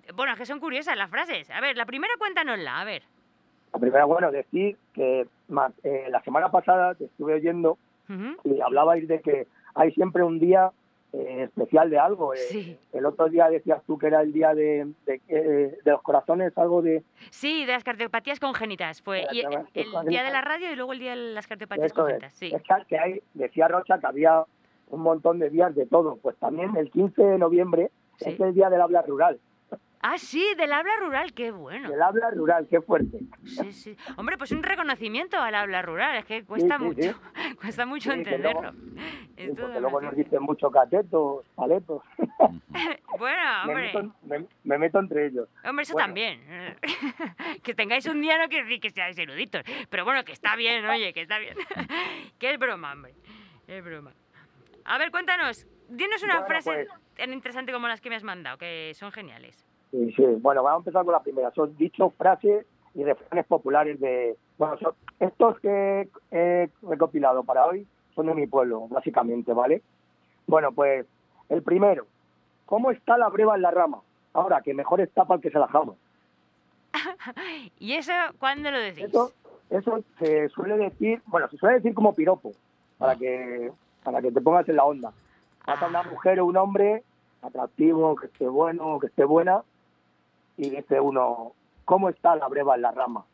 bueno, 0.14 0.34
que 0.34 0.46
son 0.46 0.60
curiosas 0.60 0.96
las 0.96 1.10
frases. 1.10 1.50
A 1.50 1.60
ver, 1.60 1.76
la 1.76 1.84
primera 1.84 2.14
cuéntanosla, 2.16 2.80
a 2.80 2.84
ver. 2.84 3.02
La 3.74 3.80
primera, 3.80 4.06
bueno, 4.06 4.30
decir 4.30 4.78
que 4.94 5.26
eh, 5.84 6.06
la 6.08 6.22
semana 6.22 6.50
pasada 6.50 6.94
te 6.94 7.04
estuve 7.04 7.34
oyendo 7.34 7.76
y 8.44 8.62
hablabais 8.62 9.06
de 9.06 9.20
que 9.20 9.46
hay 9.74 9.92
siempre 9.92 10.22
un 10.24 10.38
día 10.38 10.70
eh, 11.12 11.44
especial 11.44 11.88
de 11.90 11.98
algo. 11.98 12.34
eh. 12.34 12.38
Sí. 12.50 12.78
El 12.92 13.06
otro 13.06 13.28
día 13.28 13.48
decías 13.48 13.82
tú 13.86 13.96
que 13.98 14.08
era 14.08 14.20
el 14.20 14.32
día 14.32 14.54
de, 14.54 14.86
de, 15.06 15.20
eh, 15.28 15.78
de 15.84 15.90
los 15.90 16.02
corazones, 16.02 16.56
algo 16.58 16.82
de... 16.82 17.02
Sí, 17.30 17.64
de 17.64 17.72
las 17.72 17.84
cardiopatías 17.84 18.38
congénitas. 18.40 19.00
Fue 19.02 19.26
y- 19.32 19.40
el, 19.40 20.06
día 20.06 20.22
de 20.22 20.30
la 20.30 20.40
radio 20.42 20.70
y 20.72 20.76
luego 20.76 20.92
el 20.92 20.98
día 20.98 21.10
de 21.16 21.32
las 21.34 21.46
cardiopatías 21.46 21.86
Eso 21.92 21.94
es. 21.94 22.12
congénitas. 22.14 22.32
Sí. 22.34 22.52
Es 22.54 22.62
que- 22.62 22.84
que 22.88 22.98
hay, 22.98 23.22
decía 23.34 23.68
Rocha 23.68 23.98
que 23.98 24.06
había 24.06 24.44
un 24.90 25.00
montón 25.00 25.38
de 25.38 25.50
días 25.50 25.74
de 25.74 25.86
todo. 25.86 26.16
Pues 26.22 26.36
también 26.36 26.76
el 26.76 26.90
15 26.90 27.22
de 27.22 27.38
noviembre 27.38 27.90
Sí. 28.18 28.30
es 28.30 28.40
el 28.40 28.52
día 28.54 28.68
del 28.68 28.80
habla 28.80 29.02
rural. 29.02 29.38
Ah, 30.00 30.16
sí, 30.16 30.44
del 30.56 30.72
habla 30.72 30.92
rural, 31.00 31.32
qué 31.32 31.50
bueno. 31.50 31.90
Del 31.90 32.00
habla 32.00 32.30
rural, 32.30 32.66
qué 32.70 32.80
fuerte. 32.80 33.18
Sí, 33.44 33.72
sí. 33.72 33.96
Hombre, 34.16 34.38
pues 34.38 34.52
un 34.52 34.62
reconocimiento 34.62 35.38
al 35.38 35.54
habla 35.56 35.82
rural, 35.82 36.16
es 36.18 36.24
que 36.24 36.44
cuesta 36.46 36.78
sí, 36.78 36.84
mucho, 36.84 37.02
sí. 37.02 37.54
cuesta 37.60 37.84
mucho 37.86 38.10
que 38.10 38.16
entenderlo. 38.18 38.72
Porque 39.56 39.80
luego 39.80 40.00
nos 40.00 40.14
dicen 40.16 40.42
mucho 40.42 40.70
catetos, 40.70 41.44
paletos. 41.54 42.02
Bueno, 43.18 43.42
me, 43.66 43.72
hombre, 43.72 43.92
meto, 43.92 44.14
me- 44.22 44.46
me 44.62 44.78
meto 44.78 44.98
entre 45.00 45.26
ellos. 45.26 45.48
hombre, 45.64 45.82
eso 45.82 45.94
bueno. 45.94 46.06
también. 46.06 46.40
que 47.64 47.74
tengáis 47.74 48.06
un 48.06 48.20
día 48.20 48.38
no 48.38 48.48
quiere 48.48 48.64
decir 48.64 48.80
que 48.80 48.90
seáis 48.90 49.18
eruditos, 49.18 49.62
pero 49.90 50.04
bueno, 50.04 50.22
que 50.24 50.32
está 50.32 50.54
bien, 50.54 50.86
oye, 50.86 51.12
que 51.12 51.22
está 51.22 51.38
bien. 51.38 51.56
que 52.38 52.52
es 52.52 52.58
broma, 52.58 52.92
hombre, 52.92 53.14
es 53.66 53.82
broma. 53.84 54.12
A 54.84 54.98
ver, 54.98 55.10
cuéntanos, 55.10 55.66
dinos 55.88 56.22
una 56.22 56.34
Bueno, 56.34 56.46
frase 56.46 56.70
pues. 56.86 56.88
tan 57.16 57.32
interesante 57.32 57.72
como 57.72 57.88
las 57.88 58.00
que 58.00 58.08
me 58.10 58.16
has 58.16 58.22
mandado, 58.24 58.56
que 58.58 58.92
son 58.94 59.10
geniales. 59.10 59.66
Sí, 59.90 60.12
sí. 60.16 60.24
Bueno, 60.40 60.62
vamos 60.62 60.78
a 60.78 60.82
empezar 60.82 61.04
con 61.04 61.12
la 61.12 61.22
primera. 61.22 61.50
Son 61.52 61.76
dichos, 61.76 62.12
frases 62.14 62.66
y 62.94 63.04
refranes 63.04 63.46
populares 63.46 63.98
de... 64.00 64.36
Bueno, 64.58 64.76
son- 64.78 64.94
estos 65.20 65.58
que 65.60 66.08
he 66.30 66.68
recopilado 66.82 67.42
para 67.44 67.66
hoy 67.66 67.86
son 68.14 68.26
de 68.26 68.34
mi 68.34 68.46
pueblo, 68.46 68.86
básicamente, 68.88 69.52
¿vale? 69.52 69.82
Bueno, 70.46 70.72
pues 70.72 71.06
el 71.48 71.62
primero. 71.62 72.06
¿Cómo 72.66 72.90
está 72.90 73.16
la 73.16 73.28
breva 73.28 73.54
en 73.56 73.62
la 73.62 73.70
rama? 73.70 74.00
Ahora, 74.34 74.60
que 74.60 74.74
mejor 74.74 75.00
está 75.00 75.24
para 75.24 75.36
el 75.36 75.42
que 75.42 75.50
se 75.50 75.58
la 75.58 75.68
jama. 75.68 75.94
¿Y 77.78 77.94
eso 77.94 78.12
cuándo 78.38 78.70
lo 78.70 78.78
decís? 78.78 79.04
Eso, 79.04 79.32
eso 79.70 80.00
se 80.18 80.48
suele 80.50 80.76
decir, 80.76 81.22
bueno, 81.26 81.48
se 81.48 81.56
suele 81.56 81.76
decir 81.76 81.94
como 81.94 82.14
piropo, 82.14 82.52
para 82.98 83.16
que, 83.16 83.70
para 84.02 84.20
que 84.20 84.30
te 84.32 84.40
pongas 84.40 84.68
en 84.68 84.76
la 84.76 84.84
onda. 84.84 85.12
Pasa 85.64 85.86
una 85.86 86.02
mujer 86.02 86.40
o 86.40 86.46
un 86.46 86.56
hombre 86.56 87.02
atractivo, 87.42 88.16
que 88.16 88.26
esté 88.26 88.48
bueno, 88.48 88.98
que 88.98 89.06
esté 89.08 89.24
buena, 89.24 89.62
y 90.58 90.68
dice 90.70 91.00
uno, 91.00 91.52
¿cómo 91.86 92.10
está 92.10 92.36
la 92.36 92.46
breva 92.48 92.74
en 92.74 92.82
la 92.82 92.90
rama? 92.92 93.24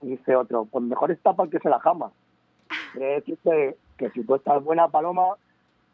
Y 0.00 0.08
dice 0.08 0.34
otro, 0.34 0.64
pues 0.64 0.82
mejor 0.84 1.12
está 1.12 1.32
para 1.34 1.44
el 1.46 1.52
que 1.52 1.60
se 1.60 1.68
la 1.68 1.78
jama. 1.78 2.10
Quiere 2.92 3.14
decir 3.20 3.38
que, 3.44 3.76
que 3.96 4.10
si 4.10 4.24
tú 4.24 4.34
estás 4.34 4.64
buena, 4.64 4.88
Paloma, 4.88 5.36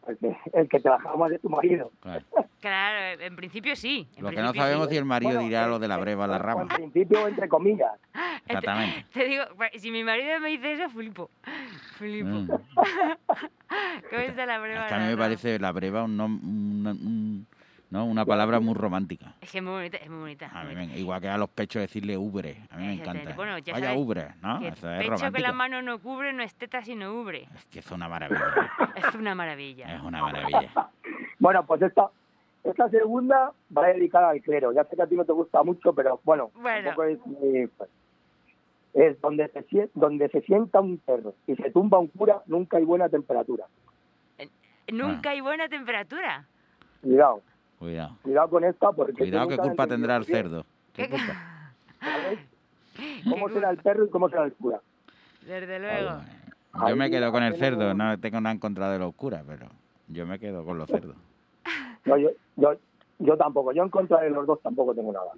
pues 0.01 0.17
que 0.19 0.35
el 0.55 0.69
que 0.69 0.81
te 0.81 0.89
la 0.89 0.99
jama 1.01 1.27
es 1.27 1.33
de 1.33 1.39
tu 1.41 1.51
marido. 1.51 1.91
Claro, 2.61 3.21
en 3.23 3.37
principio 3.37 3.77
sí. 3.77 4.09
en 4.17 4.23
Lo 4.25 4.31
que 4.31 4.37
no 4.37 4.43
principio 4.43 4.63
sabemos 4.63 4.87
sí. 4.87 4.93
si 4.93 4.97
el 4.99 5.05
marido 5.05 5.33
Bueno, 5.33 5.47
dirá 5.47 5.65
eh, 5.67 5.69
lo 5.69 5.79
de 5.79 5.89
la 5.89 5.97
breva 5.99 6.25
a 6.25 6.29
la 6.29 6.37
En 6.37 6.43
rama. 6.43 6.67
principio, 6.75 7.29
entre 7.29 7.49
comillas. 7.49 7.93
Exactamente. 8.47 9.07
Te 9.13 9.25
digo, 9.27 9.43
pues, 9.57 9.71
si 9.77 9.91
mi 9.91 10.03
marido 10.05 10.41
me 10.41 10.49
dice 10.49 10.73
eso, 10.73 10.89
flipo. 10.91 11.29
Flipo. 11.99 12.29
Mm. 12.31 12.49
¿Cómo 14.11 14.23
está 14.23 14.47
la 14.47 14.59
breva? 14.59 14.83
Es 14.83 14.89
que 14.89 14.95
a 14.95 14.99
mí 15.01 15.07
me 15.07 15.17
parece 15.17 15.59
la 15.59 15.73
breva 15.73 16.05
un 16.05 16.19
una, 16.21 16.91
un- 16.93 17.47
¿no? 17.91 18.05
una 18.05 18.25
palabra 18.25 18.61
muy 18.61 18.75
romántica. 18.75 19.35
Es 19.41 19.51
que 19.51 19.59
es 19.59 19.65
muy 19.65 19.73
bonita, 19.73 19.97
es 19.99 20.09
muy 20.11 20.19
bonita. 20.21 20.47
A 20.53 20.65
mí 20.65 20.75
bonita. 20.75 20.93
me- 20.95 20.99
igual 21.01 21.21
que 21.21 21.29
a 21.29 21.39
los 21.39 21.49
pechos 21.51 21.81
decirle 21.81 22.17
ubre. 22.17 22.63
A 22.71 22.77
mí 22.77 22.87
me 22.87 22.93
encanta. 22.95 23.35
Bueno, 23.35 23.59
ya 23.59 23.73
Vaya 23.73 23.87
sabes 23.89 24.01
ubre, 24.03 24.29
¿no? 24.43 24.61
que 24.61 24.69
Eso 24.69 24.91
es 24.93 25.09
pecho 25.09 25.33
que 25.33 25.41
la 25.41 25.53
mano 25.53 25.81
no 25.83 25.99
cubre, 25.99 26.33
no 26.33 26.43
es 26.43 26.55
teta 26.55 26.83
sino 26.83 27.13
ubre. 27.21 27.49
Es 27.55 27.65
que 27.67 27.79
es 27.81 27.91
una 27.91 28.09
maravilla. 28.09 28.45
Es 28.97 29.15
una 29.15 29.35
maravilla. 29.35 29.95
Es 29.97 30.03
una 30.03 30.21
maravilla. 30.23 30.71
Bueno, 31.41 31.65
pues 31.65 31.81
esta, 31.83 32.09
esta 32.65 32.89
segunda 32.91 33.53
va 33.77 33.87
dedicada 33.87 34.31
al 34.31 34.41
clero. 34.43 34.73
Ya 34.73 34.83
sé 34.85 34.97
que 34.97 35.03
a 35.03 35.07
ti 35.07 35.15
no 35.15 35.25
te 35.25 35.33
gusta 35.33 35.63
mucho, 35.63 35.93
pero 35.93 36.21
bueno, 36.25 36.51
Bueno. 36.55 36.83
tampoco 36.89 37.05
es 37.05 37.25
muy... 37.27 37.69
pues, 37.69 37.89
es 38.95 39.21
donde 39.21 39.47
se, 39.49 39.89
donde 39.95 40.29
se 40.31 40.41
sienta 40.43 40.81
un 40.81 40.99
perro 40.99 41.35
y 41.47 41.55
se 41.55 41.71
tumba 41.71 41.99
un 42.01 42.09
cura, 42.09 42.43
nunca 42.47 42.79
hay 42.79 42.85
buena 42.85 43.09
temperatura. 43.09 43.67
Nunca 44.91 45.31
hay 45.31 45.41
buena 45.41 45.69
temperatura. 45.69 46.47
Cuidado, 47.03 47.43
Cuidado. 47.79 48.17
cuidado 48.23 48.49
con 48.51 48.65
esta 48.65 48.93
porque... 48.93 49.13
Cuidado, 49.15 49.45
tú 49.45 49.49
¿qué 49.51 49.57
nunca 49.57 49.69
culpa 49.69 49.87
tendrá 49.87 50.17
el 50.17 50.25
cerdo? 50.25 50.65
¿Qué 50.93 51.03
¿Qué- 51.05 51.11
culpa? 51.11 51.73
¿Cómo 53.31 53.49
será 53.51 53.71
el 53.71 53.77
perro 53.79 54.05
y 54.07 54.11
cómo 54.11 54.29
será 54.29 54.45
el 54.45 54.53
cura? 54.55 54.81
Desde 55.47 55.79
luego. 55.79 56.21
Yo 56.89 56.97
me 56.97 57.11
quedo 57.11 57.31
con 57.33 57.43
el 57.43 57.57
cerdo, 57.57 57.95
no 57.95 58.19
tengo 58.19 58.41
nada 58.41 58.53
en 58.53 58.59
contra 58.61 58.91
de 58.91 58.99
los 58.99 59.15
curas, 59.15 59.45
pero 59.47 59.67
yo 60.09 60.27
me 60.27 60.39
quedo 60.39 60.65
con 60.65 60.79
los 60.79 60.89
cerdos. 60.89 61.17
No, 62.05 62.17
yo, 62.17 62.31
yo, 62.57 62.73
yo 63.19 63.37
tampoco, 63.37 63.73
yo 63.73 63.83
en 63.83 63.91
contra 63.91 64.21
de 64.21 64.31
los 64.31 64.47
dos 64.47 64.63
tampoco 64.63 64.95
tengo 64.95 65.13
nada. 65.13 65.31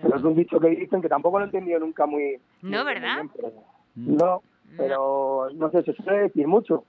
Pero 0.00 0.16
es 0.16 0.22
un 0.22 0.34
dicho 0.34 0.58
que 0.58 0.68
dicen 0.70 1.02
que 1.02 1.08
tampoco 1.10 1.38
lo 1.38 1.44
he 1.44 1.48
entendido 1.48 1.78
nunca 1.78 2.06
muy... 2.06 2.40
No, 2.62 2.84
muy 2.84 2.94
¿verdad? 2.94 3.14
bien, 3.16 3.30
pero- 3.36 3.52
no, 3.96 4.42
pero 4.78 5.48
no 5.52 5.70
sé, 5.72 5.82
se 5.82 5.92
suele 5.94 6.20
decir 6.22 6.46
mucho. 6.46 6.84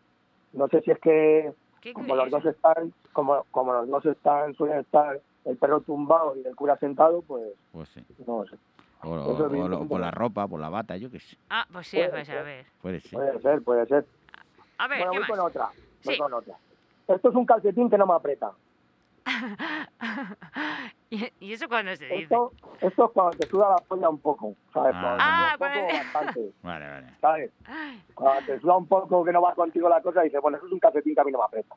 No 0.54 0.68
sé 0.70 0.80
si 0.82 0.92
es 0.92 1.00
que 1.00 1.52
como 1.94 2.16
los 2.16 2.30
dos 2.30 2.46
están, 2.46 2.94
como, 3.14 3.44
como 3.52 3.74
los 3.74 3.88
dos 3.90 4.06
están, 4.06 4.54
suelen 4.56 4.80
estar 4.80 5.20
el 5.46 5.58
perro 5.58 5.82
tumbado 5.82 6.36
y 6.38 6.46
el 6.48 6.56
cura 6.56 6.78
sentado, 6.78 7.22
pues 7.24 7.44
Pues 7.72 7.90
sí. 7.90 8.06
no 8.28 8.46
sé. 8.46 8.56
O, 9.04 9.88
por 9.88 10.00
la 10.00 10.12
ropa, 10.12 10.48
por 10.48 10.60
la 10.60 10.70
bata, 10.70 10.96
yo 10.96 11.10
qué 11.10 11.20
sé. 11.20 11.36
Ah, 11.50 11.66
pues 11.72 11.88
sí, 11.88 11.98
Puede 11.98 12.10
pues 12.12 12.30
a 12.30 12.34
ser. 12.34 12.44
ver. 12.46 12.66
Puede 12.82 13.00
ser. 13.02 13.12
Puede 13.12 13.42
ser, 13.42 13.62
puede 13.64 13.86
ser. 13.88 14.06
A 14.78 14.88
ver, 14.88 15.00
bueno, 15.00 15.12
¿qué 15.14 15.18
voy 15.18 15.28
más? 15.28 15.30
con 15.30 15.40
otra. 15.40 15.70
Voy 16.06 16.14
Sí. 16.16 16.20
con 16.22 16.34
otra. 16.34 16.56
Esto 17.08 17.30
es 17.30 17.36
un 17.36 17.46
calcetín 17.48 17.90
que 17.90 17.98
no 17.98 18.06
me 18.06 18.14
aprieta. 18.14 18.52
¿Y, 21.10 21.54
eso 21.54 21.68
cuándo 21.68 21.96
se 21.96 22.06
dice? 22.06 22.24
Esto, 22.24 22.52
esto 22.80 23.06
es 23.06 23.12
cuando 23.12 23.38
te 23.38 23.48
suda 23.48 23.70
la 23.70 23.76
polla 23.78 24.10
un 24.10 24.20
poco, 24.20 24.56
¿sabes? 24.74 24.94
Ah. 24.96 25.56
Cuando 25.58 25.76
Ah, 25.80 25.82
un 25.82 25.82
poco, 25.90 25.98
bastante, 25.98 26.52
Vale, 26.64 26.88
vale. 26.90 27.08
¿sabes? 27.20 27.52
Cuando 28.16 28.46
te 28.46 28.60
suda 28.60 28.78
un 28.78 28.88
poco 28.88 29.24
que 29.24 29.32
no 29.32 29.42
va 29.42 29.54
contigo 29.56 29.90
la 29.90 30.02
cosa, 30.02 30.22
dices, 30.22 30.42
bueno, 30.42 30.58
eso 30.58 30.68
es 30.68 30.72
un 30.74 30.80
calcetín 30.80 31.14
que 31.16 31.22
a 31.22 31.24
mí 31.24 31.32
no 31.32 31.40
me 31.40 31.46
aprieta. 31.46 31.76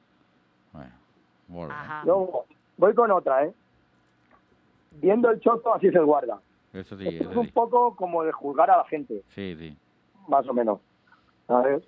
Bueno. 0.72 0.92
Luego, 2.04 2.46
voy 2.76 2.94
con 2.94 3.10
otra, 3.10 3.44
¿eh? 3.44 3.52
Viendo 4.92 5.30
el 5.30 5.40
choto, 5.40 5.74
así 5.74 5.90
se 5.90 5.98
guarda. 6.00 6.40
Eso 6.72 6.96
sí, 6.96 7.06
Esto 7.08 7.24
es 7.24 7.30
eso 7.30 7.40
un 7.40 7.46
sí. 7.46 7.52
poco 7.52 7.94
como 7.96 8.22
de 8.24 8.32
juzgar 8.32 8.70
a 8.70 8.78
la 8.78 8.84
gente, 8.84 9.22
Sí, 9.28 9.54
sí. 9.56 9.76
más 10.28 10.48
o 10.48 10.52
menos. 10.54 10.80
¿Sabes? 11.46 11.82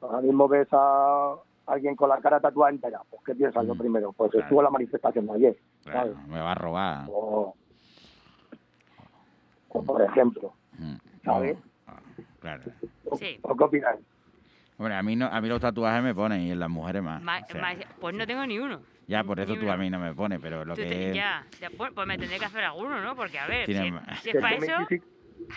Ahora 0.00 0.20
mismo 0.20 0.48
ves 0.48 0.68
a 0.72 1.34
alguien 1.66 1.96
con 1.96 2.08
la 2.08 2.18
cara 2.20 2.40
tatuada 2.40 2.72
entera. 2.72 3.00
Pues, 3.08 3.22
¿qué 3.24 3.34
piensas 3.34 3.66
yo 3.66 3.74
Mm, 3.74 3.78
primero? 3.78 4.12
Pues 4.12 4.30
claro. 4.30 4.44
estuvo 4.44 4.60
en 4.60 4.64
la 4.64 4.70
manifestación 4.70 5.26
de 5.26 5.32
ayer, 5.34 5.56
¿sabes? 5.84 6.12
Claro, 6.12 6.28
me 6.28 6.40
va 6.40 6.52
a 6.52 6.54
robar. 6.54 7.06
O, 7.08 7.54
o, 9.68 9.82
por 9.84 10.02
ejemplo, 10.02 10.54
Mm, 10.78 10.94
¿sabes? 11.24 11.56
ah, 11.86 12.00
Claro. 12.40 12.62
Sí. 13.18 13.38
¿O 13.42 13.56
qué 13.56 13.64
opináis? 13.64 14.00
Hombre, 14.78 14.94
a 14.96 15.02
mí, 15.02 15.14
no, 15.16 15.26
a 15.26 15.40
mí 15.40 15.48
los 15.48 15.60
tatuajes 15.60 16.02
me 16.02 16.14
ponen 16.14 16.40
y 16.40 16.50
en 16.50 16.58
las 16.58 16.70
mujeres 16.70 17.02
más. 17.02 17.22
Ma- 17.22 17.38
O 17.42 17.46
sea, 17.46 17.60
ma- 17.60 17.74
pues 18.00 18.14
no 18.14 18.26
tengo 18.26 18.44
ni 18.46 18.58
uno. 18.58 18.80
ya, 19.06 19.22
por 19.22 19.38
eso 19.38 19.54
tú 19.54 19.62
uno. 19.62 19.72
a 19.72 19.76
mí 19.76 19.90
no 19.90 19.98
me 19.98 20.14
pones, 20.14 20.40
pero 20.40 20.64
lo 20.64 20.74
Tú 20.74 20.80
te- 20.82 20.88
que 20.88 21.10
es... 21.10 21.14
ya, 21.16 21.46
ya, 21.60 21.68
bueno, 21.76 21.94
pues 21.94 22.06
me 22.06 22.18
tendré 22.18 22.38
que 22.38 22.44
hacer 22.46 22.64
alguno, 22.64 23.00
¿no? 23.00 23.14
Porque, 23.14 23.38
a 23.38 23.46
ver, 23.46 23.66
si, 23.66 23.72
si 23.74 24.30
Que 24.30 24.30
es 24.30 24.42
para 24.42 24.56
eso, 24.56 24.72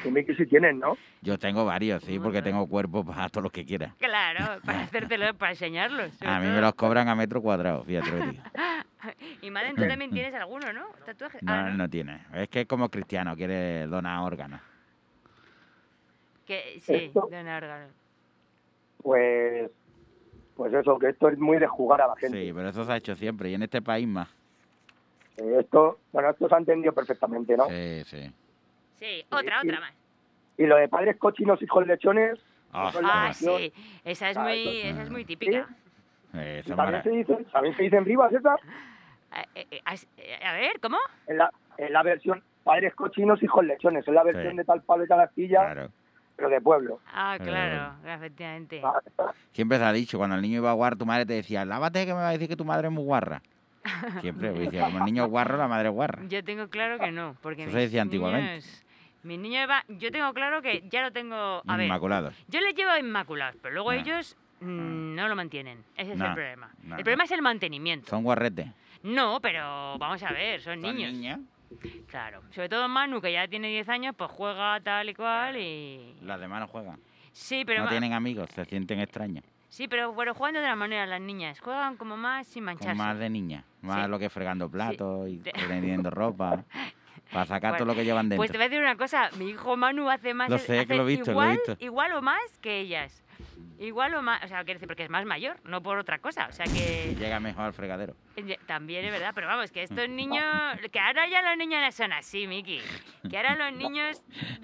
tú, 0.03 0.11
Miki, 0.11 0.34
sí 0.35 0.45
tienes, 0.45 0.76
¿no? 0.76 0.97
Yo 1.22 1.38
tengo 1.39 1.65
varios, 1.65 2.03
sí, 2.03 2.19
porque 2.19 2.41
tengo 2.41 2.68
cuerpo 2.68 3.03
para 3.03 3.30
todos 3.30 3.43
los 3.43 3.52
que 3.52 3.65
quiera. 3.65 3.93
claro, 3.97 4.61
para 4.65 4.81
hacértelo, 4.81 5.34
para 5.35 5.52
enseñarlos. 5.52 6.22
A 6.22 6.39
mí 6.39 6.47
me 6.47 6.61
los 6.61 6.76
cobran 6.76 7.07
a 7.07 7.15
metro 7.15 7.41
cuadrado, 7.41 7.84
fíjate 7.84 8.11
lo 8.11 8.18
que 8.23 8.31
digo. 8.31 8.43
Y 9.41 9.52
Madden, 9.52 9.76
tú 9.76 9.88
también 9.88 10.11
tienes 10.11 10.34
alguno, 10.34 10.73
¿no? 10.73 10.85
Tatuajes. 11.06 11.43
No, 11.43 11.53
Ah, 11.53 11.69
no 11.69 11.88
tiene. 11.88 12.22
Es 12.34 12.49
que 12.49 12.61
es 12.61 12.68
como 12.68 12.89
cristiano, 12.89 13.35
quiere 13.35 13.85
donar 13.85 14.23
órganos. 14.23 14.60
Que, 16.47 16.80
sí, 16.81 16.95
Esto- 16.95 17.27
de 17.30 17.41
un 17.41 17.47
órgano. 17.47 17.88
Pues, 19.03 19.69
pues 20.56 20.73
eso, 20.73 20.97
que 20.97 21.10
esto 21.10 21.30
es 21.30 21.38
muy 21.38 21.60
de 21.60 21.68
jugar 21.68 22.02
a 22.02 22.07
la 22.07 22.15
gente. 22.15 22.45
Sí, 22.45 22.52
pero 22.53 22.69
eso 22.69 22.84
se 22.84 22.91
ha 22.91 22.97
hecho 22.97 23.15
siempre. 23.15 23.52
Y 23.52 23.53
en 23.53 23.61
este 23.64 23.81
país 23.81 24.07
más. 24.07 24.27
Eh, 25.38 25.57
Esto, 25.60 25.99
bueno, 26.11 26.31
esto 26.31 26.47
se 26.49 26.56
ha 26.56 26.57
entendido 26.57 26.93
perfectamente, 26.93 27.56
¿no? 27.56 27.69
Sí, 27.69 28.03
sí. 28.06 28.31
Sí, 29.06 29.26
otra, 29.30 29.61
y- 29.64 29.68
otra 29.68 29.80
más. 29.82 29.94
Y 30.57 30.65
lo 30.65 30.77
de 30.77 30.88
padres 30.88 31.18
cochinos, 31.18 31.61
hijos 31.61 31.86
lechones, 31.88 32.40
Ah, 32.77 32.91
Ah, 33.03 33.34
sí. 33.34 33.72
Esa 34.03 34.32
es 34.32 34.38
Ah, 34.38 34.44
muy, 34.44 34.82
esa 34.82 35.03
es 35.03 35.10
muy 35.10 35.23
típica. 35.23 35.65
Eh, 36.34 36.60
eso 36.60 36.72
es 36.72 36.76
también 36.76 37.03
se 37.03 37.10
dice, 37.10 37.38
también 37.53 37.73
se 37.77 37.84
dice 37.84 37.95
en 37.95 38.03
Rivas 38.06 38.34
esa, 38.34 38.56
Eh, 39.56 39.65
eh, 39.72 39.82
as- 39.86 40.07
eh, 40.18 40.40
a 40.45 40.52
ver, 40.53 40.80
¿cómo? 40.82 40.98
en 41.27 41.38
la, 41.38 41.52
en 41.77 41.94
la 41.94 42.03
versión 42.03 42.44
padres 42.65 42.94
cochinos, 42.95 43.41
hijos 43.44 43.64
lechones, 43.64 44.06
es 44.06 44.14
la 44.14 44.23
versión 44.23 44.52
Sí. 44.52 44.57
de 44.57 44.64
tal 44.65 44.82
palo 44.82 45.06
y 45.06 45.07
tal 45.07 45.22
astilla, 45.22 45.60
Claro. 45.72 45.90
pero 46.36 46.49
de 46.49 46.60
pueblo. 46.60 46.99
Ah, 47.14 47.38
Eh, 47.40 47.44
claro, 47.44 47.94
efectivamente. 48.06 48.82
Ah, 48.84 48.99
Siempre 49.53 49.77
se 49.77 49.84
ha 49.86 49.94
dicho, 49.94 50.18
cuando 50.18 50.36
el 50.36 50.41
niño 50.41 50.57
iba 50.57 50.72
a 50.72 50.73
guarra, 50.73 50.98
tu 50.98 51.06
madre 51.06 51.26
te 51.26 51.34
decía, 51.34 51.64
lávate 51.64 52.06
que 52.06 52.14
me 52.14 52.19
va 52.19 52.30
a 52.30 52.32
decir 52.34 52.49
que 52.49 52.56
tu 52.57 52.65
madre 52.65 52.88
es 52.90 52.94
muy 52.94 53.03
guarra. 53.06 53.41
Siempre, 54.22 54.49
porque 54.49 54.65
decía, 54.65 54.84
como 54.86 54.98
el 54.98 55.06
niño 55.06 55.23
es 55.26 55.30
guarro, 55.30 55.57
la 55.57 55.68
madre 55.69 55.88
es 55.90 55.94
guarra. 55.94 56.23
Yo 56.27 56.44
tengo 56.44 56.68
claro 56.69 56.99
que 56.99 57.11
no, 57.11 57.36
porque 57.41 57.64
Eso 57.64 57.72
se 57.72 57.77
decía 57.77 58.02
antiguamente. 58.02 58.49
niños- 58.49 58.85
mis 59.26 59.39
niños 59.39 59.69
yo 59.89 60.11
tengo 60.11 60.34
claro 60.34 60.61
que 60.61 60.84
ya 60.89 61.02
lo 61.02 61.11
tengo, 61.11 61.61
a 61.68 61.77
ver, 61.77 61.85
Inmaculados. 61.88 62.34
yo 62.47 62.61
les 62.61 62.73
llevo 62.76 62.95
inmaculados, 62.97 63.56
pero 63.61 63.73
luego 63.73 63.89
Ah. 63.91 63.95
ellos 63.97 64.38
mm, 64.61 65.15
no 65.15 65.27
lo 65.27 65.35
mantienen. 65.35 65.84
Ese 65.97 66.14
es 66.14 66.19
el 66.22 66.34
problema. 66.34 66.69
el 66.84 67.03
problema 67.03 67.23
es 67.26 67.31
el 67.31 67.41
mantenimiento. 67.41 68.10
Son 68.10 68.23
guarretes. 68.23 68.68
No, 69.03 69.39
pero 69.41 69.97
vamos 69.99 70.23
a 70.23 70.31
ver, 70.31 70.61
son, 70.61 70.81
Son 70.81 70.95
niños. 70.95 71.39
Claro, 72.07 72.41
sobre 72.52 72.69
todo 72.69 72.88
Manu, 72.88 73.19
que 73.22 73.31
ya 73.34 73.47
tiene 73.47 73.68
10 73.69 73.89
años, 73.89 74.15
pues 74.18 74.31
juega 74.31 74.80
tal 74.81 75.10
y 75.10 75.14
cual 75.14 75.57
y... 75.57 76.15
Las 76.22 76.39
demás 76.39 76.61
no 76.61 76.68
juegan. 76.68 76.99
Sí, 77.34 77.64
pero, 77.65 77.84
no 77.84 77.89
tienen 77.89 78.14
amigos, 78.14 78.49
se 78.52 78.64
sienten 78.65 78.99
extraños. 79.02 79.43
sí, 79.68 79.88
pero 79.89 80.14
bueno, 80.14 80.34
juegan 80.34 80.53
de 80.53 80.60
otra 80.61 80.76
manera 80.76 81.06
las 81.06 81.19
niñas. 81.19 81.60
Juegan 81.60 81.97
como 81.97 82.15
más 82.15 82.47
sin 82.47 82.64
mancharse. 82.64 82.95
más 82.95 83.18
de 83.19 83.30
niña. 83.30 83.65
Más 83.81 84.06
Sí. 84.06 84.10
lo 84.11 84.18
que 84.19 84.30
fregando 84.30 84.69
platos 84.69 85.27
y 85.27 85.38
tendiendo 85.68 86.10
ropa. 86.11 86.64
Para 87.31 87.45
sacar 87.45 87.72
Bueno, 87.72 87.77
todo 87.85 87.93
lo 87.93 87.95
que 87.95 88.06
llevan 88.06 88.30
dentro. 88.30 88.38
Pues 88.38 88.52
te 88.52 88.57
voy 88.57 88.65
a 88.65 88.69
decir 88.69 88.81
una 88.81 88.95
cosa, 88.95 89.30
mi 89.38 89.49
hijo 89.49 89.76
Manu 89.76 90.10
hace 90.10 90.34
más... 90.34 90.49
Lo 90.49 90.57
sé, 90.57 90.73
que 90.73 90.80
hace 90.80 90.95
lo 90.95 91.03
he 91.03 91.06
visto, 91.07 91.31
lo 91.31 91.31
he 91.31 91.34
igual, 91.34 91.61
visto. 91.68 91.84
Igual 91.84 92.11
o 92.14 92.22
más 92.22 92.57
que 92.61 92.80
ellas. 92.80 93.24
Igual 93.77 94.15
o 94.15 94.22
más, 94.22 94.43
o 94.43 94.47
sea, 94.47 94.64
quiero 94.64 94.77
decir, 94.80 94.88
porque 94.88 95.03
es 95.03 95.10
más 95.10 95.26
mayor, 95.26 95.57
no 95.65 95.81
por 95.84 95.97
otra 95.97 96.19
cosa. 96.19 96.47
O 96.47 96.52
sea 96.52 96.65
que 96.65 97.14
Llega 97.19 97.39
mejor 97.39 97.65
al 97.65 97.73
fregadero. 97.73 98.15
también 98.65 99.03
es 99.06 99.11
verdad, 99.11 99.31
pero 99.35 99.47
vamos, 99.47 99.72
que 99.72 99.84
estos 99.84 100.07
niños, 100.10 100.43
que 100.91 100.99
ahora 100.99 101.27
ya 101.27 101.41
los 101.41 101.57
niños 101.57 101.81
no 101.84 101.91
son 101.91 102.14
así, 102.14 102.47
Miki. 102.47 102.80
Que 103.30 103.38
ahora 103.38 103.56
los 103.69 103.77
niños... 103.77 104.23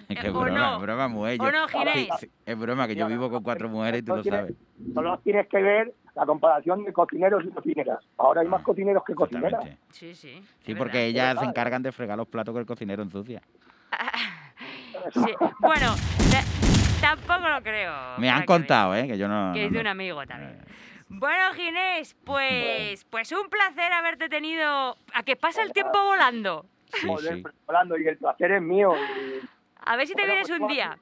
Es 0.09 0.17
eh, 0.17 0.21
que 0.21 0.29
broma, 0.29 0.49
no. 0.51 0.75
es 0.75 0.81
broma, 0.81 1.07
mujer. 1.07 1.41
¿O 1.41 1.51
no, 1.51 1.67
Ginés? 1.67 1.93
Sí, 1.95 2.09
sí, 2.27 2.31
Es 2.45 2.57
broma, 2.57 2.87
que 2.87 2.95
yo 2.95 3.07
vivo 3.07 3.29
con 3.29 3.43
cuatro 3.43 3.67
mujeres 3.69 4.01
y 4.01 4.05
tú 4.05 4.15
lo 4.15 4.23
sabes. 4.23 4.53
Solo 4.93 5.17
tienes 5.19 5.47
que 5.47 5.61
ver 5.61 5.93
la 6.15 6.25
comparación 6.25 6.83
de 6.83 6.91
cocineros 6.93 7.43
y 7.45 7.49
cocineras. 7.49 7.99
Ahora 8.17 8.41
hay 8.41 8.47
más 8.47 8.61
cocineros 8.63 9.03
que 9.05 9.13
cocineras. 9.15 9.63
Sí, 9.91 10.15
sí. 10.15 10.41
Sí, 10.61 10.71
es 10.71 10.77
porque 10.77 10.97
verdad. 10.97 11.07
ellas 11.09 11.39
se 11.39 11.45
encargan 11.45 11.83
de 11.83 11.91
fregar 11.91 12.17
los 12.17 12.27
platos 12.27 12.53
que 12.53 12.59
el 12.61 12.65
cocinero 12.65 13.03
ensucia. 13.03 13.41
Sí, 15.13 15.33
Bueno, 15.59 15.95
ta- 16.31 16.70
tampoco 17.01 17.47
lo 17.49 17.61
creo. 17.61 17.93
Me 18.17 18.29
han 18.29 18.45
contado, 18.45 18.95
¿eh? 18.95 19.07
Que 19.07 19.17
yo 19.17 19.27
no... 19.27 19.51
Que 19.53 19.65
es 19.65 19.71
no- 19.71 19.75
de 19.75 19.81
un 19.81 19.87
amigo 19.87 20.25
también. 20.25 20.59
Bueno, 21.09 21.53
Ginés, 21.53 22.15
pues, 22.23 23.03
pues 23.09 23.31
un 23.33 23.49
placer 23.49 23.91
haberte 23.91 24.29
tenido. 24.29 24.95
A 25.13 25.23
que 25.23 25.35
pasa 25.35 25.61
el 25.61 25.73
tiempo 25.73 26.01
volando. 26.03 26.65
Sí, 26.93 27.07
Joder, 27.07 27.35
sí. 27.35 27.41
pero 27.43 27.55
Rolando, 27.67 27.97
y 27.97 28.07
el 28.07 28.17
placer 28.17 28.51
es 28.53 28.61
mío. 28.61 28.93
y- 28.95 29.45
A 29.85 29.95
ver 29.97 30.07
si 30.07 30.13
te 30.13 30.21
Bueno, 30.21 30.33
vienes 30.35 30.47
pues, 30.49 30.61
un 30.61 30.67
día. 30.67 30.97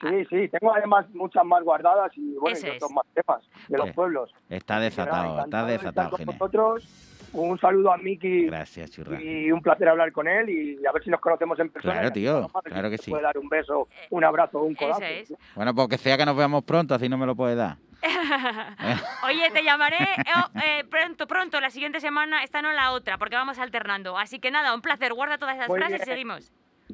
Sí, 0.00 0.24
sí, 0.30 0.48
tengo 0.48 0.74
además 0.74 1.06
muchas 1.10 1.44
más 1.44 1.62
guardadas 1.62 2.10
y 2.16 2.34
bueno, 2.34 2.58
y 2.62 2.68
otros 2.70 2.90
más 2.90 3.04
temas 3.14 3.42
de 3.68 3.78
los 3.78 3.86
Sí. 3.88 3.92
pueblos. 3.92 4.34
Está 4.48 4.80
desatado, 4.80 5.40
está 5.40 5.64
desatado, 5.66 6.10
con 6.10 6.18
Ginés. 6.20 6.38
vosotros. 6.38 7.13
Un 7.34 7.58
saludo 7.58 7.92
a 7.92 7.98
Miki 7.98 8.46
Gracias, 8.46 8.92
churra. 8.92 9.20
y 9.20 9.50
un 9.50 9.60
placer 9.60 9.88
hablar 9.88 10.12
con 10.12 10.28
él 10.28 10.48
y 10.48 10.86
a 10.86 10.92
ver 10.92 11.02
si 11.02 11.10
nos 11.10 11.20
conocemos 11.20 11.58
en 11.58 11.68
persona. 11.68 11.94
Claro, 11.94 12.12
tío, 12.12 12.48
claro 12.64 12.90
que 12.90 12.98
sí. 12.98 13.10
Puede 13.10 13.24
dar 13.24 13.36
un 13.36 13.48
beso, 13.48 13.88
un 14.10 14.24
abrazo, 14.24 14.62
un 14.62 14.72
Eso 14.72 14.84
codazo. 14.86 15.04
es. 15.04 15.34
Bueno, 15.56 15.74
pues 15.74 15.88
que 15.88 15.98
sea 15.98 16.16
que 16.16 16.24
nos 16.24 16.36
veamos 16.36 16.62
pronto, 16.64 16.94
así 16.94 17.08
no 17.08 17.18
me 17.18 17.26
lo 17.26 17.34
puedes 17.34 17.56
dar. 17.56 17.76
Oye, 19.26 19.50
te 19.52 19.64
llamaré 19.64 19.96
eh, 19.96 20.24
eh, 20.64 20.84
pronto, 20.88 21.26
pronto, 21.26 21.60
la 21.60 21.70
siguiente 21.70 22.00
semana, 22.00 22.44
esta 22.44 22.62
no 22.62 22.72
la 22.72 22.92
otra, 22.92 23.18
porque 23.18 23.34
vamos 23.34 23.58
alternando. 23.58 24.16
Así 24.16 24.38
que 24.38 24.50
nada, 24.50 24.74
un 24.74 24.82
placer, 24.82 25.12
guarda 25.12 25.36
todas 25.36 25.56
esas 25.56 25.68
Muy 25.68 25.78
frases 25.78 26.02
y 26.02 26.04
seguimos. 26.04 26.52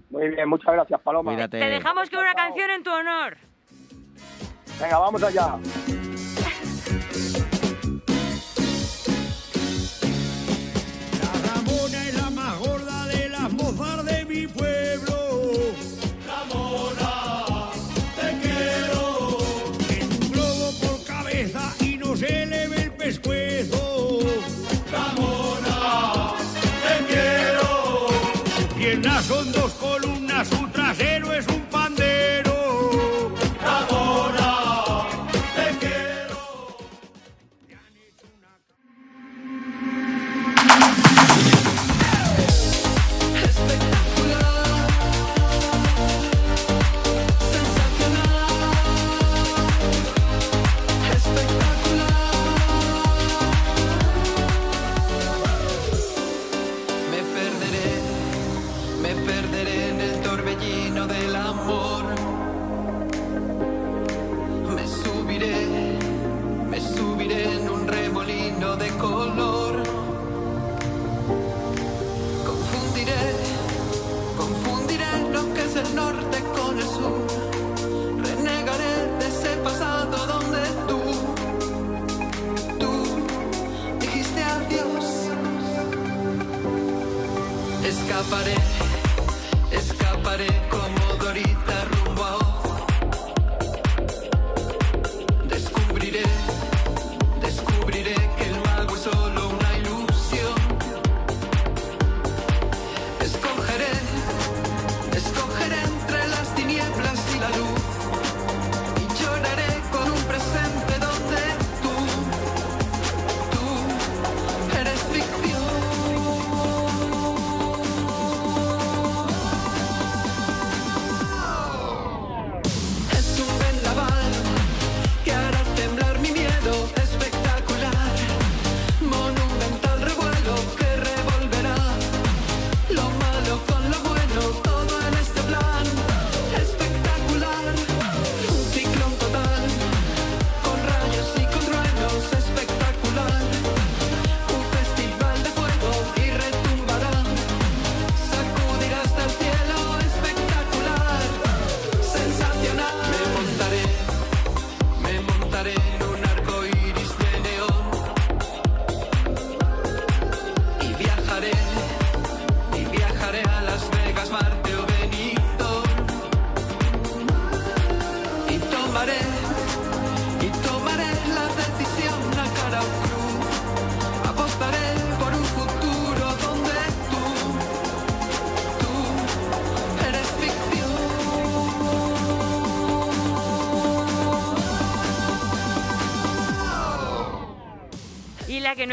Muy 0.09 0.29
bien, 0.29 0.49
muchas 0.49 0.73
gracias, 0.73 1.01
Paloma. 1.03 1.33
Cuídate. 1.33 1.59
Te 1.59 1.69
dejamos 1.69 2.09
con 2.09 2.21
una 2.21 2.35
canción 2.35 2.71
en 2.71 2.83
tu 2.83 2.91
honor. 2.91 3.37
Venga, 4.81 4.99
vamos 4.99 5.23
allá. 5.23 5.59
Mozas 14.47 14.71
de 14.71 14.80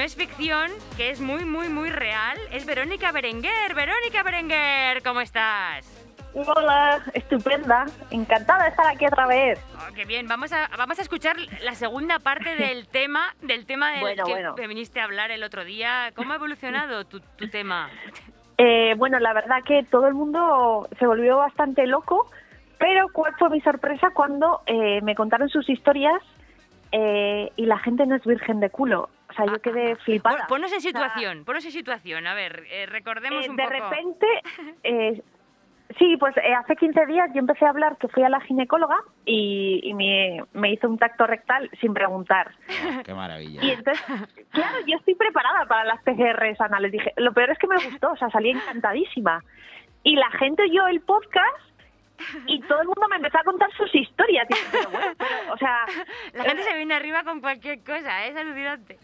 es 0.08 0.16
ficción, 0.16 0.72
que 0.96 1.10
es 1.10 1.20
muy, 1.20 1.44
muy, 1.44 1.68
muy 1.68 1.90
real, 1.90 2.38
es 2.54 2.66
Verónica 2.66 3.12
Berenguer. 3.12 3.76
Verónica 3.76 4.24
Berenguer, 4.24 5.04
¿cómo 5.04 5.20
estás? 5.20 5.86
Hola, 6.34 7.04
estupenda. 7.14 7.88
Encantada 8.10 8.64
de 8.64 8.70
estar 8.70 8.88
aquí 8.88 9.06
otra 9.06 9.28
vez. 9.28 9.60
Oh, 9.76 9.94
qué 9.94 10.06
bien, 10.06 10.26
vamos 10.30 10.54
a, 10.54 10.70
vamos 10.78 10.98
a 11.00 11.02
escuchar 11.02 11.36
la 11.62 11.76
segunda 11.76 12.20
parte 12.20 12.56
del 12.56 12.88
tema, 12.92 13.36
del 13.42 13.66
tema 13.66 13.92
del 13.92 14.00
Bueno, 14.00 14.24
que 14.24 14.32
bueno. 14.32 14.56
viniste 14.56 15.02
a 15.02 15.04
hablar 15.04 15.30
el 15.32 15.44
otro 15.44 15.66
día. 15.66 16.14
¿Cómo 16.16 16.32
ha 16.32 16.38
evolucionado 16.38 17.04
tu, 17.04 17.20
tu 17.20 17.50
tema? 17.50 17.90
Eh, 18.60 18.96
bueno, 18.98 19.20
la 19.20 19.34
verdad 19.34 19.58
que 19.64 19.84
todo 19.84 20.08
el 20.08 20.16
mundo 20.16 20.90
se 20.98 21.06
volvió 21.06 21.38
bastante 21.38 21.86
loco, 21.86 22.28
pero 22.80 23.06
¿cuál 23.14 23.36
fue 23.38 23.52
mi 23.52 23.62
sorpresa 23.62 24.10
cuando 24.16 24.62
eh, 24.66 25.00
me 25.04 25.14
contaron 25.14 25.48
sus 25.48 25.70
historias 25.70 26.24
eh, 26.92 27.52
y 27.56 27.68
la 27.68 27.78
gente 27.78 28.08
no 28.08 28.16
es 28.16 28.26
virgen 28.26 28.60
de 28.60 28.72
culo? 28.72 29.10
Sea, 29.38 29.46
yo 29.46 29.62
quedé 29.62 29.96
flipada. 29.98 30.38
Pon- 30.40 30.48
Ponnos 30.48 30.72
en 30.74 30.80
O 30.80 30.82
sea, 30.82 30.92
situación, 30.92 31.46
ponnos 31.46 31.64
en 31.66 31.72
situación. 31.72 32.28
A 32.28 32.34
ver, 32.34 32.64
eh, 32.70 32.86
recordemos 32.88 33.46
eh, 33.46 33.50
un 33.50 33.56
de 33.56 33.64
poco. 33.64 33.74
repente, 33.76 34.28
eh, 34.84 35.22
sí, 35.98 36.18
pues 36.18 36.36
eh, 36.38 36.54
hace 36.54 36.76
15 36.76 37.06
días 37.06 37.30
yo 37.34 37.40
empecé 37.40 37.66
a 37.66 37.70
hablar 37.70 37.98
que 37.98 38.08
fui 38.10 38.24
a 38.24 38.30
la 38.30 38.42
ginecóloga 38.42 38.98
y, 39.26 39.80
y 39.84 39.94
me, 39.94 40.44
me 40.54 40.72
hizo 40.74 40.90
un 40.90 40.98
tacto 40.98 41.26
rectal 41.28 41.70
sin 41.80 41.94
preguntar. 41.94 42.52
Qué 43.06 43.14
maravilla. 43.14 43.64
Y 43.64 43.72
entonces, 43.72 44.04
claro, 44.52 44.78
yo 44.86 44.98
estoy 44.98 45.16
preparada 45.16 45.66
para 45.68 45.86
las 45.86 46.02
PCRs 46.04 46.60
anales. 46.62 46.92
Dije, 46.92 47.14
lo 47.18 47.32
peor 47.34 47.52
es 47.52 47.58
que 47.60 47.68
me 47.68 47.76
gustó, 47.78 48.12
o 48.12 48.18
sea, 48.18 48.30
salí 48.32 48.50
encantadísima. 48.50 49.44
Y 50.04 50.16
la 50.16 50.30
gente 50.32 50.64
oyó 50.64 50.88
el 50.88 51.02
podcast 51.02 51.48
y 52.46 52.62
todo 52.62 52.82
el 52.82 52.88
mundo 52.88 53.08
me 53.10 53.18
empezó 53.18 53.40
a 53.40 53.44
contar 53.44 53.70
sus 53.74 53.94
historias. 53.94 54.48
Digo, 54.48 54.62
pero 54.72 54.90
bueno, 54.90 55.14
pero, 55.18 55.54
o 55.54 55.58
sea, 55.58 55.86
La 56.34 56.44
gente 56.44 56.64
se 56.64 56.76
viene 56.76 56.94
arriba 56.94 57.24
con 57.24 57.42
cualquier 57.42 57.84
cosa, 57.84 58.26
¿eh? 58.26 58.30
es 58.30 58.36
alucinante. 58.36 58.98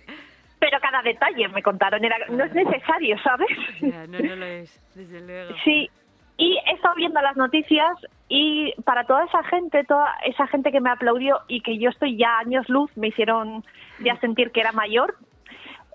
pero 0.59 0.79
cada 0.79 1.01
detalle 1.01 1.47
me 1.49 1.61
contaron, 1.61 2.03
era, 2.03 2.17
no 2.29 2.43
es 2.43 2.53
necesario, 2.53 3.17
¿sabes? 3.23 3.49
No, 3.81 4.07
no 4.07 4.35
lo 4.35 4.45
es, 4.45 4.79
desde 4.95 5.21
luego. 5.21 5.55
Sí, 5.63 5.89
y 6.37 6.57
he 6.65 6.73
estado 6.73 6.95
viendo 6.95 7.21
las 7.21 7.37
noticias 7.37 7.91
y 8.27 8.73
para 8.83 9.03
toda 9.03 9.25
esa 9.25 9.43
gente, 9.43 9.83
toda 9.83 10.15
esa 10.25 10.47
gente 10.47 10.71
que 10.71 10.81
me 10.81 10.89
aplaudió 10.89 11.41
y 11.47 11.61
que 11.61 11.77
yo 11.77 11.89
estoy 11.89 12.17
ya 12.17 12.39
años 12.39 12.67
luz, 12.69 12.89
me 12.97 13.09
hicieron 13.09 13.63
ya 13.99 14.19
sentir 14.19 14.51
que 14.51 14.61
era 14.61 14.71
mayor, 14.71 15.15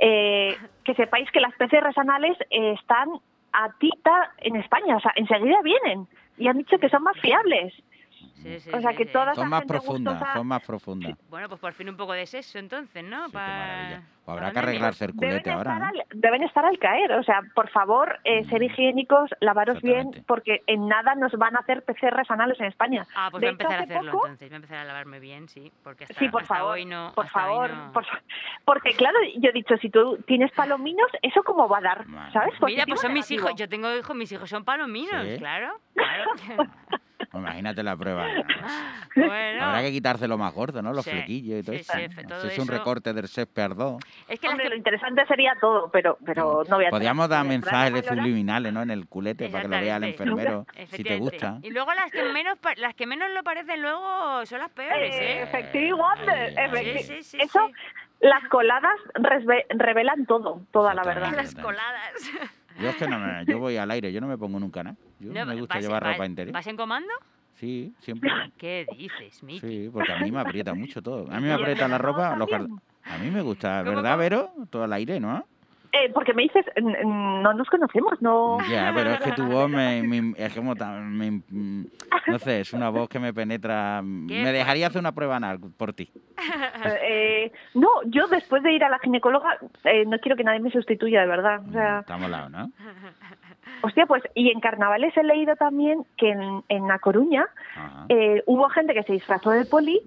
eh, 0.00 0.56
que 0.84 0.94
sepáis 0.94 1.30
que 1.32 1.40
las 1.40 1.54
PCRs 1.54 1.98
anales 1.98 2.36
eh, 2.50 2.74
están 2.80 3.08
a 3.52 3.72
tita 3.78 4.32
en 4.38 4.56
España, 4.56 4.96
o 4.96 5.00
sea, 5.00 5.12
enseguida 5.16 5.60
vienen 5.62 6.06
y 6.38 6.48
han 6.48 6.58
dicho 6.58 6.78
que 6.78 6.88
son 6.88 7.02
más 7.02 7.18
fiables. 7.20 7.74
Sí, 8.42 8.60
sí, 8.60 8.70
O 8.72 8.80
sea, 8.80 8.90
sí, 8.92 8.96
que 8.98 9.04
sí. 9.06 9.12
toda 9.12 9.34
Son 9.34 9.48
más 9.48 9.64
profundas, 9.64 10.14
gustosa- 10.14 10.32
son 10.34 10.46
más 10.46 10.62
profundas. 10.64 11.16
Bueno, 11.28 11.48
pues 11.48 11.60
por 11.60 11.72
fin 11.72 11.88
un 11.88 11.96
poco 11.96 12.12
de 12.12 12.26
sexo 12.26 12.58
entonces, 12.58 13.02
¿no? 13.04 13.28
Pa- 13.30 14.00
O 14.26 14.32
habrá 14.32 14.48
que 14.48 14.54
para 14.54 14.68
arreglarse 14.68 15.06
el 15.06 15.12
Deben 15.12 15.30
culete 15.30 15.50
ahora, 15.50 15.72
estar, 15.72 15.80
¿no? 15.94 16.00
al, 16.00 16.06
deben 16.20 16.42
estar 16.42 16.64
al 16.66 16.78
caer, 16.78 17.12
o 17.12 17.22
sea, 17.22 17.40
por 17.54 17.70
favor, 17.70 18.18
eh, 18.24 18.44
ser 18.44 18.62
higiénicos, 18.62 19.30
lavaros 19.40 19.80
bien, 19.80 20.10
porque 20.26 20.62
en 20.66 20.86
nada 20.86 21.14
nos 21.14 21.32
van 21.32 21.56
a 21.56 21.60
hacer 21.60 21.82
PCRs 21.82 22.30
anales 22.30 22.60
en 22.60 22.66
España. 22.66 23.06
Ah, 23.16 23.28
pues 23.30 23.40
De 23.40 23.46
voy 23.46 23.48
a 23.48 23.50
empezar 23.52 23.72
a 23.72 23.74
hecho, 23.76 23.84
hace 23.84 23.92
hacerlo 23.94 24.12
poco- 24.12 24.26
entonces. 24.26 24.48
Voy 24.50 24.54
a 24.54 24.56
empezar 24.56 24.78
a 24.78 24.84
lavarme 24.84 25.18
bien, 25.18 25.48
sí. 25.48 25.72
Porque 25.82 26.04
hasta, 26.04 26.14
Sí, 26.18 26.28
por 26.28 26.42
hasta 26.42 26.54
favor, 26.56 26.72
hoy 26.72 26.84
no. 26.84 27.12
por 27.14 27.26
favor, 27.28 27.70
no. 27.70 27.92
por 27.92 28.04
fa- 28.04 28.20
porque 28.66 28.90
claro, 28.92 29.16
yo 29.38 29.48
he 29.48 29.52
dicho, 29.52 29.76
si 29.78 29.88
tú 29.88 30.18
tienes 30.26 30.52
palominos, 30.52 31.08
¿eso 31.22 31.42
cómo 31.42 31.66
va 31.68 31.78
a 31.78 31.80
dar? 31.80 32.04
¿Sabes? 32.32 32.52
Mira, 32.52 32.58
Positivo 32.60 32.84
pues 32.88 32.98
o 33.00 33.02
son 33.02 33.12
mis 33.14 33.30
hijos. 33.30 33.52
Yo 33.56 33.68
tengo 33.68 33.90
hijos, 33.96 34.14
mis 34.14 34.30
hijos 34.30 34.50
son 34.50 34.62
palominos, 34.64 35.26
claro. 35.38 35.80
claro. 35.94 36.30
Imagínate 37.34 37.82
la 37.82 37.96
prueba. 37.96 38.26
bueno. 39.14 39.64
Habrá 39.64 39.82
que 39.82 39.90
quitárselo 39.92 40.38
más 40.38 40.52
gordo, 40.54 40.82
¿no? 40.82 40.92
Los 40.92 41.04
Sí, 41.04 41.10
flequillos 41.10 41.60
y 41.60 41.62
todo 41.62 41.74
sí, 41.76 41.80
eso. 41.80 41.92
sí, 42.16 42.24
todo 42.26 42.48
es 42.48 42.58
un 42.58 42.68
recorte 42.68 43.12
del 43.12 43.28
césped 43.28 43.70
2. 43.76 44.02
Es 44.28 44.40
que 44.40 44.48
Hombre, 44.48 44.68
lo 44.68 44.76
interesante 44.76 45.26
sería 45.26 45.54
todo, 45.60 45.90
pero, 45.90 46.18
pero 46.24 46.64
no 46.68 46.76
voy 46.76 46.86
a 46.86 46.90
Podríamos 46.90 47.28
dar 47.28 47.44
mensajes 47.44 48.06
subliminales, 48.06 48.72
¿no? 48.72 48.82
En 48.82 48.90
el 48.90 49.06
culete 49.06 49.48
para 49.48 49.62
que 49.62 49.68
lo 49.68 49.80
vea 49.80 49.96
el 49.96 50.04
enfermero 50.04 50.66
si 50.72 50.76
te 50.76 50.82
Efectivamente. 50.82 51.18
gusta. 51.18 51.58
Y 51.62 51.70
luego 51.70 51.92
las 51.94 52.10
que 52.10 52.22
menos 52.24 52.58
pa- 52.58 52.74
las 52.76 52.94
que 52.94 53.06
menos 53.06 53.30
lo 53.30 53.42
parecen 53.42 53.82
luego 53.82 54.44
son 54.46 54.60
las 54.60 54.70
peores, 54.70 55.14
¿eh? 55.14 55.42
Efectivamente, 55.42 56.54
efecti- 56.56 56.98
Sí, 56.98 57.02
sí, 57.02 57.22
sí, 57.22 57.38
Eso, 57.40 57.68
las 58.20 58.42
coladas 58.48 58.94
revelan 59.70 60.26
todo, 60.26 60.62
toda 60.72 60.94
la 60.94 61.02
verdad. 61.04 61.32
Las 61.34 61.54
coladas. 61.54 62.12
Yo 62.80 62.90
es 62.90 62.96
que 62.96 63.08
no 63.08 63.18
me, 63.18 63.44
yo 63.46 63.58
voy 63.58 63.76
al 63.76 63.90
aire, 63.90 64.12
yo 64.12 64.20
no 64.20 64.28
me 64.28 64.38
pongo 64.38 64.60
nunca 64.60 64.82
nada. 64.84 64.96
Yo 65.18 65.32
No, 65.32 65.46
me 65.46 65.54
gusta 65.56 65.74
¿vas- 65.74 65.82
llevar 65.82 66.02
ropa 66.02 66.26
interior. 66.26 66.52
¿Vas 66.54 66.66
en 66.66 66.76
comando? 66.76 67.08
Sí, 67.54 67.92
siempre. 68.00 68.30
¿Qué 68.58 68.86
dices, 68.88 69.42
Miki? 69.42 69.60
Sí, 69.60 69.90
porque 69.92 70.12
a 70.12 70.18
mí 70.18 70.30
me 70.30 70.40
aprieta 70.40 70.74
mucho 70.74 71.02
todo. 71.02 71.30
A 71.30 71.40
mí 71.40 71.46
me 71.46 71.52
aprieta 71.84 71.88
la 71.88 71.98
ropa, 71.98 72.34
los 72.36 72.48
A 73.02 73.18
mí 73.18 73.30
me 73.30 73.42
gusta, 73.42 73.82
¿verdad, 73.82 74.16
Vero? 74.18 74.52
Todo 74.70 74.84
al 74.84 74.92
aire, 74.92 75.18
¿no? 75.18 75.44
Eh, 75.90 76.10
porque 76.12 76.34
me 76.34 76.42
dices, 76.42 76.64
no 76.82 77.52
nos 77.54 77.68
conocemos, 77.68 78.20
no. 78.20 78.58
Ya, 78.68 78.92
pero 78.94 79.10
es 79.12 79.20
que 79.20 79.32
tu 79.32 79.46
voz 79.46 79.70
me, 79.70 80.02
me- 80.06 80.34
es 80.36 80.54
como 80.54 80.76
tan- 80.76 81.16
me- 81.16 81.30
mm, 81.48 81.86
no 82.26 82.38
sé, 82.38 82.60
es 82.60 82.72
una 82.74 82.90
voz 82.90 83.08
que 83.08 83.18
me 83.18 83.32
penetra. 83.32 84.00
Me 84.02 84.52
dejaría 84.52 84.88
hacer 84.88 85.00
una 85.00 85.12
prueba 85.12 85.36
anal 85.36 85.58
por 85.76 85.94
ti. 85.94 86.10
Eh, 87.02 87.50
no, 87.74 87.88
yo 88.06 88.26
después 88.28 88.62
de 88.62 88.72
ir 88.72 88.84
a 88.84 88.88
la 88.88 88.98
ginecóloga 88.98 89.58
eh, 89.84 90.04
no 90.06 90.18
quiero 90.18 90.36
que 90.36 90.44
nadie 90.44 90.60
me 90.60 90.70
sustituya, 90.70 91.22
de 91.22 91.26
verdad. 91.26 91.60
O 91.68 91.72
sea, 91.72 92.00
Estamos 92.00 92.26
al 92.26 92.30
lado, 92.32 92.48
¿no? 92.50 92.70
hostia, 93.82 94.06
pues, 94.06 94.22
y 94.34 94.50
en 94.50 94.60
carnavales 94.60 95.16
he 95.16 95.22
leído 95.24 95.56
también 95.56 96.04
que 96.16 96.30
en, 96.30 96.62
en 96.68 96.86
La 96.88 96.98
Coruña 96.98 97.46
eh, 98.08 98.42
hubo 98.46 98.68
gente 98.68 98.94
que 98.94 99.02
se 99.04 99.12
disfrazó 99.14 99.50
de 99.50 99.64
poli 99.64 100.00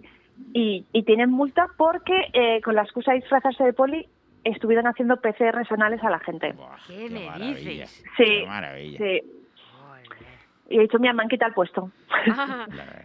y, 0.54 0.86
y 0.94 1.04
tienen 1.04 1.32
multa 1.32 1.68
porque 1.78 2.30
eh, 2.34 2.62
con 2.62 2.76
la 2.76 2.84
excusa 2.84 3.12
de 3.12 3.20
disfrazarse 3.20 3.64
de 3.64 3.74
poli 3.74 4.08
estuvieron 4.44 4.88
haciendo 4.88 5.18
PCRs 5.22 5.72
anales 5.72 6.04
a 6.04 6.10
la 6.10 6.20
gente. 6.20 6.54
¿Qué, 6.88 7.10
me 7.10 7.32
dices? 7.54 8.04
Sí, 8.18 8.24
Qué 8.26 8.46
maravilla. 8.48 8.98
sí. 8.98 9.22
Y 10.70 10.78
he 10.78 10.82
dicho, 10.84 11.00
mira, 11.00 11.12
me 11.12 11.22
han 11.24 11.28
quitado 11.28 11.50
el 11.50 11.54
puesto. 11.54 11.92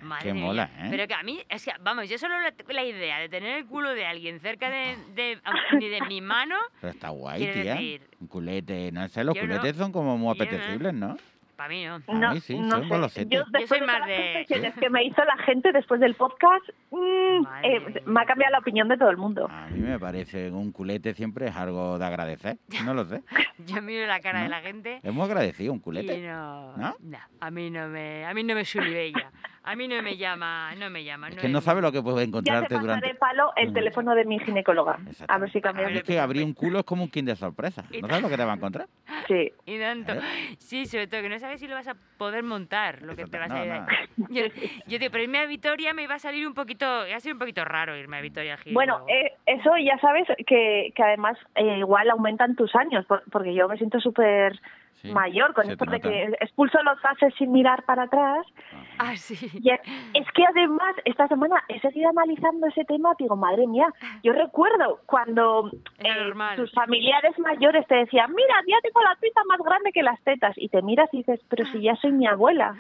Madre 0.03 0.23
Qué 0.23 0.33
mola, 0.33 0.71
¿eh? 0.79 0.87
Pero 0.89 1.09
que 1.09 1.15
a 1.15 1.23
mí, 1.25 1.41
es 1.49 1.65
que, 1.65 1.73
vamos, 1.81 2.09
yo 2.09 2.17
solo 2.17 2.39
la, 2.41 2.55
la 2.69 2.85
idea 2.85 3.19
de 3.19 3.29
tener 3.29 3.59
el 3.59 3.67
culo 3.67 3.91
de 3.91 4.07
alguien 4.07 4.39
cerca 4.39 4.71
de, 4.71 4.97
de- 5.17 5.41
ni 5.77 5.89
de 5.89 6.01
mi 6.03 6.21
mano, 6.21 6.55
Pero 6.81 6.93
está 6.93 7.09
guay, 7.11 7.41
tía. 7.53 7.75
decir, 7.75 8.03
Un 8.21 8.29
culete, 8.29 8.93
no 8.93 9.09
sé, 9.09 9.25
los 9.25 9.35
no. 9.35 9.41
culetes 9.41 9.75
son 9.77 9.91
como 9.91 10.17
muy 10.17 10.33
apetecibles, 10.35 10.95
¿no? 10.95 11.17
Para 11.57 11.69
mí 11.71 11.85
no. 11.85 11.95
A 12.29 12.35
mí 12.35 12.41
sí, 12.41 12.57
son 12.69 12.89
golosetes. 12.89 13.29
Yo, 13.31 13.45
Yo 13.59 13.67
soy 13.67 13.81
de 13.81 13.87
más 13.87 13.97
todas 13.97 14.09
las 14.09 14.19
de... 14.19 14.33
confesiones 14.35 14.75
que 14.75 14.91
me 14.91 15.05
hizo 15.05 15.25
la 15.25 15.37
gente 15.45 15.73
después 15.73 16.01
del 16.01 16.15
podcast, 16.15 16.65
mm, 16.91 17.47
eh, 17.65 18.03
me 18.07 18.21
ha 18.21 18.25
cambiado 18.27 18.53
la 18.53 18.59
opinión 18.59 18.89
de 18.89 18.97
todo 18.97 19.11
el 19.11 19.17
mundo. 19.17 19.49
A 19.51 19.67
mí 19.69 19.81
me 19.81 19.99
parece 19.99 20.47
que 20.49 20.51
un 20.53 20.73
culete 20.73 21.15
siempre 21.15 21.47
es 21.47 21.57
algo 21.57 21.99
de 21.99 22.05
agradecer. 22.05 22.59
No 22.85 22.95
lo 22.95 23.05
sé. 23.07 23.23
Yo 23.67 23.81
miro 23.83 24.07
la 24.07 24.21
cara 24.21 24.41
de 24.41 24.45
¿No? 24.45 24.51
la 24.51 24.61
gente 24.61 25.01
Es 25.03 25.13
muy 25.13 25.25
agradecido 25.25 25.73
un 25.73 25.79
y 25.79 25.83
culete. 25.83 26.19
no, 26.29 26.77
¿No? 26.77 26.97
a 27.41 27.51
mí 27.51 27.71
no 27.71 27.89
me, 27.89 28.25
a 28.27 28.35
mí 28.35 28.43
no 28.45 28.55
me 28.55 28.65
sulibella, 28.65 29.31
a 29.67 29.77
mí 29.77 29.89
no 29.89 30.03
me 30.03 30.17
llama, 30.17 30.75
no 30.77 30.89
me 30.91 31.05
llama. 31.05 31.29
Es 31.29 31.37
no 31.37 31.43
que 31.43 31.49
no 31.49 31.59
es- 31.59 31.65
sabe 31.65 31.83
lo 31.83 31.93
que 31.93 32.01
puede 32.03 32.17
Ya 32.19 32.23
te 32.23 32.29
encontrarte 32.29 32.75
durante. 32.79 33.15
palo 33.17 33.53
el 33.57 33.73
teléfono 33.73 34.15
de 34.15 34.25
mi 34.25 34.39
ginecóloga. 34.39 34.99
A 35.29 35.39
ver 35.39 35.51
si 35.53 35.61
cambia. 35.61 35.89
Es 35.89 36.03
que 36.05 36.19
abrir 36.19 36.45
un 36.45 36.55
culo 36.55 36.79
es 36.81 36.85
como 36.85 37.03
un 37.03 37.11
kinder 37.11 37.37
sorpresa. 37.37 37.85
¿No 38.01 38.09
sabes 38.09 38.23
lo 38.23 38.29
que 38.29 38.37
te 38.37 38.45
va 38.45 38.53
a 38.53 38.57
encontrar? 38.57 38.87
Sí. 39.29 39.53
Y 39.67 39.79
tanto. 39.79 40.15
Sí, 40.59 40.87
sobre 40.87 41.07
todo 41.07 41.21
que 41.23 41.29
no 41.29 41.39
sabes 41.39 41.61
si 41.61 41.67
lo 41.69 41.75
vas 41.75 41.89
a 41.89 41.95
poder 42.17 42.43
montar, 42.43 43.03
lo 43.03 43.15
que 43.17 43.25
te 43.27 43.39
vas 43.39 43.49
no, 43.51 43.57
a 43.57 43.65
ir. 43.67 43.73
no. 43.73 43.87
Yo, 44.31 44.43
yo 44.87 44.99
digo, 44.99 45.11
pero 45.13 45.25
irme 45.25 45.39
a 45.39 45.47
Vitoria 45.47 45.93
me 45.93 46.07
va 46.07 46.15
a 46.15 46.19
salir 46.19 46.47
un 46.47 46.55
poquito, 46.55 46.87
va 46.87 47.15
a 47.17 47.21
ser 47.21 47.33
un 47.33 47.39
poquito 47.39 47.65
raro 47.65 47.97
irme 47.97 48.17
a 48.19 48.21
Vitoria 48.21 48.59
Bueno, 48.73 49.05
eh, 49.09 49.33
eso 49.47 49.71
ya 49.77 49.99
sabes 49.99 50.27
que, 50.47 50.93
que 50.95 51.03
además 51.03 51.37
eh, 51.55 51.79
igual 51.79 52.09
aumentan 52.11 52.57
tus 52.57 52.75
años, 52.75 53.05
por- 53.07 53.23
porque 53.31 53.55
yo 53.55 53.69
me 53.69 53.77
siento 53.77 54.01
súper 54.01 54.59
Sí, 55.03 55.11
mayor 55.13 55.53
con 55.53 55.69
esto 55.71 55.85
de 55.85 56.01
que 56.01 56.23
expulso 56.41 56.83
los 56.83 56.99
gases 57.03 57.35
sin 57.37 57.53
mirar 57.53 57.85
para 57.85 58.05
atrás 58.05 58.47
Ah, 58.73 58.83
sí. 59.17 59.35
Y 59.63 59.71
es, 59.71 59.81
es 60.15 60.27
que 60.33 60.45
además, 60.47 60.95
esta 61.05 61.29
semana 61.29 61.63
he 61.69 61.81
seguido 61.81 62.11
analizando 62.11 62.67
ese 62.67 62.85
tema, 62.85 63.15
digo, 63.19 63.37
madre 63.37 63.67
mía, 63.67 63.89
yo 64.23 64.33
recuerdo 64.33 65.01
cuando 65.07 65.71
eh, 65.99 66.33
tus 66.57 66.73
familiares 66.73 67.39
mayores 67.39 67.87
te 67.87 67.97
decían, 67.97 68.33
mira, 68.35 68.55
ya 68.67 68.77
tengo 68.83 69.01
la 69.03 69.17
teta 69.21 69.41
más 69.49 69.59
grande 69.59 69.93
que 69.93 70.03
las 70.03 70.21
tetas, 70.23 70.55
y 70.57 70.69
te 70.69 70.83
miras 70.83 71.09
y 71.13 71.19
dices, 71.19 71.41
pero 71.49 71.65
si 71.67 71.81
ya 71.83 71.95
soy 71.97 72.13
mi 72.13 72.27
abuela, 72.27 72.75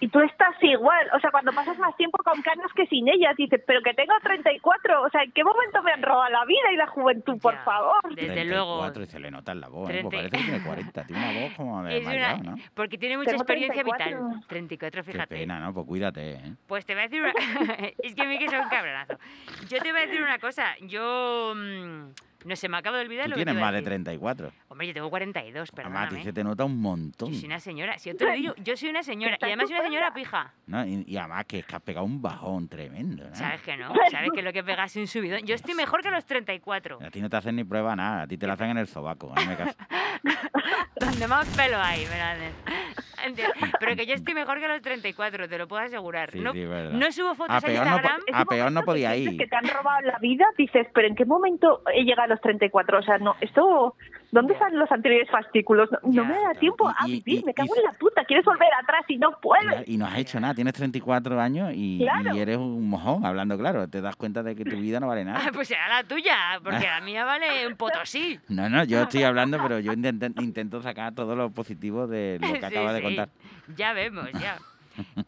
y 0.00 0.08
tú 0.08 0.20
estás 0.20 0.54
igual, 0.62 1.06
o 1.14 1.20
sea, 1.20 1.30
cuando 1.30 1.52
pasas 1.52 1.78
más 1.78 1.96
tiempo 1.96 2.18
con 2.24 2.40
canas 2.42 2.70
que 2.74 2.86
sin 2.86 3.08
ellas, 3.08 3.36
dices, 3.36 3.62
pero 3.66 3.82
que 3.82 3.94
tengo 3.94 4.12
34, 4.22 5.02
o 5.02 5.10
sea, 5.10 5.22
¿en 5.22 5.32
qué 5.32 5.44
momento 5.44 5.82
me 5.82 5.92
han 5.92 6.02
robado 6.02 6.30
la 6.30 6.44
vida 6.44 6.72
y 6.72 6.76
la 6.76 6.86
juventud, 6.88 7.38
por 7.40 7.56
favor? 7.64 8.14
Desde 8.14 8.44
luego. 8.44 8.80
34 8.80 9.02
y 9.02 9.06
se 9.06 9.20
le 9.20 9.30
nota 9.30 9.52
en 9.52 9.60
la 9.60 9.68
voz, 9.68 9.90
¿eh? 9.90 10.00
Pues 10.02 10.10
30. 10.10 10.16
parece 10.16 10.36
que 10.36 10.42
tiene 10.50 10.64
40, 10.64 11.04
tiene 11.06 11.30
una 11.30 11.40
voz 11.40 11.52
como 11.56 11.82
de 11.84 11.98
una- 12.00 12.08
mayor, 12.08 12.44
¿no? 12.44 12.54
Porque 12.74 12.98
tiene 12.98 13.16
mucha 13.16 13.30
Tengo 13.30 13.42
experiencia 13.42 13.82
34. 13.82 14.26
vital. 14.28 14.44
34, 14.48 15.04
Qué 15.04 15.12
fíjate. 15.12 15.36
pena, 15.36 15.59
Pues 15.72 15.86
cuídate, 15.86 16.32
¿eh? 16.32 16.54
Pues 16.66 16.84
te 16.84 16.94
voy 16.94 17.04
a 17.04 17.08
decir 17.08 17.22
una... 17.22 17.32
es 18.02 18.14
que 18.14 18.26
Miki 18.26 18.44
es 18.44 18.52
un 18.52 18.68
cabronazo. 18.68 19.18
Yo 19.68 19.78
te 19.80 19.92
voy 19.92 20.02
a 20.02 20.06
decir 20.06 20.22
una 20.22 20.38
cosa. 20.38 20.76
Yo... 20.80 21.52
mm, 21.54 22.10
No 22.44 22.56
sé, 22.56 22.68
me 22.68 22.78
acabo 22.78 22.96
de 22.96 23.02
olvidar 23.02 23.24
Tú 23.26 23.30
lo 23.30 23.36
que 23.36 23.40
te 23.42 23.44
tienes 23.46 23.62
a 23.62 23.64
más 23.66 23.72
de 23.72 23.76
decir. 23.78 23.88
34. 23.88 24.52
Hombre, 24.68 24.86
yo 24.86 24.94
tengo 24.94 25.10
42, 25.10 25.52
Además, 25.52 25.68
a 25.68 25.74
ti 25.74 25.74
perdóname. 26.14 26.24
se 26.24 26.32
te 26.32 26.44
nota 26.44 26.64
un 26.64 26.80
montón. 26.80 27.32
Yo 27.32 27.38
soy 27.38 27.46
una 27.46 27.60
señora. 27.60 27.98
Si 27.98 28.10
yo 28.10 28.16
te 28.16 28.24
lo 28.24 28.32
digo, 28.32 28.54
yo 28.56 28.76
soy 28.76 28.88
una 28.88 29.02
señora. 29.02 29.36
Y 29.40 29.44
además 29.44 29.68
soy 29.68 29.76
una 29.78 29.84
señora 29.88 30.14
pija. 30.14 30.52
¿no? 30.66 30.84
Y, 30.86 31.04
y 31.06 31.16
además 31.16 31.44
que 31.46 31.58
es 31.58 31.66
que 31.66 31.76
has 31.76 31.82
pegado 31.82 32.06
un 32.06 32.22
bajón 32.22 32.68
tremendo, 32.68 33.28
¿no? 33.28 33.34
¿Sabes 33.34 33.60
que 33.62 33.76
no? 33.76 33.92
¿Sabes 34.10 34.30
que 34.34 34.42
lo 34.42 34.52
que 34.52 34.62
pegas 34.64 34.90
es 34.90 34.96
un 34.96 35.06
subidón? 35.06 35.40
Yo 35.46 35.54
estoy 35.54 35.74
mejor 35.74 36.02
que 36.02 36.10
los 36.10 36.24
34. 36.24 36.98
A 37.04 37.10
ti 37.10 37.20
no 37.20 37.28
te 37.28 37.36
hacen 37.36 37.56
ni 37.56 37.64
prueba 37.64 37.94
nada, 37.94 38.22
a 38.22 38.26
ti 38.26 38.38
te 38.38 38.46
la 38.46 38.54
hacen 38.54 38.70
en 38.70 38.78
el 38.78 38.86
sobaco. 38.86 39.32
hazme 39.36 39.56
caso. 39.56 39.76
Donde 41.00 41.26
más 41.26 41.46
pelo 41.56 41.78
hay, 41.78 42.04
me 42.06 42.16
la 42.18 42.32
hacen. 42.32 42.52
Pero 43.78 43.96
que 43.96 44.06
yo 44.06 44.14
estoy 44.14 44.32
mejor 44.34 44.60
que 44.60 44.68
los 44.68 44.80
34, 44.80 45.48
te 45.48 45.58
lo 45.58 45.68
puedo 45.68 45.82
asegurar. 45.82 46.30
Sí, 46.30 46.40
no, 46.40 46.52
sí, 46.52 46.64
verdad. 46.64 46.92
no 46.92 47.12
subo 47.12 47.34
fotos 47.34 47.54
A 47.54 47.58
a, 47.58 47.60
peor 47.60 47.86
no, 47.86 47.92
po- 47.92 47.96
Instagram. 47.98 48.20
a 48.32 48.44
peor 48.46 48.72
no 48.72 48.82
podía 48.82 49.16
ir. 49.16 49.36
que 49.36 49.46
te 49.46 49.56
han 49.56 49.68
robado 49.68 50.00
la 50.02 50.18
vida, 50.20 50.44
dices, 50.56 50.86
pero 50.94 51.06
¿en 51.08 51.14
qué 51.14 51.24
momento 51.26 51.82
he 51.94 52.02
llegado 52.04 52.28
los 52.30 52.40
34? 52.40 52.98
O 52.98 53.02
sea, 53.02 53.18
no, 53.18 53.36
esto, 53.42 53.94
¿dónde 54.32 54.54
están 54.54 54.78
los 54.78 54.90
anteriores 54.90 55.28
fascículos? 55.30 55.90
No, 55.92 55.98
no 56.02 56.24
me 56.24 56.34
da 56.40 56.52
tiempo 56.58 56.88
a 56.88 57.06
Y- 57.06 57.12
y- 57.16 57.20
vivir, 57.20 57.44
me 57.44 57.50
y- 57.50 57.54
cago 57.54 57.76
en 57.76 57.82
la 57.84 57.92
puta, 57.92 58.24
quieres 58.24 58.44
volver 58.46 58.68
atrás 58.82 59.04
y 59.08 59.18
no 59.18 59.32
puedes. 59.42 59.86
Y 59.88 59.98
no 59.98 60.06
has 60.06 60.16
hecho 60.18 60.40
nada, 60.40 60.54
tienes 60.54 60.72
34 60.74 61.38
años 61.40 61.72
y, 61.74 61.98
Claro. 61.98 62.34
y 62.34 62.40
eres 62.40 62.56
un 62.56 62.88
mojón, 62.88 63.26
hablando 63.26 63.58
claro. 63.58 63.86
Te 63.88 64.00
das 64.00 64.16
cuenta 64.16 64.42
de 64.42 64.56
que 64.56 64.64
tu 64.64 64.76
vida 64.78 64.98
no 65.00 65.08
vale 65.08 65.24
nada. 65.24 65.40
Ah, 65.46 65.50
pues 65.52 65.68
será 65.68 65.88
la 65.88 66.04
tuya, 66.04 66.36
porque 66.64 66.86
la 66.86 67.00
mía 67.02 67.24
vale 67.24 67.66
un 67.66 67.76
potosí. 67.76 68.38
No, 68.48 68.68
no, 68.68 68.84
yo 68.84 69.02
estoy 69.02 69.22
hablando, 69.24 69.58
pero 69.62 69.78
yo 69.80 69.92
intento, 69.92 70.26
intento 70.42 70.80
sacar 70.82 71.14
todo 71.14 71.36
lo 71.36 71.50
positivo 71.50 72.06
de 72.06 72.38
lo 72.40 72.46
que 72.52 72.58
Sí, 72.60 72.64
acabas 72.64 72.94
de 72.94 73.02
contar. 73.02 73.28
Ya 73.76 73.92
vemos, 73.92 74.30
ya. 74.32 74.56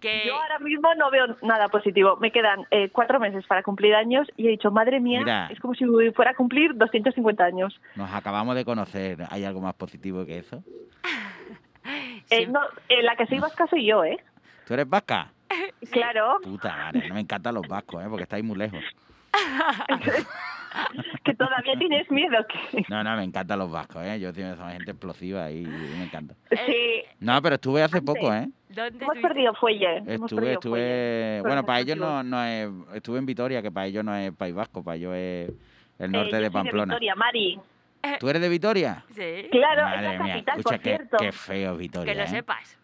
Que... 0.01 0.23
Yo 0.27 0.35
ahora 0.35 0.59
mismo 0.59 0.95
no 0.95 1.11
veo 1.11 1.37
nada 1.43 1.69
positivo. 1.69 2.17
Me 2.17 2.31
quedan 2.31 2.67
eh, 2.71 2.91
cuatro 2.91 3.21
meses 3.21 3.47
para 3.47 3.63
cumplir 3.63 3.95
años 3.95 4.29
y 4.37 4.47
he 4.47 4.51
dicho, 4.51 4.71
madre 4.71 5.01
mía, 5.01 5.21
Mira. 5.21 5.49
es 5.51 5.61
como 5.61 5.75
si 5.75 5.85
fuera 6.15 6.33
a 6.33 6.35
cumplir 6.35 6.75
250 6.75 7.45
años. 7.45 7.81
Nos 7.97 8.13
acabamos 8.13 8.55
de 8.55 8.65
conocer. 8.65 9.19
¿Hay 9.31 9.45
algo 9.45 9.61
más 9.61 9.75
positivo 9.75 10.25
que 10.27 10.39
eso? 10.39 10.63
Eh, 12.31 12.47
no, 12.47 12.61
eh, 12.89 13.03
la 13.03 13.17
que 13.17 13.27
soy 13.27 13.41
vasca 13.41 13.67
soy 13.67 13.85
yo, 13.85 14.05
¿eh? 14.05 14.17
¿Tú 14.67 14.75
eres 14.75 14.89
vasca? 14.89 15.33
Claro, 15.91 16.39
Puta 16.43 16.75
madre, 16.75 17.09
no 17.09 17.15
me 17.15 17.21
encantan 17.21 17.55
los 17.55 17.67
vascos, 17.67 18.03
¿eh? 18.03 18.07
Porque 18.09 18.23
estáis 18.23 18.45
muy 18.45 18.57
lejos. 18.57 18.83
que 21.25 21.35
todavía 21.35 21.75
tienes 21.79 22.11
miedo. 22.11 22.39
Que... 22.49 22.85
No, 22.89 23.03
no, 23.05 23.17
me 23.17 23.25
encantan 23.25 23.59
los 23.59 23.71
vascos, 23.71 24.05
¿eh? 24.05 24.19
Yo 24.21 24.33
tengo 24.33 24.57
gente 24.69 24.91
explosiva 24.91 25.51
y 25.51 25.65
me 25.65 26.05
encanta. 26.05 26.35
Sí, 26.51 27.03
No, 27.21 27.41
pero 27.43 27.57
estuve 27.57 27.83
hace 27.83 28.03
poco, 28.03 28.33
¿eh? 28.33 28.49
¿Dónde 28.69 29.05
hemos 29.05 29.19
perdido 29.19 29.55
fuelle. 29.55 29.99
hemos 29.99 30.09
Estuve, 30.31 30.41
perdido 30.41 30.53
estuve... 30.55 30.71
fuelle. 30.81 31.41
Bueno, 31.43 31.65
para 31.67 31.79
los 31.81 31.87
ellos 31.89 31.99
no, 31.99 32.23
no 32.23 32.43
es... 32.45 32.69
Estuve 32.95 33.19
en 33.19 33.27
Vitoria, 33.27 33.61
que 33.63 33.71
para 33.71 33.87
ellos 33.87 34.05
no 34.05 34.15
es 34.17 34.33
País 34.33 34.55
Vasco, 34.55 34.83
para 34.83 34.97
ellos 34.97 35.15
es 35.15 35.51
el 35.99 36.11
norte 36.11 36.29
Eh, 36.29 36.33
yo 36.33 36.37
de 36.39 36.45
soy 36.45 36.51
Pamplona. 36.51 36.95
Vitoria, 36.95 37.15
Mari. 37.15 37.61
¿Tú 38.19 38.29
eres 38.29 38.43
de 38.43 38.49
Vitoria? 38.49 39.05
Sí. 39.11 39.47
Claro, 39.53 39.83
Madre 39.83 39.97
es 39.99 40.03
la 40.19 40.25
mía, 40.25 40.35
capital, 40.35 40.59
escucha, 40.59 40.77
por 40.77 40.83
qué, 40.83 40.97
cierto. 40.97 41.17
qué 41.19 41.33
feo 41.33 41.77
Vitoria, 41.77 42.13
Que 42.13 42.19
lo 42.19 42.25
¿eh? 42.25 42.29
sepas. 42.29 42.79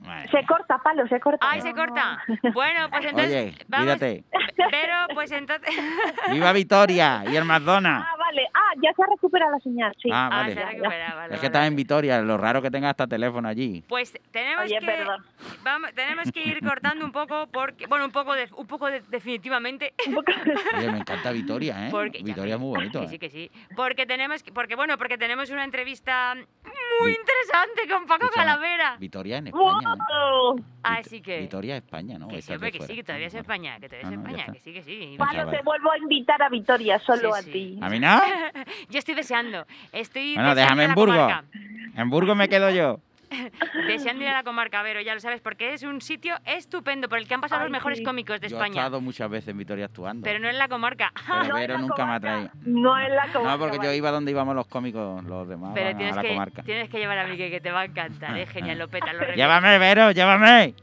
Madre 0.00 0.28
Se 0.30 0.46
corta, 0.46 0.78
palo, 0.78 1.06
se 1.08 1.20
corta. 1.20 1.46
¡Ay, 1.48 1.60
se 1.60 1.72
corta! 1.74 2.18
Bueno, 2.54 2.88
pues 2.90 3.04
entonces... 3.04 3.52
Oye, 3.54 3.54
vamos... 3.68 3.84
cuídate. 3.86 4.24
Pero, 4.70 4.94
pues 5.14 5.30
entonces... 5.30 5.74
¡Viva 6.32 6.52
Vitoria! 6.52 7.22
¡Y 7.30 7.36
el 7.36 7.44
McDonald's! 7.44 8.06
Ah, 8.10 8.16
vale. 8.18 8.46
Ah, 8.54 8.72
ya 8.82 8.92
se 8.94 9.02
recupera 9.10 9.50
la 9.50 9.58
señal, 9.58 9.92
sí. 10.02 10.08
Ah, 10.12 10.28
Ah, 10.32 10.36
vale. 10.42 10.54
se 10.54 10.64
recupera, 10.64 10.90
vale, 10.90 11.08
es 11.08 11.16
vale. 11.30 11.40
que 11.40 11.46
estás 11.46 11.66
en 11.66 11.76
Vitoria, 11.76 12.20
lo 12.22 12.36
raro 12.38 12.62
que 12.62 12.70
tengas 12.70 12.90
hasta 12.90 13.06
teléfono 13.06 13.48
allí. 13.48 13.82
Pues 13.88 14.12
tenemos 14.30 14.64
Oye, 14.64 14.78
que 14.78 14.86
perdón. 14.86 15.24
vamos, 15.62 15.92
tenemos 15.94 16.30
que 16.32 16.42
ir 16.44 16.60
cortando 16.64 17.04
un 17.04 17.12
poco 17.12 17.46
porque 17.52 17.86
bueno 17.86 18.04
un 18.04 18.12
poco 18.12 18.34
de, 18.34 18.48
un 18.56 18.66
poco 18.66 18.86
de- 18.90 19.02
definitivamente 19.08 19.92
Oye, 20.78 20.90
me 20.92 20.98
encanta 20.98 21.30
Vitoria, 21.32 21.86
¿eh? 21.86 21.90
Porque- 21.90 22.22
Vitoria 22.22 22.54
es 22.54 22.60
muy 22.60 22.76
bonito, 22.76 23.00
que 23.00 23.06
¿eh? 23.06 23.08
sí 23.08 23.18
que 23.18 23.30
sí 23.30 23.50
porque 23.76 24.06
tenemos 24.06 24.42
que- 24.42 24.52
porque 24.52 24.76
bueno 24.76 24.96
porque 24.98 25.18
tenemos 25.18 25.50
una 25.50 25.64
entrevista 25.64 26.34
muy 27.00 27.10
interesante 27.12 27.88
con 27.88 28.06
Paco 28.06 28.24
Escucha, 28.24 28.40
Calavera 28.42 28.96
Vitoria 28.98 29.38
en 29.38 29.46
España, 29.48 29.94
¿eh? 29.94 29.98
¡Wow! 30.52 30.64
así 30.82 31.20
que 31.20 31.40
Vitoria, 31.40 31.76
España, 31.76 32.18
¿no? 32.18 32.28
que 32.28 32.42
sí, 32.42 32.56
de 32.56 32.72
que 32.72 32.80
sí, 32.80 32.94
que 32.94 33.04
todavía 33.04 33.26
es 33.28 33.34
España, 33.34 33.78
que 33.80 33.88
todavía 33.88 34.08
es 34.08 34.14
Ah, 34.14 34.16
no, 34.16 34.28
España, 34.28 34.52
que 34.52 34.60
sí, 34.60 34.72
que 34.72 34.82
sí. 34.82 35.14
Palo, 35.18 35.50
te 35.50 35.62
vuelvo 35.62 35.92
a 35.92 35.98
invitar 35.98 36.42
a 36.42 36.48
Vitoria, 36.48 36.98
solo 36.98 37.34
a 37.34 37.42
ti. 37.42 37.78
¿A 37.82 37.88
mí 37.88 37.98
no? 38.00 38.20
Yo 38.88 38.98
estoy 38.98 39.14
deseando, 39.14 39.66
estoy 39.92 40.34
Bueno, 40.34 40.54
deseando 40.54 40.80
déjame 40.80 40.84
en 40.84 40.94
Burgos. 40.94 41.32
En 41.96 42.10
Burgos 42.10 42.36
me 42.36 42.48
quedo 42.48 42.70
yo. 42.70 43.00
Deseando 43.86 44.22
ir 44.24 44.28
a 44.30 44.32
la 44.34 44.42
comarca, 44.42 44.82
Vero, 44.82 45.00
ya 45.00 45.14
lo 45.14 45.20
sabes, 45.20 45.40
porque 45.40 45.72
es 45.74 45.82
un 45.82 46.00
sitio 46.00 46.34
estupendo 46.44 47.08
por 47.08 47.18
el 47.18 47.28
que 47.28 47.34
han 47.34 47.40
pasado 47.40 47.60
Ay, 47.60 47.66
los 47.66 47.72
mejores 47.72 47.98
sí. 47.98 48.04
cómicos 48.04 48.40
de 48.40 48.48
Yo 48.48 48.56
he 48.56 48.58
España. 48.58 48.80
estado 48.82 49.00
muchas 49.00 49.30
veces 49.30 49.48
en 49.48 49.58
Vitoria 49.58 49.84
actuando. 49.86 50.24
Pero 50.24 50.38
no 50.40 50.48
en 50.48 50.58
la 50.58 50.68
comarca. 50.68 51.12
Pero 51.42 51.54
Vero 51.54 51.78
nunca 51.78 52.06
me 52.06 52.12
ha 52.14 52.20
traído. 52.20 52.50
No 52.64 52.98
en 52.98 53.14
la 53.14 53.22
comarca. 53.32 53.50
No, 53.50 53.58
porque 53.58 53.78
yo 53.82 53.92
iba 53.92 54.10
donde 54.10 54.30
íbamos 54.32 54.54
los 54.54 54.66
cómicos, 54.66 55.22
los 55.24 55.48
demás, 55.48 55.72
Pero 55.74 55.96
tienes 55.96 56.12
a 56.12 56.16
la 56.16 56.22
que, 56.22 56.28
comarca. 56.28 56.62
tienes 56.62 56.88
que 56.90 56.98
llevar 56.98 57.18
a 57.18 57.26
Miguel, 57.26 57.50
que 57.50 57.60
te 57.60 57.70
va 57.70 57.80
a 57.80 57.84
encantar. 57.84 58.36
Es 58.36 58.50
genial, 58.50 58.78
lo 58.78 58.88
peta, 58.88 59.12
lo. 59.12 59.20
Llévame, 59.34 59.78
Vero, 59.78 60.10
llévame. 60.10 60.74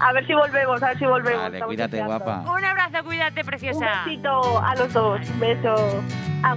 A 0.00 0.12
ver 0.12 0.26
si 0.26 0.34
volvemos, 0.34 0.82
a 0.82 0.88
ver 0.88 0.98
si 0.98 1.04
volvemos. 1.06 1.42
Vale, 1.42 1.56
estamos 1.56 1.74
cuídate, 1.74 1.96
deseando. 1.96 2.24
guapa. 2.24 2.52
Un 2.52 2.64
abrazo, 2.64 3.04
cuídate, 3.04 3.40
Un 3.40 3.46
preciosa. 3.46 4.02
besito 4.04 4.58
a 4.62 4.74
los 4.76 4.92
dos. 4.92 5.30
Un 5.30 5.40
beso. 5.40 5.74
Au. 6.44 6.56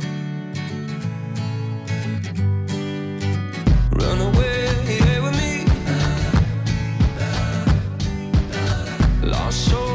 so 9.52 9.91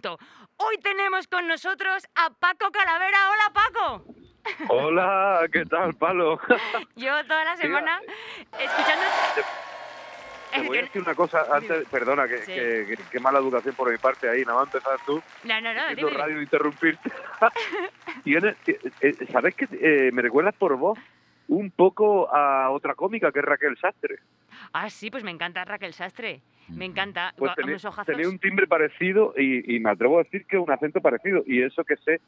momento. 0.00 0.18
Hoy 0.56 0.76
tenemos 0.78 1.26
con 1.28 1.46
nosotros 1.46 2.04
a 2.14 2.30
Paco 2.30 2.70
Calavera. 2.70 3.30
Hola, 3.30 3.52
Paco. 3.52 4.04
Hola, 4.68 5.46
¿qué 5.52 5.64
tal, 5.66 5.94
Palo? 5.94 6.38
Llevo 6.96 7.22
toda 7.24 7.44
la 7.44 7.56
semana 7.56 8.00
escuchando... 8.58 9.04
Te 10.52 10.62
voy 10.66 10.78
a 10.78 10.82
decir 10.82 11.00
una 11.02 11.14
cosa 11.14 11.44
antes, 11.52 11.86
perdona, 11.88 12.26
que, 12.26 12.38
Sí. 12.38 12.46
que- 12.52 12.86
que- 12.96 13.02
que 13.08 13.20
mala 13.20 13.38
educación 13.38 13.72
por 13.76 13.88
mi 13.92 13.98
parte 13.98 14.28
ahí, 14.28 14.44
nada 14.44 14.58
más 14.58 14.74
empezar 14.74 14.98
tú, 15.06 15.22
No, 15.44 15.60
no, 15.60 15.72
no, 15.72 15.94
dime. 15.94 16.10
radio 16.10 16.42
interrumpirte. 16.42 17.08
Tienes- 18.24 18.56
eh, 18.66 18.80
eh, 19.00 19.14
¿Sabes 19.30 19.54
que 19.54 19.68
eh, 19.70 20.10
me 20.12 20.22
recuerdas 20.22 20.54
por 20.56 20.74
voz 20.76 20.98
un 21.46 21.70
poco 21.70 22.34
a 22.34 22.70
otra 22.70 22.94
cómica 22.96 23.30
que 23.30 23.38
es 23.38 23.44
Raquel 23.44 23.78
Sastre? 23.78 24.18
Ah, 24.72 24.90
sí, 24.90 25.10
pues 25.10 25.24
me 25.24 25.30
encanta 25.30 25.64
Raquel 25.64 25.92
Sastre. 25.94 26.40
Me 26.68 26.84
encanta. 26.84 27.34
Pues 27.36 27.52
tenía, 27.56 27.76
tenía 28.06 28.28
un 28.28 28.38
timbre 28.38 28.66
parecido 28.66 29.34
y, 29.36 29.74
y 29.76 29.80
me 29.80 29.90
atrevo 29.90 30.20
a 30.20 30.22
decir 30.22 30.46
que 30.46 30.56
un 30.56 30.70
acento 30.70 31.00
parecido. 31.00 31.42
Y 31.46 31.62
eso 31.62 31.82
que 31.84 31.96
sé 31.96 32.20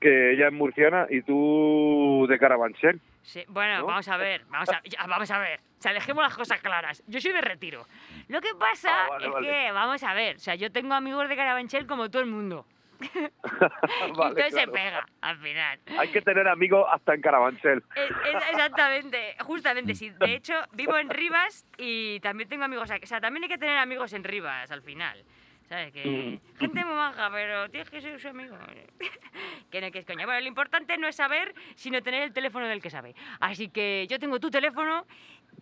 que 0.00 0.32
ella 0.32 0.48
es 0.48 0.52
murciana 0.52 1.06
y 1.10 1.22
tú 1.22 2.26
de 2.28 2.38
Carabanchel. 2.38 3.00
Sí, 3.22 3.44
bueno, 3.48 3.86
vamos 3.86 4.08
a 4.08 4.16
ver, 4.16 4.42
vamos 4.50 4.68
a, 4.68 4.80
ya, 4.84 5.06
vamos 5.06 5.30
a 5.30 5.38
ver. 5.38 5.60
O 5.78 5.82
sea, 5.82 5.92
dejemos 5.92 6.24
las 6.24 6.36
cosas 6.36 6.60
claras. 6.60 7.02
Yo 7.06 7.20
soy 7.20 7.32
de 7.32 7.40
retiro. 7.40 7.86
Lo 8.28 8.40
que 8.40 8.48
pasa 8.58 8.90
Ah, 8.92 9.08
vale, 9.10 9.26
es 9.26 9.32
vale. 9.32 9.46
que, 9.48 9.72
vamos 9.72 10.02
a 10.02 10.14
ver, 10.14 10.36
o 10.36 10.38
sea, 10.40 10.54
yo 10.56 10.72
tengo 10.72 10.94
amigos 10.94 11.28
de 11.28 11.36
Carabanchel 11.36 11.86
como 11.86 12.10
todo 12.10 12.22
el 12.22 12.28
mundo. 12.28 12.66
Vale, 14.16 14.42
se 14.44 14.50
claro. 14.50 14.72
pega, 14.72 15.06
al 15.20 15.38
final. 15.38 15.80
Hay 15.98 16.08
que 16.08 16.20
tener 16.22 16.48
amigos 16.48 16.86
hasta 16.90 17.14
en 17.14 17.20
Carabanchel. 17.20 17.82
Es- 17.94 18.10
es- 18.34 18.48
exactamente, 18.50 19.36
justamente, 19.40 19.94
sí. 19.94 20.10
De 20.10 20.34
hecho, 20.34 20.54
vivo 20.72 20.96
en 20.98 21.10
Rivas 21.10 21.66
y 21.78 22.20
también 22.20 22.48
tengo 22.48 22.64
amigos 22.64 22.90
aquí. 22.90 23.04
O 23.04 23.06
sea, 23.08 23.20
también 23.20 23.44
hay 23.44 23.48
que 23.48 23.58
tener 23.58 23.78
amigos 23.78 24.12
en 24.12 24.24
Rivas 24.24 24.70
al 24.70 24.82
final. 24.82 25.24
¿Sabes? 25.68 25.92
Que 25.92 26.38
gente 26.58 26.84
muy 26.84 26.94
maja, 26.94 27.30
pero 27.32 27.70
tienes 27.70 27.88
que 27.88 28.00
ser 28.02 28.20
su 28.20 28.28
amigo. 28.28 28.58
que 29.70 29.80
no, 29.80 29.90
que 29.90 30.00
es 30.00 30.04
coña. 30.06 30.26
Bueno, 30.26 30.40
lo 30.40 30.46
importante 30.48 30.98
no 30.98 31.08
es 31.08 31.16
saber, 31.16 31.54
sino 31.76 32.02
tener 32.02 32.22
el 32.24 32.32
teléfono 32.34 32.66
del 32.66 32.82
que 32.82 32.90
sabe. 32.90 33.14
Así 33.40 33.68
que 33.70 34.06
yo 34.10 34.18
tengo 34.18 34.38
tu 34.38 34.50
teléfono 34.50 35.06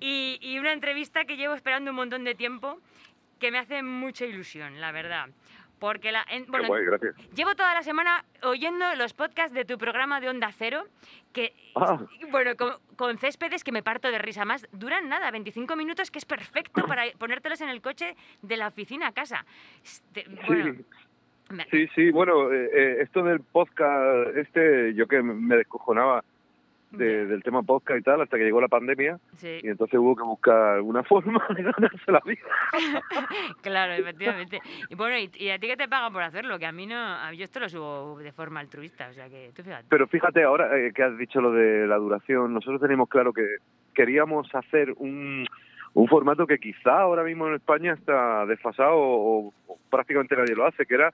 y, 0.00 0.38
y 0.40 0.58
una 0.58 0.72
entrevista 0.72 1.24
que 1.26 1.36
llevo 1.36 1.54
esperando 1.54 1.90
un 1.90 1.96
montón 1.96 2.24
de 2.24 2.34
tiempo 2.34 2.80
que 3.38 3.52
me 3.52 3.58
hace 3.58 3.82
mucha 3.84 4.24
ilusión, 4.24 4.80
la 4.80 4.90
verdad. 4.90 5.28
Porque 5.81 6.12
la, 6.12 6.24
en- 6.31 6.44
bueno, 6.47 6.69
guay. 6.69 6.85
Llevo 7.35 7.55
toda 7.57 7.74
la 7.74 7.82
semana 7.82 8.24
oyendo 8.43 8.94
los 8.97 9.15
podcasts 9.15 9.52
de 9.55 9.65
tu 9.65 9.78
programa 9.78 10.20
de 10.20 10.28
Onda 10.28 10.52
Cero, 10.52 10.85
que, 11.32 11.55
Ah. 11.74 11.98
bueno, 12.31 12.55
con, 12.57 12.74
con 12.97 13.16
céspedes 13.19 13.65
que 13.65 13.73
me 13.73 13.82
parto 13.82 14.11
de 14.11 14.19
risa 14.19 14.44
más. 14.44 14.69
Duran 14.73 15.09
nada, 15.09 15.31
25 15.31 15.74
minutos, 15.77 16.11
que 16.11 16.19
es 16.19 16.27
perfecto 16.27 16.86
para 16.86 17.05
ponértelos 17.19 17.61
en 17.62 17.70
el 17.70 17.81
coche 17.81 18.15
de 18.43 18.57
la 18.59 18.69
oficina 18.69 19.09
a 19.09 19.12
casa. 19.12 19.44
Este, 19.82 20.27
bueno, 20.47 20.77
me- 21.51 21.65
Sí, 21.70 21.89
sí, 21.94 22.11
bueno, 22.11 22.52
eh, 22.52 22.70
eh, 22.73 22.97
esto 23.01 23.23
del 23.24 23.40
podcast, 23.40 24.36
este, 24.36 24.94
yo 24.94 25.07
que 25.09 25.23
me 25.23 25.57
descojonaba 25.57 26.23
de- 26.90 27.26
del 27.26 27.42
tema 27.42 27.62
podcast 27.62 28.00
y 28.00 28.02
tal, 28.02 28.20
hasta 28.20 28.36
que 28.36 28.44
llegó 28.44 28.60
la 28.60 28.68
pandemia, 28.68 29.18
Sí. 29.36 29.58
y 29.62 29.68
entonces 29.68 29.98
hubo 29.98 30.16
que 30.16 30.22
buscar 30.24 30.80
una 30.80 31.02
forma 31.04 31.44
de 31.54 31.62
ganarse 31.62 32.10
la 32.12 32.20
vida. 32.24 32.42
claro, 33.62 33.92
efectivamente. 33.92 34.60
Y 34.88 34.94
bueno, 34.94 35.16
y, 35.18 35.30
y 35.36 35.50
a 35.50 35.58
ti 35.58 35.66
que 35.68 35.76
te 35.76 35.88
pagan 35.88 36.12
por 36.12 36.22
hacerlo? 36.22 36.58
Que 36.58 36.66
a 36.66 36.72
mí 36.72 36.86
no, 36.86 36.96
a- 36.96 37.32
yo 37.32 37.44
esto 37.44 37.60
lo 37.60 37.68
subo 37.68 38.18
de 38.18 38.32
forma 38.32 38.60
altruista, 38.60 39.08
o 39.08 39.12
sea 39.12 39.28
que 39.28 39.50
tú 39.54 39.62
fíjate. 39.62 39.86
Pero 39.88 40.06
fíjate 40.08 40.42
ahora 40.42 40.76
eh, 40.78 40.92
que 40.94 41.02
has 41.02 41.16
dicho 41.18 41.40
lo 41.40 41.52
de 41.52 41.86
la 41.86 41.96
duración, 41.96 42.52
nosotros 42.54 42.80
tenemos 42.80 43.08
claro 43.08 43.32
que 43.32 43.56
queríamos 43.94 44.52
hacer 44.54 44.92
un, 44.96 45.46
un 45.94 46.08
formato 46.08 46.46
que 46.46 46.58
quizá 46.58 47.00
ahora 47.00 47.22
mismo 47.24 47.48
en 47.48 47.54
España 47.54 47.92
está 47.92 48.46
desfasado 48.46 48.94
o, 48.96 49.52
o 49.66 49.78
prácticamente 49.90 50.36
nadie 50.36 50.54
lo 50.54 50.66
hace, 50.66 50.86
que 50.86 50.94
era 50.94 51.12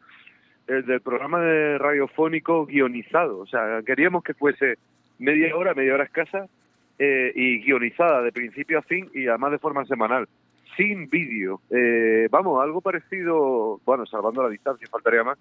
el 0.66 0.85
del 0.85 1.01
programa 1.01 1.40
de 1.40 1.78
radiofónico 1.78 2.66
guionizado. 2.66 3.39
O 3.39 3.47
sea, 3.47 3.81
queríamos 3.86 4.24
que 4.24 4.35
fuese 4.35 4.78
media 5.19 5.55
hora, 5.57 5.75
media 5.75 5.95
hora 5.95 6.05
escasa 6.05 6.47
eh, 6.99 7.33
y 7.35 7.61
guionizada 7.63 8.23
de 8.23 8.33
principio 8.33 8.79
a 8.79 8.83
fin 8.83 9.11
y 9.15 9.27
además 9.27 9.53
de 9.53 9.59
forma 9.59 9.85
semanal, 9.85 10.29
sin 10.77 11.09
vídeo. 11.09 11.61
Eh, 11.71 12.29
vamos, 12.31 12.63
algo 12.63 12.81
parecido, 12.81 13.81
bueno, 13.85 14.07
salvando 14.07 14.43
la 14.43 14.49
distancia, 14.49 14.87
faltaría 14.91 15.25
más, 15.25 15.39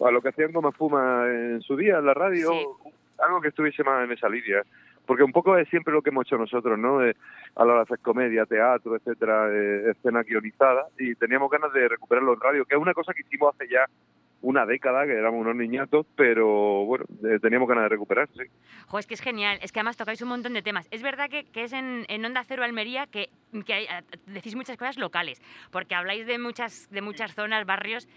a 0.00 0.10
lo 0.10 0.20
que 0.20 0.30
hacían 0.30 0.52
Goma 0.52 0.72
Fuma 0.72 1.26
en 1.28 1.60
su 1.62 1.76
día 1.76 1.98
en 1.98 2.06
la 2.06 2.14
radio, 2.14 2.50
algo 3.18 3.40
que 3.40 3.48
estuviese 3.48 3.84
más 3.84 4.04
en 4.04 4.12
esa 4.12 4.28
línea. 4.28 4.62
Porque 5.06 5.24
un 5.24 5.32
poco 5.32 5.56
es 5.58 5.68
siempre 5.68 5.92
lo 5.92 6.00
que 6.00 6.10
hemos 6.10 6.26
hecho 6.26 6.38
nosotros, 6.38 6.78
¿no? 6.78 7.04
Eh, 7.04 7.16
a 7.56 7.64
la 7.64 7.72
hora 7.72 7.80
de 7.80 7.82
hacer 7.82 7.98
comedia, 7.98 8.46
teatro, 8.46 8.94
etcétera, 8.96 9.48
eh, 9.50 9.90
escena 9.90 10.22
guionizada, 10.22 10.86
y 10.98 11.14
teníamos 11.16 11.50
ganas 11.50 11.72
de 11.72 11.88
recuperarlo 11.88 12.34
en 12.34 12.40
radio, 12.40 12.64
que 12.64 12.76
es 12.76 12.80
una 12.80 12.94
cosa 12.94 13.12
que 13.12 13.22
hicimos 13.22 13.52
hace 13.54 13.68
ya 13.68 13.84
una 14.42 14.66
década, 14.66 15.06
que 15.06 15.12
éramos 15.12 15.40
unos 15.40 15.56
niñatos, 15.56 16.06
pero 16.16 16.84
bueno, 16.84 17.04
eh, 17.24 17.38
teníamos 17.40 17.68
ganas 17.68 17.84
de 17.84 17.88
recuperar, 17.88 18.28
sí. 18.36 18.42
Jo, 18.88 18.98
es 18.98 19.06
que 19.06 19.14
es 19.14 19.20
genial, 19.20 19.58
es 19.62 19.72
que 19.72 19.78
además 19.80 19.96
tocáis 19.96 20.20
un 20.20 20.28
montón 20.28 20.52
de 20.52 20.62
temas. 20.62 20.86
Es 20.90 21.02
verdad 21.02 21.30
que, 21.30 21.44
que 21.44 21.64
es 21.64 21.72
en, 21.72 22.04
en 22.08 22.24
Onda 22.24 22.42
Cero 22.44 22.64
Almería 22.64 23.06
que, 23.06 23.30
que 23.64 23.72
hay- 23.72 23.86
decís 24.26 24.54
muchas 24.56 24.76
cosas 24.76 24.98
locales, 24.98 25.40
porque 25.70 25.94
habláis 25.94 26.26
de 26.26 26.38
muchas, 26.38 26.90
de 26.90 27.00
muchas 27.02 27.34
zonas, 27.34 27.64
barrios, 27.66 28.08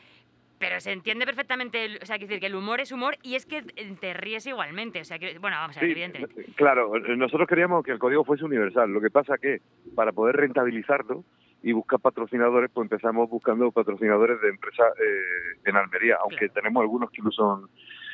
pero 0.58 0.80
se 0.80 0.94
entiende 0.94 1.26
perfectamente, 1.26 2.00
o 2.02 2.06
sea, 2.06 2.18
decir 2.18 2.40
que 2.40 2.46
el 2.46 2.56
humor 2.56 2.80
es 2.80 2.92
humor 2.92 3.18
y 3.22 3.36
es 3.36 3.46
que 3.46 3.62
te 3.62 4.14
ríes 4.14 4.48
igualmente, 4.48 5.02
o 5.02 5.04
sea, 5.04 5.20
que, 5.20 5.38
bueno, 5.38 5.58
vamos 5.58 5.78
a 5.78 5.82
ver, 5.82 5.90
Sí, 5.90 5.92
evidentemente. 5.92 6.46
Claro, 6.56 6.96
eh, 6.96 7.16
nosotros 7.18 7.48
queríamos 7.48 7.84
que 7.84 7.92
el 7.92 8.00
código 8.00 8.24
fuese 8.24 8.46
universal. 8.46 8.90
Lo 8.90 9.02
que 9.02 9.10
pasa 9.12 9.38
que 9.38 9.60
para 9.96 10.12
poder 10.14 10.38
rentabilizarlo 10.38 11.26
y 11.66 11.72
buscar 11.74 12.00
patrocinadores, 12.00 12.70
pues 12.72 12.86
empezamos 12.86 13.28
buscando 13.28 13.72
patrocinadores 13.72 14.40
de 14.40 14.50
empresas 14.50 14.86
eh, 15.00 15.58
en 15.66 15.76
Almería, 15.76 16.18
aunque 16.22 16.48
tenemos 16.50 16.80
algunos 16.80 17.10
que 17.10 17.24
no 17.24 17.32
son 17.32 17.68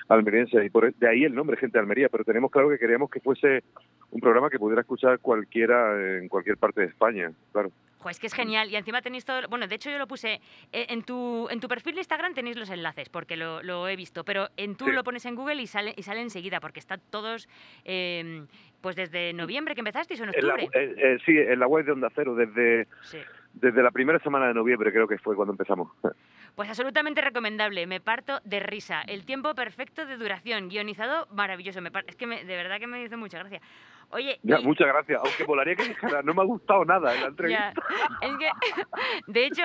almerienses 0.07 0.65
y 0.65 0.69
por 0.69 0.85
e- 0.85 0.93
de 0.97 1.07
ahí 1.09 1.25
el 1.25 1.35
nombre 1.35 1.57
gente 1.57 1.77
de 1.77 1.81
Almería, 1.81 2.07
pero 2.07 2.23
tenemos 2.23 2.49
claro 2.49 2.69
que 2.69 2.77
queríamos 2.79 3.09
que 3.09 3.19
fuese 3.19 3.63
un 4.11 4.21
programa 4.21 4.49
que 4.49 4.57
pudiera 4.57 4.81
escuchar 4.81 5.19
cualquiera 5.19 6.17
en 6.17 6.29
cualquier 6.29 6.55
parte 6.57 6.79
de 6.81 6.87
España, 6.87 7.31
claro. 7.51 7.71
Jo, 7.99 8.09
es 8.09 8.19
que 8.19 8.27
es 8.27 8.33
genial 8.33 8.69
y 8.71 8.75
encima 8.77 9.01
tenéis 9.01 9.25
todo, 9.25 9.41
bueno, 9.49 9.67
de 9.67 9.75
hecho 9.75 9.91
yo 9.91 9.97
lo 9.99 10.07
puse 10.07 10.41
eh, 10.71 10.87
en 10.89 11.03
tu 11.03 11.47
en 11.51 11.59
tu 11.59 11.67
perfil 11.67 11.93
de 11.95 11.99
Instagram 12.01 12.33
tenéis 12.33 12.55
los 12.57 12.69
enlaces 12.69 13.09
porque 13.09 13.35
lo, 13.37 13.61
lo 13.63 13.87
he 13.87 13.95
visto, 13.97 14.23
pero 14.23 14.47
en 14.57 14.75
tú 14.75 14.85
Sí. 14.85 14.91
lo 14.93 15.03
pones 15.03 15.25
en 15.25 15.35
Google 15.35 15.61
y 15.61 15.67
sale 15.67 15.93
y 15.95 16.03
sale 16.03 16.21
enseguida 16.21 16.59
porque 16.61 16.79
están 16.79 16.99
todos 17.11 17.47
eh, 17.85 18.43
pues 18.81 18.95
desde 18.95 19.33
noviembre 19.33 19.75
que 19.75 19.81
empezasteis 19.81 20.19
o 20.21 20.23
en 20.23 20.31
En 20.33 20.47
la- 20.47 20.53
octubre. 20.55 20.81
eh, 20.83 20.95
eh, 20.97 21.17
sí, 21.25 21.37
en 21.37 21.59
la 21.59 21.67
web 21.67 21.85
de 21.85 21.91
Onda 21.91 22.09
Cero, 22.15 22.33
desde, 22.33 22.87
Sí. 23.03 23.19
Desde 23.53 23.81
la 23.83 23.91
primera 23.91 24.19
semana 24.19 24.47
de 24.47 24.53
noviembre 24.53 24.91
creo 24.91 25.07
que 25.07 25.17
fue 25.17 25.35
cuando 25.35 25.53
empezamos. 25.53 25.91
Pues 26.53 26.67
absolutamente 26.67 27.21
recomendable, 27.21 27.87
me 27.87 28.01
parto 28.01 28.41
de 28.43 28.59
risa. 28.59 29.03
El 29.07 29.23
tiempo 29.25 29.55
perfecto 29.55 30.05
de 30.05 30.17
duración, 30.17 30.67
guionizado 30.67 31.25
maravilloso. 31.31 31.79
Me 31.81 31.91
par- 31.91 32.03
es 32.07 32.17
que 32.17 32.27
me- 32.27 32.43
de 32.43 32.55
verdad 32.57 32.77
que 32.77 32.87
me 32.87 33.01
hizo 33.01 33.17
mucha 33.17 33.39
gracia. 33.39 33.61
Oye, 34.09 34.37
Ya, 34.43 34.59
y- 34.59 34.65
muchas 34.65 34.85
gracias, 34.89 35.21
aunque 35.23 35.45
volaría 35.45 35.77
que 35.77 35.85
dijera, 35.87 36.21
no 36.21 36.33
me 36.33 36.41
ha 36.41 36.45
gustado 36.45 36.83
nada 36.83 37.15
en 37.15 37.21
la 37.21 37.27
entrevista. 37.27 37.71
Ya, 38.19 38.27
es 38.27 38.37
que, 38.37 38.49
de 39.27 39.45
hecho, 39.45 39.63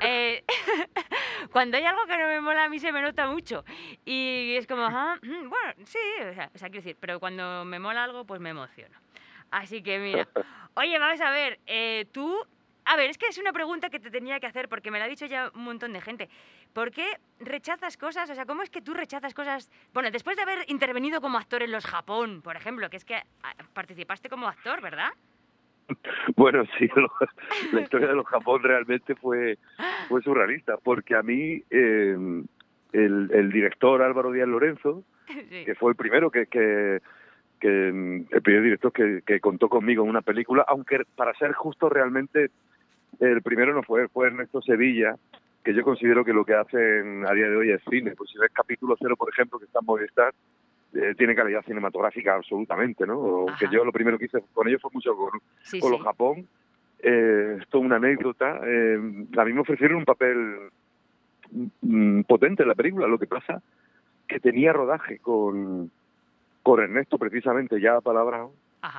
eh, 0.00 0.44
cuando 1.52 1.76
hay 1.76 1.84
algo 1.84 2.02
que 2.06 2.16
no 2.16 2.28
me 2.28 2.40
mola, 2.40 2.64
a 2.64 2.68
mí 2.68 2.78
se 2.78 2.92
me 2.92 3.02
nota 3.02 3.26
mucho. 3.26 3.64
Y 4.04 4.54
es 4.56 4.68
como, 4.68 4.82
ah, 4.84 5.16
mm, 5.20 5.48
bueno, 5.48 5.72
sí, 5.86 5.98
o 6.30 6.34
sea, 6.34 6.50
o 6.54 6.58
sea, 6.58 6.68
quiero 6.68 6.84
decir, 6.84 6.96
pero 7.00 7.18
cuando 7.18 7.64
me 7.64 7.80
mola 7.80 8.04
algo, 8.04 8.24
pues 8.24 8.40
me 8.40 8.50
emociono. 8.50 8.94
Así 9.50 9.82
que 9.82 9.98
mira, 9.98 10.28
oye, 10.74 10.98
vamos 11.00 11.20
a 11.20 11.30
ver, 11.30 11.58
eh, 11.66 12.06
tú, 12.12 12.38
a 12.90 12.96
ver, 12.96 13.10
es 13.10 13.18
que 13.18 13.26
es 13.26 13.38
una 13.38 13.52
pregunta 13.52 13.90
que 13.90 14.00
te 14.00 14.10
tenía 14.10 14.40
que 14.40 14.46
hacer 14.46 14.68
porque 14.68 14.90
me 14.90 14.98
la 14.98 15.04
ha 15.04 15.08
dicho 15.08 15.26
ya 15.26 15.50
un 15.54 15.64
montón 15.64 15.92
de 15.92 16.00
gente. 16.00 16.28
¿Por 16.72 16.90
qué 16.90 17.06
rechazas 17.40 17.96
cosas? 17.96 18.28
O 18.30 18.34
sea, 18.34 18.46
¿cómo 18.46 18.62
es 18.62 18.70
que 18.70 18.80
tú 18.82 18.94
rechazas 18.94 19.34
cosas? 19.34 19.70
Bueno, 19.92 20.10
después 20.10 20.36
de 20.36 20.42
haber 20.42 20.64
intervenido 20.68 21.20
como 21.20 21.38
actor 21.38 21.62
en 21.62 21.72
Los 21.72 21.86
Japón, 21.86 22.40
por 22.42 22.56
ejemplo, 22.56 22.88
que 22.90 22.96
es 22.96 23.04
que 23.04 23.16
ah, 23.42 23.52
participaste 23.74 24.28
como 24.28 24.48
actor, 24.48 24.80
¿verdad? 24.80 25.10
Bueno, 26.36 26.64
sí, 26.78 26.88
lo- 26.96 27.10
la 27.72 27.80
historia 27.80 28.08
de 28.08 28.14
los 28.14 28.26
Japón 28.26 28.62
realmente 28.62 29.14
fue, 29.14 29.58
fue 30.08 30.22
surrealista, 30.22 30.76
porque 30.76 31.14
a 31.14 31.22
mí 31.22 31.62
eh, 31.70 32.16
el, 32.92 33.30
el 33.32 33.50
director 33.52 34.02
Álvaro 34.02 34.30
Díaz 34.32 34.48
Lorenzo, 34.48 35.02
que 35.26 35.74
fue 35.78 35.90
el 35.92 35.96
primero 35.96 36.30
que, 36.30 36.46
que, 36.46 37.00
que, 37.60 37.68
mm, 37.68 38.26
el 38.34 38.42
primer 38.42 38.62
director 38.62 38.92
que, 38.92 39.22
que 39.26 39.40
contó 39.40 39.68
conmigo 39.68 40.04
en 40.04 40.10
una 40.10 40.22
película, 40.22 40.64
aunque 40.68 41.04
para 41.16 41.34
ser 41.34 41.52
justo 41.52 41.88
realmente 41.88 42.50
el 43.20 43.42
primero 43.42 43.72
no 43.72 43.82
fue, 43.82 44.08
fue 44.08 44.28
Ernesto 44.28 44.62
Sevilla, 44.62 45.16
que 45.64 45.74
yo 45.74 45.82
considero 45.82 46.24
que 46.24 46.32
lo 46.32 46.44
que 46.44 46.54
hacen 46.54 47.26
a 47.26 47.32
día 47.32 47.48
de 47.48 47.56
hoy 47.56 47.70
es 47.70 47.82
cine. 47.90 48.14
Pues 48.16 48.30
si 48.30 48.38
ves 48.38 48.50
capítulo 48.52 48.96
cero, 48.98 49.16
por 49.16 49.28
ejemplo, 49.30 49.58
que 49.58 49.66
está 49.66 49.80
en 49.80 49.86
Movistar, 49.86 50.34
eh, 50.94 51.14
tiene 51.16 51.34
calidad 51.34 51.62
cinematográfica 51.64 52.34
absolutamente, 52.34 53.06
¿no? 53.06 53.46
Ajá. 53.48 53.70
yo 53.70 53.84
lo 53.84 53.92
primero 53.92 54.18
que 54.18 54.24
hice 54.24 54.42
con 54.54 54.68
ellos 54.68 54.80
fue 54.80 54.90
mucho 54.94 55.14
con, 55.14 55.30
Sí, 55.62 55.80
con 55.80 55.90
sí. 55.90 55.96
los 55.96 56.04
Japón, 56.04 56.48
eh, 57.00 57.58
esto 57.60 57.78
es 57.78 57.84
una 57.84 57.96
anécdota, 57.96 58.60
eh, 58.64 58.98
a 59.36 59.44
mí 59.44 59.52
me 59.52 59.60
ofrecieron 59.60 59.98
un 59.98 60.04
papel 60.04 60.70
mm, 61.82 62.22
potente 62.22 62.62
en 62.62 62.68
la 62.68 62.74
película, 62.74 63.06
lo 63.06 63.18
que 63.18 63.26
pasa 63.26 63.62
que 64.26 64.40
tenía 64.40 64.72
rodaje 64.72 65.18
con, 65.18 65.90
con 66.62 66.80
Ernesto 66.80 67.18
precisamente 67.18 67.80
ya 67.80 68.00
palabrado 68.00 68.52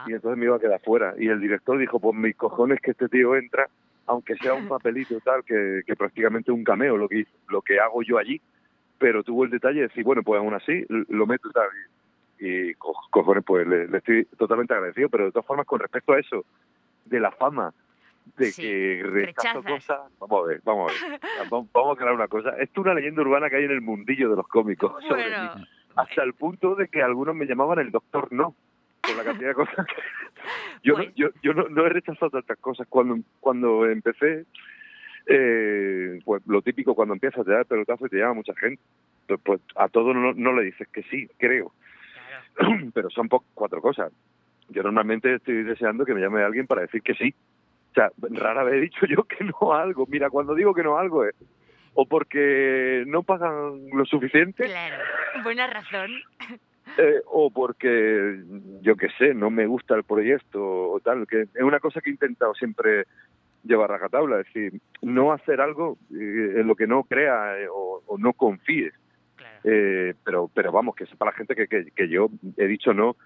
y 0.07 0.13
entonces 0.13 0.37
me 0.37 0.45
iba 0.45 0.57
a 0.57 0.59
quedar 0.59 0.81
fuera 0.81 1.13
y 1.17 1.27
el 1.27 1.39
director 1.39 1.77
dijo, 1.77 1.99
pues 1.99 2.15
mis 2.15 2.35
cojones 2.35 2.79
que 2.81 2.91
este 2.91 3.07
tío 3.07 3.35
entra, 3.35 3.69
aunque 4.09 4.35
sea 4.37 4.53
un 4.55 4.67
papelito 4.67 5.19
tal, 5.21 5.43
que, 5.43 5.81
que 5.85 5.95
prácticamente 5.95 6.51
un 6.51 6.63
cameo 6.63 6.97
lo 6.97 7.07
que, 7.07 7.25
lo 7.47 7.61
que 7.61 7.79
hago 7.79 8.01
yo 8.03 8.17
allí, 8.17 8.41
pero 8.97 9.23
tuvo 9.23 9.45
el 9.45 9.51
detalle 9.51 9.81
de 9.81 9.87
decir, 9.87 10.03
bueno, 10.03 10.23
pues 10.23 10.39
aún 10.39 10.53
así 10.53 10.83
lo 10.89 11.25
meto 11.25 11.47
y 11.49 11.53
tal. 11.53 11.69
Y, 12.39 12.69
y 12.69 12.73
co- 12.75 12.95
cojones, 13.11 13.43
pues 13.45 13.65
le, 13.67 13.87
le 13.87 13.97
estoy 13.99 14.25
totalmente 14.37 14.73
agradecido, 14.73 15.09
pero 15.09 15.25
de 15.25 15.31
todas 15.31 15.45
formas, 15.45 15.65
con 15.65 15.79
respecto 15.79 16.13
a 16.13 16.19
eso, 16.19 16.45
de 17.05 17.19
la 17.19 17.31
fama, 17.31 17.73
de 18.35 18.51
Sí, 18.51 18.61
que 18.61 19.01
rechazo 19.03 19.63
cosas, 19.63 19.99
vamos 20.19 20.43
a 20.43 20.47
ver, 20.47 20.61
vamos 20.63 20.89
a 20.89 20.93
ver, 20.93 21.19
vamos, 21.49 21.69
vamos 21.73 21.95
a 21.95 21.99
crear 21.99 22.13
una 22.13 22.27
cosa. 22.27 22.49
Esto 22.57 22.81
es 22.81 22.85
una 22.85 22.93
leyenda 22.93 23.21
urbana 23.21 23.49
que 23.49 23.55
hay 23.57 23.63
en 23.65 23.71
el 23.71 23.81
mundillo 23.81 24.29
de 24.29 24.35
los 24.37 24.47
cómicos 24.47 24.91
sobre 25.07 25.29
Bueno. 25.29 25.53
mí, 25.55 25.65
hasta 25.95 26.23
el 26.23 26.33
punto 26.33 26.75
de 26.75 26.87
que 26.87 27.01
algunos 27.01 27.35
me 27.35 27.45
llamaban 27.45 27.79
el 27.79 27.91
doctor 27.91 28.31
no, 28.31 28.55
por 29.09 29.17
la 29.17 29.23
cantidad 29.23 29.49
de 29.49 29.55
cosas. 29.55 29.85
Yo, 30.83 30.97
no, 30.97 31.03
yo, 31.15 31.27
yo 31.43 31.53
no, 31.53 31.67
no 31.67 31.85
he 31.85 31.89
rechazado 31.89 32.29
tantas 32.31 32.57
cosas. 32.59 32.87
Cuando, 32.89 33.17
cuando 33.41 33.85
empecé, 33.85 34.45
eh, 35.25 36.19
pues 36.23 36.41
lo 36.47 36.61
típico 36.61 36.95
cuando 36.95 37.13
empiezas 37.13 37.45
te 37.45 37.51
da 37.51 37.59
el 37.59 37.65
pelotazo 37.65 38.05
y 38.05 38.09
te 38.09 38.17
llama 38.17 38.35
mucha 38.35 38.55
gente. 38.55 38.81
Pues, 39.27 39.39
pues, 39.43 39.61
a 39.75 39.89
todos 39.89 40.15
no, 40.15 40.33
no 40.33 40.53
le 40.53 40.63
dices 40.63 40.87
que 40.87 41.03
sí, 41.03 41.27
creo. 41.37 41.73
Pero 42.93 43.09
son 43.09 43.27
po- 43.27 43.43
cuatro 43.53 43.81
cosas. 43.81 44.13
Yo 44.69 44.81
normalmente 44.83 45.35
estoy 45.35 45.63
deseando 45.63 46.05
que 46.05 46.13
me 46.13 46.21
llame 46.21 46.41
alguien 46.43 46.65
para 46.65 46.81
decir 46.81 47.01
que 47.01 47.15
sí. 47.15 47.33
O 47.91 47.93
sea, 47.95 48.09
rara 48.29 48.63
vez 48.63 48.75
he 48.75 48.81
dicho 48.81 49.05
yo 49.05 49.23
que 49.23 49.43
no 49.43 49.73
a 49.73 49.81
algo. 49.81 50.05
Mira, 50.07 50.29
cuando 50.29 50.55
digo 50.55 50.73
que 50.73 50.83
no 50.83 50.97
a 50.97 51.01
algo 51.01 51.25
es 51.25 51.35
o 51.95 52.05
porque 52.05 53.03
no 53.07 53.23
pagan 53.23 53.89
lo 53.91 54.05
suficiente 54.05 54.63
Claro, 54.65 55.03
buena 55.43 55.67
razón. 55.67 56.11
Eh, 56.97 57.21
o 57.25 57.51
porque, 57.51 58.41
yo 58.81 58.95
qué 58.95 59.07
sé, 59.17 59.33
no 59.33 59.49
me 59.49 59.67
gusta 59.67 59.95
el 59.95 60.03
proyecto 60.03 60.91
o 60.91 60.99
tal, 60.99 61.27
que 61.27 61.41
es 61.41 61.61
una 61.61 61.79
cosa 61.79 62.01
que 62.01 62.09
he 62.09 62.13
intentado 62.13 62.53
siempre 62.55 63.05
llevar 63.63 63.91
a 63.91 63.95
rajatabla, 63.95 64.39
es 64.39 64.45
decir, 64.47 64.81
no 65.01 65.31
hacer 65.31 65.61
algo 65.61 65.97
eh, 66.11 66.55
en 66.57 66.67
lo 66.67 66.75
que 66.75 66.87
no 66.87 67.03
crea 67.03 67.59
eh, 67.59 67.67
o, 67.69 68.01
o 68.05 68.17
no 68.17 68.33
confíes. 68.33 68.93
Eh, 69.63 70.13
pero, 70.23 70.49
pero 70.53 70.71
vamos, 70.71 70.95
que 70.95 71.05
sepa 71.05 71.25
la 71.25 71.33
gente 71.33 71.55
que, 71.55 71.67
que, 71.67 71.91
que 71.91 72.07
yo 72.07 72.29
he 72.55 72.65
dicho 72.65 72.93
no 72.93 73.17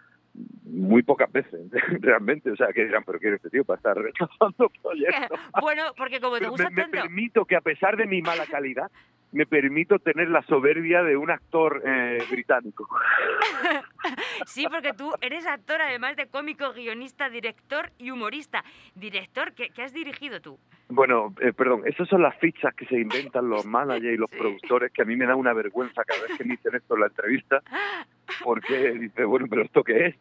muy 0.64 1.04
pocas 1.04 1.32
veces, 1.32 1.62
realmente. 2.02 2.52
O 2.52 2.56
sea, 2.56 2.68
que 2.74 2.86
dirán, 2.86 3.04
pero 3.06 3.20
¿qué 3.20 3.30
es 3.30 3.36
este 3.36 3.50
tío 3.50 3.64
para 3.64 3.78
estar 3.78 3.98
rechazando 4.02 4.70
proyectos? 4.82 5.40
Bueno, 5.62 5.84
porque 5.96 6.20
como 6.20 6.38
te 6.38 6.48
gusta 6.48 6.70
me, 6.70 6.76
me 6.76 6.82
tanto... 6.84 7.02
permito 7.02 7.46
que 7.46 7.56
a 7.56 7.62
pesar 7.62 7.98
de 7.98 8.06
mi 8.06 8.22
mala 8.22 8.46
calidad, 8.48 8.92
me 9.34 9.46
permito 9.46 10.00
tener 10.00 10.30
la 10.30 10.42
soberbia 10.44 11.04
de 11.04 11.18
un 11.18 11.30
actor 11.32 11.82
eh, 11.86 12.20
británico. 12.30 12.88
sí, 14.46 14.66
porque 14.72 14.94
tú 14.94 15.12
eres 15.22 15.46
actor, 15.48 15.82
además 15.82 16.16
de 16.16 16.28
cómico, 16.28 16.72
guionista, 16.74 17.30
director 17.30 17.92
y 17.98 18.12
humorista. 18.12 18.64
Director, 18.96 19.54
¿qué, 19.54 19.70
qué 19.70 19.84
has 19.84 19.94
dirigido 19.94 20.40
tú? 20.40 20.60
Bueno, 20.90 21.34
eh, 21.42 21.52
perdón, 21.54 21.82
esas 21.86 22.08
son 22.08 22.22
las 22.22 22.38
fichas 22.40 22.74
que 22.76 22.86
se 22.86 22.96
inventan 23.00 23.50
los 23.50 23.66
managers 23.78 24.14
y 24.14 24.18
los 24.18 24.30
productores, 24.30 24.92
que 24.92 25.02
a 25.02 25.06
mí 25.06 25.16
me 25.16 25.26
da 25.26 25.36
una 25.36 25.54
vergüenza 25.54 26.04
cada 26.04 26.22
vez 26.28 26.38
que 26.38 26.44
me 26.44 26.52
dicen 26.52 26.76
esto 26.76 26.94
en 26.94 27.02
la 27.02 27.08
entrevista, 27.08 27.62
porque 28.44 28.92
dice, 28.94 29.26
bueno, 29.26 29.48
pero 29.50 29.64
¿esto 29.64 29.84
qué 29.84 30.08
es? 30.08 30.16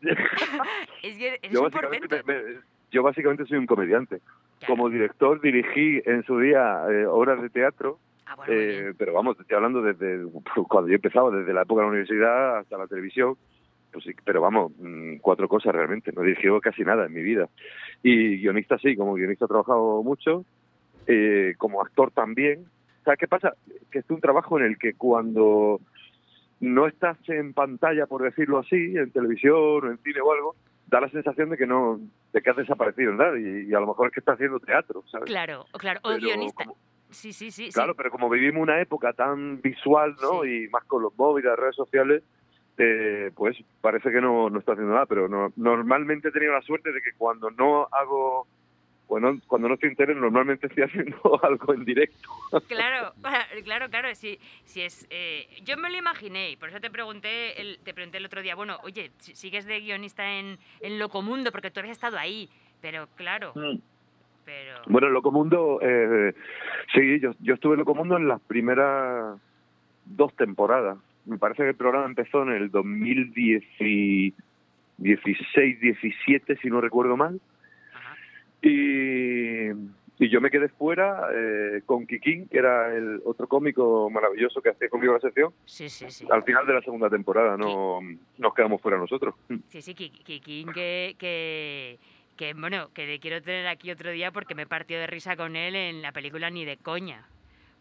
Es 1.03 1.17
que 1.19 1.29
eres 1.29 1.53
yo, 1.53 1.63
básicamente, 1.63 2.23
me- 2.25 2.61
yo 2.91 3.03
básicamente 3.03 3.45
soy 3.47 3.59
un 3.59 3.67
comediante. 3.67 4.21
Como 4.67 4.89
director 4.89 5.41
dirigí 5.41 6.01
en 6.07 6.23
su 6.25 6.39
día 6.39 6.85
eh, 6.89 7.05
obras 7.05 7.43
de 7.43 7.51
teatro, 7.51 7.99
Ah, 8.27 8.37
eh, 8.47 8.93
pero 8.97 9.13
vamos, 9.13 9.37
te 9.37 9.43
estoy 9.43 9.57
hablando 9.57 9.83
desde 9.83 10.25
cuando 10.69 10.89
yo 10.89 10.95
empezaba, 10.95 11.31
desde 11.31 11.53
la 11.53 11.63
época 11.63 11.81
de 11.81 11.87
la 11.87 11.91
universidad 11.91 12.59
hasta 12.59 12.79
la 12.79 12.87
televisión, 12.87 13.37
pues 13.93 14.05
sí, 14.05 14.13
pero 14.25 14.41
vamos, 14.41 14.73
mm, 14.79 15.17
cuatro 15.19 15.49
cosas 15.49 15.75
realmente, 15.75 16.13
no 16.13 16.23
he 16.23 16.27
dirigido 16.27 16.61
casi 16.61 16.83
nada 16.83 17.07
en 17.07 17.13
mi 17.13 17.23
vida. 17.23 17.49
Y 18.03 18.39
guionista 18.39 18.79
sí, 18.79 18.97
como 18.97 19.15
guionista 19.15 19.45
he 19.45 19.49
trabajado 19.49 20.03
mucho, 20.03 20.45
eh, 21.07 21.55
como 21.59 21.83
actor 21.83 22.11
también. 22.11 22.65
¿Sabes 23.05 23.19
qué 23.19 23.29
pasa? 23.29 23.55
Que 23.91 23.99
es 23.99 24.11
un 24.11 24.21
trabajo 24.21 24.59
en 24.59 24.65
el 24.65 24.79
que 24.79 24.95
cuando 24.95 25.81
no 26.61 26.87
estás 26.87 27.19
en 27.29 27.53
pantalla, 27.53 28.07
por 28.07 28.23
decirlo 28.23 28.61
así, 28.61 28.97
en 28.97 29.11
televisión 29.11 29.57
o 29.57 29.91
en 29.91 29.99
cine 29.99 30.21
o 30.21 30.33
algo, 30.33 30.55
da 30.87 31.01
la 31.01 31.09
sensación 31.09 31.51
de 31.51 31.57
que 31.57 31.67
no, 31.67 32.01
de 32.33 32.41
que 32.41 32.51
has 32.51 32.57
desaparecido, 32.57 33.17
¿verdad? 33.17 33.37
Y, 33.37 33.71
y 33.71 33.75
a 33.75 33.81
lo 33.81 33.89
mejor 33.89 34.07
es 34.09 34.15
que 34.15 34.21
estás 34.21 34.35
haciendo 34.35 34.61
teatro, 34.61 35.03
¿sabes? 35.11 35.27
Claro, 35.27 35.67
claro, 35.73 36.01
o 36.05 36.11
Pero 36.11 36.21
guionista. 36.21 36.65
Sí, 37.13 37.33
sí. 37.33 37.51
sí. 37.51 37.71
Claro, 37.73 37.95
pero 37.95 38.11
como 38.11 38.29
vivimos 38.29 38.63
una 38.63 38.81
época 38.81 39.13
tan 39.13 39.61
visual, 39.61 40.17
¿no? 40.21 40.45
Y 40.45 40.69
más 40.69 40.85
con 40.85 41.03
los 41.03 41.17
móviles, 41.17 41.51
las 41.51 41.59
redes 41.59 41.77
sociales, 41.77 42.23
eh, 42.79 43.31
pues 43.35 43.57
parece 43.81 44.11
que 44.11 44.21
no, 44.21 44.49
no 44.51 44.59
estoy 44.59 44.73
haciendo 44.75 44.95
nada, 44.95 45.07
pero 45.07 45.29
no, 45.29 45.53
normalmente 45.57 46.29
he 46.29 46.33
tenido 46.33 46.53
la 46.53 46.63
suerte 46.63 46.93
de 46.93 47.01
que 47.03 47.13
cuando 47.17 47.51
no 47.51 47.87
hago, 47.93 48.47
bueno, 49.09 49.39
cuando 49.47 49.69
no 49.69 49.75
estoy 49.75 49.91
en 49.91 49.97
tele, 49.97 50.15
normalmente 50.15 50.67
estoy 50.69 50.83
haciendo 50.89 51.41
algo 51.45 51.75
en 51.75 51.85
directo. 51.85 52.29
Claro, 52.69 53.13
claro, 53.65 53.89
claro, 53.91 54.15
sí, 54.15 54.39
sí 54.65 54.83
es. 54.83 55.07
eh, 55.11 55.47
yo 55.63 55.77
me 55.77 55.91
lo 55.91 55.97
imaginé 55.99 56.51
y 56.51 56.57
por 56.57 56.69
eso 56.71 56.81
te 56.81 56.91
pregunté, 56.91 57.61
el, 57.61 57.79
te 57.85 57.93
pregunté 57.95 58.19
el 58.19 58.27
otro 58.27 58.43
día, 58.43 58.55
bueno, 58.55 58.79
oye, 58.83 59.13
si- 59.19 59.35
sigues 59.35 59.67
de 59.67 59.81
guionista 59.81 60.39
en, 60.39 60.59
en 60.81 60.99
Locomundo 60.99 61.53
porque 61.53 61.71
tú 61.71 61.81
habías 61.81 61.97
estado 61.97 62.19
ahí, 62.19 62.49
pero 62.81 63.07
claro, 63.15 63.53
pero 64.45 64.81
Bueno, 64.87 65.09
en 65.09 65.13
Locomundo, 65.15 65.79
eh, 65.83 66.33
sí, 66.95 67.19
yo, 67.21 67.33
yo 67.41 67.55
estuve 67.55 67.75
en 67.75 67.81
Locomundo 67.81 68.17
en 68.17 68.29
las 68.29 68.41
primeras 68.41 69.39
dos 70.05 70.35
temporadas. 70.37 70.99
Me 71.27 71.39
parece 71.39 71.63
que 71.63 71.71
el 71.71 71.75
programa 71.77 72.07
empezó 72.07 72.43
en 72.43 72.51
el 72.51 72.71
2016, 72.71 74.35
17, 75.81 76.57
si 76.57 76.69
no 76.69 76.81
recuerdo 76.81 77.17
mal. 77.17 77.41
Y, 78.61 79.69
y 80.19 80.29
yo 80.29 80.41
me 80.41 80.51
quedé 80.51 80.69
fuera 80.69 81.29
eh, 81.35 81.83
con 81.87 82.07
Kikín, 82.07 82.49
que 82.49 82.59
era 82.59 82.95
el 82.95 83.21
otro 83.25 83.47
cómico 83.49 84.09
maravilloso 84.11 84.61
que 84.63 84.71
hacía 84.71 84.89
conmigo 84.89 85.15
la 85.15 85.21
sección. 85.21 85.53
sí, 85.65 85.89
sí, 85.89 86.11
sí. 86.11 86.27
Al 86.31 86.45
final 86.45 86.67
de 86.67 86.75
la 86.75 86.83
segunda 86.83 87.11
temporada 87.11 87.57
no 87.57 88.01
nos 88.39 88.55
quedamos 88.55 88.81
fuera 88.81 88.99
nosotros. 88.99 89.35
Sí, 89.69 89.83
sí, 89.83 89.95
Ki- 89.95 90.11
Kikín, 90.11 90.73
que, 90.73 91.17
que, 91.19 91.99
que, 92.37 92.55
bueno, 92.55 92.89
que 92.95 93.07
le 93.07 93.19
quiero 93.21 93.41
tener 93.43 93.67
aquí 93.67 93.91
otro 93.91 94.11
día 94.11 94.31
porque 94.33 94.55
me 94.55 94.67
partió 94.67 94.99
de 94.99 95.07
risa 95.07 95.37
con 95.37 95.57
él 95.57 95.75
en 95.77 96.03
la 96.03 96.13
película 96.13 96.51
Ni 96.51 96.65
de 96.65 96.77
coña, 96.79 97.27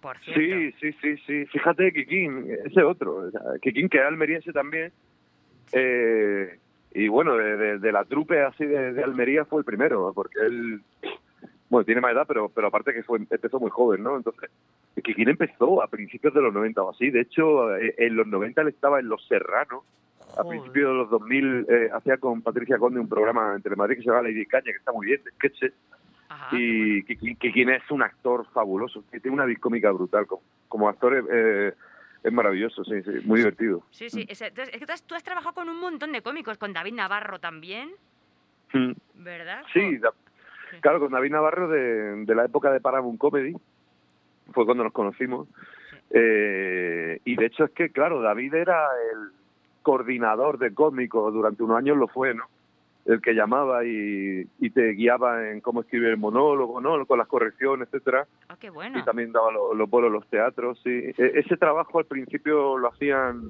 por 0.02 0.18
cierto. 0.20 0.42
Sí, 0.42 0.72
sí, 0.80 0.92
sí, 1.02 1.18
sí. 1.26 1.46
Fíjate, 1.48 1.92
Kikín, 1.94 2.48
ese 2.66 2.84
otro. 2.84 3.16
O 3.16 3.32
sea, 3.32 3.42
Kikín, 3.62 3.90
que 3.90 3.98
es 3.98 4.04
almeriense 4.04 4.52
también. 4.54 4.92
Eh, 5.74 6.58
y 6.94 7.08
bueno, 7.08 7.36
de, 7.38 7.56
de- 7.58 7.80
de 7.80 7.92
la 7.92 8.04
trupe 8.06 8.42
así 8.42 8.66
de, 8.66 8.94
de 8.94 9.04
Almería 9.04 9.46
fue 9.46 9.60
el 9.60 9.66
primero, 9.66 10.12
porque 10.14 10.40
él, 10.46 10.82
bueno, 11.70 11.86
tiene 11.86 12.02
más 12.02 12.12
edad, 12.12 12.26
pero 12.28 12.50
pero 12.50 12.68
aparte 12.68 12.94
que 12.94 13.04
fue 13.04 13.18
empezó 13.20 13.60
muy 13.60 13.70
joven, 13.72 14.04
¿no? 14.04 14.18
Entonces, 14.18 14.50
Kikín 15.02 15.30
empezó 15.30 15.82
a 15.82 15.88
principios 15.88 16.34
de 16.34 16.42
los 16.42 16.54
90 16.54 16.84
o 16.84 16.90
así. 16.92 17.10
De 17.10 17.22
hecho, 17.22 17.74
eh, 17.78 17.96
en 17.98 18.16
los 18.18 18.28
90 18.28 18.62
él 18.62 18.68
estaba 18.68 19.00
en 19.00 19.08
Los 19.08 19.26
Serranos. 19.28 19.84
A 20.38 20.44
principios 20.48 20.90
de 20.90 20.94
los 20.96 21.10
2000 21.10 21.66
eh, 21.70 21.90
hacía 21.94 22.18
con 22.18 22.42
Patricia 22.42 22.78
Conde 22.78 23.00
un 23.00 23.10
programa 23.10 23.54
en 23.56 23.62
Telemadrid 23.62 23.98
que 23.98 24.04
se 24.04 24.10
llama 24.10 24.22
Lady 24.24 24.46
Caña, 24.46 24.66
que 24.66 24.78
está 24.78 24.92
muy 24.92 25.06
bien, 25.08 25.22
de 25.24 25.32
sketches. 25.32 25.74
y 26.52 27.04
Kikín, 27.04 27.36
Kikín 27.36 27.70
es 27.70 27.90
un 27.92 28.02
actor 28.04 28.46
fabuloso, 28.54 29.04
que 29.12 29.20
tiene 29.20 29.36
una 29.36 29.46
vis 29.46 29.60
cómica 29.60 29.92
brutal. 29.92 30.26
Como, 30.28 30.42
como 30.68 30.90
actor 30.90 31.16
es, 31.16 31.26
eh, 31.32 31.74
es 32.24 32.32
maravilloso, 32.34 32.84
sí, 32.86 33.02
sí, 33.04 33.12
muy 33.26 33.40
divertido. 33.40 33.84
Sí, 33.92 34.10
sí, 34.10 34.22
entonces, 34.30 34.70
es 34.74 34.80
que 34.80 34.86
tú 34.86 34.94
has, 34.94 35.04
tú 35.04 35.16
has 35.16 35.24
trabajado 35.24 35.54
con 35.56 35.70
un 35.70 35.80
montón 35.80 36.12
de 36.12 36.22
cómicos, 36.22 36.58
con 36.58 36.72
David 36.74 36.94
Navarro 36.94 37.40
también, 37.40 37.90
Mm. 38.74 38.92
¿verdad? 39.16 39.64
Sí, 39.74 39.98
da- 39.98 40.14
claro, 40.80 41.02
con 41.02 41.12
David 41.12 41.32
Navarro 41.32 41.68
de, 41.68 42.24
de 42.26 42.36
la 42.36 42.46
época 42.46 42.72
de 42.72 42.80
Paramount 42.80 43.20
Comedy, 43.20 43.54
fue 44.54 44.64
cuando 44.66 44.86
nos 44.86 44.94
conocimos. 44.94 45.50
Eh, 46.10 47.20
y 47.26 47.36
de 47.36 47.46
hecho 47.46 47.66
es 47.66 47.72
que, 47.72 47.90
claro, 47.90 48.22
David 48.22 48.54
era 48.54 48.88
el 49.14 49.32
coordinador 49.82 50.58
de 50.58 50.74
cómicos 50.74 51.34
durante 51.34 51.64
unos 51.64 51.78
años, 51.78 51.98
lo 51.98 52.08
fue, 52.08 52.34
¿no? 52.34 52.44
El 53.06 53.20
que 53.20 53.34
llamaba 53.34 53.84
y, 53.84 54.46
y 54.60 54.70
te 54.70 54.90
guiaba 54.92 55.50
en 55.50 55.60
cómo 55.62 55.82
escribir 55.82 56.10
el 56.10 56.18
monólogo, 56.18 56.80
¿no? 56.80 57.04
Con 57.08 57.18
las 57.18 57.28
correcciones, 57.28 57.88
etcétera. 57.88 58.28
Ah, 58.48 58.56
qué 58.60 58.70
bueno. 58.70 59.00
Y 59.00 59.04
también 59.04 59.32
daba 59.32 59.52
lo- 59.52 59.74
los 59.74 59.90
bolos 59.90 60.12
los 60.12 60.28
teatros, 60.28 60.80
sí. 60.84 60.90
E- 61.18 61.32
ese 61.36 61.58
trabajo 61.58 61.98
al 61.98 62.06
principio 62.06 62.78
lo 62.78 62.90
hacían 62.90 63.50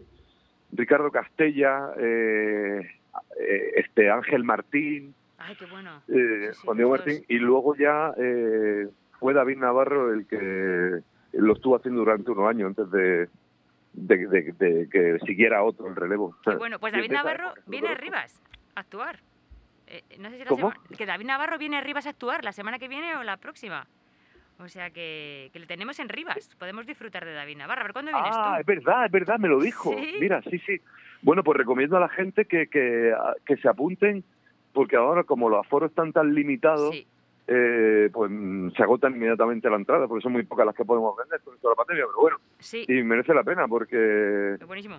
Ricardo 0.72 1.12
Castella, 1.12 1.90
eh, 1.98 2.80
eh, 3.40 3.72
este 3.76 4.10
Ángel 4.10 4.46
Martín, 4.46 5.14
Ay, 5.38 5.56
qué 5.58 5.66
bueno. 5.66 6.02
eh, 6.08 6.52
Juan 6.64 6.78
Diego 6.78 6.92
Martín, 6.92 7.26
y 7.28 7.38
luego 7.40 7.76
ya 7.76 8.14
eh, 8.18 8.88
fue 9.20 9.34
David 9.34 9.58
Navarro 9.58 10.14
el 10.14 10.28
que 10.28 11.02
lo 11.34 11.54
estuvo 11.54 11.76
haciendo 11.76 12.00
durante 12.02 12.32
unos 12.32 12.48
años 12.50 12.68
antes 12.70 12.90
de, 12.92 13.28
de, 13.94 14.28
de- 14.28 14.52
de 14.54 14.90
que 14.90 15.18
siguiera 15.26 15.64
otro 15.64 15.88
el 15.88 15.96
relevo. 15.96 16.36
Bueno, 16.58 16.80
pues 16.80 16.94
David 16.94 17.12
Navarro 17.12 17.54
viene 17.68 17.90
a. 17.90 17.96
Rivas 17.96 18.42
a 18.76 18.80
actuar. 18.82 19.20
eh, 19.88 20.04
no 20.20 20.30
sé 20.30 20.38
si 20.38 20.44
la 20.44 20.50
¿Cómo? 20.50 20.72
sema- 20.72 20.98
que 20.98 21.06
David 21.06 21.26
Navarro 21.26 21.58
viene 21.58 21.78
a 21.78 21.82
Rivas 21.82 22.06
a 22.08 22.12
actuar 22.12 22.44
la 22.46 22.52
semana 22.54 22.80
que 22.80 22.88
viene 22.88 23.16
o 23.16 23.24
la 23.24 23.38
próxima. 23.38 23.86
O 24.60 24.68
sea 24.70 24.92
que, 24.92 25.50
que 25.54 25.60
le 25.60 25.66
tenemos 25.66 26.00
en 26.00 26.08
Rivas. 26.08 26.50
Podemos 26.60 26.86
disfrutar 26.86 27.26
de 27.26 27.34
David 27.34 27.58
Navarro. 27.58 27.82
A 27.82 27.84
ver, 27.86 27.94
¿cuándo 27.94 28.12
vienes 28.12 28.32
Ah, 28.34 28.54
tú? 28.56 28.60
es 28.62 28.66
verdad, 28.68 29.06
es 29.08 29.12
verdad, 29.12 29.40
me 29.40 29.48
lo 29.48 29.60
dijo. 29.60 29.92
¿Sí? 29.94 30.18
Mira, 30.20 30.42
sí, 30.44 30.60
sí. 30.60 30.80
Bueno, 31.24 31.44
pues 31.44 31.58
recomiendo 31.58 31.98
a 31.98 32.00
la 32.00 32.10
gente 32.10 32.46
que, 32.46 32.68
que, 32.68 33.14
que 33.46 33.58
se 33.58 33.68
apunten, 33.68 34.24
porque 34.72 34.96
ahora 34.98 35.24
como 35.24 35.50
los 35.50 35.60
aforos 35.66 35.90
están 35.90 36.14
tan 36.14 36.34
limitados, 36.36 36.96
eh, 37.54 38.10
pues 38.14 38.32
mm, 38.32 38.70
se 38.72 38.84
agotan 38.84 39.14
inmediatamente 39.16 39.70
la 39.70 39.76
entrada, 39.76 40.08
porque 40.08 40.24
son 40.24 40.32
muy 40.32 40.44
pocas 40.44 40.66
las 40.66 40.74
que 40.76 40.86
podemos 40.86 41.16
vender 41.18 41.42
con 41.42 41.58
toda 41.60 41.74
la 41.74 41.76
pandemia, 41.84 42.06
pero 42.08 42.22
bueno, 42.22 42.38
Sí. 42.60 42.86
y 42.88 43.04
merece 43.04 43.34
la 43.34 43.44
pena, 43.44 43.68
porque 43.68 44.56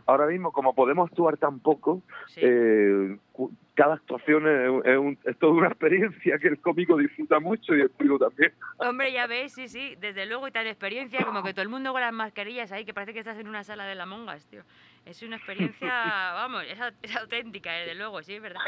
ahora 0.07 0.27
mismo, 0.27 0.53
como 0.53 0.75
podemos 0.75 1.09
actuar 1.11 1.37
tan 1.39 1.61
poco, 1.61 2.03
eh, 2.37 3.17
cu- 3.33 3.51
cada 3.75 3.95
actuación 3.95 4.47
es, 4.47 4.85
es, 4.87 4.99
un- 4.99 5.19
es 5.25 5.39
toda 5.39 5.53
una 5.53 5.69
experiencia 5.69 6.39
que 6.39 6.49
el 6.49 6.61
cómico 6.61 6.97
disfruta 6.99 7.41
mucho 7.41 7.75
y 7.75 7.81
el 7.81 7.89
público 7.91 8.19
también. 8.19 8.53
Hombre, 8.77 9.13
ya 9.13 9.27
ves, 9.27 9.55
sí, 9.55 9.69
sí, 9.69 9.95
desde 9.99 10.27
luego 10.27 10.47
y 10.47 10.51
tal 10.51 10.67
experiencia, 10.67 11.25
como 11.25 11.43
que 11.43 11.53
todo 11.55 11.63
el 11.63 11.69
mundo 11.71 11.93
con 11.93 12.03
las 12.03 12.13
mascarillas 12.13 12.71
ahí, 12.73 12.85
que 12.85 12.93
parece 12.93 13.15
que 13.15 13.21
estás 13.21 13.39
en 13.39 13.49
una 13.49 13.65
sala 13.65 13.87
de 13.87 13.95
la 13.95 14.05
mongas, 14.05 14.45
tío. 14.47 14.63
Es 15.07 15.23
una 15.23 15.37
experiencia, 15.37 15.89
vamos, 16.35 16.65
es, 16.65 16.79
es 17.03 17.17
auténtica, 17.17 17.73
desde 17.73 17.95
luego, 17.95 18.23
sí, 18.23 18.35
es 18.35 18.43
verdad. 18.43 18.61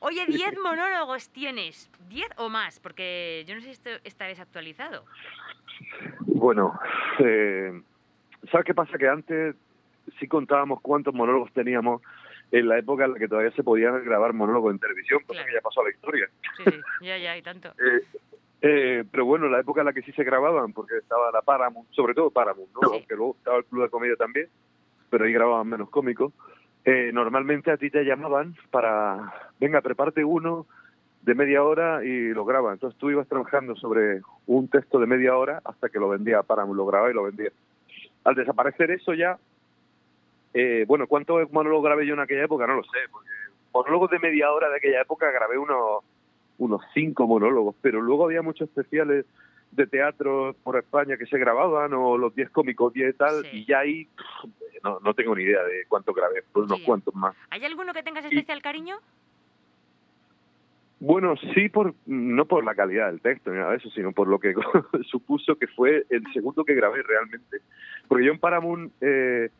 Oye, 0.00 0.26
10 0.26 0.58
monólogos 0.62 1.30
tienes, 1.30 1.90
10 2.08 2.28
o 2.36 2.48
más, 2.48 2.80
porque 2.80 3.44
yo 3.46 3.54
no 3.54 3.60
sé 3.60 3.66
si 3.66 3.72
esto 3.72 3.90
esta 4.04 4.26
vez 4.26 4.38
actualizado. 4.40 5.04
Bueno, 6.20 6.78
eh, 7.18 7.80
¿sabes 8.50 8.66
qué 8.66 8.74
pasa? 8.74 8.98
Que 8.98 9.08
antes 9.08 9.56
sí 10.18 10.28
contábamos 10.28 10.80
cuántos 10.80 11.14
monólogos 11.14 11.52
teníamos 11.52 12.02
en 12.52 12.68
la 12.68 12.78
época 12.78 13.04
en 13.04 13.12
la 13.12 13.18
que 13.18 13.28
todavía 13.28 13.50
se 13.52 13.64
podían 13.64 14.04
grabar 14.04 14.32
monólogos 14.32 14.72
en 14.72 14.78
televisión, 14.78 15.20
cosa 15.26 15.44
que 15.44 15.52
ya 15.52 15.60
pasó 15.60 15.80
a 15.80 15.84
la 15.84 15.90
historia. 15.90 16.28
Sí, 16.56 16.64
sí, 16.66 17.06
ya, 17.06 17.18
ya, 17.18 17.36
y 17.36 17.42
tanto. 17.42 17.72
Eh, 18.62 18.98
eh, 18.98 19.04
pero 19.10 19.26
bueno, 19.26 19.48
la 19.48 19.60
época 19.60 19.82
en 19.82 19.86
la 19.86 19.92
que 19.92 20.00
sí 20.00 20.12
se 20.12 20.24
grababan, 20.24 20.72
porque 20.72 20.96
estaba 20.96 21.30
la 21.30 21.42
Paramount, 21.42 21.88
sobre 21.92 22.14
todo 22.14 22.30
Paramount, 22.30 22.70
¿no? 22.72 22.88
Aunque 22.90 23.14
luego 23.14 23.36
estaba 23.36 23.58
el 23.58 23.64
Club 23.66 23.82
de 23.82 23.90
Comedia 23.90 24.16
también, 24.16 24.48
pero 25.10 25.24
ahí 25.24 25.32
grababan 25.32 25.68
menos 25.68 25.90
cómicos. 25.90 26.32
Eh, 26.88 27.10
normalmente 27.12 27.72
a 27.72 27.76
ti 27.76 27.90
te 27.90 28.04
llamaban 28.04 28.54
para, 28.70 29.34
venga, 29.58 29.80
preparte 29.80 30.22
uno 30.22 30.66
de 31.22 31.34
media 31.34 31.64
hora 31.64 32.04
y 32.04 32.28
lo 32.28 32.44
graba. 32.44 32.72
Entonces 32.72 32.96
tú 32.96 33.10
ibas 33.10 33.26
trabajando 33.26 33.74
sobre 33.74 34.20
un 34.46 34.68
texto 34.68 35.00
de 35.00 35.08
media 35.08 35.36
hora 35.36 35.60
hasta 35.64 35.88
que 35.88 35.98
lo 35.98 36.08
vendía 36.08 36.44
Paramount, 36.44 36.76
lo 36.76 36.86
grababa 36.86 37.10
y 37.10 37.14
lo 37.14 37.24
vendía. 37.24 37.50
Al 38.22 38.36
desaparecer 38.36 38.92
eso 38.92 39.14
ya, 39.14 39.36
eh, 40.54 40.84
bueno, 40.86 41.08
¿cuántos 41.08 41.52
monólogos 41.52 41.86
grabé 41.86 42.06
yo 42.06 42.14
en 42.14 42.20
aquella 42.20 42.44
época? 42.44 42.68
No 42.68 42.76
lo 42.76 42.84
sé, 42.84 42.98
porque 43.10 43.30
monólogos 43.74 44.12
de 44.12 44.20
media 44.20 44.52
hora 44.52 44.68
de 44.68 44.76
aquella 44.76 45.00
época 45.00 45.32
grabé 45.32 45.58
unos 45.58 46.04
unos 46.58 46.82
cinco 46.94 47.26
monólogos, 47.26 47.74
pero 47.82 48.00
luego 48.00 48.24
había 48.24 48.42
muchos 48.42 48.68
especiales 48.68 49.26
de 49.72 49.86
teatro 49.86 50.56
por 50.62 50.78
España 50.78 51.16
que 51.16 51.26
se 51.26 51.38
grababan, 51.38 51.92
o 51.92 52.16
los 52.16 52.34
10 52.34 52.50
cómicos 52.50 52.92
10 52.92 53.14
y 53.14 53.16
tal, 53.16 53.46
y 53.52 53.64
ya 53.66 53.80
ahí 53.80 54.06
pff, 54.06 54.50
no, 54.82 55.00
no 55.00 55.14
tengo 55.14 55.34
ni 55.34 55.42
idea 55.42 55.62
de 55.62 55.84
cuánto 55.88 56.12
grabé, 56.12 56.44
pues 56.52 56.66
unos 56.66 56.80
cuantos 56.80 57.14
más. 57.14 57.34
¿Hay 57.50 57.64
alguno 57.64 57.92
que 57.92 58.02
tengas 58.02 58.24
especial 58.24 58.62
cariño? 58.62 58.98
Bueno, 60.98 61.34
sí, 61.54 61.68
por 61.68 61.94
no 62.06 62.46
por 62.46 62.64
la 62.64 62.74
calidad 62.74 63.08
del 63.08 63.20
texto 63.20 63.50
ni 63.50 63.58
nada 63.58 63.72
de 63.72 63.76
eso, 63.76 63.90
sino 63.90 64.12
por 64.12 64.28
lo 64.28 64.38
que 64.38 64.54
supuso 65.10 65.56
que 65.56 65.66
fue 65.66 66.06
el 66.08 66.22
segundo 66.32 66.64
que 66.64 66.74
grabé 66.74 67.02
realmente. 67.02 67.58
Porque 68.08 68.24
yo 68.24 68.32
en 68.32 68.38
Paramount, 68.38 68.92
eh, 69.02 69.50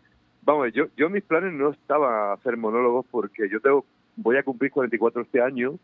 vamos, 0.43 0.73
yo, 0.73 0.87
yo 0.97 1.07
en 1.07 1.13
mis 1.13 1.25
planes 1.25 1.53
no 1.53 1.71
estaba 1.71 2.33
hacer 2.33 2.57
monólogos 2.57 3.05
porque 3.11 3.51
yo 3.51 3.61
tengo 3.61 3.85
voy 4.17 4.37
a 4.39 4.43
cumplir 4.43 4.71
44 4.71 5.23
este 5.23 5.41
año 5.43 5.79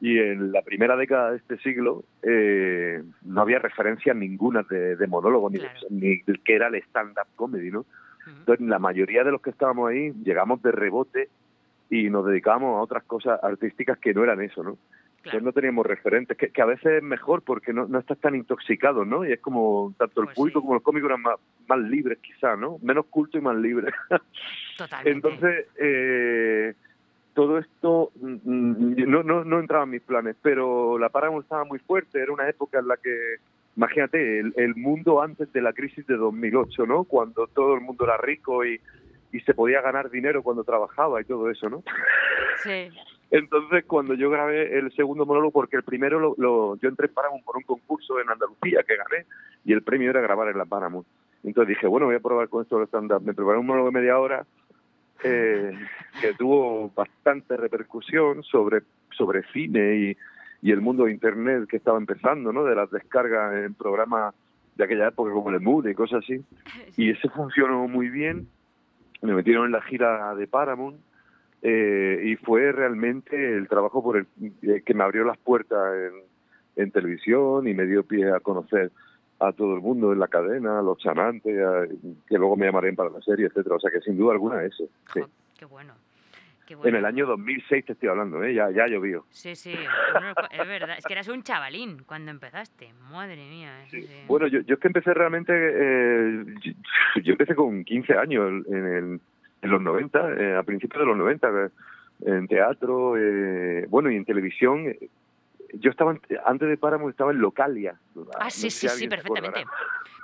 y 0.00 0.18
en 0.18 0.52
la 0.52 0.62
primera 0.62 0.96
década 0.96 1.30
de 1.30 1.36
este 1.38 1.56
siglo 1.58 2.04
eh, 2.22 3.02
no 3.22 3.40
había 3.40 3.58
referencia 3.60 4.12
ninguna 4.12 4.62
de, 4.68 4.96
de 4.96 5.06
monólogo 5.06 5.48
ni, 5.50 5.58
de- 5.58 5.68
ni 5.90 6.16
de 6.22 6.38
que 6.44 6.54
era 6.56 6.66
el 6.68 6.74
stand-up 6.76 7.28
comedy, 7.36 7.70
¿no? 7.70 7.86
Entonces 8.26 8.66
la 8.66 8.80
mayoría 8.80 9.22
de 9.22 9.30
los 9.30 9.40
que 9.40 9.50
estábamos 9.50 9.88
ahí 9.88 10.12
llegamos 10.24 10.60
de 10.62 10.72
rebote 10.72 11.28
y 11.88 12.10
nos 12.10 12.26
dedicábamos 12.26 12.76
a 12.76 12.82
otras 12.82 13.04
cosas 13.04 13.38
artísticas 13.42 13.98
que 13.98 14.12
no 14.12 14.24
eran 14.24 14.40
eso, 14.42 14.64
¿no? 14.64 14.76
Entonces 15.18 15.42
no 15.44 15.52
teníamos 15.52 15.84
referentes, 15.86 16.36
que, 16.36 16.50
que 16.50 16.62
a 16.62 16.66
veces 16.66 16.86
es 16.98 17.02
mejor 17.02 17.42
porque 17.42 17.72
no, 17.72 17.86
no 17.88 17.98
estás 17.98 18.18
tan 18.18 18.34
intoxicado, 18.36 19.04
¿no? 19.04 19.24
Y 19.24 19.32
es 19.32 19.40
como 19.40 19.92
tanto 19.98 20.20
el 20.22 20.28
público 20.28 20.60
como 20.60 20.74
los 20.74 20.82
cómicos 20.84 21.08
eran 21.10 21.22
más, 21.22 21.34
más 21.68 21.78
libres 21.80 22.18
quizá, 22.18 22.54
¿no? 22.56 22.78
Menos 22.82 23.06
culto 23.06 23.36
y 23.38 23.40
más 23.40 23.56
libres. 23.56 23.92
Totalmente. 24.78 25.10
Entonces, 25.10 25.66
eh, 25.80 26.74
todo 27.36 27.58
esto 27.58 28.10
mm, 28.20 28.34
mm, 28.44 28.94
no, 29.10 29.22
no, 29.22 29.44
no 29.44 29.60
entraba 29.60 29.84
en 29.84 29.90
mis 29.90 30.00
planes, 30.02 30.34
pero 30.42 30.98
la 30.98 31.10
Paramount 31.10 31.44
estaba 31.44 31.64
muy 31.64 31.78
fuerte, 31.78 32.18
era 32.20 32.32
una 32.32 32.48
época 32.48 32.78
en 32.78 32.88
la 32.88 32.96
que, 32.96 33.36
imagínate, 33.76 34.40
el, 34.40 34.54
el 34.56 34.74
mundo 34.74 35.20
antes 35.22 35.52
de 35.52 35.60
la 35.60 35.74
crisis 35.74 36.06
de 36.06 36.16
2008, 36.16 36.86
¿no? 36.86 37.04
Cuando 37.04 37.46
todo 37.48 37.74
el 37.74 37.82
mundo 37.82 38.04
era 38.06 38.16
rico 38.16 38.64
y, 38.64 38.80
y 39.32 39.40
se 39.40 39.52
podía 39.52 39.82
ganar 39.82 40.08
dinero 40.10 40.42
cuando 40.42 40.64
trabajaba 40.64 41.20
y 41.20 41.24
todo 41.24 41.50
eso, 41.50 41.68
¿no? 41.68 41.82
Sí. 42.64 42.88
Entonces, 43.30 43.84
cuando 43.86 44.14
yo 44.14 44.30
grabé 44.30 44.78
el 44.78 44.90
segundo 44.92 45.26
monólogo, 45.26 45.50
porque 45.52 45.76
el 45.76 45.82
primero 45.82 46.18
lo, 46.18 46.34
lo- 46.38 46.76
yo 46.76 46.88
entré 46.88 47.08
en 47.08 47.12
Paramount 47.14 47.44
por 47.44 47.56
un 47.58 47.64
concurso 47.64 48.18
en 48.18 48.30
Andalucía 48.30 48.82
que 48.86 48.96
gané 48.96 49.26
y 49.64 49.74
el 49.74 49.82
premio 49.82 50.08
era 50.10 50.22
grabar 50.22 50.48
en 50.48 50.56
la 50.56 50.64
Paramount. 50.64 51.06
Entonces 51.44 51.68
dije, 51.76 51.86
bueno, 51.86 52.06
voy 52.06 52.14
a 52.16 52.20
probar 52.20 52.48
con 52.48 52.62
esto 52.62 52.78
del 52.78 52.86
stand-up. 52.86 53.22
Me 53.22 53.34
preparé 53.34 53.58
un 53.58 53.66
monólogo 53.66 53.90
de 53.90 53.98
media 54.00 54.18
hora 54.18 54.46
eh, 55.24 55.72
que 56.20 56.34
tuvo 56.34 56.90
bastante 56.94 57.56
repercusión 57.56 58.42
sobre, 58.42 58.82
sobre 59.10 59.42
cine 59.52 59.96
y, 59.96 60.16
y 60.62 60.72
el 60.72 60.80
mundo 60.80 61.04
de 61.04 61.12
Internet 61.12 61.68
que 61.68 61.76
estaba 61.76 61.98
empezando, 61.98 62.52
¿no? 62.52 62.64
De 62.64 62.74
las 62.74 62.90
descargas 62.90 63.54
en 63.54 63.74
programas 63.74 64.34
de 64.76 64.84
aquella 64.84 65.08
época 65.08 65.32
como 65.32 65.50
el 65.50 65.60
Mood 65.60 65.86
y 65.88 65.94
cosas 65.94 66.22
así. 66.24 66.44
Y 66.96 67.10
ese 67.10 67.28
funcionó 67.28 67.88
muy 67.88 68.08
bien. 68.08 68.48
Me 69.22 69.34
metieron 69.34 69.66
en 69.66 69.72
la 69.72 69.82
gira 69.82 70.34
de 70.34 70.46
Paramount 70.46 70.98
eh, 71.62 72.22
y 72.24 72.36
fue 72.36 72.70
realmente 72.72 73.56
el 73.56 73.68
trabajo 73.68 74.02
por 74.02 74.18
el 74.18 74.26
eh, 74.62 74.82
que 74.84 74.94
me 74.94 75.04
abrió 75.04 75.24
las 75.24 75.38
puertas 75.38 75.94
en, 75.94 76.82
en 76.84 76.90
televisión 76.90 77.66
y 77.66 77.74
me 77.74 77.86
dio 77.86 78.02
pie 78.02 78.30
a 78.30 78.40
conocer 78.40 78.92
a 79.38 79.52
todo 79.52 79.74
el 79.74 79.80
mundo 79.82 80.12
en 80.12 80.18
la 80.18 80.28
cadena, 80.28 80.78
a 80.78 80.82
los 80.82 80.98
chanantes, 80.98 81.58
a- 81.58 81.86
que 82.28 82.38
luego 82.38 82.56
me 82.56 82.66
llamarían 82.66 82.96
para 82.96 83.10
la 83.10 83.20
serie, 83.20 83.46
etcétera. 83.46 83.76
O 83.76 83.80
sea 83.80 83.90
que 83.90 84.00
sin 84.00 84.16
duda 84.16 84.32
alguna 84.32 84.62
eso. 84.64 84.84
sí. 85.12 85.20
Qué 85.58 85.64
bueno. 85.64 85.94
Qué 86.66 86.74
En 86.74 86.80
bueno. 86.80 86.98
el 86.98 87.04
año 87.04 87.26
2006 87.26 87.84
te 87.86 87.92
estoy 87.92 88.08
hablando, 88.08 88.42
¿eh? 88.42 88.52
ya, 88.52 88.70
ya 88.72 88.88
llovió. 88.88 89.24
Sí, 89.30 89.54
sí, 89.54 89.72
bueno, 90.12 90.32
es 90.50 90.66
verdad. 90.66 90.96
Es 90.98 91.04
que 91.06 91.12
eras 91.12 91.28
un 91.28 91.42
chavalín 91.44 92.02
cuando 92.04 92.32
empezaste. 92.32 92.88
Madre 93.12 93.36
mía. 93.36 93.70
sí, 93.88 94.02
sí. 94.02 94.14
Bueno, 94.26 94.48
yo, 94.48 94.60
yo 94.62 94.74
es 94.74 94.80
que 94.80 94.88
empecé 94.88 95.14
realmente, 95.14 95.52
eh, 95.54 96.44
yo, 97.22 97.32
empecé 97.32 97.54
con 97.54 97.84
15 97.84 98.14
años 98.14 98.64
en, 98.66 98.84
el- 98.84 99.20
en 99.62 99.70
los 99.70 99.80
90, 99.80 100.32
eh, 100.34 100.56
a 100.56 100.62
principios 100.64 101.00
de 101.02 101.06
los 101.06 101.16
90, 101.16 101.48
eh, 101.48 101.68
en 102.26 102.48
teatro, 102.48 103.16
eh, 103.16 103.86
bueno, 103.88 104.10
y 104.10 104.16
en 104.16 104.24
televisión. 104.24 104.92
Yo 105.80 105.90
estaba, 105.90 106.16
antes 106.44 106.68
de 106.68 106.76
Paramount, 106.76 107.12
estaba 107.12 107.32
en 107.32 107.40
Localia. 107.40 107.98
Ah, 108.38 108.44
No 108.44 108.50
sí, 108.50 108.70
sí, 108.70 108.88
si 108.88 108.96
sí, 108.96 109.08
perfectamente. 109.08 109.64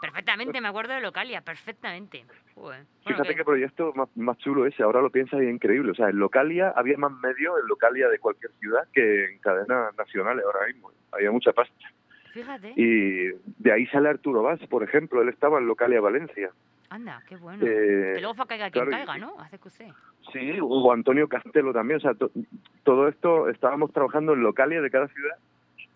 Perfectamente, 0.00 0.60
me 0.60 0.68
acuerdo 0.68 0.94
de 0.94 1.00
Localia, 1.00 1.40
perfectamente. 1.42 2.24
Bueno, 2.56 2.84
Fíjate 3.06 3.28
que- 3.30 3.36
qué 3.36 3.44
proyecto 3.44 3.92
más, 3.94 4.08
más 4.16 4.36
chulo 4.38 4.66
ese, 4.66 4.82
ahora 4.82 5.00
lo 5.00 5.10
piensas 5.10 5.40
y 5.40 5.46
es 5.46 5.54
increíble. 5.54 5.92
O 5.92 5.94
sea, 5.94 6.08
en 6.08 6.18
Localia 6.18 6.72
había 6.76 6.96
más 6.98 7.12
medios 7.12 7.58
en 7.60 7.68
Localia 7.68 8.08
de 8.08 8.18
cualquier 8.18 8.52
ciudad 8.60 8.86
que 8.92 9.26
en 9.32 9.38
cadenas 9.38 9.94
nacionales 9.96 10.44
ahora 10.44 10.66
mismo. 10.66 10.90
Había 11.12 11.30
mucha 11.30 11.52
pasta. 11.52 11.74
Fíjate. 12.32 12.72
Y 12.76 13.28
de 13.58 13.72
ahí 13.72 13.86
sale 13.86 14.08
Arturo 14.08 14.42
Valls, 14.42 14.66
por 14.66 14.82
ejemplo, 14.82 15.22
él 15.22 15.28
estaba 15.28 15.58
en 15.58 15.66
Localia 15.66 16.00
Valencia. 16.00 16.50
Anda, 16.90 17.22
qué 17.28 17.36
bueno. 17.36 17.64
Eh, 17.66 18.12
que 18.14 18.20
luego 18.20 18.34
fue 18.34 18.44
a 18.44 18.48
caiga 18.48 18.70
quien 18.70 18.84
claro, 18.86 19.04
caiga, 19.06 19.18
y- 19.18 19.20
¿no? 19.20 19.38
Hace 19.40 19.58
QC. 19.58 19.92
Sí, 20.32 20.58
o 20.60 20.92
Antonio 20.92 21.26
Castelo 21.28 21.72
también. 21.72 21.98
O 21.98 22.00
sea, 22.00 22.14
to- 22.14 22.30
todo 22.84 23.08
esto 23.08 23.48
estábamos 23.48 23.92
trabajando 23.92 24.34
en 24.34 24.42
Localia 24.42 24.80
de 24.82 24.90
cada 24.90 25.08
ciudad. 25.08 25.36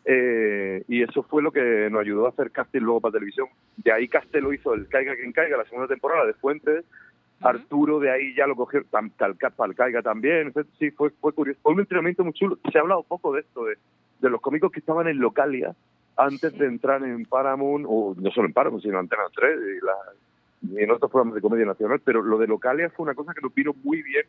eh, 0.09 0.85
y 0.87 1.03
eso 1.03 1.25
fue 1.25 1.43
lo 1.43 1.51
que 1.51 1.89
nos 1.91 2.01
ayudó 2.01 2.27
a 2.27 2.29
hacer 2.29 2.53
casting 2.53 2.79
luego 2.81 3.01
para 3.01 3.15
televisión. 3.15 3.49
De 3.79 3.91
ahí 3.91 4.07
Castelo 4.07 4.53
hizo 4.53 4.73
el 4.73 4.87
Caiga 4.87 5.17
quien 5.17 5.33
caiga, 5.33 5.57
la 5.57 5.65
segunda 5.65 5.89
temporada 5.89 6.25
de 6.27 6.33
Fuentes. 6.35 6.85
Arturo 7.41 7.99
de 7.99 8.13
ahí 8.13 8.33
ya 8.37 8.47
lo 8.47 8.55
cogió, 8.55 8.83
tam- 8.85 9.11
tal, 9.17 9.35
para 9.35 9.71
el 9.71 9.75
Caiga 9.77 10.03
también. 10.03 10.47
Entonces, 10.47 10.73
sí, 10.79 10.93
fue, 10.93 11.11
fue 11.21 11.33
curioso. 11.33 11.59
Fue 11.61 11.73
un 11.73 11.81
entrenamiento 11.81 12.23
muy 12.23 12.33
chulo. 12.35 12.57
Se 12.71 12.79
ha 12.79 12.83
hablado 12.83 13.03
poco 13.03 13.33
de 13.33 13.41
esto, 13.41 13.65
de, 13.65 13.77
de 14.21 14.31
los 14.31 14.41
cómicos 14.41 14.71
que 14.71 14.79
estaban 14.79 15.09
en 15.09 15.19
Localia 15.19 15.75
antes 16.17 16.57
de 16.59 16.67
entrar 16.67 17.03
en 17.03 17.25
Paramount, 17.27 17.85
o 17.89 18.15
no 18.19 18.31
solo 18.31 18.47
en 18.49 18.53
Paramount, 18.55 18.83
sino 18.83 18.95
en 18.95 19.01
Antena 19.01 19.23
3 19.35 19.59
y, 19.59 19.85
la- 19.85 20.73
y 20.81 20.83
en 20.83 20.91
otros 20.91 21.11
programas 21.11 21.35
de 21.35 21.41
comedia 21.43 21.67
nacional. 21.67 22.01
Pero 22.05 22.23
lo 22.23 22.39
de 22.39 22.47
Localia 22.47 22.91
fue 22.91 23.05
una 23.05 23.15
cosa 23.15 23.35
que 23.35 23.41
nos 23.43 23.55
vino 23.55 23.75
muy 23.85 24.03
bien 24.03 24.25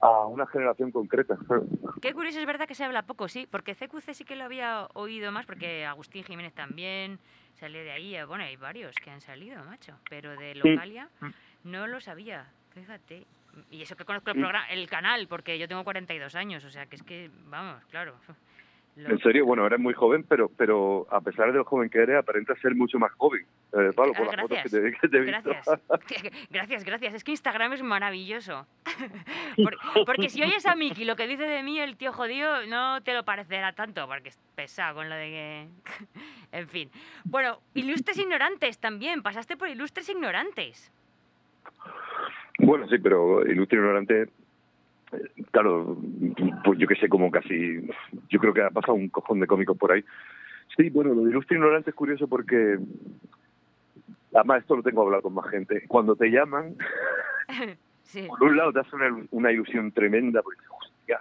a 0.00 0.26
una 0.26 0.46
generación 0.46 0.90
concreta. 0.90 1.36
Qué 2.02 2.12
curioso, 2.12 2.40
es 2.40 2.46
verdad 2.46 2.66
que 2.66 2.74
se 2.74 2.84
habla 2.84 3.02
poco, 3.02 3.28
sí, 3.28 3.46
porque 3.50 3.74
CQC 3.76 4.14
sí 4.14 4.24
que 4.24 4.34
lo 4.36 4.44
había 4.44 4.88
oído 4.94 5.30
más, 5.30 5.46
porque 5.46 5.84
Agustín 5.86 6.24
Jiménez 6.24 6.52
también 6.54 7.18
salió 7.60 7.82
de 7.84 7.92
ahí. 7.92 8.16
eh, 8.16 8.24
Bueno, 8.24 8.42
hay 8.44 8.56
varios 8.56 8.96
que 8.96 9.10
han 9.10 9.20
salido, 9.20 9.62
macho, 9.64 9.94
pero 10.10 10.30
de 10.36 10.54
Sí. 10.54 10.58
Localia 10.70 11.08
no 11.62 11.86
lo 11.86 12.00
sabía, 12.00 12.46
fíjate. 12.74 13.24
Y 13.70 13.82
eso 13.82 13.94
que 13.94 14.04
conozco 14.06 14.30
el, 14.30 14.38
programa, 14.38 14.66
el 14.70 14.88
canal, 14.88 15.28
porque 15.28 15.58
yo 15.58 15.68
tengo 15.68 15.84
42 15.84 16.34
años, 16.34 16.64
o 16.64 16.70
sea 16.70 16.86
que 16.86 16.96
es 16.96 17.02
que, 17.04 17.30
vamos, 17.44 17.84
claro. 17.90 18.14
En 18.94 19.18
serio, 19.20 19.46
bueno, 19.46 19.66
eres 19.66 19.80
muy 19.80 19.94
joven, 19.94 20.22
pero 20.28 20.50
pero 20.54 21.06
a 21.10 21.22
pesar 21.22 21.50
de 21.50 21.54
lo 21.58 21.64
joven 21.64 21.88
que 21.88 21.98
eres, 22.00 22.16
aparentas 22.18 22.58
ser 22.60 22.74
mucho 22.74 22.98
más 22.98 23.10
joven, 23.12 23.40
eh, 23.72 23.90
Pablo, 23.96 24.12
por 24.12 24.28
Ah, 24.28 24.32
las 24.32 24.40
fotos 24.42 24.58
que 24.64 24.68
te, 24.68 24.92
que 25.00 25.08
te 25.08 25.16
he 25.16 25.20
visto. 25.20 25.48
Gracias. 25.50 25.80
Gracias, 26.50 26.84
gracias. 26.84 27.14
Es 27.14 27.24
que 27.24 27.30
Instagram 27.30 27.72
es 27.72 27.82
maravilloso. 27.82 28.66
Por- 29.56 29.78
porque 30.04 30.28
si 30.28 30.42
oyes 30.42 30.66
a 30.66 30.74
Miki 30.74 31.06
lo 31.06 31.16
que 31.16 31.26
dice 31.26 31.44
de 31.44 31.62
mí 31.62 31.80
el 31.80 31.96
tío 31.96 32.12
jodido, 32.12 32.66
no 32.66 33.02
te 33.02 33.14
lo 33.14 33.24
parecerá 33.24 33.72
tanto, 33.72 34.06
porque 34.06 34.28
es 34.28 34.38
pesado 34.54 34.96
con 34.96 35.08
lo 35.08 35.14
de 35.16 35.26
que... 35.30 35.68
en 36.52 36.68
fin. 36.68 36.90
Bueno, 37.24 37.60
Ilustres 37.72 38.18
Ignorantes 38.18 38.78
también. 38.78 39.22
Pasaste 39.22 39.56
por 39.56 39.68
Ilustres 39.68 40.08
Ignorantes. 40.10 40.92
Bueno, 42.58 42.86
sí, 42.88 42.98
pero 42.98 43.44
Ilustre 43.46 43.78
Ignorante, 43.78 44.28
claro, 45.50 45.96
pues 46.64 46.78
yo 46.78 46.86
que 46.86 46.96
sé, 46.96 47.08
como 47.08 47.30
casi, 47.30 47.86
yo 48.28 48.38
creo 48.38 48.54
que 48.54 48.62
ha 48.62 48.70
pasado 48.70 48.94
un 48.94 49.08
cojón 49.08 49.40
de 49.40 49.46
cómicos 49.46 49.76
por 49.76 49.92
ahí. 49.92 50.04
Sí, 50.76 50.90
bueno, 50.90 51.14
lo 51.14 51.24
de 51.24 51.30
Ilustre 51.30 51.56
Ignorante 51.56 51.90
es 51.90 51.96
curioso 51.96 52.28
porque, 52.28 52.78
además 54.34 54.62
esto 54.62 54.76
lo 54.76 54.82
tengo 54.82 55.02
hablado 55.02 55.22
con 55.22 55.34
más 55.34 55.48
gente, 55.48 55.84
cuando 55.86 56.16
te 56.16 56.30
llaman, 56.30 56.76
sí. 58.02 58.26
por 58.28 58.42
un 58.42 58.56
lado 58.56 58.72
te 58.72 58.80
hace 58.80 58.96
una, 58.96 59.26
una 59.30 59.52
ilusión 59.52 59.92
tremenda, 59.92 60.42
porque 60.42 60.62
hostias, 60.70 61.20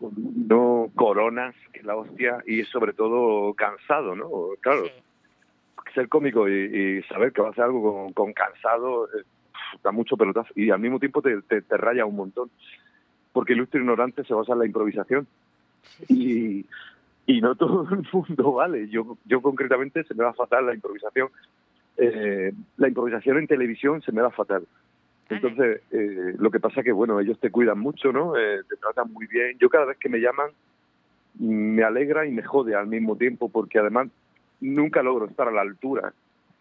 no 0.00 0.90
coronas, 0.94 1.54
que 1.72 1.80
es 1.80 1.84
la 1.84 1.96
hostia, 1.96 2.38
y 2.46 2.62
sobre 2.64 2.92
todo 2.92 3.54
cansado, 3.54 4.14
¿no? 4.16 4.28
Claro, 4.60 4.84
ser 5.94 6.08
cómico 6.08 6.48
y, 6.48 6.52
y 6.98 7.02
saber 7.04 7.32
que 7.32 7.40
vas 7.40 7.50
a 7.50 7.52
hacer 7.52 7.64
algo 7.64 7.82
con, 7.82 8.12
con 8.12 8.32
cansado 8.32 9.06
eh, 9.06 9.22
da 9.82 9.92
mucho 9.92 10.16
pelotazo 10.16 10.52
y 10.56 10.70
al 10.70 10.80
mismo 10.80 10.98
tiempo 10.98 11.22
te, 11.22 11.40
te, 11.42 11.62
te 11.62 11.76
raya 11.76 12.04
un 12.04 12.16
montón 12.16 12.50
porque 13.34 13.52
Ilustre 13.52 13.80
Ignorante 13.80 14.24
se 14.24 14.32
basa 14.32 14.52
en 14.54 14.60
la 14.60 14.66
improvisación. 14.66 15.26
Y, 16.08 16.64
y 17.26 17.40
no 17.42 17.54
todo 17.56 17.86
el 17.90 18.06
mundo 18.10 18.52
vale. 18.52 18.88
Yo 18.88 19.18
yo 19.26 19.42
concretamente 19.42 20.04
se 20.04 20.14
me 20.14 20.24
va 20.24 20.32
fatal 20.32 20.64
la 20.64 20.74
improvisación. 20.74 21.28
Eh, 21.98 22.52
la 22.78 22.88
improvisación 22.88 23.38
en 23.38 23.46
televisión 23.46 24.00
se 24.00 24.12
me 24.12 24.22
va 24.22 24.30
fatal. 24.30 24.64
Entonces 25.28 25.82
eh, 25.90 26.34
lo 26.38 26.50
que 26.50 26.60
pasa 26.60 26.82
que 26.82 26.92
bueno 26.92 27.18
ellos 27.18 27.38
te 27.40 27.50
cuidan 27.50 27.78
mucho 27.78 28.12
no 28.12 28.36
Eh, 28.36 28.62
te 28.68 28.76
tratan 28.76 29.12
muy 29.12 29.26
bien. 29.26 29.58
Yo 29.58 29.68
cada 29.68 29.86
vez 29.86 29.98
que 29.98 30.08
me 30.08 30.20
llaman 30.20 30.50
me 31.38 31.82
alegra 31.82 32.26
y 32.26 32.30
me 32.30 32.44
jode 32.44 32.76
al 32.76 32.86
mismo 32.86 33.16
tiempo 33.16 33.48
porque 33.48 33.80
además 33.80 34.08
nunca 34.60 35.02
logro 35.02 35.26
estar 35.26 35.48
a 35.48 35.52
la 35.52 35.62
altura. 35.62 36.14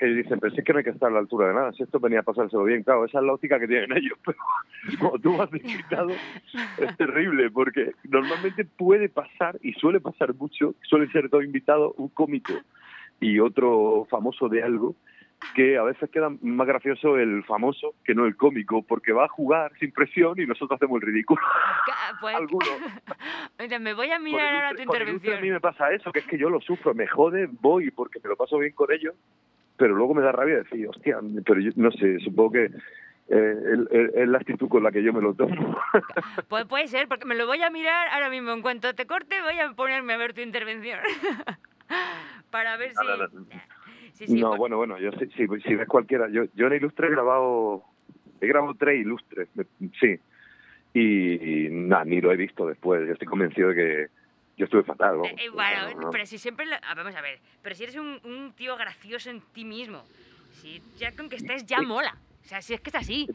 Que 0.03 0.09
dicen, 0.09 0.37
pero 0.37 0.53
si 0.53 0.59
es 0.59 0.65
que 0.65 0.73
no 0.73 0.79
hay 0.79 0.83
que 0.83 0.89
estar 0.89 1.09
a 1.09 1.13
la 1.13 1.19
altura 1.19 1.47
de 1.47 1.53
nada, 1.53 1.71
si 1.71 1.81
esto 1.81 1.97
venía 1.97 2.19
a 2.19 2.23
pasárselo 2.23 2.65
bien, 2.65 2.83
claro, 2.83 3.05
esa 3.05 3.19
es 3.19 3.25
la 3.25 3.31
óptica 3.31 3.57
que 3.57 3.69
tienen 3.69 3.95
ellos, 3.95 4.19
pero 4.25 4.37
cuando 4.99 5.19
tú 5.19 5.37
vas 5.37 5.49
de 5.49 5.59
invitado 5.59 6.09
es 6.09 6.97
terrible, 6.97 7.49
porque 7.49 7.93
normalmente 8.09 8.65
puede 8.65 9.07
pasar, 9.07 9.57
y 9.61 9.71
suele 9.75 10.01
pasar 10.01 10.35
mucho, 10.35 10.75
suelen 10.81 11.09
ser 11.13 11.29
dos 11.29 11.45
invitados, 11.45 11.93
un 11.95 12.09
cómico 12.09 12.51
y 13.21 13.39
otro 13.39 14.05
famoso 14.09 14.49
de 14.49 14.61
algo, 14.61 14.93
que 15.55 15.77
a 15.77 15.83
veces 15.83 16.09
queda 16.09 16.29
más 16.41 16.67
gracioso 16.67 17.17
el 17.17 17.43
famoso 17.45 17.95
que 18.03 18.13
no 18.13 18.25
el 18.25 18.35
cómico, 18.35 18.81
porque 18.83 19.13
va 19.13 19.25
a 19.25 19.29
jugar 19.29 19.71
sin 19.79 19.93
presión 19.93 20.37
y 20.37 20.45
nosotros 20.45 20.75
hacemos 20.75 21.01
el 21.01 21.07
ridículo. 21.07 21.41
Pues, 22.19 22.35
Mira, 23.59 23.79
me 23.79 23.93
voy 23.93 24.11
a 24.11 24.19
mirar 24.19 24.55
ahora 24.55 24.75
tu 24.75 24.81
intervención. 24.81 25.37
a 25.37 25.41
mí 25.41 25.49
me 25.49 25.61
pasa 25.61 25.91
eso, 25.93 26.11
que 26.11 26.19
es 26.19 26.25
que 26.25 26.37
yo 26.37 26.49
lo 26.49 26.59
sufro, 26.59 26.93
me 26.93 27.07
jode, 27.07 27.47
voy 27.61 27.91
porque 27.91 28.19
me 28.21 28.29
lo 28.29 28.35
paso 28.35 28.57
bien 28.57 28.73
con 28.73 28.91
ellos, 28.91 29.15
pero 29.83 29.95
luego 29.95 30.13
me 30.13 30.21
da 30.21 30.31
rabia 30.31 30.59
decir, 30.59 30.87
hostia, 30.87 31.17
pero 31.45 31.59
yo 31.59 31.71
no 31.75 31.91
sé, 31.91 32.17
supongo 32.19 32.51
que 32.53 32.65
eh, 33.27 34.11
es- 34.15 34.29
la 34.29 34.37
actitud 34.37 34.69
con 34.69 34.81
la 34.81 34.93
que 34.93 35.03
yo 35.03 35.11
me 35.11 35.19
lo 35.21 35.33
tomo. 35.33 35.77
Pues 36.47 36.63
puede 36.67 36.87
ser, 36.87 37.09
porque 37.09 37.25
me 37.25 37.35
lo 37.35 37.45
voy 37.47 37.61
a 37.61 37.69
mirar 37.69 38.07
ahora 38.13 38.29
mismo. 38.29 38.53
En 38.53 38.61
cuanto 38.61 38.93
te 38.95 39.05
corte, 39.05 39.35
voy 39.41 39.59
a 39.59 39.73
ponerme 39.73 40.13
a 40.13 40.17
ver 40.17 40.33
tu 40.33 40.39
intervención. 40.39 40.99
Para 42.49 42.77
ver 42.77 42.91
si... 42.95 43.05
Nada. 43.05 43.27
Sí, 44.13 44.27
sí, 44.27 44.39
no, 44.39 44.51
por- 44.51 44.57
bueno, 44.59 44.77
bueno, 44.77 44.99
yo 44.99 45.11
si, 45.19 45.25
si, 45.31 45.47
si 45.67 45.75
ves 45.75 45.87
cualquiera, 45.89 46.29
yo, 46.29 46.45
yo 46.55 46.67
en 46.67 46.73
Ilustre 46.75 47.07
he 47.07 47.11
grabado, 47.11 47.83
he 48.39 48.47
grabado 48.47 48.73
tres 48.75 49.01
Ilustres, 49.01 49.49
sí, 49.99 50.17
y, 50.93 51.67
nada, 51.71 52.05
ni 52.05 52.21
lo 52.21 52.31
he 52.31 52.37
visto 52.37 52.65
después, 52.67 53.05
yo 53.05 53.11
estoy 53.11 53.27
convencido 53.27 53.67
de 53.69 53.75
que 53.75 54.07
yo 54.57 54.65
estuve 54.65 54.83
fatal. 54.83 55.17
vamos. 55.17 55.31
Eh, 55.37 55.49
bueno, 55.49 55.89
No, 55.95 56.01
no. 56.01 56.11
pero 56.11 56.25
si 56.25 56.37
siempre... 56.37 56.65
lo- 56.65 56.75
ah, 56.83 56.93
vamos 56.95 57.15
a 57.15 57.21
ver, 57.21 57.39
pero 57.61 57.75
si 57.75 57.83
eres 57.83 57.95
un, 57.95 58.19
un 58.23 58.53
tío 58.55 58.75
gracioso 58.77 59.29
en 59.29 59.41
ti 59.53 59.65
mismo, 59.65 60.03
si 60.51 60.81
ya 60.97 61.11
con 61.15 61.29
que 61.29 61.37
estés 61.37 61.65
ya 61.65 61.81
mola. 61.81 62.15
O 62.43 62.45
sea, 62.47 62.61
si 62.61 62.73
es 62.73 62.81
que 62.81 62.89
es 62.89 62.95
así. 62.95 63.27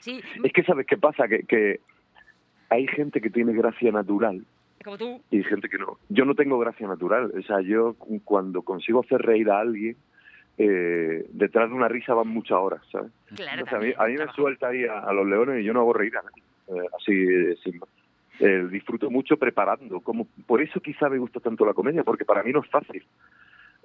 Sí, 0.00 0.20
Es 0.42 0.52
que 0.52 0.62
sabes 0.64 0.86
qué 0.86 0.96
pasa, 0.96 1.28
que, 1.28 1.40
que 1.44 1.80
hay 2.70 2.86
gente 2.88 3.20
que 3.20 3.30
tiene 3.30 3.52
gracia 3.52 3.90
natural 3.92 4.44
como 4.82 4.98
tú. 4.98 5.22
y 5.30 5.42
gente 5.44 5.68
que 5.68 5.78
no. 5.78 5.98
Yo 6.08 6.24
no 6.24 6.34
tengo 6.34 6.58
gracia 6.58 6.86
natural. 6.86 7.32
O 7.38 7.42
sea, 7.42 7.60
yo 7.60 7.94
cu- 7.94 8.20
cuando 8.24 8.62
consigo 8.62 9.00
hacer 9.00 9.22
reír 9.22 9.50
a 9.50 9.60
alguien, 9.60 9.96
eh, 10.58 11.24
detrás 11.30 11.68
de 11.70 11.74
una 11.74 11.88
risa 11.88 12.14
van 12.14 12.28
muchas 12.28 12.58
horas, 12.58 12.82
¿sabes? 12.92 13.10
Claro, 13.34 13.60
Entonces, 13.62 13.72
a 13.74 13.78
mí, 13.78 13.92
también, 13.94 13.94
a 13.98 14.04
mí 14.06 14.26
me 14.26 14.32
suelta 14.34 14.68
ahí 14.68 14.84
a, 14.84 14.98
a 15.00 15.12
los 15.12 15.26
leones 15.26 15.60
y 15.62 15.64
yo 15.64 15.72
no 15.72 15.80
hago 15.80 15.92
reír 15.94 16.16
a 16.16 16.22
nadie. 16.22 16.42
Eh, 16.68 16.86
así, 17.00 17.12
eh, 17.12 17.56
sin 17.62 17.78
más. 17.78 17.88
Eh, 18.40 18.66
disfruto 18.70 19.10
mucho 19.10 19.36
preparando. 19.36 20.00
como 20.00 20.26
Por 20.46 20.60
eso 20.60 20.80
quizá 20.80 21.08
me 21.08 21.18
gusta 21.18 21.40
tanto 21.40 21.64
la 21.64 21.74
comedia, 21.74 22.02
porque 22.02 22.24
para 22.24 22.42
mí 22.42 22.52
no 22.52 22.60
es 22.60 22.70
fácil. 22.70 23.04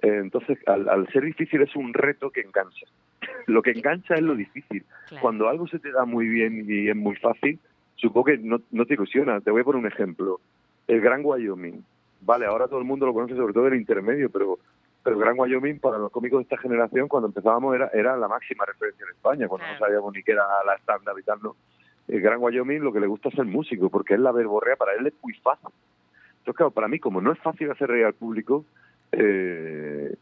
Eh, 0.02 0.18
entonces, 0.22 0.58
al, 0.66 0.88
al 0.88 1.06
ser 1.08 1.24
difícil 1.24 1.62
es 1.62 1.74
un 1.76 1.94
reto 1.94 2.30
que 2.30 2.40
engancha. 2.40 2.86
Lo 3.46 3.62
que 3.62 3.70
engancha 3.70 4.14
es 4.14 4.22
lo 4.22 4.34
difícil. 4.34 4.84
Claro. 5.08 5.22
Cuando 5.22 5.48
algo 5.48 5.66
se 5.68 5.78
te 5.78 5.92
da 5.92 6.04
muy 6.04 6.28
bien 6.28 6.64
y 6.68 6.88
es 6.88 6.96
muy 6.96 7.16
fácil, 7.16 7.58
supongo 7.96 8.26
que 8.26 8.38
no, 8.38 8.60
no 8.70 8.86
te 8.86 8.94
ilusiona. 8.94 9.40
Te 9.40 9.50
voy 9.50 9.60
a 9.60 9.64
poner 9.64 9.80
un 9.80 9.86
ejemplo. 9.86 10.40
El 10.86 11.00
Gran 11.00 11.20
Wyoming. 11.24 11.84
Vale, 12.22 12.46
ahora 12.46 12.66
todo 12.66 12.78
el 12.78 12.84
mundo 12.84 13.06
lo 13.06 13.14
conoce 13.14 13.34
sobre 13.34 13.52
todo 13.52 13.64
del 13.64 13.74
intermedio, 13.74 14.30
pero 14.30 14.58
pero 15.02 15.16
el 15.16 15.22
Gran 15.22 15.38
Wyoming 15.38 15.78
para 15.78 15.98
los 15.98 16.12
cómicos 16.12 16.40
de 16.40 16.42
esta 16.42 16.58
generación 16.58 17.08
cuando 17.08 17.28
empezábamos 17.28 17.74
era, 17.74 17.88
era 17.92 18.16
la 18.16 18.28
máxima 18.28 18.66
referencia 18.66 19.04
en 19.04 19.10
España, 19.10 19.48
cuando 19.48 19.66
no 19.66 19.78
sabíamos 19.78 20.12
ni 20.12 20.22
qué 20.22 20.32
era 20.32 20.44
la 20.66 20.74
estándar 20.74 21.14
y 21.18 21.22
tal, 21.22 21.38
¿no? 21.42 21.56
El 22.10 22.20
Gran 22.20 22.38
Wyoming 22.42 22.82
lo 22.82 22.92
que 22.92 23.00
le 23.00 23.06
gusta 23.06 23.28
es 23.28 23.34
ser 23.34 23.44
músico, 23.44 23.88
porque 23.88 24.14
es 24.14 24.20
la 24.20 24.32
verborrea, 24.32 24.76
para 24.76 24.94
él 24.94 25.06
es 25.06 25.14
muy 25.22 25.32
fácil. 25.34 25.68
Entonces, 26.38 26.56
claro, 26.56 26.70
para 26.70 26.88
mí, 26.88 26.98
como 26.98 27.20
no 27.20 27.32
es 27.32 27.38
fácil 27.38 27.70
hacer 27.70 27.88
reír 27.88 28.04
al 28.06 28.14
público, 28.14 28.64
eh, 29.12 30.14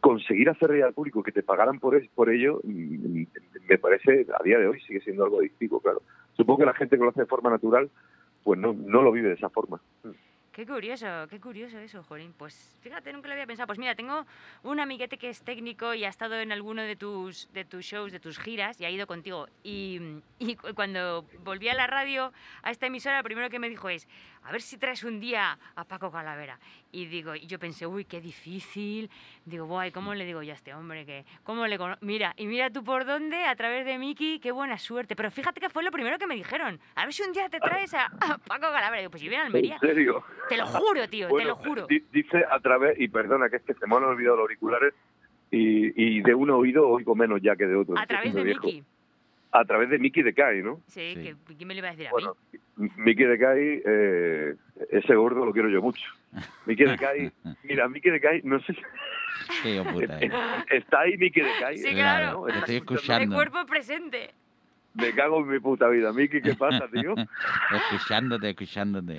conseguir 0.00 0.48
hacer 0.50 0.68
reír 0.70 0.84
al 0.84 0.92
público 0.94 1.22
que 1.22 1.32
te 1.32 1.42
pagaran 1.42 1.78
por, 1.78 1.94
es- 1.96 2.08
por 2.10 2.30
ello, 2.30 2.60
mm, 2.64 3.22
me 3.68 3.78
parece, 3.78 4.26
a 4.38 4.42
día 4.42 4.58
de 4.58 4.66
hoy, 4.68 4.80
sigue 4.80 5.00
siendo 5.00 5.24
algo 5.24 5.38
adictivo, 5.40 5.80
claro. 5.80 6.02
Supongo 6.36 6.60
que 6.60 6.66
la 6.66 6.74
gente 6.74 6.96
que 6.96 7.02
lo 7.04 7.10
hace 7.10 7.20
de 7.22 7.26
forma 7.26 7.50
natural, 7.50 7.90
pues 8.44 8.58
no, 8.58 8.72
no 8.72 9.02
lo 9.02 9.12
vive 9.12 9.28
de 9.28 9.34
esa 9.34 9.48
forma. 9.48 9.80
Qué 10.52 10.66
curioso, 10.66 11.06
qué 11.30 11.40
curioso 11.40 11.78
eso, 11.78 12.02
Jorín. 12.02 12.34
Pues 12.34 12.76
fíjate, 12.82 13.10
nunca 13.10 13.26
lo 13.28 13.32
había 13.32 13.46
pensado. 13.46 13.66
Pues 13.66 13.78
mira, 13.78 13.94
tengo 13.94 14.26
un 14.62 14.80
amiguete 14.80 15.16
que 15.16 15.30
es 15.30 15.42
técnico 15.42 15.94
y 15.94 16.04
ha 16.04 16.10
estado 16.10 16.38
en 16.38 16.52
alguno 16.52 16.82
de 16.82 16.94
tus, 16.94 17.50
de 17.54 17.64
tus 17.64 17.86
shows, 17.86 18.12
de 18.12 18.20
tus 18.20 18.38
giras 18.38 18.78
y 18.78 18.84
ha 18.84 18.90
ido 18.90 19.06
contigo. 19.06 19.48
Y, 19.62 19.98
y 20.38 20.56
cu- 20.56 20.74
cuando 20.74 21.24
volví 21.38 21.70
a 21.70 21.74
la 21.74 21.86
radio, 21.86 22.34
a 22.62 22.70
esta 22.70 22.84
emisora, 22.86 23.16
lo 23.16 23.24
primero 23.24 23.48
que 23.48 23.58
me 23.58 23.70
dijo 23.70 23.88
es, 23.88 24.06
a 24.42 24.52
ver 24.52 24.60
si 24.60 24.76
traes 24.76 25.04
un 25.04 25.20
día 25.20 25.58
a 25.74 25.84
Paco 25.84 26.12
Calavera. 26.12 26.60
Y 26.94 27.06
digo, 27.06 27.34
y 27.34 27.46
yo 27.46 27.58
pensé, 27.58 27.86
uy, 27.86 28.04
qué 28.04 28.20
difícil. 28.20 29.08
Digo, 29.46 29.64
guay, 29.64 29.90
¿cómo 29.92 30.12
le 30.14 30.26
digo 30.26 30.42
yo 30.42 30.52
a 30.52 30.54
este 30.54 30.74
hombre? 30.74 31.06
que 31.06 31.24
¿Cómo 31.42 31.66
le 31.66 31.78
cono-?". 31.78 31.96
Mira, 32.02 32.34
y 32.36 32.46
mira 32.46 32.68
tú 32.68 32.84
por 32.84 33.06
dónde, 33.06 33.46
a 33.46 33.56
través 33.56 33.86
de 33.86 33.96
Miki, 33.98 34.38
qué 34.40 34.52
buena 34.52 34.76
suerte. 34.76 35.16
Pero 35.16 35.30
fíjate 35.30 35.58
que 35.58 35.70
fue 35.70 35.82
lo 35.82 35.90
primero 35.90 36.18
que 36.18 36.26
me 36.26 36.34
dijeron. 36.34 36.78
A 36.94 37.04
ver 37.06 37.14
si 37.14 37.22
un 37.22 37.32
día 37.32 37.48
te 37.48 37.60
traes 37.60 37.94
a, 37.94 38.04
a 38.20 38.36
Paco 38.36 38.66
Calavera. 38.70 38.98
Digo, 38.98 39.10
pues 39.10 39.22
yo 39.22 39.30
viene 39.30 39.42
a 39.42 39.46
Almería. 39.46 39.74
¿En 39.76 39.88
serio? 39.88 40.22
Te 40.50 40.58
lo 40.58 40.66
juro, 40.66 41.08
tío, 41.08 41.28
te 41.34 41.44
lo 41.46 41.56
juro. 41.56 41.86
di- 41.86 42.04
Dice 42.12 42.44
a 42.50 42.60
través, 42.60 43.00
y 43.00 43.08
perdona 43.08 43.48
que 43.48 43.56
es 43.56 43.62
que 43.62 43.72
se 43.72 43.86
me 43.86 43.96
han 43.96 44.04
olvidado 44.04 44.36
los 44.36 44.42
auriculares, 44.44 44.92
y, 45.50 46.18
y 46.18 46.20
de 46.20 46.34
un 46.34 46.50
oído 46.50 46.86
oigo 46.90 47.14
menos 47.14 47.40
ya 47.40 47.56
que 47.56 47.66
de 47.66 47.74
otro. 47.74 47.98
A 47.98 48.06
través 48.06 48.34
de. 48.34 48.44
Miki. 48.44 48.84
A 49.50 49.64
través 49.64 49.88
de 49.88 49.98
Miki 49.98 50.22
de 50.22 50.34
Kai, 50.34 50.62
¿no? 50.62 50.80
Sí, 50.88 51.14
que 51.14 51.36
¿quién 51.56 51.68
me 51.68 51.74
lo 51.74 51.78
iba 51.78 51.88
a 51.88 51.90
decir 51.92 52.08
a 52.08 52.10
Bueno, 52.10 52.36
mí? 52.52 52.58
M- 52.78 52.90
Miki 52.96 53.24
de 53.24 53.38
Kai, 53.38 53.82
eh, 53.84 54.54
ese 54.90 55.14
gordo 55.14 55.44
lo 55.46 55.52
quiero 55.52 55.68
yo 55.70 55.80
mucho. 55.82 56.02
Miki 56.66 56.84
de 56.84 56.96
Kai, 56.96 57.32
mira, 57.64 57.88
Miki 57.88 58.10
de 58.10 58.20
Kai, 58.20 58.40
no 58.44 58.60
sé. 58.60 58.74
Qué 59.62 59.74
hijo 59.74 59.84
puta, 59.84 60.18
eh. 60.20 60.30
Está 60.70 61.00
ahí 61.00 61.16
Miki 61.18 61.40
de 61.40 61.50
Kai. 61.60 61.78
Sí, 61.78 61.88
¿eh? 61.88 61.94
claro. 61.94 62.40
¿no? 62.40 62.46
Te 62.46 62.58
estoy 62.58 62.74
De 62.74 62.78
escuchando. 62.78 63.34
cuerpo 63.36 63.66
presente. 63.66 64.32
Me 64.94 65.12
cago 65.14 65.40
en 65.40 65.48
mi 65.48 65.58
puta 65.58 65.88
vida. 65.88 66.12
Miki, 66.12 66.40
¿qué 66.42 66.54
pasa, 66.54 66.86
tío? 66.88 67.14
Escuchándote, 67.74 68.50
escuchándote. 68.50 69.18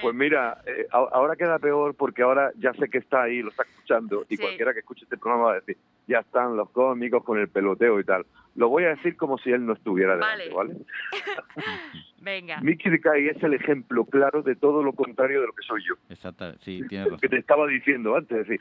Pues 0.00 0.14
mira, 0.14 0.58
eh, 0.66 0.86
ahora 0.92 1.34
queda 1.34 1.58
peor 1.58 1.94
porque 1.94 2.22
ahora 2.22 2.52
ya 2.58 2.72
sé 2.74 2.88
que 2.88 2.98
está 2.98 3.22
ahí, 3.22 3.42
lo 3.42 3.48
está 3.50 3.62
escuchando, 3.64 4.24
y 4.28 4.36
Sí. 4.36 4.42
cualquiera 4.42 4.72
que 4.72 4.80
escuche 4.80 5.04
este 5.04 5.16
programa 5.16 5.44
va 5.44 5.52
a 5.52 5.60
decir, 5.60 5.76
ya 6.06 6.18
están 6.20 6.56
los 6.56 6.70
cómicos 6.70 7.24
con 7.24 7.38
el 7.38 7.48
peloteo 7.48 7.98
y 7.98 8.04
tal. 8.04 8.24
Lo 8.54 8.68
voy 8.68 8.84
a 8.84 8.90
decir 8.90 9.16
como 9.16 9.38
si 9.38 9.50
él 9.50 9.64
no 9.64 9.72
estuviera 9.72 10.14
delante, 10.14 10.50
¿vale? 10.54 10.76
Venga. 12.20 12.60
Mickey 12.60 12.92
de 12.92 13.00
Kai 13.00 13.28
es 13.28 13.42
el 13.42 13.54
ejemplo 13.54 14.04
claro 14.04 14.42
de 14.42 14.54
todo 14.56 14.82
lo 14.82 14.92
contrario 14.92 15.40
de 15.40 15.46
lo 15.46 15.52
que 15.52 15.62
soy 15.62 15.82
yo. 15.86 15.94
Exacto, 16.10 16.52
sí, 16.60 16.82
tienes 16.88 17.08
Lo 17.10 17.16
que 17.16 17.26
razón. 17.26 17.30
te 17.30 17.36
estaba 17.38 17.66
diciendo 17.66 18.14
antes, 18.16 18.38
es 18.38 18.46
decir, 18.48 18.60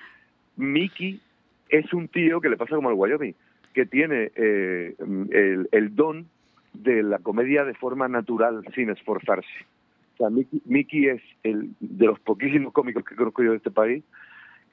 Mickey 0.55 1.19
es 1.69 1.93
un 1.93 2.07
tío 2.07 2.41
que 2.41 2.49
le 2.49 2.57
pasa 2.57 2.75
como 2.75 2.89
al 2.89 2.95
Wyoming, 2.95 3.35
que 3.73 3.85
tiene 3.85 4.31
eh, 4.35 4.95
el, 4.99 5.67
el 5.71 5.95
don 5.95 6.27
de 6.73 7.03
la 7.03 7.19
comedia 7.19 7.63
de 7.65 7.73
forma 7.73 8.07
natural, 8.07 8.63
sin 8.73 8.89
esforzarse. 8.89 9.47
O 10.21 10.23
sea, 10.23 10.29
Mickey, 10.29 10.61
Mickey 10.65 11.07
es 11.07 11.21
el 11.41 11.71
de 11.79 12.05
los 12.05 12.19
poquísimos 12.19 12.73
cómicos 12.73 13.03
que 13.03 13.15
conozco 13.15 13.41
yo 13.41 13.51
de 13.51 13.57
este 13.57 13.71
país 13.71 14.03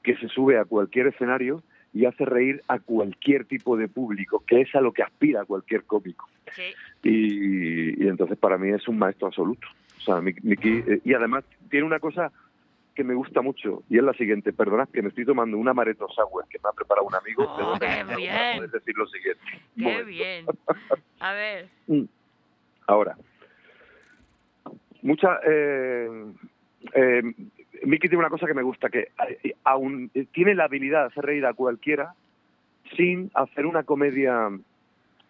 que 0.03 0.15
se 0.17 0.29
sube 0.29 0.59
a 0.59 0.67
cualquier 0.67 1.07
escenario 1.07 1.63
y 1.95 2.05
hace 2.05 2.27
reír 2.27 2.63
a 2.69 2.79
cualquier 2.79 3.47
tipo 3.47 3.79
de 3.79 3.89
público, 3.89 4.45
que 4.47 4.61
es 4.61 4.75
a 4.75 4.83
lo 4.83 4.93
que 4.93 5.03
aspira 5.03 5.47
cualquier 5.47 5.85
cómico. 5.85 6.29
Y, 7.03 8.05
y 8.05 8.09
entonces 8.09 8.37
para 8.37 8.59
mí 8.59 8.69
es 8.69 8.87
un 8.89 8.99
maestro 8.99 9.29
absoluto. 9.29 9.67
O 9.97 10.01
sea, 10.01 10.21
Mickey, 10.21 10.85
eh, 10.87 11.01
y 11.03 11.15
además 11.15 11.45
tiene 11.71 11.87
una 11.87 11.99
cosa 11.99 12.31
que 12.95 13.05
me 13.05 13.15
gusta 13.15 13.41
mucho 13.41 13.85
y 13.89 13.97
es 13.97 14.05
la 14.05 14.13
siguiente. 14.13 14.53
Perdonad 14.53 14.89
que 14.91 15.01
me 15.01 15.09
estoy 15.09 15.25
tomando 15.25 15.57
una 15.57 15.71
amaretto 15.71 16.09
sour 16.09 16.47
que 16.51 16.59
me 16.63 16.69
ha 16.69 16.73
preparado 16.73 17.07
un 17.07 17.15
amigo. 17.15 17.45
Oh, 17.47 17.79
qué 17.79 18.05
bien. 18.17 18.57
poder 18.57 18.71
decir 18.71 18.95
lo 18.99 19.07
siguiente. 19.07 19.41
Qué 19.77 20.03
bien. 20.03 20.47
A 21.21 21.33
ver. 21.33 21.69
Ahora, 22.87 23.17
mucha. 25.03 25.41
Eh, 25.47 26.09
eh, 26.95 27.23
Mickey 27.85 28.09
tiene 28.09 28.19
una 28.19 28.31
cosa 28.31 28.47
que 28.47 28.55
me 28.55 28.63
gusta, 28.63 28.89
que 28.89 29.09
eh, 29.43 29.55
aún 29.65 30.11
eh, 30.15 30.27
tiene 30.33 30.55
la 30.55 30.65
habilidad 30.65 31.03
de 31.03 31.07
hacer 31.07 31.25
reír 31.25 31.47
a 31.47 31.55
cualquiera 31.55 32.15
sin 32.97 33.31
hacer 33.35 33.67
una 33.67 33.83
comedia 33.83 34.51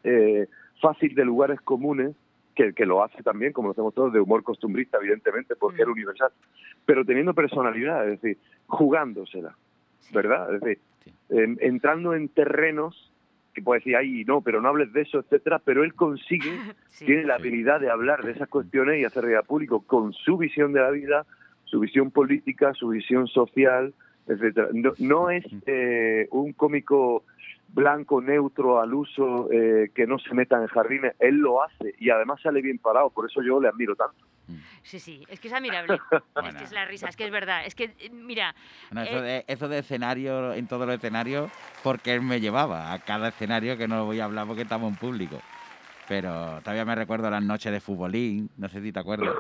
eh, 0.05 0.47
fácil 0.81 1.15
de 1.15 1.25
lugares 1.25 1.61
comunes, 1.61 2.15
que, 2.55 2.73
que 2.73 2.87
lo 2.87 3.05
hace 3.05 3.23
también, 3.23 3.53
como 3.53 3.69
lo 3.69 3.73
hacemos 3.73 3.95
todos, 3.95 4.13
de 4.13 4.21
humor 4.21 4.43
costumbrista, 4.43 4.99
evidentemente, 4.99 5.55
porque 5.57 5.83
es 5.83 5.89
universal, 5.89 6.33
pero 6.85 7.05
teniendo 7.05 7.35
personalidad, 7.35 8.09
es 8.09 8.21
decir, 8.21 8.39
jugándosela, 8.67 9.55
¿verdad? 10.13 10.55
Es 10.55 10.61
decir, 10.61 10.79
eh, 11.31 11.57
entrando 11.61 12.15
en 12.15 12.29
terrenos 12.29 13.08
que 13.59 13.65
puede 13.65 13.81
decir, 13.81 13.97
ay, 13.97 14.25
no, 14.25 14.41
pero 14.41 14.61
no 14.61 14.69
hables 14.69 14.93
de 14.93 15.03
eso, 15.03 15.19
etcétera, 15.21 15.59
pero 15.59 15.85
él 15.85 15.95
consigue, 15.95 16.51
tiene 16.99 17.25
la 17.25 17.35
habilidad 17.35 17.81
de 17.81 17.91
hablar 17.91 18.25
de 18.25 18.33
esas 18.33 18.49
cuestiones 18.49 19.01
y 19.01 19.05
hacer 19.05 19.25
al 19.35 19.45
público 19.45 19.81
con 19.81 20.13
su 20.13 20.37
visión 20.37 20.73
de 20.73 20.81
la 20.81 20.91
vida, 20.91 21.27
su 21.65 21.81
visión 21.81 22.11
política, 22.11 22.73
su 22.75 22.89
visión 22.89 23.27
social, 23.27 23.93
etcétera. 24.27 24.69
No, 24.73 24.93
no 24.99 25.31
es 25.31 25.45
eh, 25.67 26.29
un 26.31 26.53
cómico 26.53 27.25
blanco, 27.75 28.21
neutro, 28.21 28.81
al 28.81 28.95
uso, 28.95 29.51
eh, 29.53 29.91
que 29.95 30.07
no 30.07 30.19
se 30.19 30.35
meta 30.35 30.61
en 30.61 30.67
jardines, 30.69 31.15
él 31.19 31.37
lo 31.37 31.63
hace 31.63 31.95
y 31.99 32.11
además 32.11 32.41
sale 32.41 32.63
bien 32.63 32.79
parado, 32.79 33.11
por 33.11 33.27
eso 33.27 33.43
yo 33.43 33.61
le 33.61 33.69
admiro 33.69 33.95
tanto. 33.95 34.25
Sí, 34.83 35.01
sí, 35.01 35.25
es 35.29 35.41
que 35.41 35.49
es 35.49 35.55
admirable. 35.55 35.99
Es 36.39 36.55
que 36.55 36.65
es 36.65 36.73
la 36.73 36.85
risa, 36.85 37.09
es 37.09 37.17
que 37.17 37.25
es 37.25 37.33
verdad. 37.33 37.67
Es 37.67 37.75
que, 37.75 37.97
eh, 37.99 38.11
mira, 38.11 38.55
Bueno, 38.91 39.09
eso, 39.09 39.19
eh, 39.19 39.23
de, 39.23 39.45
eso 39.49 39.69
de 39.69 39.81
escenario, 39.81 40.55
en 40.55 40.69
todos 40.69 40.87
los 40.87 40.95
escenarios, 40.95 41.51
porque 41.83 42.15
él 42.15 42.23
me 42.23 42.41
llevaba 42.41 42.93
a 42.93 43.01
cada 43.01 43.29
escenario, 43.29 43.77
que 43.77 43.89
no 43.89 43.97
lo 43.97 44.05
voy 44.05 44.21
a 44.21 44.25
hablar 44.25 44.47
porque 44.47 44.63
estamos 44.63 44.89
en 44.89 44.97
público. 44.97 45.43
Pero 46.07 46.61
todavía 46.61 46.85
me 46.85 46.95
recuerdo 46.95 47.29
las 47.29 47.43
noches 47.43 47.73
de 47.73 47.81
futbolín, 47.81 48.51
no 48.57 48.69
sé 48.69 48.81
si 48.81 48.93
te 48.93 49.01
acuerdas. 49.01 49.35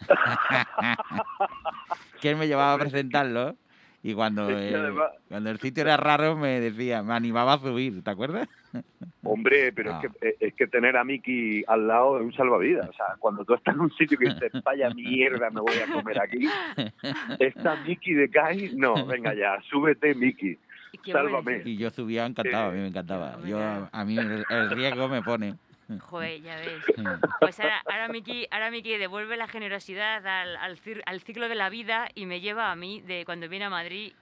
que 2.20 2.30
él 2.30 2.36
me 2.36 2.48
llevaba 2.48 2.74
a 2.74 2.78
presentarlo 2.78 3.56
y 4.02 4.14
cuando, 4.14 4.44
además- 4.44 5.10
cuando 5.28 5.50
el 5.50 5.58
sitio 5.60 5.82
era 5.82 5.96
raro 5.96 6.36
me 6.36 6.58
decía, 6.60 7.02
me 7.02 7.14
animaba 7.14 7.54
a 7.54 7.58
subir, 7.58 8.02
¿te 8.02 8.10
acuerdas? 8.10 8.48
Hombre, 9.22 9.72
pero 9.72 9.92
Ah. 9.94 10.00
es, 10.02 10.10
que, 10.12 10.28
eh, 10.28 10.36
es 10.40 10.54
que 10.54 10.66
tener 10.66 10.96
a 10.96 11.04
Mickey 11.04 11.64
al 11.66 11.86
lado 11.88 12.18
es 12.18 12.24
un 12.24 12.32
salvavidas. 12.32 12.88
O 12.88 12.92
sea, 12.92 13.16
cuando 13.18 13.44
tú 13.44 13.54
estás 13.54 13.74
en 13.74 13.80
un 13.80 13.90
sitio 13.92 14.16
que 14.18 14.26
dices, 14.30 14.52
vaya 14.64 14.90
mierda, 14.90 15.50
me 15.50 15.60
voy 15.60 15.74
a 15.76 15.92
comer 15.92 16.20
aquí, 16.20 16.48
está 17.38 17.76
Mickey 17.86 18.14
de 18.14 18.30
Kai, 18.30 18.72
no, 18.76 19.04
venga 19.06 19.34
ya, 19.34 19.58
súbete 19.68 20.14
Mickey, 20.14 20.56
sálvame. 21.10 21.62
Y 21.64 21.76
yo 21.76 21.90
subía 21.90 22.26
encantado, 22.26 22.70
a 22.70 22.72
mí 22.72 22.78
me 22.80 22.88
encantaba. 22.88 23.38
Yo, 23.44 23.58
a 23.90 24.04
mí 24.04 24.16
el, 24.18 24.44
el 24.48 24.70
riesgo 24.70 25.08
me 25.08 25.22
pone. 25.22 25.54
Joder, 25.98 26.40
ya 26.42 26.56
ves. 26.56 26.84
Pues 27.40 27.58
ahora, 27.60 27.82
ahora, 27.90 28.08
Miki, 28.08 28.46
ahora 28.50 28.70
Miki 28.70 28.96
devuelve 28.96 29.36
la 29.36 29.48
generosidad 29.48 30.26
al, 30.26 30.56
al, 30.56 30.78
al 31.06 31.20
ciclo 31.20 31.48
de 31.48 31.54
la 31.54 31.68
vida 31.70 32.08
y 32.14 32.26
me 32.26 32.40
lleva 32.40 32.70
a 32.70 32.76
mí 32.76 33.00
de 33.00 33.24
cuando 33.24 33.48
viene 33.48 33.64
a 33.64 33.70
Madrid. 33.70 34.12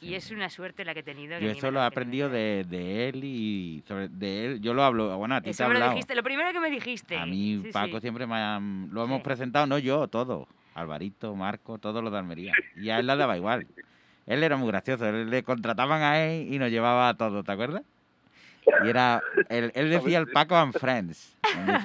Y 0.00 0.14
es 0.14 0.30
una 0.30 0.48
suerte 0.48 0.84
la 0.84 0.94
que 0.94 1.00
he 1.00 1.02
tenido. 1.02 1.40
Yo 1.40 1.50
eso 1.50 1.72
lo 1.72 1.80
he 1.80 1.84
aprendido 1.84 2.28
de, 2.28 2.64
de 2.68 3.08
él 3.08 3.24
y 3.24 3.82
sobre 3.88 4.08
de 4.08 4.46
él. 4.46 4.60
Yo 4.60 4.72
lo 4.72 4.84
hablo, 4.84 5.16
bueno, 5.18 5.34
a 5.34 5.40
ti 5.40 5.46
te 5.46 5.50
Eso 5.50 5.68
me 5.68 5.76
lo 5.76 5.90
dijiste, 5.90 6.14
lo 6.14 6.22
primero 6.22 6.52
que 6.52 6.60
me 6.60 6.70
dijiste. 6.70 7.16
A 7.18 7.26
mí 7.26 7.60
Sí, 7.64 7.70
Paco 7.72 7.96
sí. 7.96 8.02
siempre 8.02 8.24
me 8.24 8.36
ha, 8.36 8.60
lo 8.60 9.02
hemos 9.02 9.22
presentado, 9.22 9.66
no 9.66 9.76
yo, 9.76 10.06
todo. 10.06 10.46
Alvarito, 10.74 11.34
Marco, 11.34 11.78
todos 11.78 12.00
los 12.04 12.12
de 12.12 12.18
Almería. 12.20 12.52
Y 12.76 12.90
a 12.90 13.00
él 13.00 13.08
le 13.08 13.16
daba 13.16 13.36
igual. 13.36 13.66
Él 14.26 14.44
era 14.44 14.56
muy 14.56 14.68
gracioso, 14.68 15.04
él 15.08 15.30
le 15.30 15.42
contrataban 15.42 16.00
a 16.02 16.20
él 16.22 16.54
y 16.54 16.60
nos 16.60 16.70
llevaba 16.70 17.08
a 17.08 17.14
todo, 17.14 17.42
¿te 17.42 17.50
acuerdas? 17.50 17.82
Y 18.84 18.88
era, 18.88 19.22
él, 19.48 19.72
él 19.74 19.90
decía 19.90 20.18
el 20.18 20.28
Paco 20.28 20.56
and 20.56 20.72
Friends. 20.78 21.36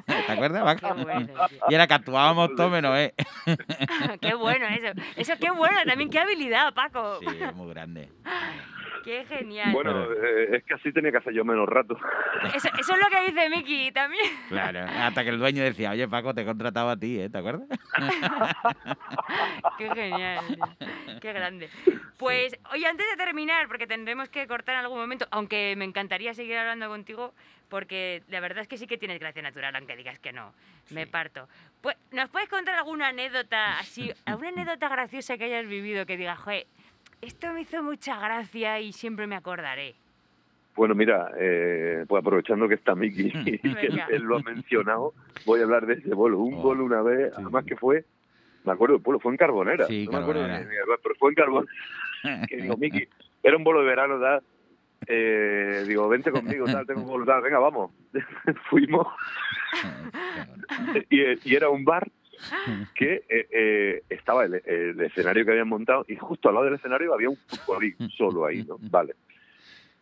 ¿Te 0.05 0.31
acuerdas, 0.31 0.64
Paco? 0.80 0.95
Qué 0.95 1.03
bueno, 1.03 1.34
Y 1.69 1.73
era 1.73 1.88
que 1.88 1.93
actuábamos 1.93 2.49
todos 2.55 2.72
menos 2.72 2.97
él. 2.97 3.14
qué 4.22 4.34
bueno 4.35 4.65
eso. 4.68 4.99
Eso 5.15 5.34
qué 5.39 5.51
bueno, 5.51 5.77
también 5.85 6.10
qué 6.10 6.19
habilidad, 6.19 6.73
Paco. 6.73 7.19
Sí, 7.19 7.27
muy 7.55 7.69
grande. 7.73 8.10
Qué 9.03 9.25
genial. 9.25 9.73
Bueno, 9.73 10.11
eh, 10.13 10.57
es 10.57 10.63
que 10.63 10.75
así 10.75 10.91
tenía 10.91 11.11
que 11.11 11.17
hacer 11.17 11.34
yo 11.34 11.43
menos 11.43 11.67
rato. 11.67 11.97
Eso, 12.53 12.69
eso 12.80 12.93
es 12.93 12.99
lo 12.99 13.09
que 13.09 13.31
dice 13.31 13.49
Miki 13.49 13.91
también. 13.91 14.25
Claro, 14.47 14.81
hasta 14.81 15.23
que 15.23 15.30
el 15.30 15.39
dueño 15.39 15.63
decía, 15.63 15.91
oye 15.91 16.07
Paco, 16.07 16.34
te 16.34 16.41
he 16.41 16.45
contratado 16.45 16.89
a 16.89 16.97
ti, 16.97 17.19
¿eh? 17.19 17.30
¿te 17.30 17.38
acuerdas? 17.38 17.67
Qué 19.77 19.89
genial. 19.93 20.43
Qué 21.21 21.34
grande. 21.34 21.69
Pues, 22.17 22.57
oye, 22.71 22.88
antes 22.88 23.05
de 23.09 23.17
terminar, 23.17 23.67
porque 23.67 23.88
tendremos 23.88 24.30
que 24.30 24.47
cortar 24.47 24.75
en 24.75 24.81
algún 24.81 24.99
momento, 24.99 25.27
aunque 25.31 25.75
me 25.77 25.85
encantaría 25.85 26.34
seguir 26.34 26.57
hablando 26.57 26.88
contigo, 26.88 27.34
porque 27.69 28.23
la 28.30 28.39
verdad 28.39 28.59
es 28.59 28.67
que 28.67 28.77
sí 28.77 28.88
que 28.88 28.97
tienes 28.97 29.19
gracia 29.19 29.41
natural, 29.41 29.75
aunque 29.75 29.95
digas 29.95 30.19
que 30.19 30.31
no. 30.31 30.53
Me 30.91 31.07
parto. 31.07 31.47
Pues, 31.81 31.97
¿Nos 32.11 32.30
puedes 32.30 32.49
contar 32.49 32.75
alguna 32.75 33.09
anécdota 33.09 33.80
así, 33.80 34.11
alguna 34.25 34.49
anécdota 34.49 34.89
graciosa 34.89 35.38
que 35.38 35.45
hayas 35.45 35.67
vivido 35.67 36.05
que 36.05 36.17
digas, 36.17 36.39
joder, 36.39 36.67
esto 37.25 37.51
me 37.53 37.61
hizo 37.61 37.81
mucha 37.83 38.19
gracia 38.19 38.79
y 38.79 38.91
siempre 38.93 39.27
me 39.27 39.35
acordaré? 39.35 39.95
Bueno, 40.75 40.95
mira, 40.95 41.29
eh, 41.37 42.05
pues 42.07 42.21
aprovechando 42.21 42.67
que 42.67 42.75
está 42.75 42.95
Mickey 42.95 43.31
y 43.45 43.59
que 43.75 43.87
él, 44.09 44.21
lo 44.23 44.37
ha 44.37 44.41
mencionado, 44.41 45.13
voy 45.45 45.59
a 45.59 45.63
hablar 45.63 45.85
de 45.85 45.93
ese 45.95 46.13
bolo. 46.13 46.39
Un 46.39 46.61
bolo 46.61 46.83
una 46.83 47.01
vez, 47.01 47.31
además 47.35 47.65
que 47.65 47.75
fue, 47.75 48.05
me 48.63 48.71
acuerdo 48.71 48.95
del 48.95 49.03
pueblo, 49.03 49.19
fue 49.19 49.31
en 49.31 49.37
Carbonera. 49.37 49.85
Sí, 49.87 50.05
no 50.05 50.13
me 50.13 50.17
acuerdo 50.19 50.41
Carbonera. 50.41 50.59
ni- 50.69 50.75
ni- 50.75 50.97
pero 51.03 51.15
fue 51.15 51.29
en 51.29 51.35
Carbonera. 51.35 51.71
que 52.47 52.57
digo, 52.57 52.77
Mickey, 52.77 53.07
era 53.43 53.55
un 53.57 53.63
bolo 53.63 53.81
de 53.81 53.85
verano, 53.85 54.19
tal. 54.19 54.41
Eh, 55.05 55.83
digo, 55.87 56.07
vente 56.07 56.31
conmigo, 56.31 56.65
tal, 56.65 56.87
tengo 56.87 57.01
un 57.01 57.07
bolo, 57.07 57.25
tal, 57.25 57.41
venga, 57.41 57.59
vamos. 57.59 57.91
Fuimos. 58.69 59.05
y, 61.09 61.49
y 61.51 61.55
era 61.55 61.69
un 61.69 61.83
bar 61.85 62.09
que 62.95 63.23
eh, 63.30 63.47
eh, 63.51 64.03
estaba 64.10 64.45
el, 64.45 64.55
el 64.65 64.99
escenario 65.01 65.45
que 65.45 65.51
habían 65.51 65.69
montado 65.69 66.05
y 66.07 66.15
justo 66.15 66.49
al 66.49 66.55
lado 66.55 66.65
del 66.65 66.76
escenario 66.76 67.14
había 67.14 67.30
un 67.30 67.38
futbolín 67.38 67.95
solo 68.18 68.45
ahí, 68.45 68.64
¿no? 68.64 68.77
Vale. 68.80 69.15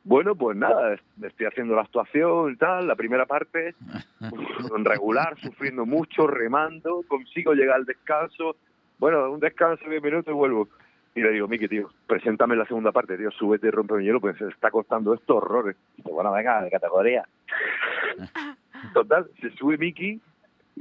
Bueno, 0.03 0.36
pues 0.36 0.58
nada, 0.58 0.98
estoy 1.22 1.45
haciendo 1.45 1.76
la 1.76 1.84
actuación 1.84 2.53
y 2.53 2.56
tal, 2.56 2.88
la 2.88 2.95
primera 2.95 3.28
parte, 3.28 3.76
regular, 4.84 5.38
sufriendo 5.40 5.86
mucho, 5.86 6.26
remando, 6.26 7.03
consigo 7.08 7.53
llegar 7.53 7.76
al 7.76 7.86
descanso, 7.86 8.56
bueno, 8.98 9.32
un 9.32 9.40
descanso 9.40 9.84
de 9.86 9.91
10 9.91 10.03
minutos 10.03 10.32
y 10.32 10.36
vuelvo. 10.36 10.70
Y 11.14 11.22
le 11.22 11.32
digo, 11.32 11.48
Miki, 11.48 11.68
tío, 11.68 11.91
preséntame 12.08 12.56
la 12.56 12.66
segunda 12.66 12.91
parte, 12.91 13.18
tío, 13.18 13.32
súbete 13.32 13.68
y 13.68 13.72
rompe 13.72 13.95
mi 13.95 14.06
hielo, 14.06 14.22
pues 14.22 14.38
se 14.38 14.48
está 14.48 14.72
costando 14.72 15.14
esto 15.14 15.36
horrores. 15.36 15.76
Y 15.94 15.98
dice, 15.98 16.12
bueno, 16.12 16.32
venga, 16.32 16.62
de 16.62 16.72
categoría. 16.72 17.28
Total, 18.94 19.30
se 19.41 19.52
sube 19.52 19.78
Miki 19.78 20.22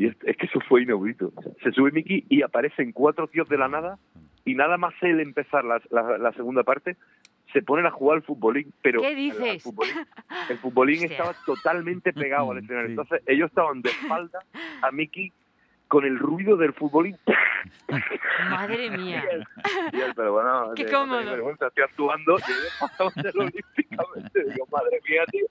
y 0.01 0.06
es, 0.06 0.16
es 0.24 0.36
que 0.36 0.47
eso 0.47 0.60
fue 0.68 0.82
inaudito. 0.82 1.32
Se 1.62 1.70
sube 1.72 1.90
Miki 1.93 2.24
y 2.28 2.43
aparecen 2.43 2.93
cuatro 2.93 3.27
tíos 3.28 3.48
de 3.48 3.59
la 3.59 3.68
nada 3.68 3.98
y 4.44 4.55
nada 4.55 4.78
más 4.78 4.94
él 5.02 5.20
empezar 5.20 5.64
la, 5.64 5.81
la, 5.90 6.16
la 6.18 6.32
segunda 6.32 6.62
parte, 6.62 6.97
se 7.52 7.62
ponen 7.62 7.85
a 7.85 7.90
jugar 7.90 8.16
al 8.18 8.22
futbolín, 8.22 8.72
pero 8.81 9.01
¿Qué 9.02 9.09
el- 9.09 9.18
el 9.18 9.24
dices? 9.32 9.62
futbolín, 9.62 9.94
el 10.48 10.59
futbolín 10.59 11.02
estaba 11.05 11.35
totalmente 11.44 12.12
pegado 12.12 12.52
al 12.52 12.59
escenario. 12.59 12.90
Entonces 12.90 13.22
ellos 13.27 13.48
estaban 13.51 13.82
de 13.82 13.90
espalda 13.90 14.39
a 14.82 14.90
Miki 14.93 15.32
con 15.90 16.04
el 16.04 16.16
ruido 16.20 16.56
del 16.56 16.72
futbolín. 16.72 17.16
Madre 18.48 18.90
mía. 18.96 19.24
Y 19.92 20.00
él, 20.00 20.12
pero 20.14 20.32
bueno, 20.34 20.70
Qué 20.76 20.86
cómodo. 20.86 21.20
estoy 21.50 21.84
actuando 21.84 22.36
y 22.38 23.38
olímpicamente. 23.38 24.44
Digo, 24.44 24.66
madre 24.70 25.00
mía, 25.08 25.22
tío. 25.30 25.46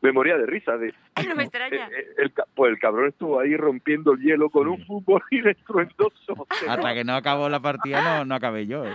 Me 0.00 0.12
moría 0.12 0.38
de 0.38 0.46
risa. 0.46 0.78
De, 0.78 0.94
No 1.28 1.34
me 1.36 1.42
extraña. 1.42 1.88
Eh, 1.88 1.90
eh, 1.98 2.06
el, 2.18 2.32
ca- 2.32 2.46
pues 2.54 2.72
el 2.72 2.78
cabrón 2.78 3.08
estuvo 3.08 3.38
ahí 3.38 3.54
rompiendo 3.54 4.12
el 4.14 4.20
hielo 4.20 4.48
con 4.48 4.66
un 4.66 4.82
futbolín 4.86 5.46
estruendoso. 5.46 6.46
Hasta 6.68 6.94
que 6.94 7.04
no 7.04 7.14
acabó 7.14 7.48
la 7.50 7.60
partida 7.60 8.02
no, 8.02 8.24
no 8.24 8.34
acabé 8.34 8.66
yo. 8.66 8.86
¿eh? 8.86 8.92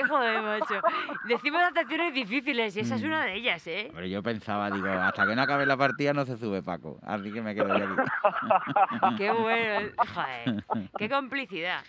Qué 0.00 0.08
joder, 0.08 0.42
macho. 0.42 0.80
Decimos 1.28 1.60
adaptaciones 1.60 2.14
difíciles 2.14 2.76
y 2.76 2.80
esa 2.80 2.94
Mm. 2.94 2.98
es 2.98 3.04
una 3.04 3.24
de 3.24 3.34
ellas, 3.34 3.66
¿eh? 3.66 3.90
Pero 3.94 4.06
yo 4.06 4.22
pensaba, 4.22 4.70
digo, 4.70 4.88
hasta 4.88 5.26
que 5.26 5.34
no 5.34 5.42
acabe 5.42 5.66
la 5.66 5.76
partida 5.76 6.12
no 6.12 6.24
se 6.24 6.36
sube 6.36 6.62
Paco. 6.62 6.98
Así 7.02 7.32
que 7.32 7.40
me 7.42 7.54
quedo 7.54 7.76
yo 7.78 7.84
aquí. 7.84 7.94
Qué 9.18 9.30
bueno. 9.30 9.90
Joder. 10.14 10.64
Qué 10.98 11.08
complicidad. 11.08 11.80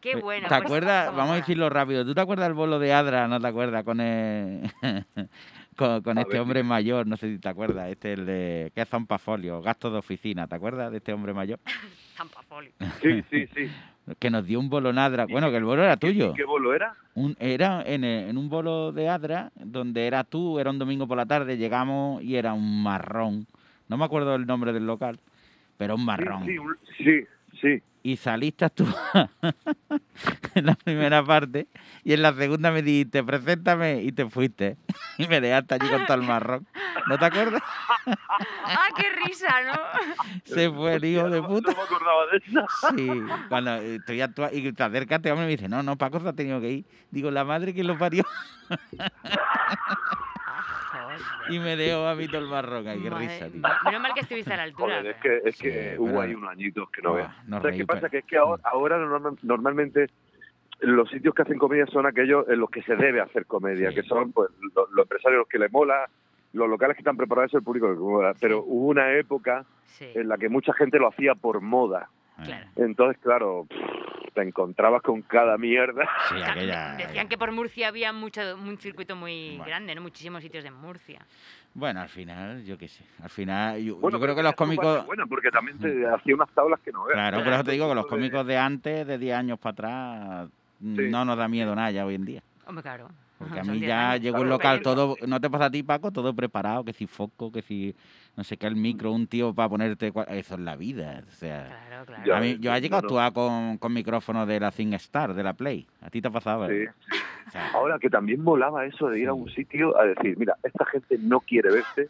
Qué 0.00 0.16
bueno. 0.16 0.48
¿Te 0.48 0.54
pues, 0.54 0.64
acuerdas? 0.64 1.14
Vamos 1.14 1.32
a 1.32 1.36
decirlo 1.36 1.68
rápido. 1.68 2.04
¿Tú 2.04 2.14
te 2.14 2.20
acuerdas 2.20 2.48
del 2.48 2.54
bolo 2.54 2.78
de 2.78 2.92
Adra? 2.92 3.28
¿No 3.28 3.38
te 3.38 3.46
acuerdas? 3.46 3.84
Con 3.84 4.00
el... 4.00 4.72
con, 5.76 6.18
este 6.18 6.32
ver, 6.32 6.40
hombre 6.40 6.62
mayor, 6.62 7.06
no 7.06 7.16
sé 7.16 7.30
si 7.32 7.38
te 7.38 7.48
acuerdas, 7.48 7.88
este 7.90 8.12
el 8.12 8.26
de 8.26 8.72
que 8.74 8.82
es 8.82 8.88
zampafolio, 8.88 9.62
gasto 9.62 9.90
de 9.90 9.98
oficina, 9.98 10.46
¿te 10.46 10.54
acuerdas 10.56 10.90
de 10.90 10.98
este 10.98 11.12
hombre 11.12 11.32
mayor? 11.32 11.58
Zampafolio. 12.16 12.72
Sí, 13.00 13.22
sí, 13.30 13.46
sí. 13.54 13.70
Que 14.18 14.30
nos 14.30 14.46
dio 14.46 14.58
un 14.58 14.68
bolo 14.68 14.92
nadra, 14.92 15.26
bueno, 15.26 15.50
que 15.50 15.56
el 15.56 15.64
bolo 15.64 15.82
era 15.82 15.96
tuyo. 15.96 16.34
¿Qué 16.34 16.44
bolo 16.44 16.74
era? 16.74 16.94
Un, 17.14 17.36
era 17.38 17.82
en, 17.84 18.04
en 18.04 18.36
un 18.36 18.48
bolo 18.48 18.92
de 18.92 19.08
Adra, 19.08 19.50
donde 19.54 20.06
era 20.06 20.24
tú, 20.24 20.58
era 20.58 20.70
un 20.70 20.78
domingo 20.78 21.06
por 21.06 21.16
la 21.16 21.26
tarde, 21.26 21.56
llegamos 21.56 22.22
y 22.22 22.36
era 22.36 22.52
un 22.52 22.82
marrón. 22.82 23.46
No 23.88 23.96
me 23.96 24.04
acuerdo 24.04 24.34
el 24.34 24.46
nombre 24.46 24.72
del 24.72 24.86
local, 24.86 25.18
pero 25.76 25.94
un 25.96 26.04
marrón. 26.04 26.46
Sí, 26.46 26.56
sí, 27.04 27.24
sí. 27.60 27.82
Y 28.02 28.16
saliste 28.16 28.68
tú 28.70 28.86
en 30.54 30.66
la 30.66 30.74
primera 30.74 31.22
parte 31.22 31.68
y 32.02 32.14
en 32.14 32.22
la 32.22 32.32
segunda 32.32 32.70
me 32.70 32.80
dijiste, 32.82 33.22
preséntame 33.22 34.02
y 34.02 34.12
te 34.12 34.28
fuiste. 34.28 34.76
Y 35.18 35.26
me 35.28 35.38
dejaste 35.38 35.74
allí 35.74 35.86
con 35.90 36.06
todo 36.06 36.16
el 36.16 36.22
marrón. 36.22 36.66
¿No 37.06 37.18
te 37.18 37.26
acuerdas? 37.26 37.60
¡Ah, 38.64 38.88
qué 38.96 39.04
risa, 39.26 39.48
¿no? 39.66 39.74
Se 40.46 40.70
fue 40.70 40.94
el 40.94 41.04
hijo 41.04 41.28
de 41.28 41.42
puta. 41.42 41.72
No 41.72 41.76
me 41.76 41.82
acordaba 41.82 42.26
de 42.32 42.38
eso. 42.38 42.66
Sí, 42.96 43.22
cuando 43.50 43.74
estoy 43.74 44.20
actua- 44.22 44.50
y 44.50 44.72
te 44.72 44.82
acercas, 44.82 45.18
este 45.18 45.30
hombre 45.30 45.44
y 45.44 45.48
me 45.48 45.56
dice, 45.58 45.68
no, 45.68 45.82
no, 45.82 45.96
Paco 45.98 46.20
se 46.20 46.28
ha 46.28 46.32
tenido 46.32 46.58
que 46.62 46.70
ir. 46.70 46.84
Digo, 47.10 47.30
la 47.30 47.44
madre 47.44 47.74
que 47.74 47.84
lo 47.84 47.98
parió. 47.98 48.24
Y 51.48 51.58
me 51.58 51.76
dejó 51.76 52.06
a 52.06 52.14
mí 52.14 52.26
todo 52.28 52.38
el 52.38 52.48
marrón. 52.48 52.86
Ay, 52.86 53.00
qué 53.02 53.10
Madre- 53.10 53.28
risa, 53.28 53.50
tío. 53.50 53.62
Menos 53.84 54.00
mal 54.02 54.14
que 54.14 54.20
estuviste 54.20 54.52
a 54.52 54.56
la 54.56 54.62
altura. 54.64 54.98
Joder, 54.98 55.06
es 55.06 55.16
que, 55.22 55.40
es 55.48 55.58
que 55.58 55.90
Sí, 55.92 55.98
hubo 55.98 56.06
pero- 56.08 56.20
ahí 56.22 56.34
unos 56.34 56.50
añitos 56.50 56.90
que 56.90 57.02
no 57.02 57.10
Ah, 57.10 57.16
veas. 57.16 57.48
no 57.48 57.60
¿Sabes 57.60 57.76
qué 57.76 57.86
pasa? 57.86 58.00
pero- 58.00 58.10
Que 58.10 58.18
es 58.18 58.24
que 58.24 58.36
ahora, 58.36 58.62
ahora 58.64 58.98
normal- 58.98 59.38
normalmente 59.42 60.06
los 60.80 61.10
sitios 61.10 61.34
que 61.34 61.42
hacen 61.42 61.58
comedia 61.58 61.86
son 61.86 62.06
aquellos 62.06 62.48
en 62.48 62.58
los 62.58 62.70
que 62.70 62.82
se 62.82 62.96
debe 62.96 63.20
hacer 63.20 63.46
comedia, 63.46 63.92
que 63.92 64.02
son 64.02 64.32
pues 64.32 64.50
los, 64.74 64.90
los 64.90 65.04
empresarios 65.04 65.40
los 65.40 65.48
que 65.48 65.58
les 65.58 65.70
mola, 65.70 66.08
los 66.52 66.68
locales 66.68 66.96
que 66.96 67.02
están 67.02 67.16
preparados, 67.16 67.52
el 67.54 67.62
público 67.62 67.88
que 67.92 67.98
mola. 68.00 68.34
Pero 68.40 68.62
hubo 68.66 68.88
una 68.88 69.12
época 69.12 69.64
en 70.00 70.28
la 70.28 70.38
que 70.38 70.48
mucha 70.48 70.72
gente 70.72 70.98
lo 70.98 71.08
hacía 71.08 71.34
por 71.34 71.60
moda. 71.60 72.08
Entonces, 72.76 73.20
claro, 73.22 73.66
pff, 73.68 74.32
te 74.34 74.42
encontrabas 74.42 75.02
con 75.02 75.22
cada 75.22 75.58
mierda. 75.58 76.08
Sí, 76.28 76.36
aquella... 76.42 76.94
Decían 76.96 77.28
que 77.28 77.38
por 77.38 77.52
Murcia 77.52 77.88
había 77.88 78.12
mucho, 78.12 78.40
un 78.56 78.78
circuito 78.78 79.16
muy 79.16 79.58
grande, 79.66 79.94
¿no? 79.94 80.02
Muchísimos 80.02 80.42
sitios 80.42 80.64
de 80.64 80.70
Murcia. 80.70 81.20
Bueno, 81.74 82.00
al 82.00 82.08
final, 82.08 82.64
yo 82.64 82.76
qué 82.76 82.88
sé. 82.88 83.04
Al 83.22 83.30
final, 83.30 83.82
yo, 83.82 83.96
Bueno, 83.96 84.18
yo 84.18 84.22
creo 84.22 84.34
pero 84.34 84.36
que 84.36 84.42
los 84.42 84.54
cómicos... 84.54 85.06
buena, 85.06 85.26
porque 85.26 85.50
también 85.50 85.78
te 85.78 86.06
hacía 86.08 86.34
unas 86.34 86.50
tablas 86.50 86.80
que 86.80 86.90
no 86.90 87.04
veas. 87.04 87.14
Claro, 87.14 87.44
por 87.44 87.52
eso 87.52 87.64
te 87.64 87.72
digo 87.72 87.88
que 87.88 87.94
los 87.94 88.06
cómicos 88.06 88.46
de 88.46 88.56
antes, 88.56 89.06
de 89.06 89.18
10 89.18 89.36
años 89.36 89.58
para 89.58 89.72
atrás, 89.72 90.48
no 90.80 91.24
nos 91.24 91.36
da 91.36 91.48
miedo 91.48 91.74
nada 91.74 91.90
ya 91.90 92.06
hoy 92.06 92.14
en 92.14 92.24
día. 92.24 92.42
Hombre, 92.66 92.82
claro. 92.82 93.08
Porque 93.40 93.58
Ajá, 93.58 93.70
a 93.70 93.72
mí 93.72 93.78
10 93.80 93.88
ya 93.88 94.10
años. 94.10 94.22
llegó 94.22 94.40
un 94.42 94.50
local 94.50 94.82
todo, 94.82 95.16
¿no 95.26 95.40
te 95.40 95.48
pasa 95.48 95.64
a 95.64 95.70
ti, 95.70 95.82
Paco? 95.82 96.10
Todo 96.12 96.34
preparado, 96.34 96.84
que 96.84 96.92
si 96.92 97.06
foco, 97.06 97.50
que 97.50 97.62
si 97.62 97.96
no 98.36 98.44
sé 98.44 98.58
qué, 98.58 98.66
el 98.66 98.76
micro, 98.76 99.12
un 99.12 99.26
tío 99.26 99.54
para 99.54 99.70
ponerte... 99.70 100.12
cua- 100.12 100.26
Eso 100.28 100.54
es 100.56 100.60
la 100.60 100.76
vida, 100.76 101.24
o 101.26 101.30
sea... 101.32 101.64
Claro, 101.88 102.04
claro. 102.04 102.24
Ya 102.26 102.36
A 102.36 102.40
mí, 102.40 102.48
ves, 102.52 102.60
yo 102.60 102.74
he 102.74 102.80
llegado 102.82 102.98
a 102.98 103.00
no, 103.00 103.06
actuar 103.18 103.32
con, 103.32 103.78
con 103.78 103.94
micrófono 103.94 104.44
de 104.44 104.60
la 104.60 104.70
Thing 104.70 104.92
Star, 104.92 105.32
de 105.32 105.42
la 105.42 105.54
Play. 105.54 105.86
¿A 106.02 106.10
ti 106.10 106.20
te 106.20 106.28
ha 106.28 106.30
pasado? 106.30 106.68
Sí. 106.68 106.84
Ahora 107.72 107.98
que 107.98 108.10
también 108.10 108.42
molaba 108.42 108.84
eso 108.84 109.08
de 109.08 109.20
ir 109.20 109.28
a 109.28 109.32
un 109.32 109.48
sitio 109.50 109.98
a 109.98 110.04
decir, 110.04 110.36
mira, 110.38 110.56
esta 110.62 110.84
gente 110.84 111.16
no 111.18 111.40
quiere 111.40 111.70
verte, 111.70 112.08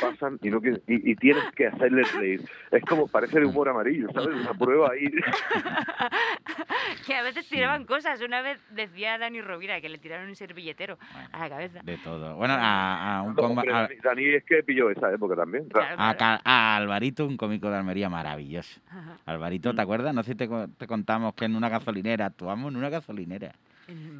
pasan 0.00 0.38
y 0.42 0.50
no 0.50 0.60
quieren- 0.60 0.82
y, 0.86 1.10
y 1.12 1.16
tienes 1.16 1.44
que 1.56 1.66
hacerles 1.66 2.12
reír. 2.14 2.42
Es 2.70 2.84
como 2.84 3.08
parece 3.08 3.40
de 3.40 3.46
humor 3.46 3.68
amarillo, 3.68 4.08
¿sabes? 4.12 4.36
Una 4.40 4.54
prueba 4.54 4.90
ahí. 4.92 5.06
que 7.06 7.14
a 7.14 7.22
veces 7.22 7.46
tiraban 7.48 7.84
cosas. 7.84 8.20
Una 8.20 8.42
vez 8.42 8.60
decía 8.70 9.18
Dani 9.18 9.40
Rovira 9.40 9.80
que 9.80 9.88
le 9.88 9.98
tiraron 9.98 10.28
un 10.28 10.36
servilletero 10.36 10.98
a 11.32 11.38
la 11.38 11.48
cabeza. 11.48 11.80
De 11.82 11.96
todo. 11.98 12.36
Bueno, 12.36 12.54
a, 12.54 13.18
a 13.18 13.22
un 13.22 13.34
No, 13.34 13.42
comba- 13.42 13.62
hombre, 13.62 13.72
a- 13.74 13.88
Dani, 14.02 14.24
es 14.26 14.44
que 14.44 14.62
pilló 14.62 14.90
esa 14.90 15.12
época 15.12 15.36
también. 15.36 15.68
claro. 15.68 15.96
a, 15.98 16.76
Alvarito, 16.76 17.26
un 17.26 17.36
cómico 17.36 17.70
de 17.70 17.76
Almería 17.76 18.08
maravilloso. 18.08 18.80
Alvarito, 19.26 19.72
Mm. 19.72 19.76
¿te 19.76 19.82
acuerdas? 19.82 20.14
No 20.14 20.22
sé 20.22 20.32
si 20.32 20.36
te, 20.36 20.48
co- 20.48 20.68
te 20.68 20.86
contamos 20.86 21.34
que 21.34 21.44
en 21.44 21.56
una 21.56 21.68
gasolinera, 21.68 22.26
actuamos 22.26 22.70
en 22.70 22.76
una 22.76 22.88
gasolinera. 22.88 23.52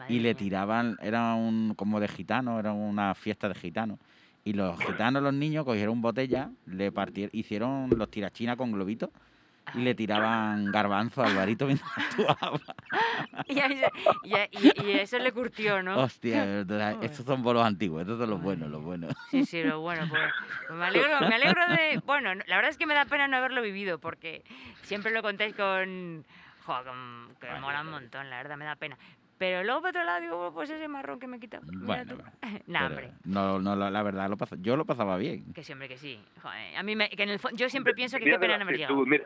Y 0.09 0.19
le 0.19 0.35
tiraban, 0.35 0.97
era 1.01 1.35
un 1.35 1.75
como 1.77 2.01
de 2.01 2.09
gitano, 2.09 2.59
era 2.59 2.73
una 2.73 3.15
fiesta 3.15 3.49
de 3.49 3.55
gitanos. 3.55 4.01
Y 4.45 4.55
los 4.55 4.79
gitanos, 4.87 5.23
los 5.23 5.35
niños, 5.35 5.65
cogieron 5.65 6.01
botella, 6.01 6.51
le 6.67 6.91
partieron, 6.93 7.31
hicieron 7.35 7.91
los 7.99 8.11
tirachinas 8.11 8.57
con 8.57 8.73
globitos 8.73 9.11
y 9.75 9.79
le 9.83 9.95
tiraban 9.95 10.73
garbanzo 10.73 11.23
a 11.23 11.27
Alvarito 11.27 11.67
mientras 11.67 11.91
actuaba. 11.97 12.61
Y, 13.47 13.59
y, 14.53 14.73
y- 14.85 14.91
eso 14.99 15.19
le 15.19 15.33
curtió, 15.33 15.83
¿no? 15.83 16.01
Hostia, 16.03 16.61
estos 17.03 17.25
son 17.25 17.43
bolos 17.43 17.65
antiguos, 17.65 18.03
estos 18.03 18.19
son 18.19 18.31
los 18.31 18.41
buenos, 18.43 18.69
los 18.71 18.83
buenos. 18.83 19.13
Sí, 19.31 19.45
sí, 19.45 19.63
lo 19.63 19.81
bueno, 19.81 20.07
pues, 20.09 20.23
me 20.71 20.85
alegro, 20.85 21.21
me 21.29 21.35
alegro 21.35 21.69
de... 21.69 22.01
Bueno, 22.05 22.35
no- 22.35 22.43
la 22.47 22.57
verdad 22.57 22.71
es 22.71 22.77
que 22.79 22.87
me 22.87 22.95
da 22.95 23.05
pena 23.05 23.29
no 23.29 23.37
haberlo 23.37 23.63
vivido, 23.63 23.99
porque 23.99 24.45
siempre 24.83 25.13
lo 25.13 25.23
contáis 25.23 25.55
con... 25.55 26.25
Jo, 26.65 26.75
que 27.41 27.47
me 27.49 27.61
mola 27.61 27.81
un 27.83 27.91
montón, 27.91 28.29
la 28.31 28.37
verdad, 28.37 28.57
me 28.57 28.65
da 28.65 28.77
pena. 28.77 28.99
Pero 29.41 29.65
luego, 29.65 29.81
por 29.81 29.89
otro 29.89 30.05
lado, 30.05 30.21
digo, 30.21 30.49
"Oh, 30.49 30.53
pues 30.53 30.69
ese 30.69 30.87
marrón 30.87 31.19
que 31.19 31.27
me 31.27 31.39
he 31.39 31.41
quitado. 31.41 31.63
mira 31.65 32.05
Bueno, 32.05 32.05
tú". 32.05 32.17
bueno, 32.17 32.31
Nah, 32.67 32.87
hombre, 32.89 33.11
No, 33.25 33.59
no, 33.59 33.75
la, 33.75 33.91
la 33.91 34.03
verdad, 34.03 34.29
lo 34.29 34.37
paso, 34.37 34.55
yo 34.61 34.77
lo 34.77 34.85
pasaba 34.85 35.17
bien. 35.17 35.55
que 35.55 35.65
siempre 35.65 35.89
que 35.89 35.97
sí. 35.97 36.21
Joder, 36.43 36.77
a 36.77 36.83
mí, 36.83 36.95
me, 36.95 37.09
que 37.09 37.23
en 37.23 37.31
el 37.31 37.41
yo 37.55 37.71
siempre 37.71 37.95
pienso 37.95 38.19
que 38.19 38.27
Mira 38.27 38.37
qué 38.37 38.41
pena 38.43 38.59
no 38.59 38.65
haber 38.65 38.77
llegado. 38.77 39.07
mira, 39.07 39.25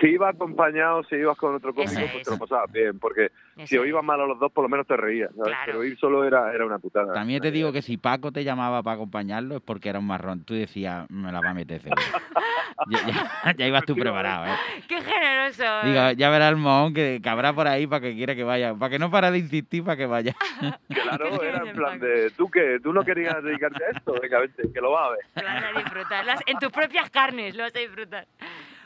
si 0.00 0.06
ibas 0.08 0.34
acompañado, 0.34 1.02
si 1.04 1.16
ibas 1.16 1.36
con 1.36 1.54
otro 1.54 1.72
cómico, 1.74 1.92
Eso 1.92 2.00
pues 2.00 2.16
es. 2.16 2.22
te 2.24 2.30
lo 2.30 2.38
pasabas 2.38 2.72
bien, 2.72 2.98
porque 2.98 3.30
si 3.56 3.74
Eso 3.76 3.82
os 3.82 3.88
ibas 3.88 4.04
mal 4.04 4.20
a 4.20 4.26
los 4.26 4.38
dos, 4.38 4.50
por 4.52 4.62
lo 4.64 4.68
menos 4.68 4.86
te 4.86 4.96
reías, 4.96 5.30
¿sabes? 5.36 5.52
Claro. 5.52 5.62
Pero 5.66 5.84
ir 5.84 5.98
solo 5.98 6.24
era, 6.24 6.52
era 6.54 6.64
una 6.66 6.78
putada. 6.78 7.12
También 7.12 7.40
te 7.42 7.50
digo 7.50 7.72
que 7.72 7.82
si 7.82 7.96
Paco 7.96 8.32
te 8.32 8.44
llamaba 8.44 8.82
para 8.82 8.94
acompañarlo 8.94 9.56
es 9.56 9.62
porque 9.62 9.88
era 9.88 9.98
un 9.98 10.06
marrón. 10.06 10.44
Tú 10.44 10.54
decías, 10.54 11.08
me 11.10 11.30
la 11.32 11.40
va 11.40 11.50
a 11.50 11.54
meter 11.54 11.80
seguro. 11.80 12.00
ya, 12.90 12.98
ya- 13.44 13.52
ya 13.56 13.66
ibas 13.66 13.84
tú 13.84 13.94
preparado, 13.94 14.46
¿eh? 14.46 14.56
¡Qué 14.88 15.00
generoso! 15.00 15.64
Digo, 15.84 16.10
ya 16.12 16.30
verás 16.30 16.50
el 16.50 16.56
mohón 16.56 16.94
que, 16.94 17.20
que 17.22 17.28
habrá 17.28 17.52
por 17.52 17.66
ahí 17.68 17.86
para 17.86 18.00
que 18.00 18.14
quiera 18.14 18.34
que 18.34 18.44
vaya. 18.44 18.74
Para 18.74 18.90
que 18.90 18.98
no 18.98 19.10
para 19.10 19.30
de 19.30 19.38
insistir, 19.38 19.84
para 19.84 19.96
que 19.96 20.06
vaya. 20.06 20.34
Claro, 21.10 21.42
era 21.42 21.62
en 21.68 21.74
plan 21.74 21.98
de, 21.98 22.30
¿tú 22.36 22.48
qué? 22.50 22.78
¿Tú 22.82 22.92
no 22.92 23.02
querías 23.04 23.42
dedicarte 23.42 23.82
a 23.84 23.90
esto? 23.96 24.14
Venga, 24.20 24.38
vente, 24.38 24.62
que 24.72 24.80
lo 24.80 24.92
vas 24.92 25.08
a 25.08 25.10
ver. 25.10 25.20
Lo 25.34 25.42
vas 25.42 25.64
a 25.64 25.78
disfrutar. 25.80 26.24
Las- 26.24 26.40
en 26.46 26.58
tus 26.58 26.70
propias 26.70 27.10
carnes 27.10 27.56
lo 27.56 27.64
vas 27.64 27.74
a 27.74 27.78
disfrutar. 27.80 28.26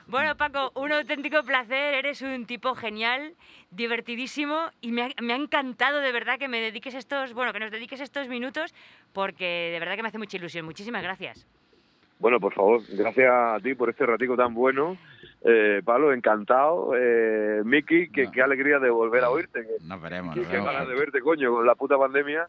Bueno, 0.06 0.36
Paco, 0.36 0.70
un 0.74 0.92
auténtico 0.92 1.42
placer. 1.44 1.94
Eres 1.94 2.22
un 2.22 2.46
tipo 2.46 2.74
genial, 2.74 3.34
divertidísimo 3.70 4.70
y 4.80 4.92
me 4.92 5.02
ha, 5.02 5.08
me 5.22 5.32
ha 5.32 5.36
encantado 5.36 6.00
de 6.00 6.12
verdad 6.12 6.38
que 6.38 6.48
me 6.48 6.60
dediques 6.60 6.94
estos, 6.94 7.32
bueno, 7.32 7.52
que 7.52 7.60
nos 7.60 7.70
dediques 7.70 8.00
estos 8.00 8.28
minutos 8.28 8.74
porque 9.12 9.70
de 9.72 9.80
verdad 9.80 9.96
que 9.96 10.02
me 10.02 10.08
hace 10.08 10.18
mucha 10.18 10.36
ilusión. 10.36 10.64
Muchísimas 10.64 11.02
gracias. 11.02 11.46
Bueno, 12.18 12.40
por 12.40 12.54
favor, 12.54 12.80
gracias 12.88 13.30
a 13.30 13.58
ti 13.62 13.74
por 13.74 13.90
este 13.90 14.06
ratico 14.06 14.36
tan 14.36 14.54
bueno. 14.54 14.96
Eh, 15.42 15.82
Pablo, 15.84 16.12
encantado. 16.12 16.92
Eh, 16.96 17.62
Miki, 17.64 18.08
que 18.08 18.30
qué 18.30 18.40
alegría 18.40 18.78
de 18.78 18.88
volver 18.88 19.24
a 19.24 19.30
oírte. 19.30 19.62
Que, 19.62 19.84
Nos 19.84 20.00
veremos, 20.00 20.34
qué 20.34 20.44
ganas 20.44 20.88
de 20.88 20.94
verte, 20.94 21.20
coño, 21.20 21.52
con 21.52 21.66
la 21.66 21.74
puta 21.74 21.98
pandemia. 21.98 22.46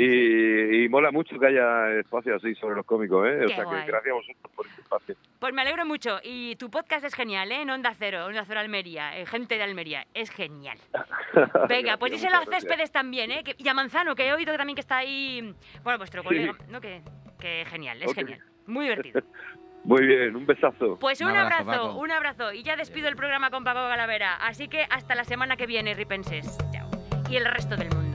Y, 0.00 0.84
y 0.84 0.88
mola 0.88 1.10
mucho 1.10 1.36
que 1.38 1.46
haya 1.48 1.90
espacio 1.98 2.36
así 2.36 2.54
sobre 2.54 2.76
los 2.76 2.86
cómicos, 2.86 3.26
¿eh? 3.26 3.44
O 3.44 3.48
sea 3.48 3.64
guay. 3.64 3.80
que 3.84 3.90
gracias 3.90 4.12
a 4.12 4.14
vosotros 4.14 4.52
por 4.54 4.66
este 4.66 4.80
espacio. 4.82 5.14
Pues 5.40 5.52
me 5.52 5.62
alegro 5.62 5.84
mucho 5.86 6.18
y 6.22 6.54
tu 6.56 6.70
podcast 6.70 7.04
es 7.04 7.14
genial, 7.14 7.50
¿eh? 7.50 7.62
En 7.62 7.70
Onda 7.70 7.92
Cero, 7.98 8.26
Onda 8.26 8.44
Cero 8.46 8.60
Almería, 8.60 9.18
eh, 9.18 9.26
gente 9.26 9.56
de 9.56 9.62
Almería, 9.64 10.06
es 10.14 10.30
genial. 10.30 10.78
Venga, 11.68 11.96
pues 11.96 12.12
díselo 12.12 12.36
a. 12.36 12.44
Céspedes 12.44 12.92
también, 12.92 13.30
¿eh? 13.32 13.42
Que- 13.44 13.56
y 13.58 13.68
a 13.68 13.74
Manzano, 13.74 14.14
que 14.14 14.26
he 14.28 14.32
oído 14.32 14.56
también 14.56 14.76
que 14.76 14.80
está 14.82 14.98
ahí, 14.98 15.52
bueno, 15.82 15.98
vuestro 15.98 16.22
Sí. 16.22 16.28
colega, 16.28 16.54
¿no? 16.68 16.80
Que, 16.80 17.02
que 17.40 17.64
genial, 17.68 18.00
es 18.02 18.14
genial, 18.14 18.40
muy 18.66 18.84
divertido. 18.84 19.20
Muy 19.84 20.04
bien, 20.06 20.36
un 20.36 20.44
besazo. 20.44 20.98
Pues 20.98 21.20
un, 21.22 21.28
abrazo, 21.30 21.96
un 21.96 22.10
abrazo. 22.10 22.52
Y 22.52 22.62
ya 22.62 22.76
despido 22.76 23.08
el 23.08 23.16
programa 23.16 23.48
con 23.48 23.64
Paco 23.64 23.78
Galavera. 23.80 24.34
Así 24.34 24.68
que 24.68 24.84
hasta 24.90 25.14
la 25.14 25.24
semana 25.24 25.56
que 25.56 25.66
viene, 25.66 25.94
Ripenses. 25.94 26.58
Chao. 26.72 26.90
Y 27.30 27.36
el 27.36 27.46
resto 27.46 27.74
del 27.76 27.88
mundo. 27.88 28.07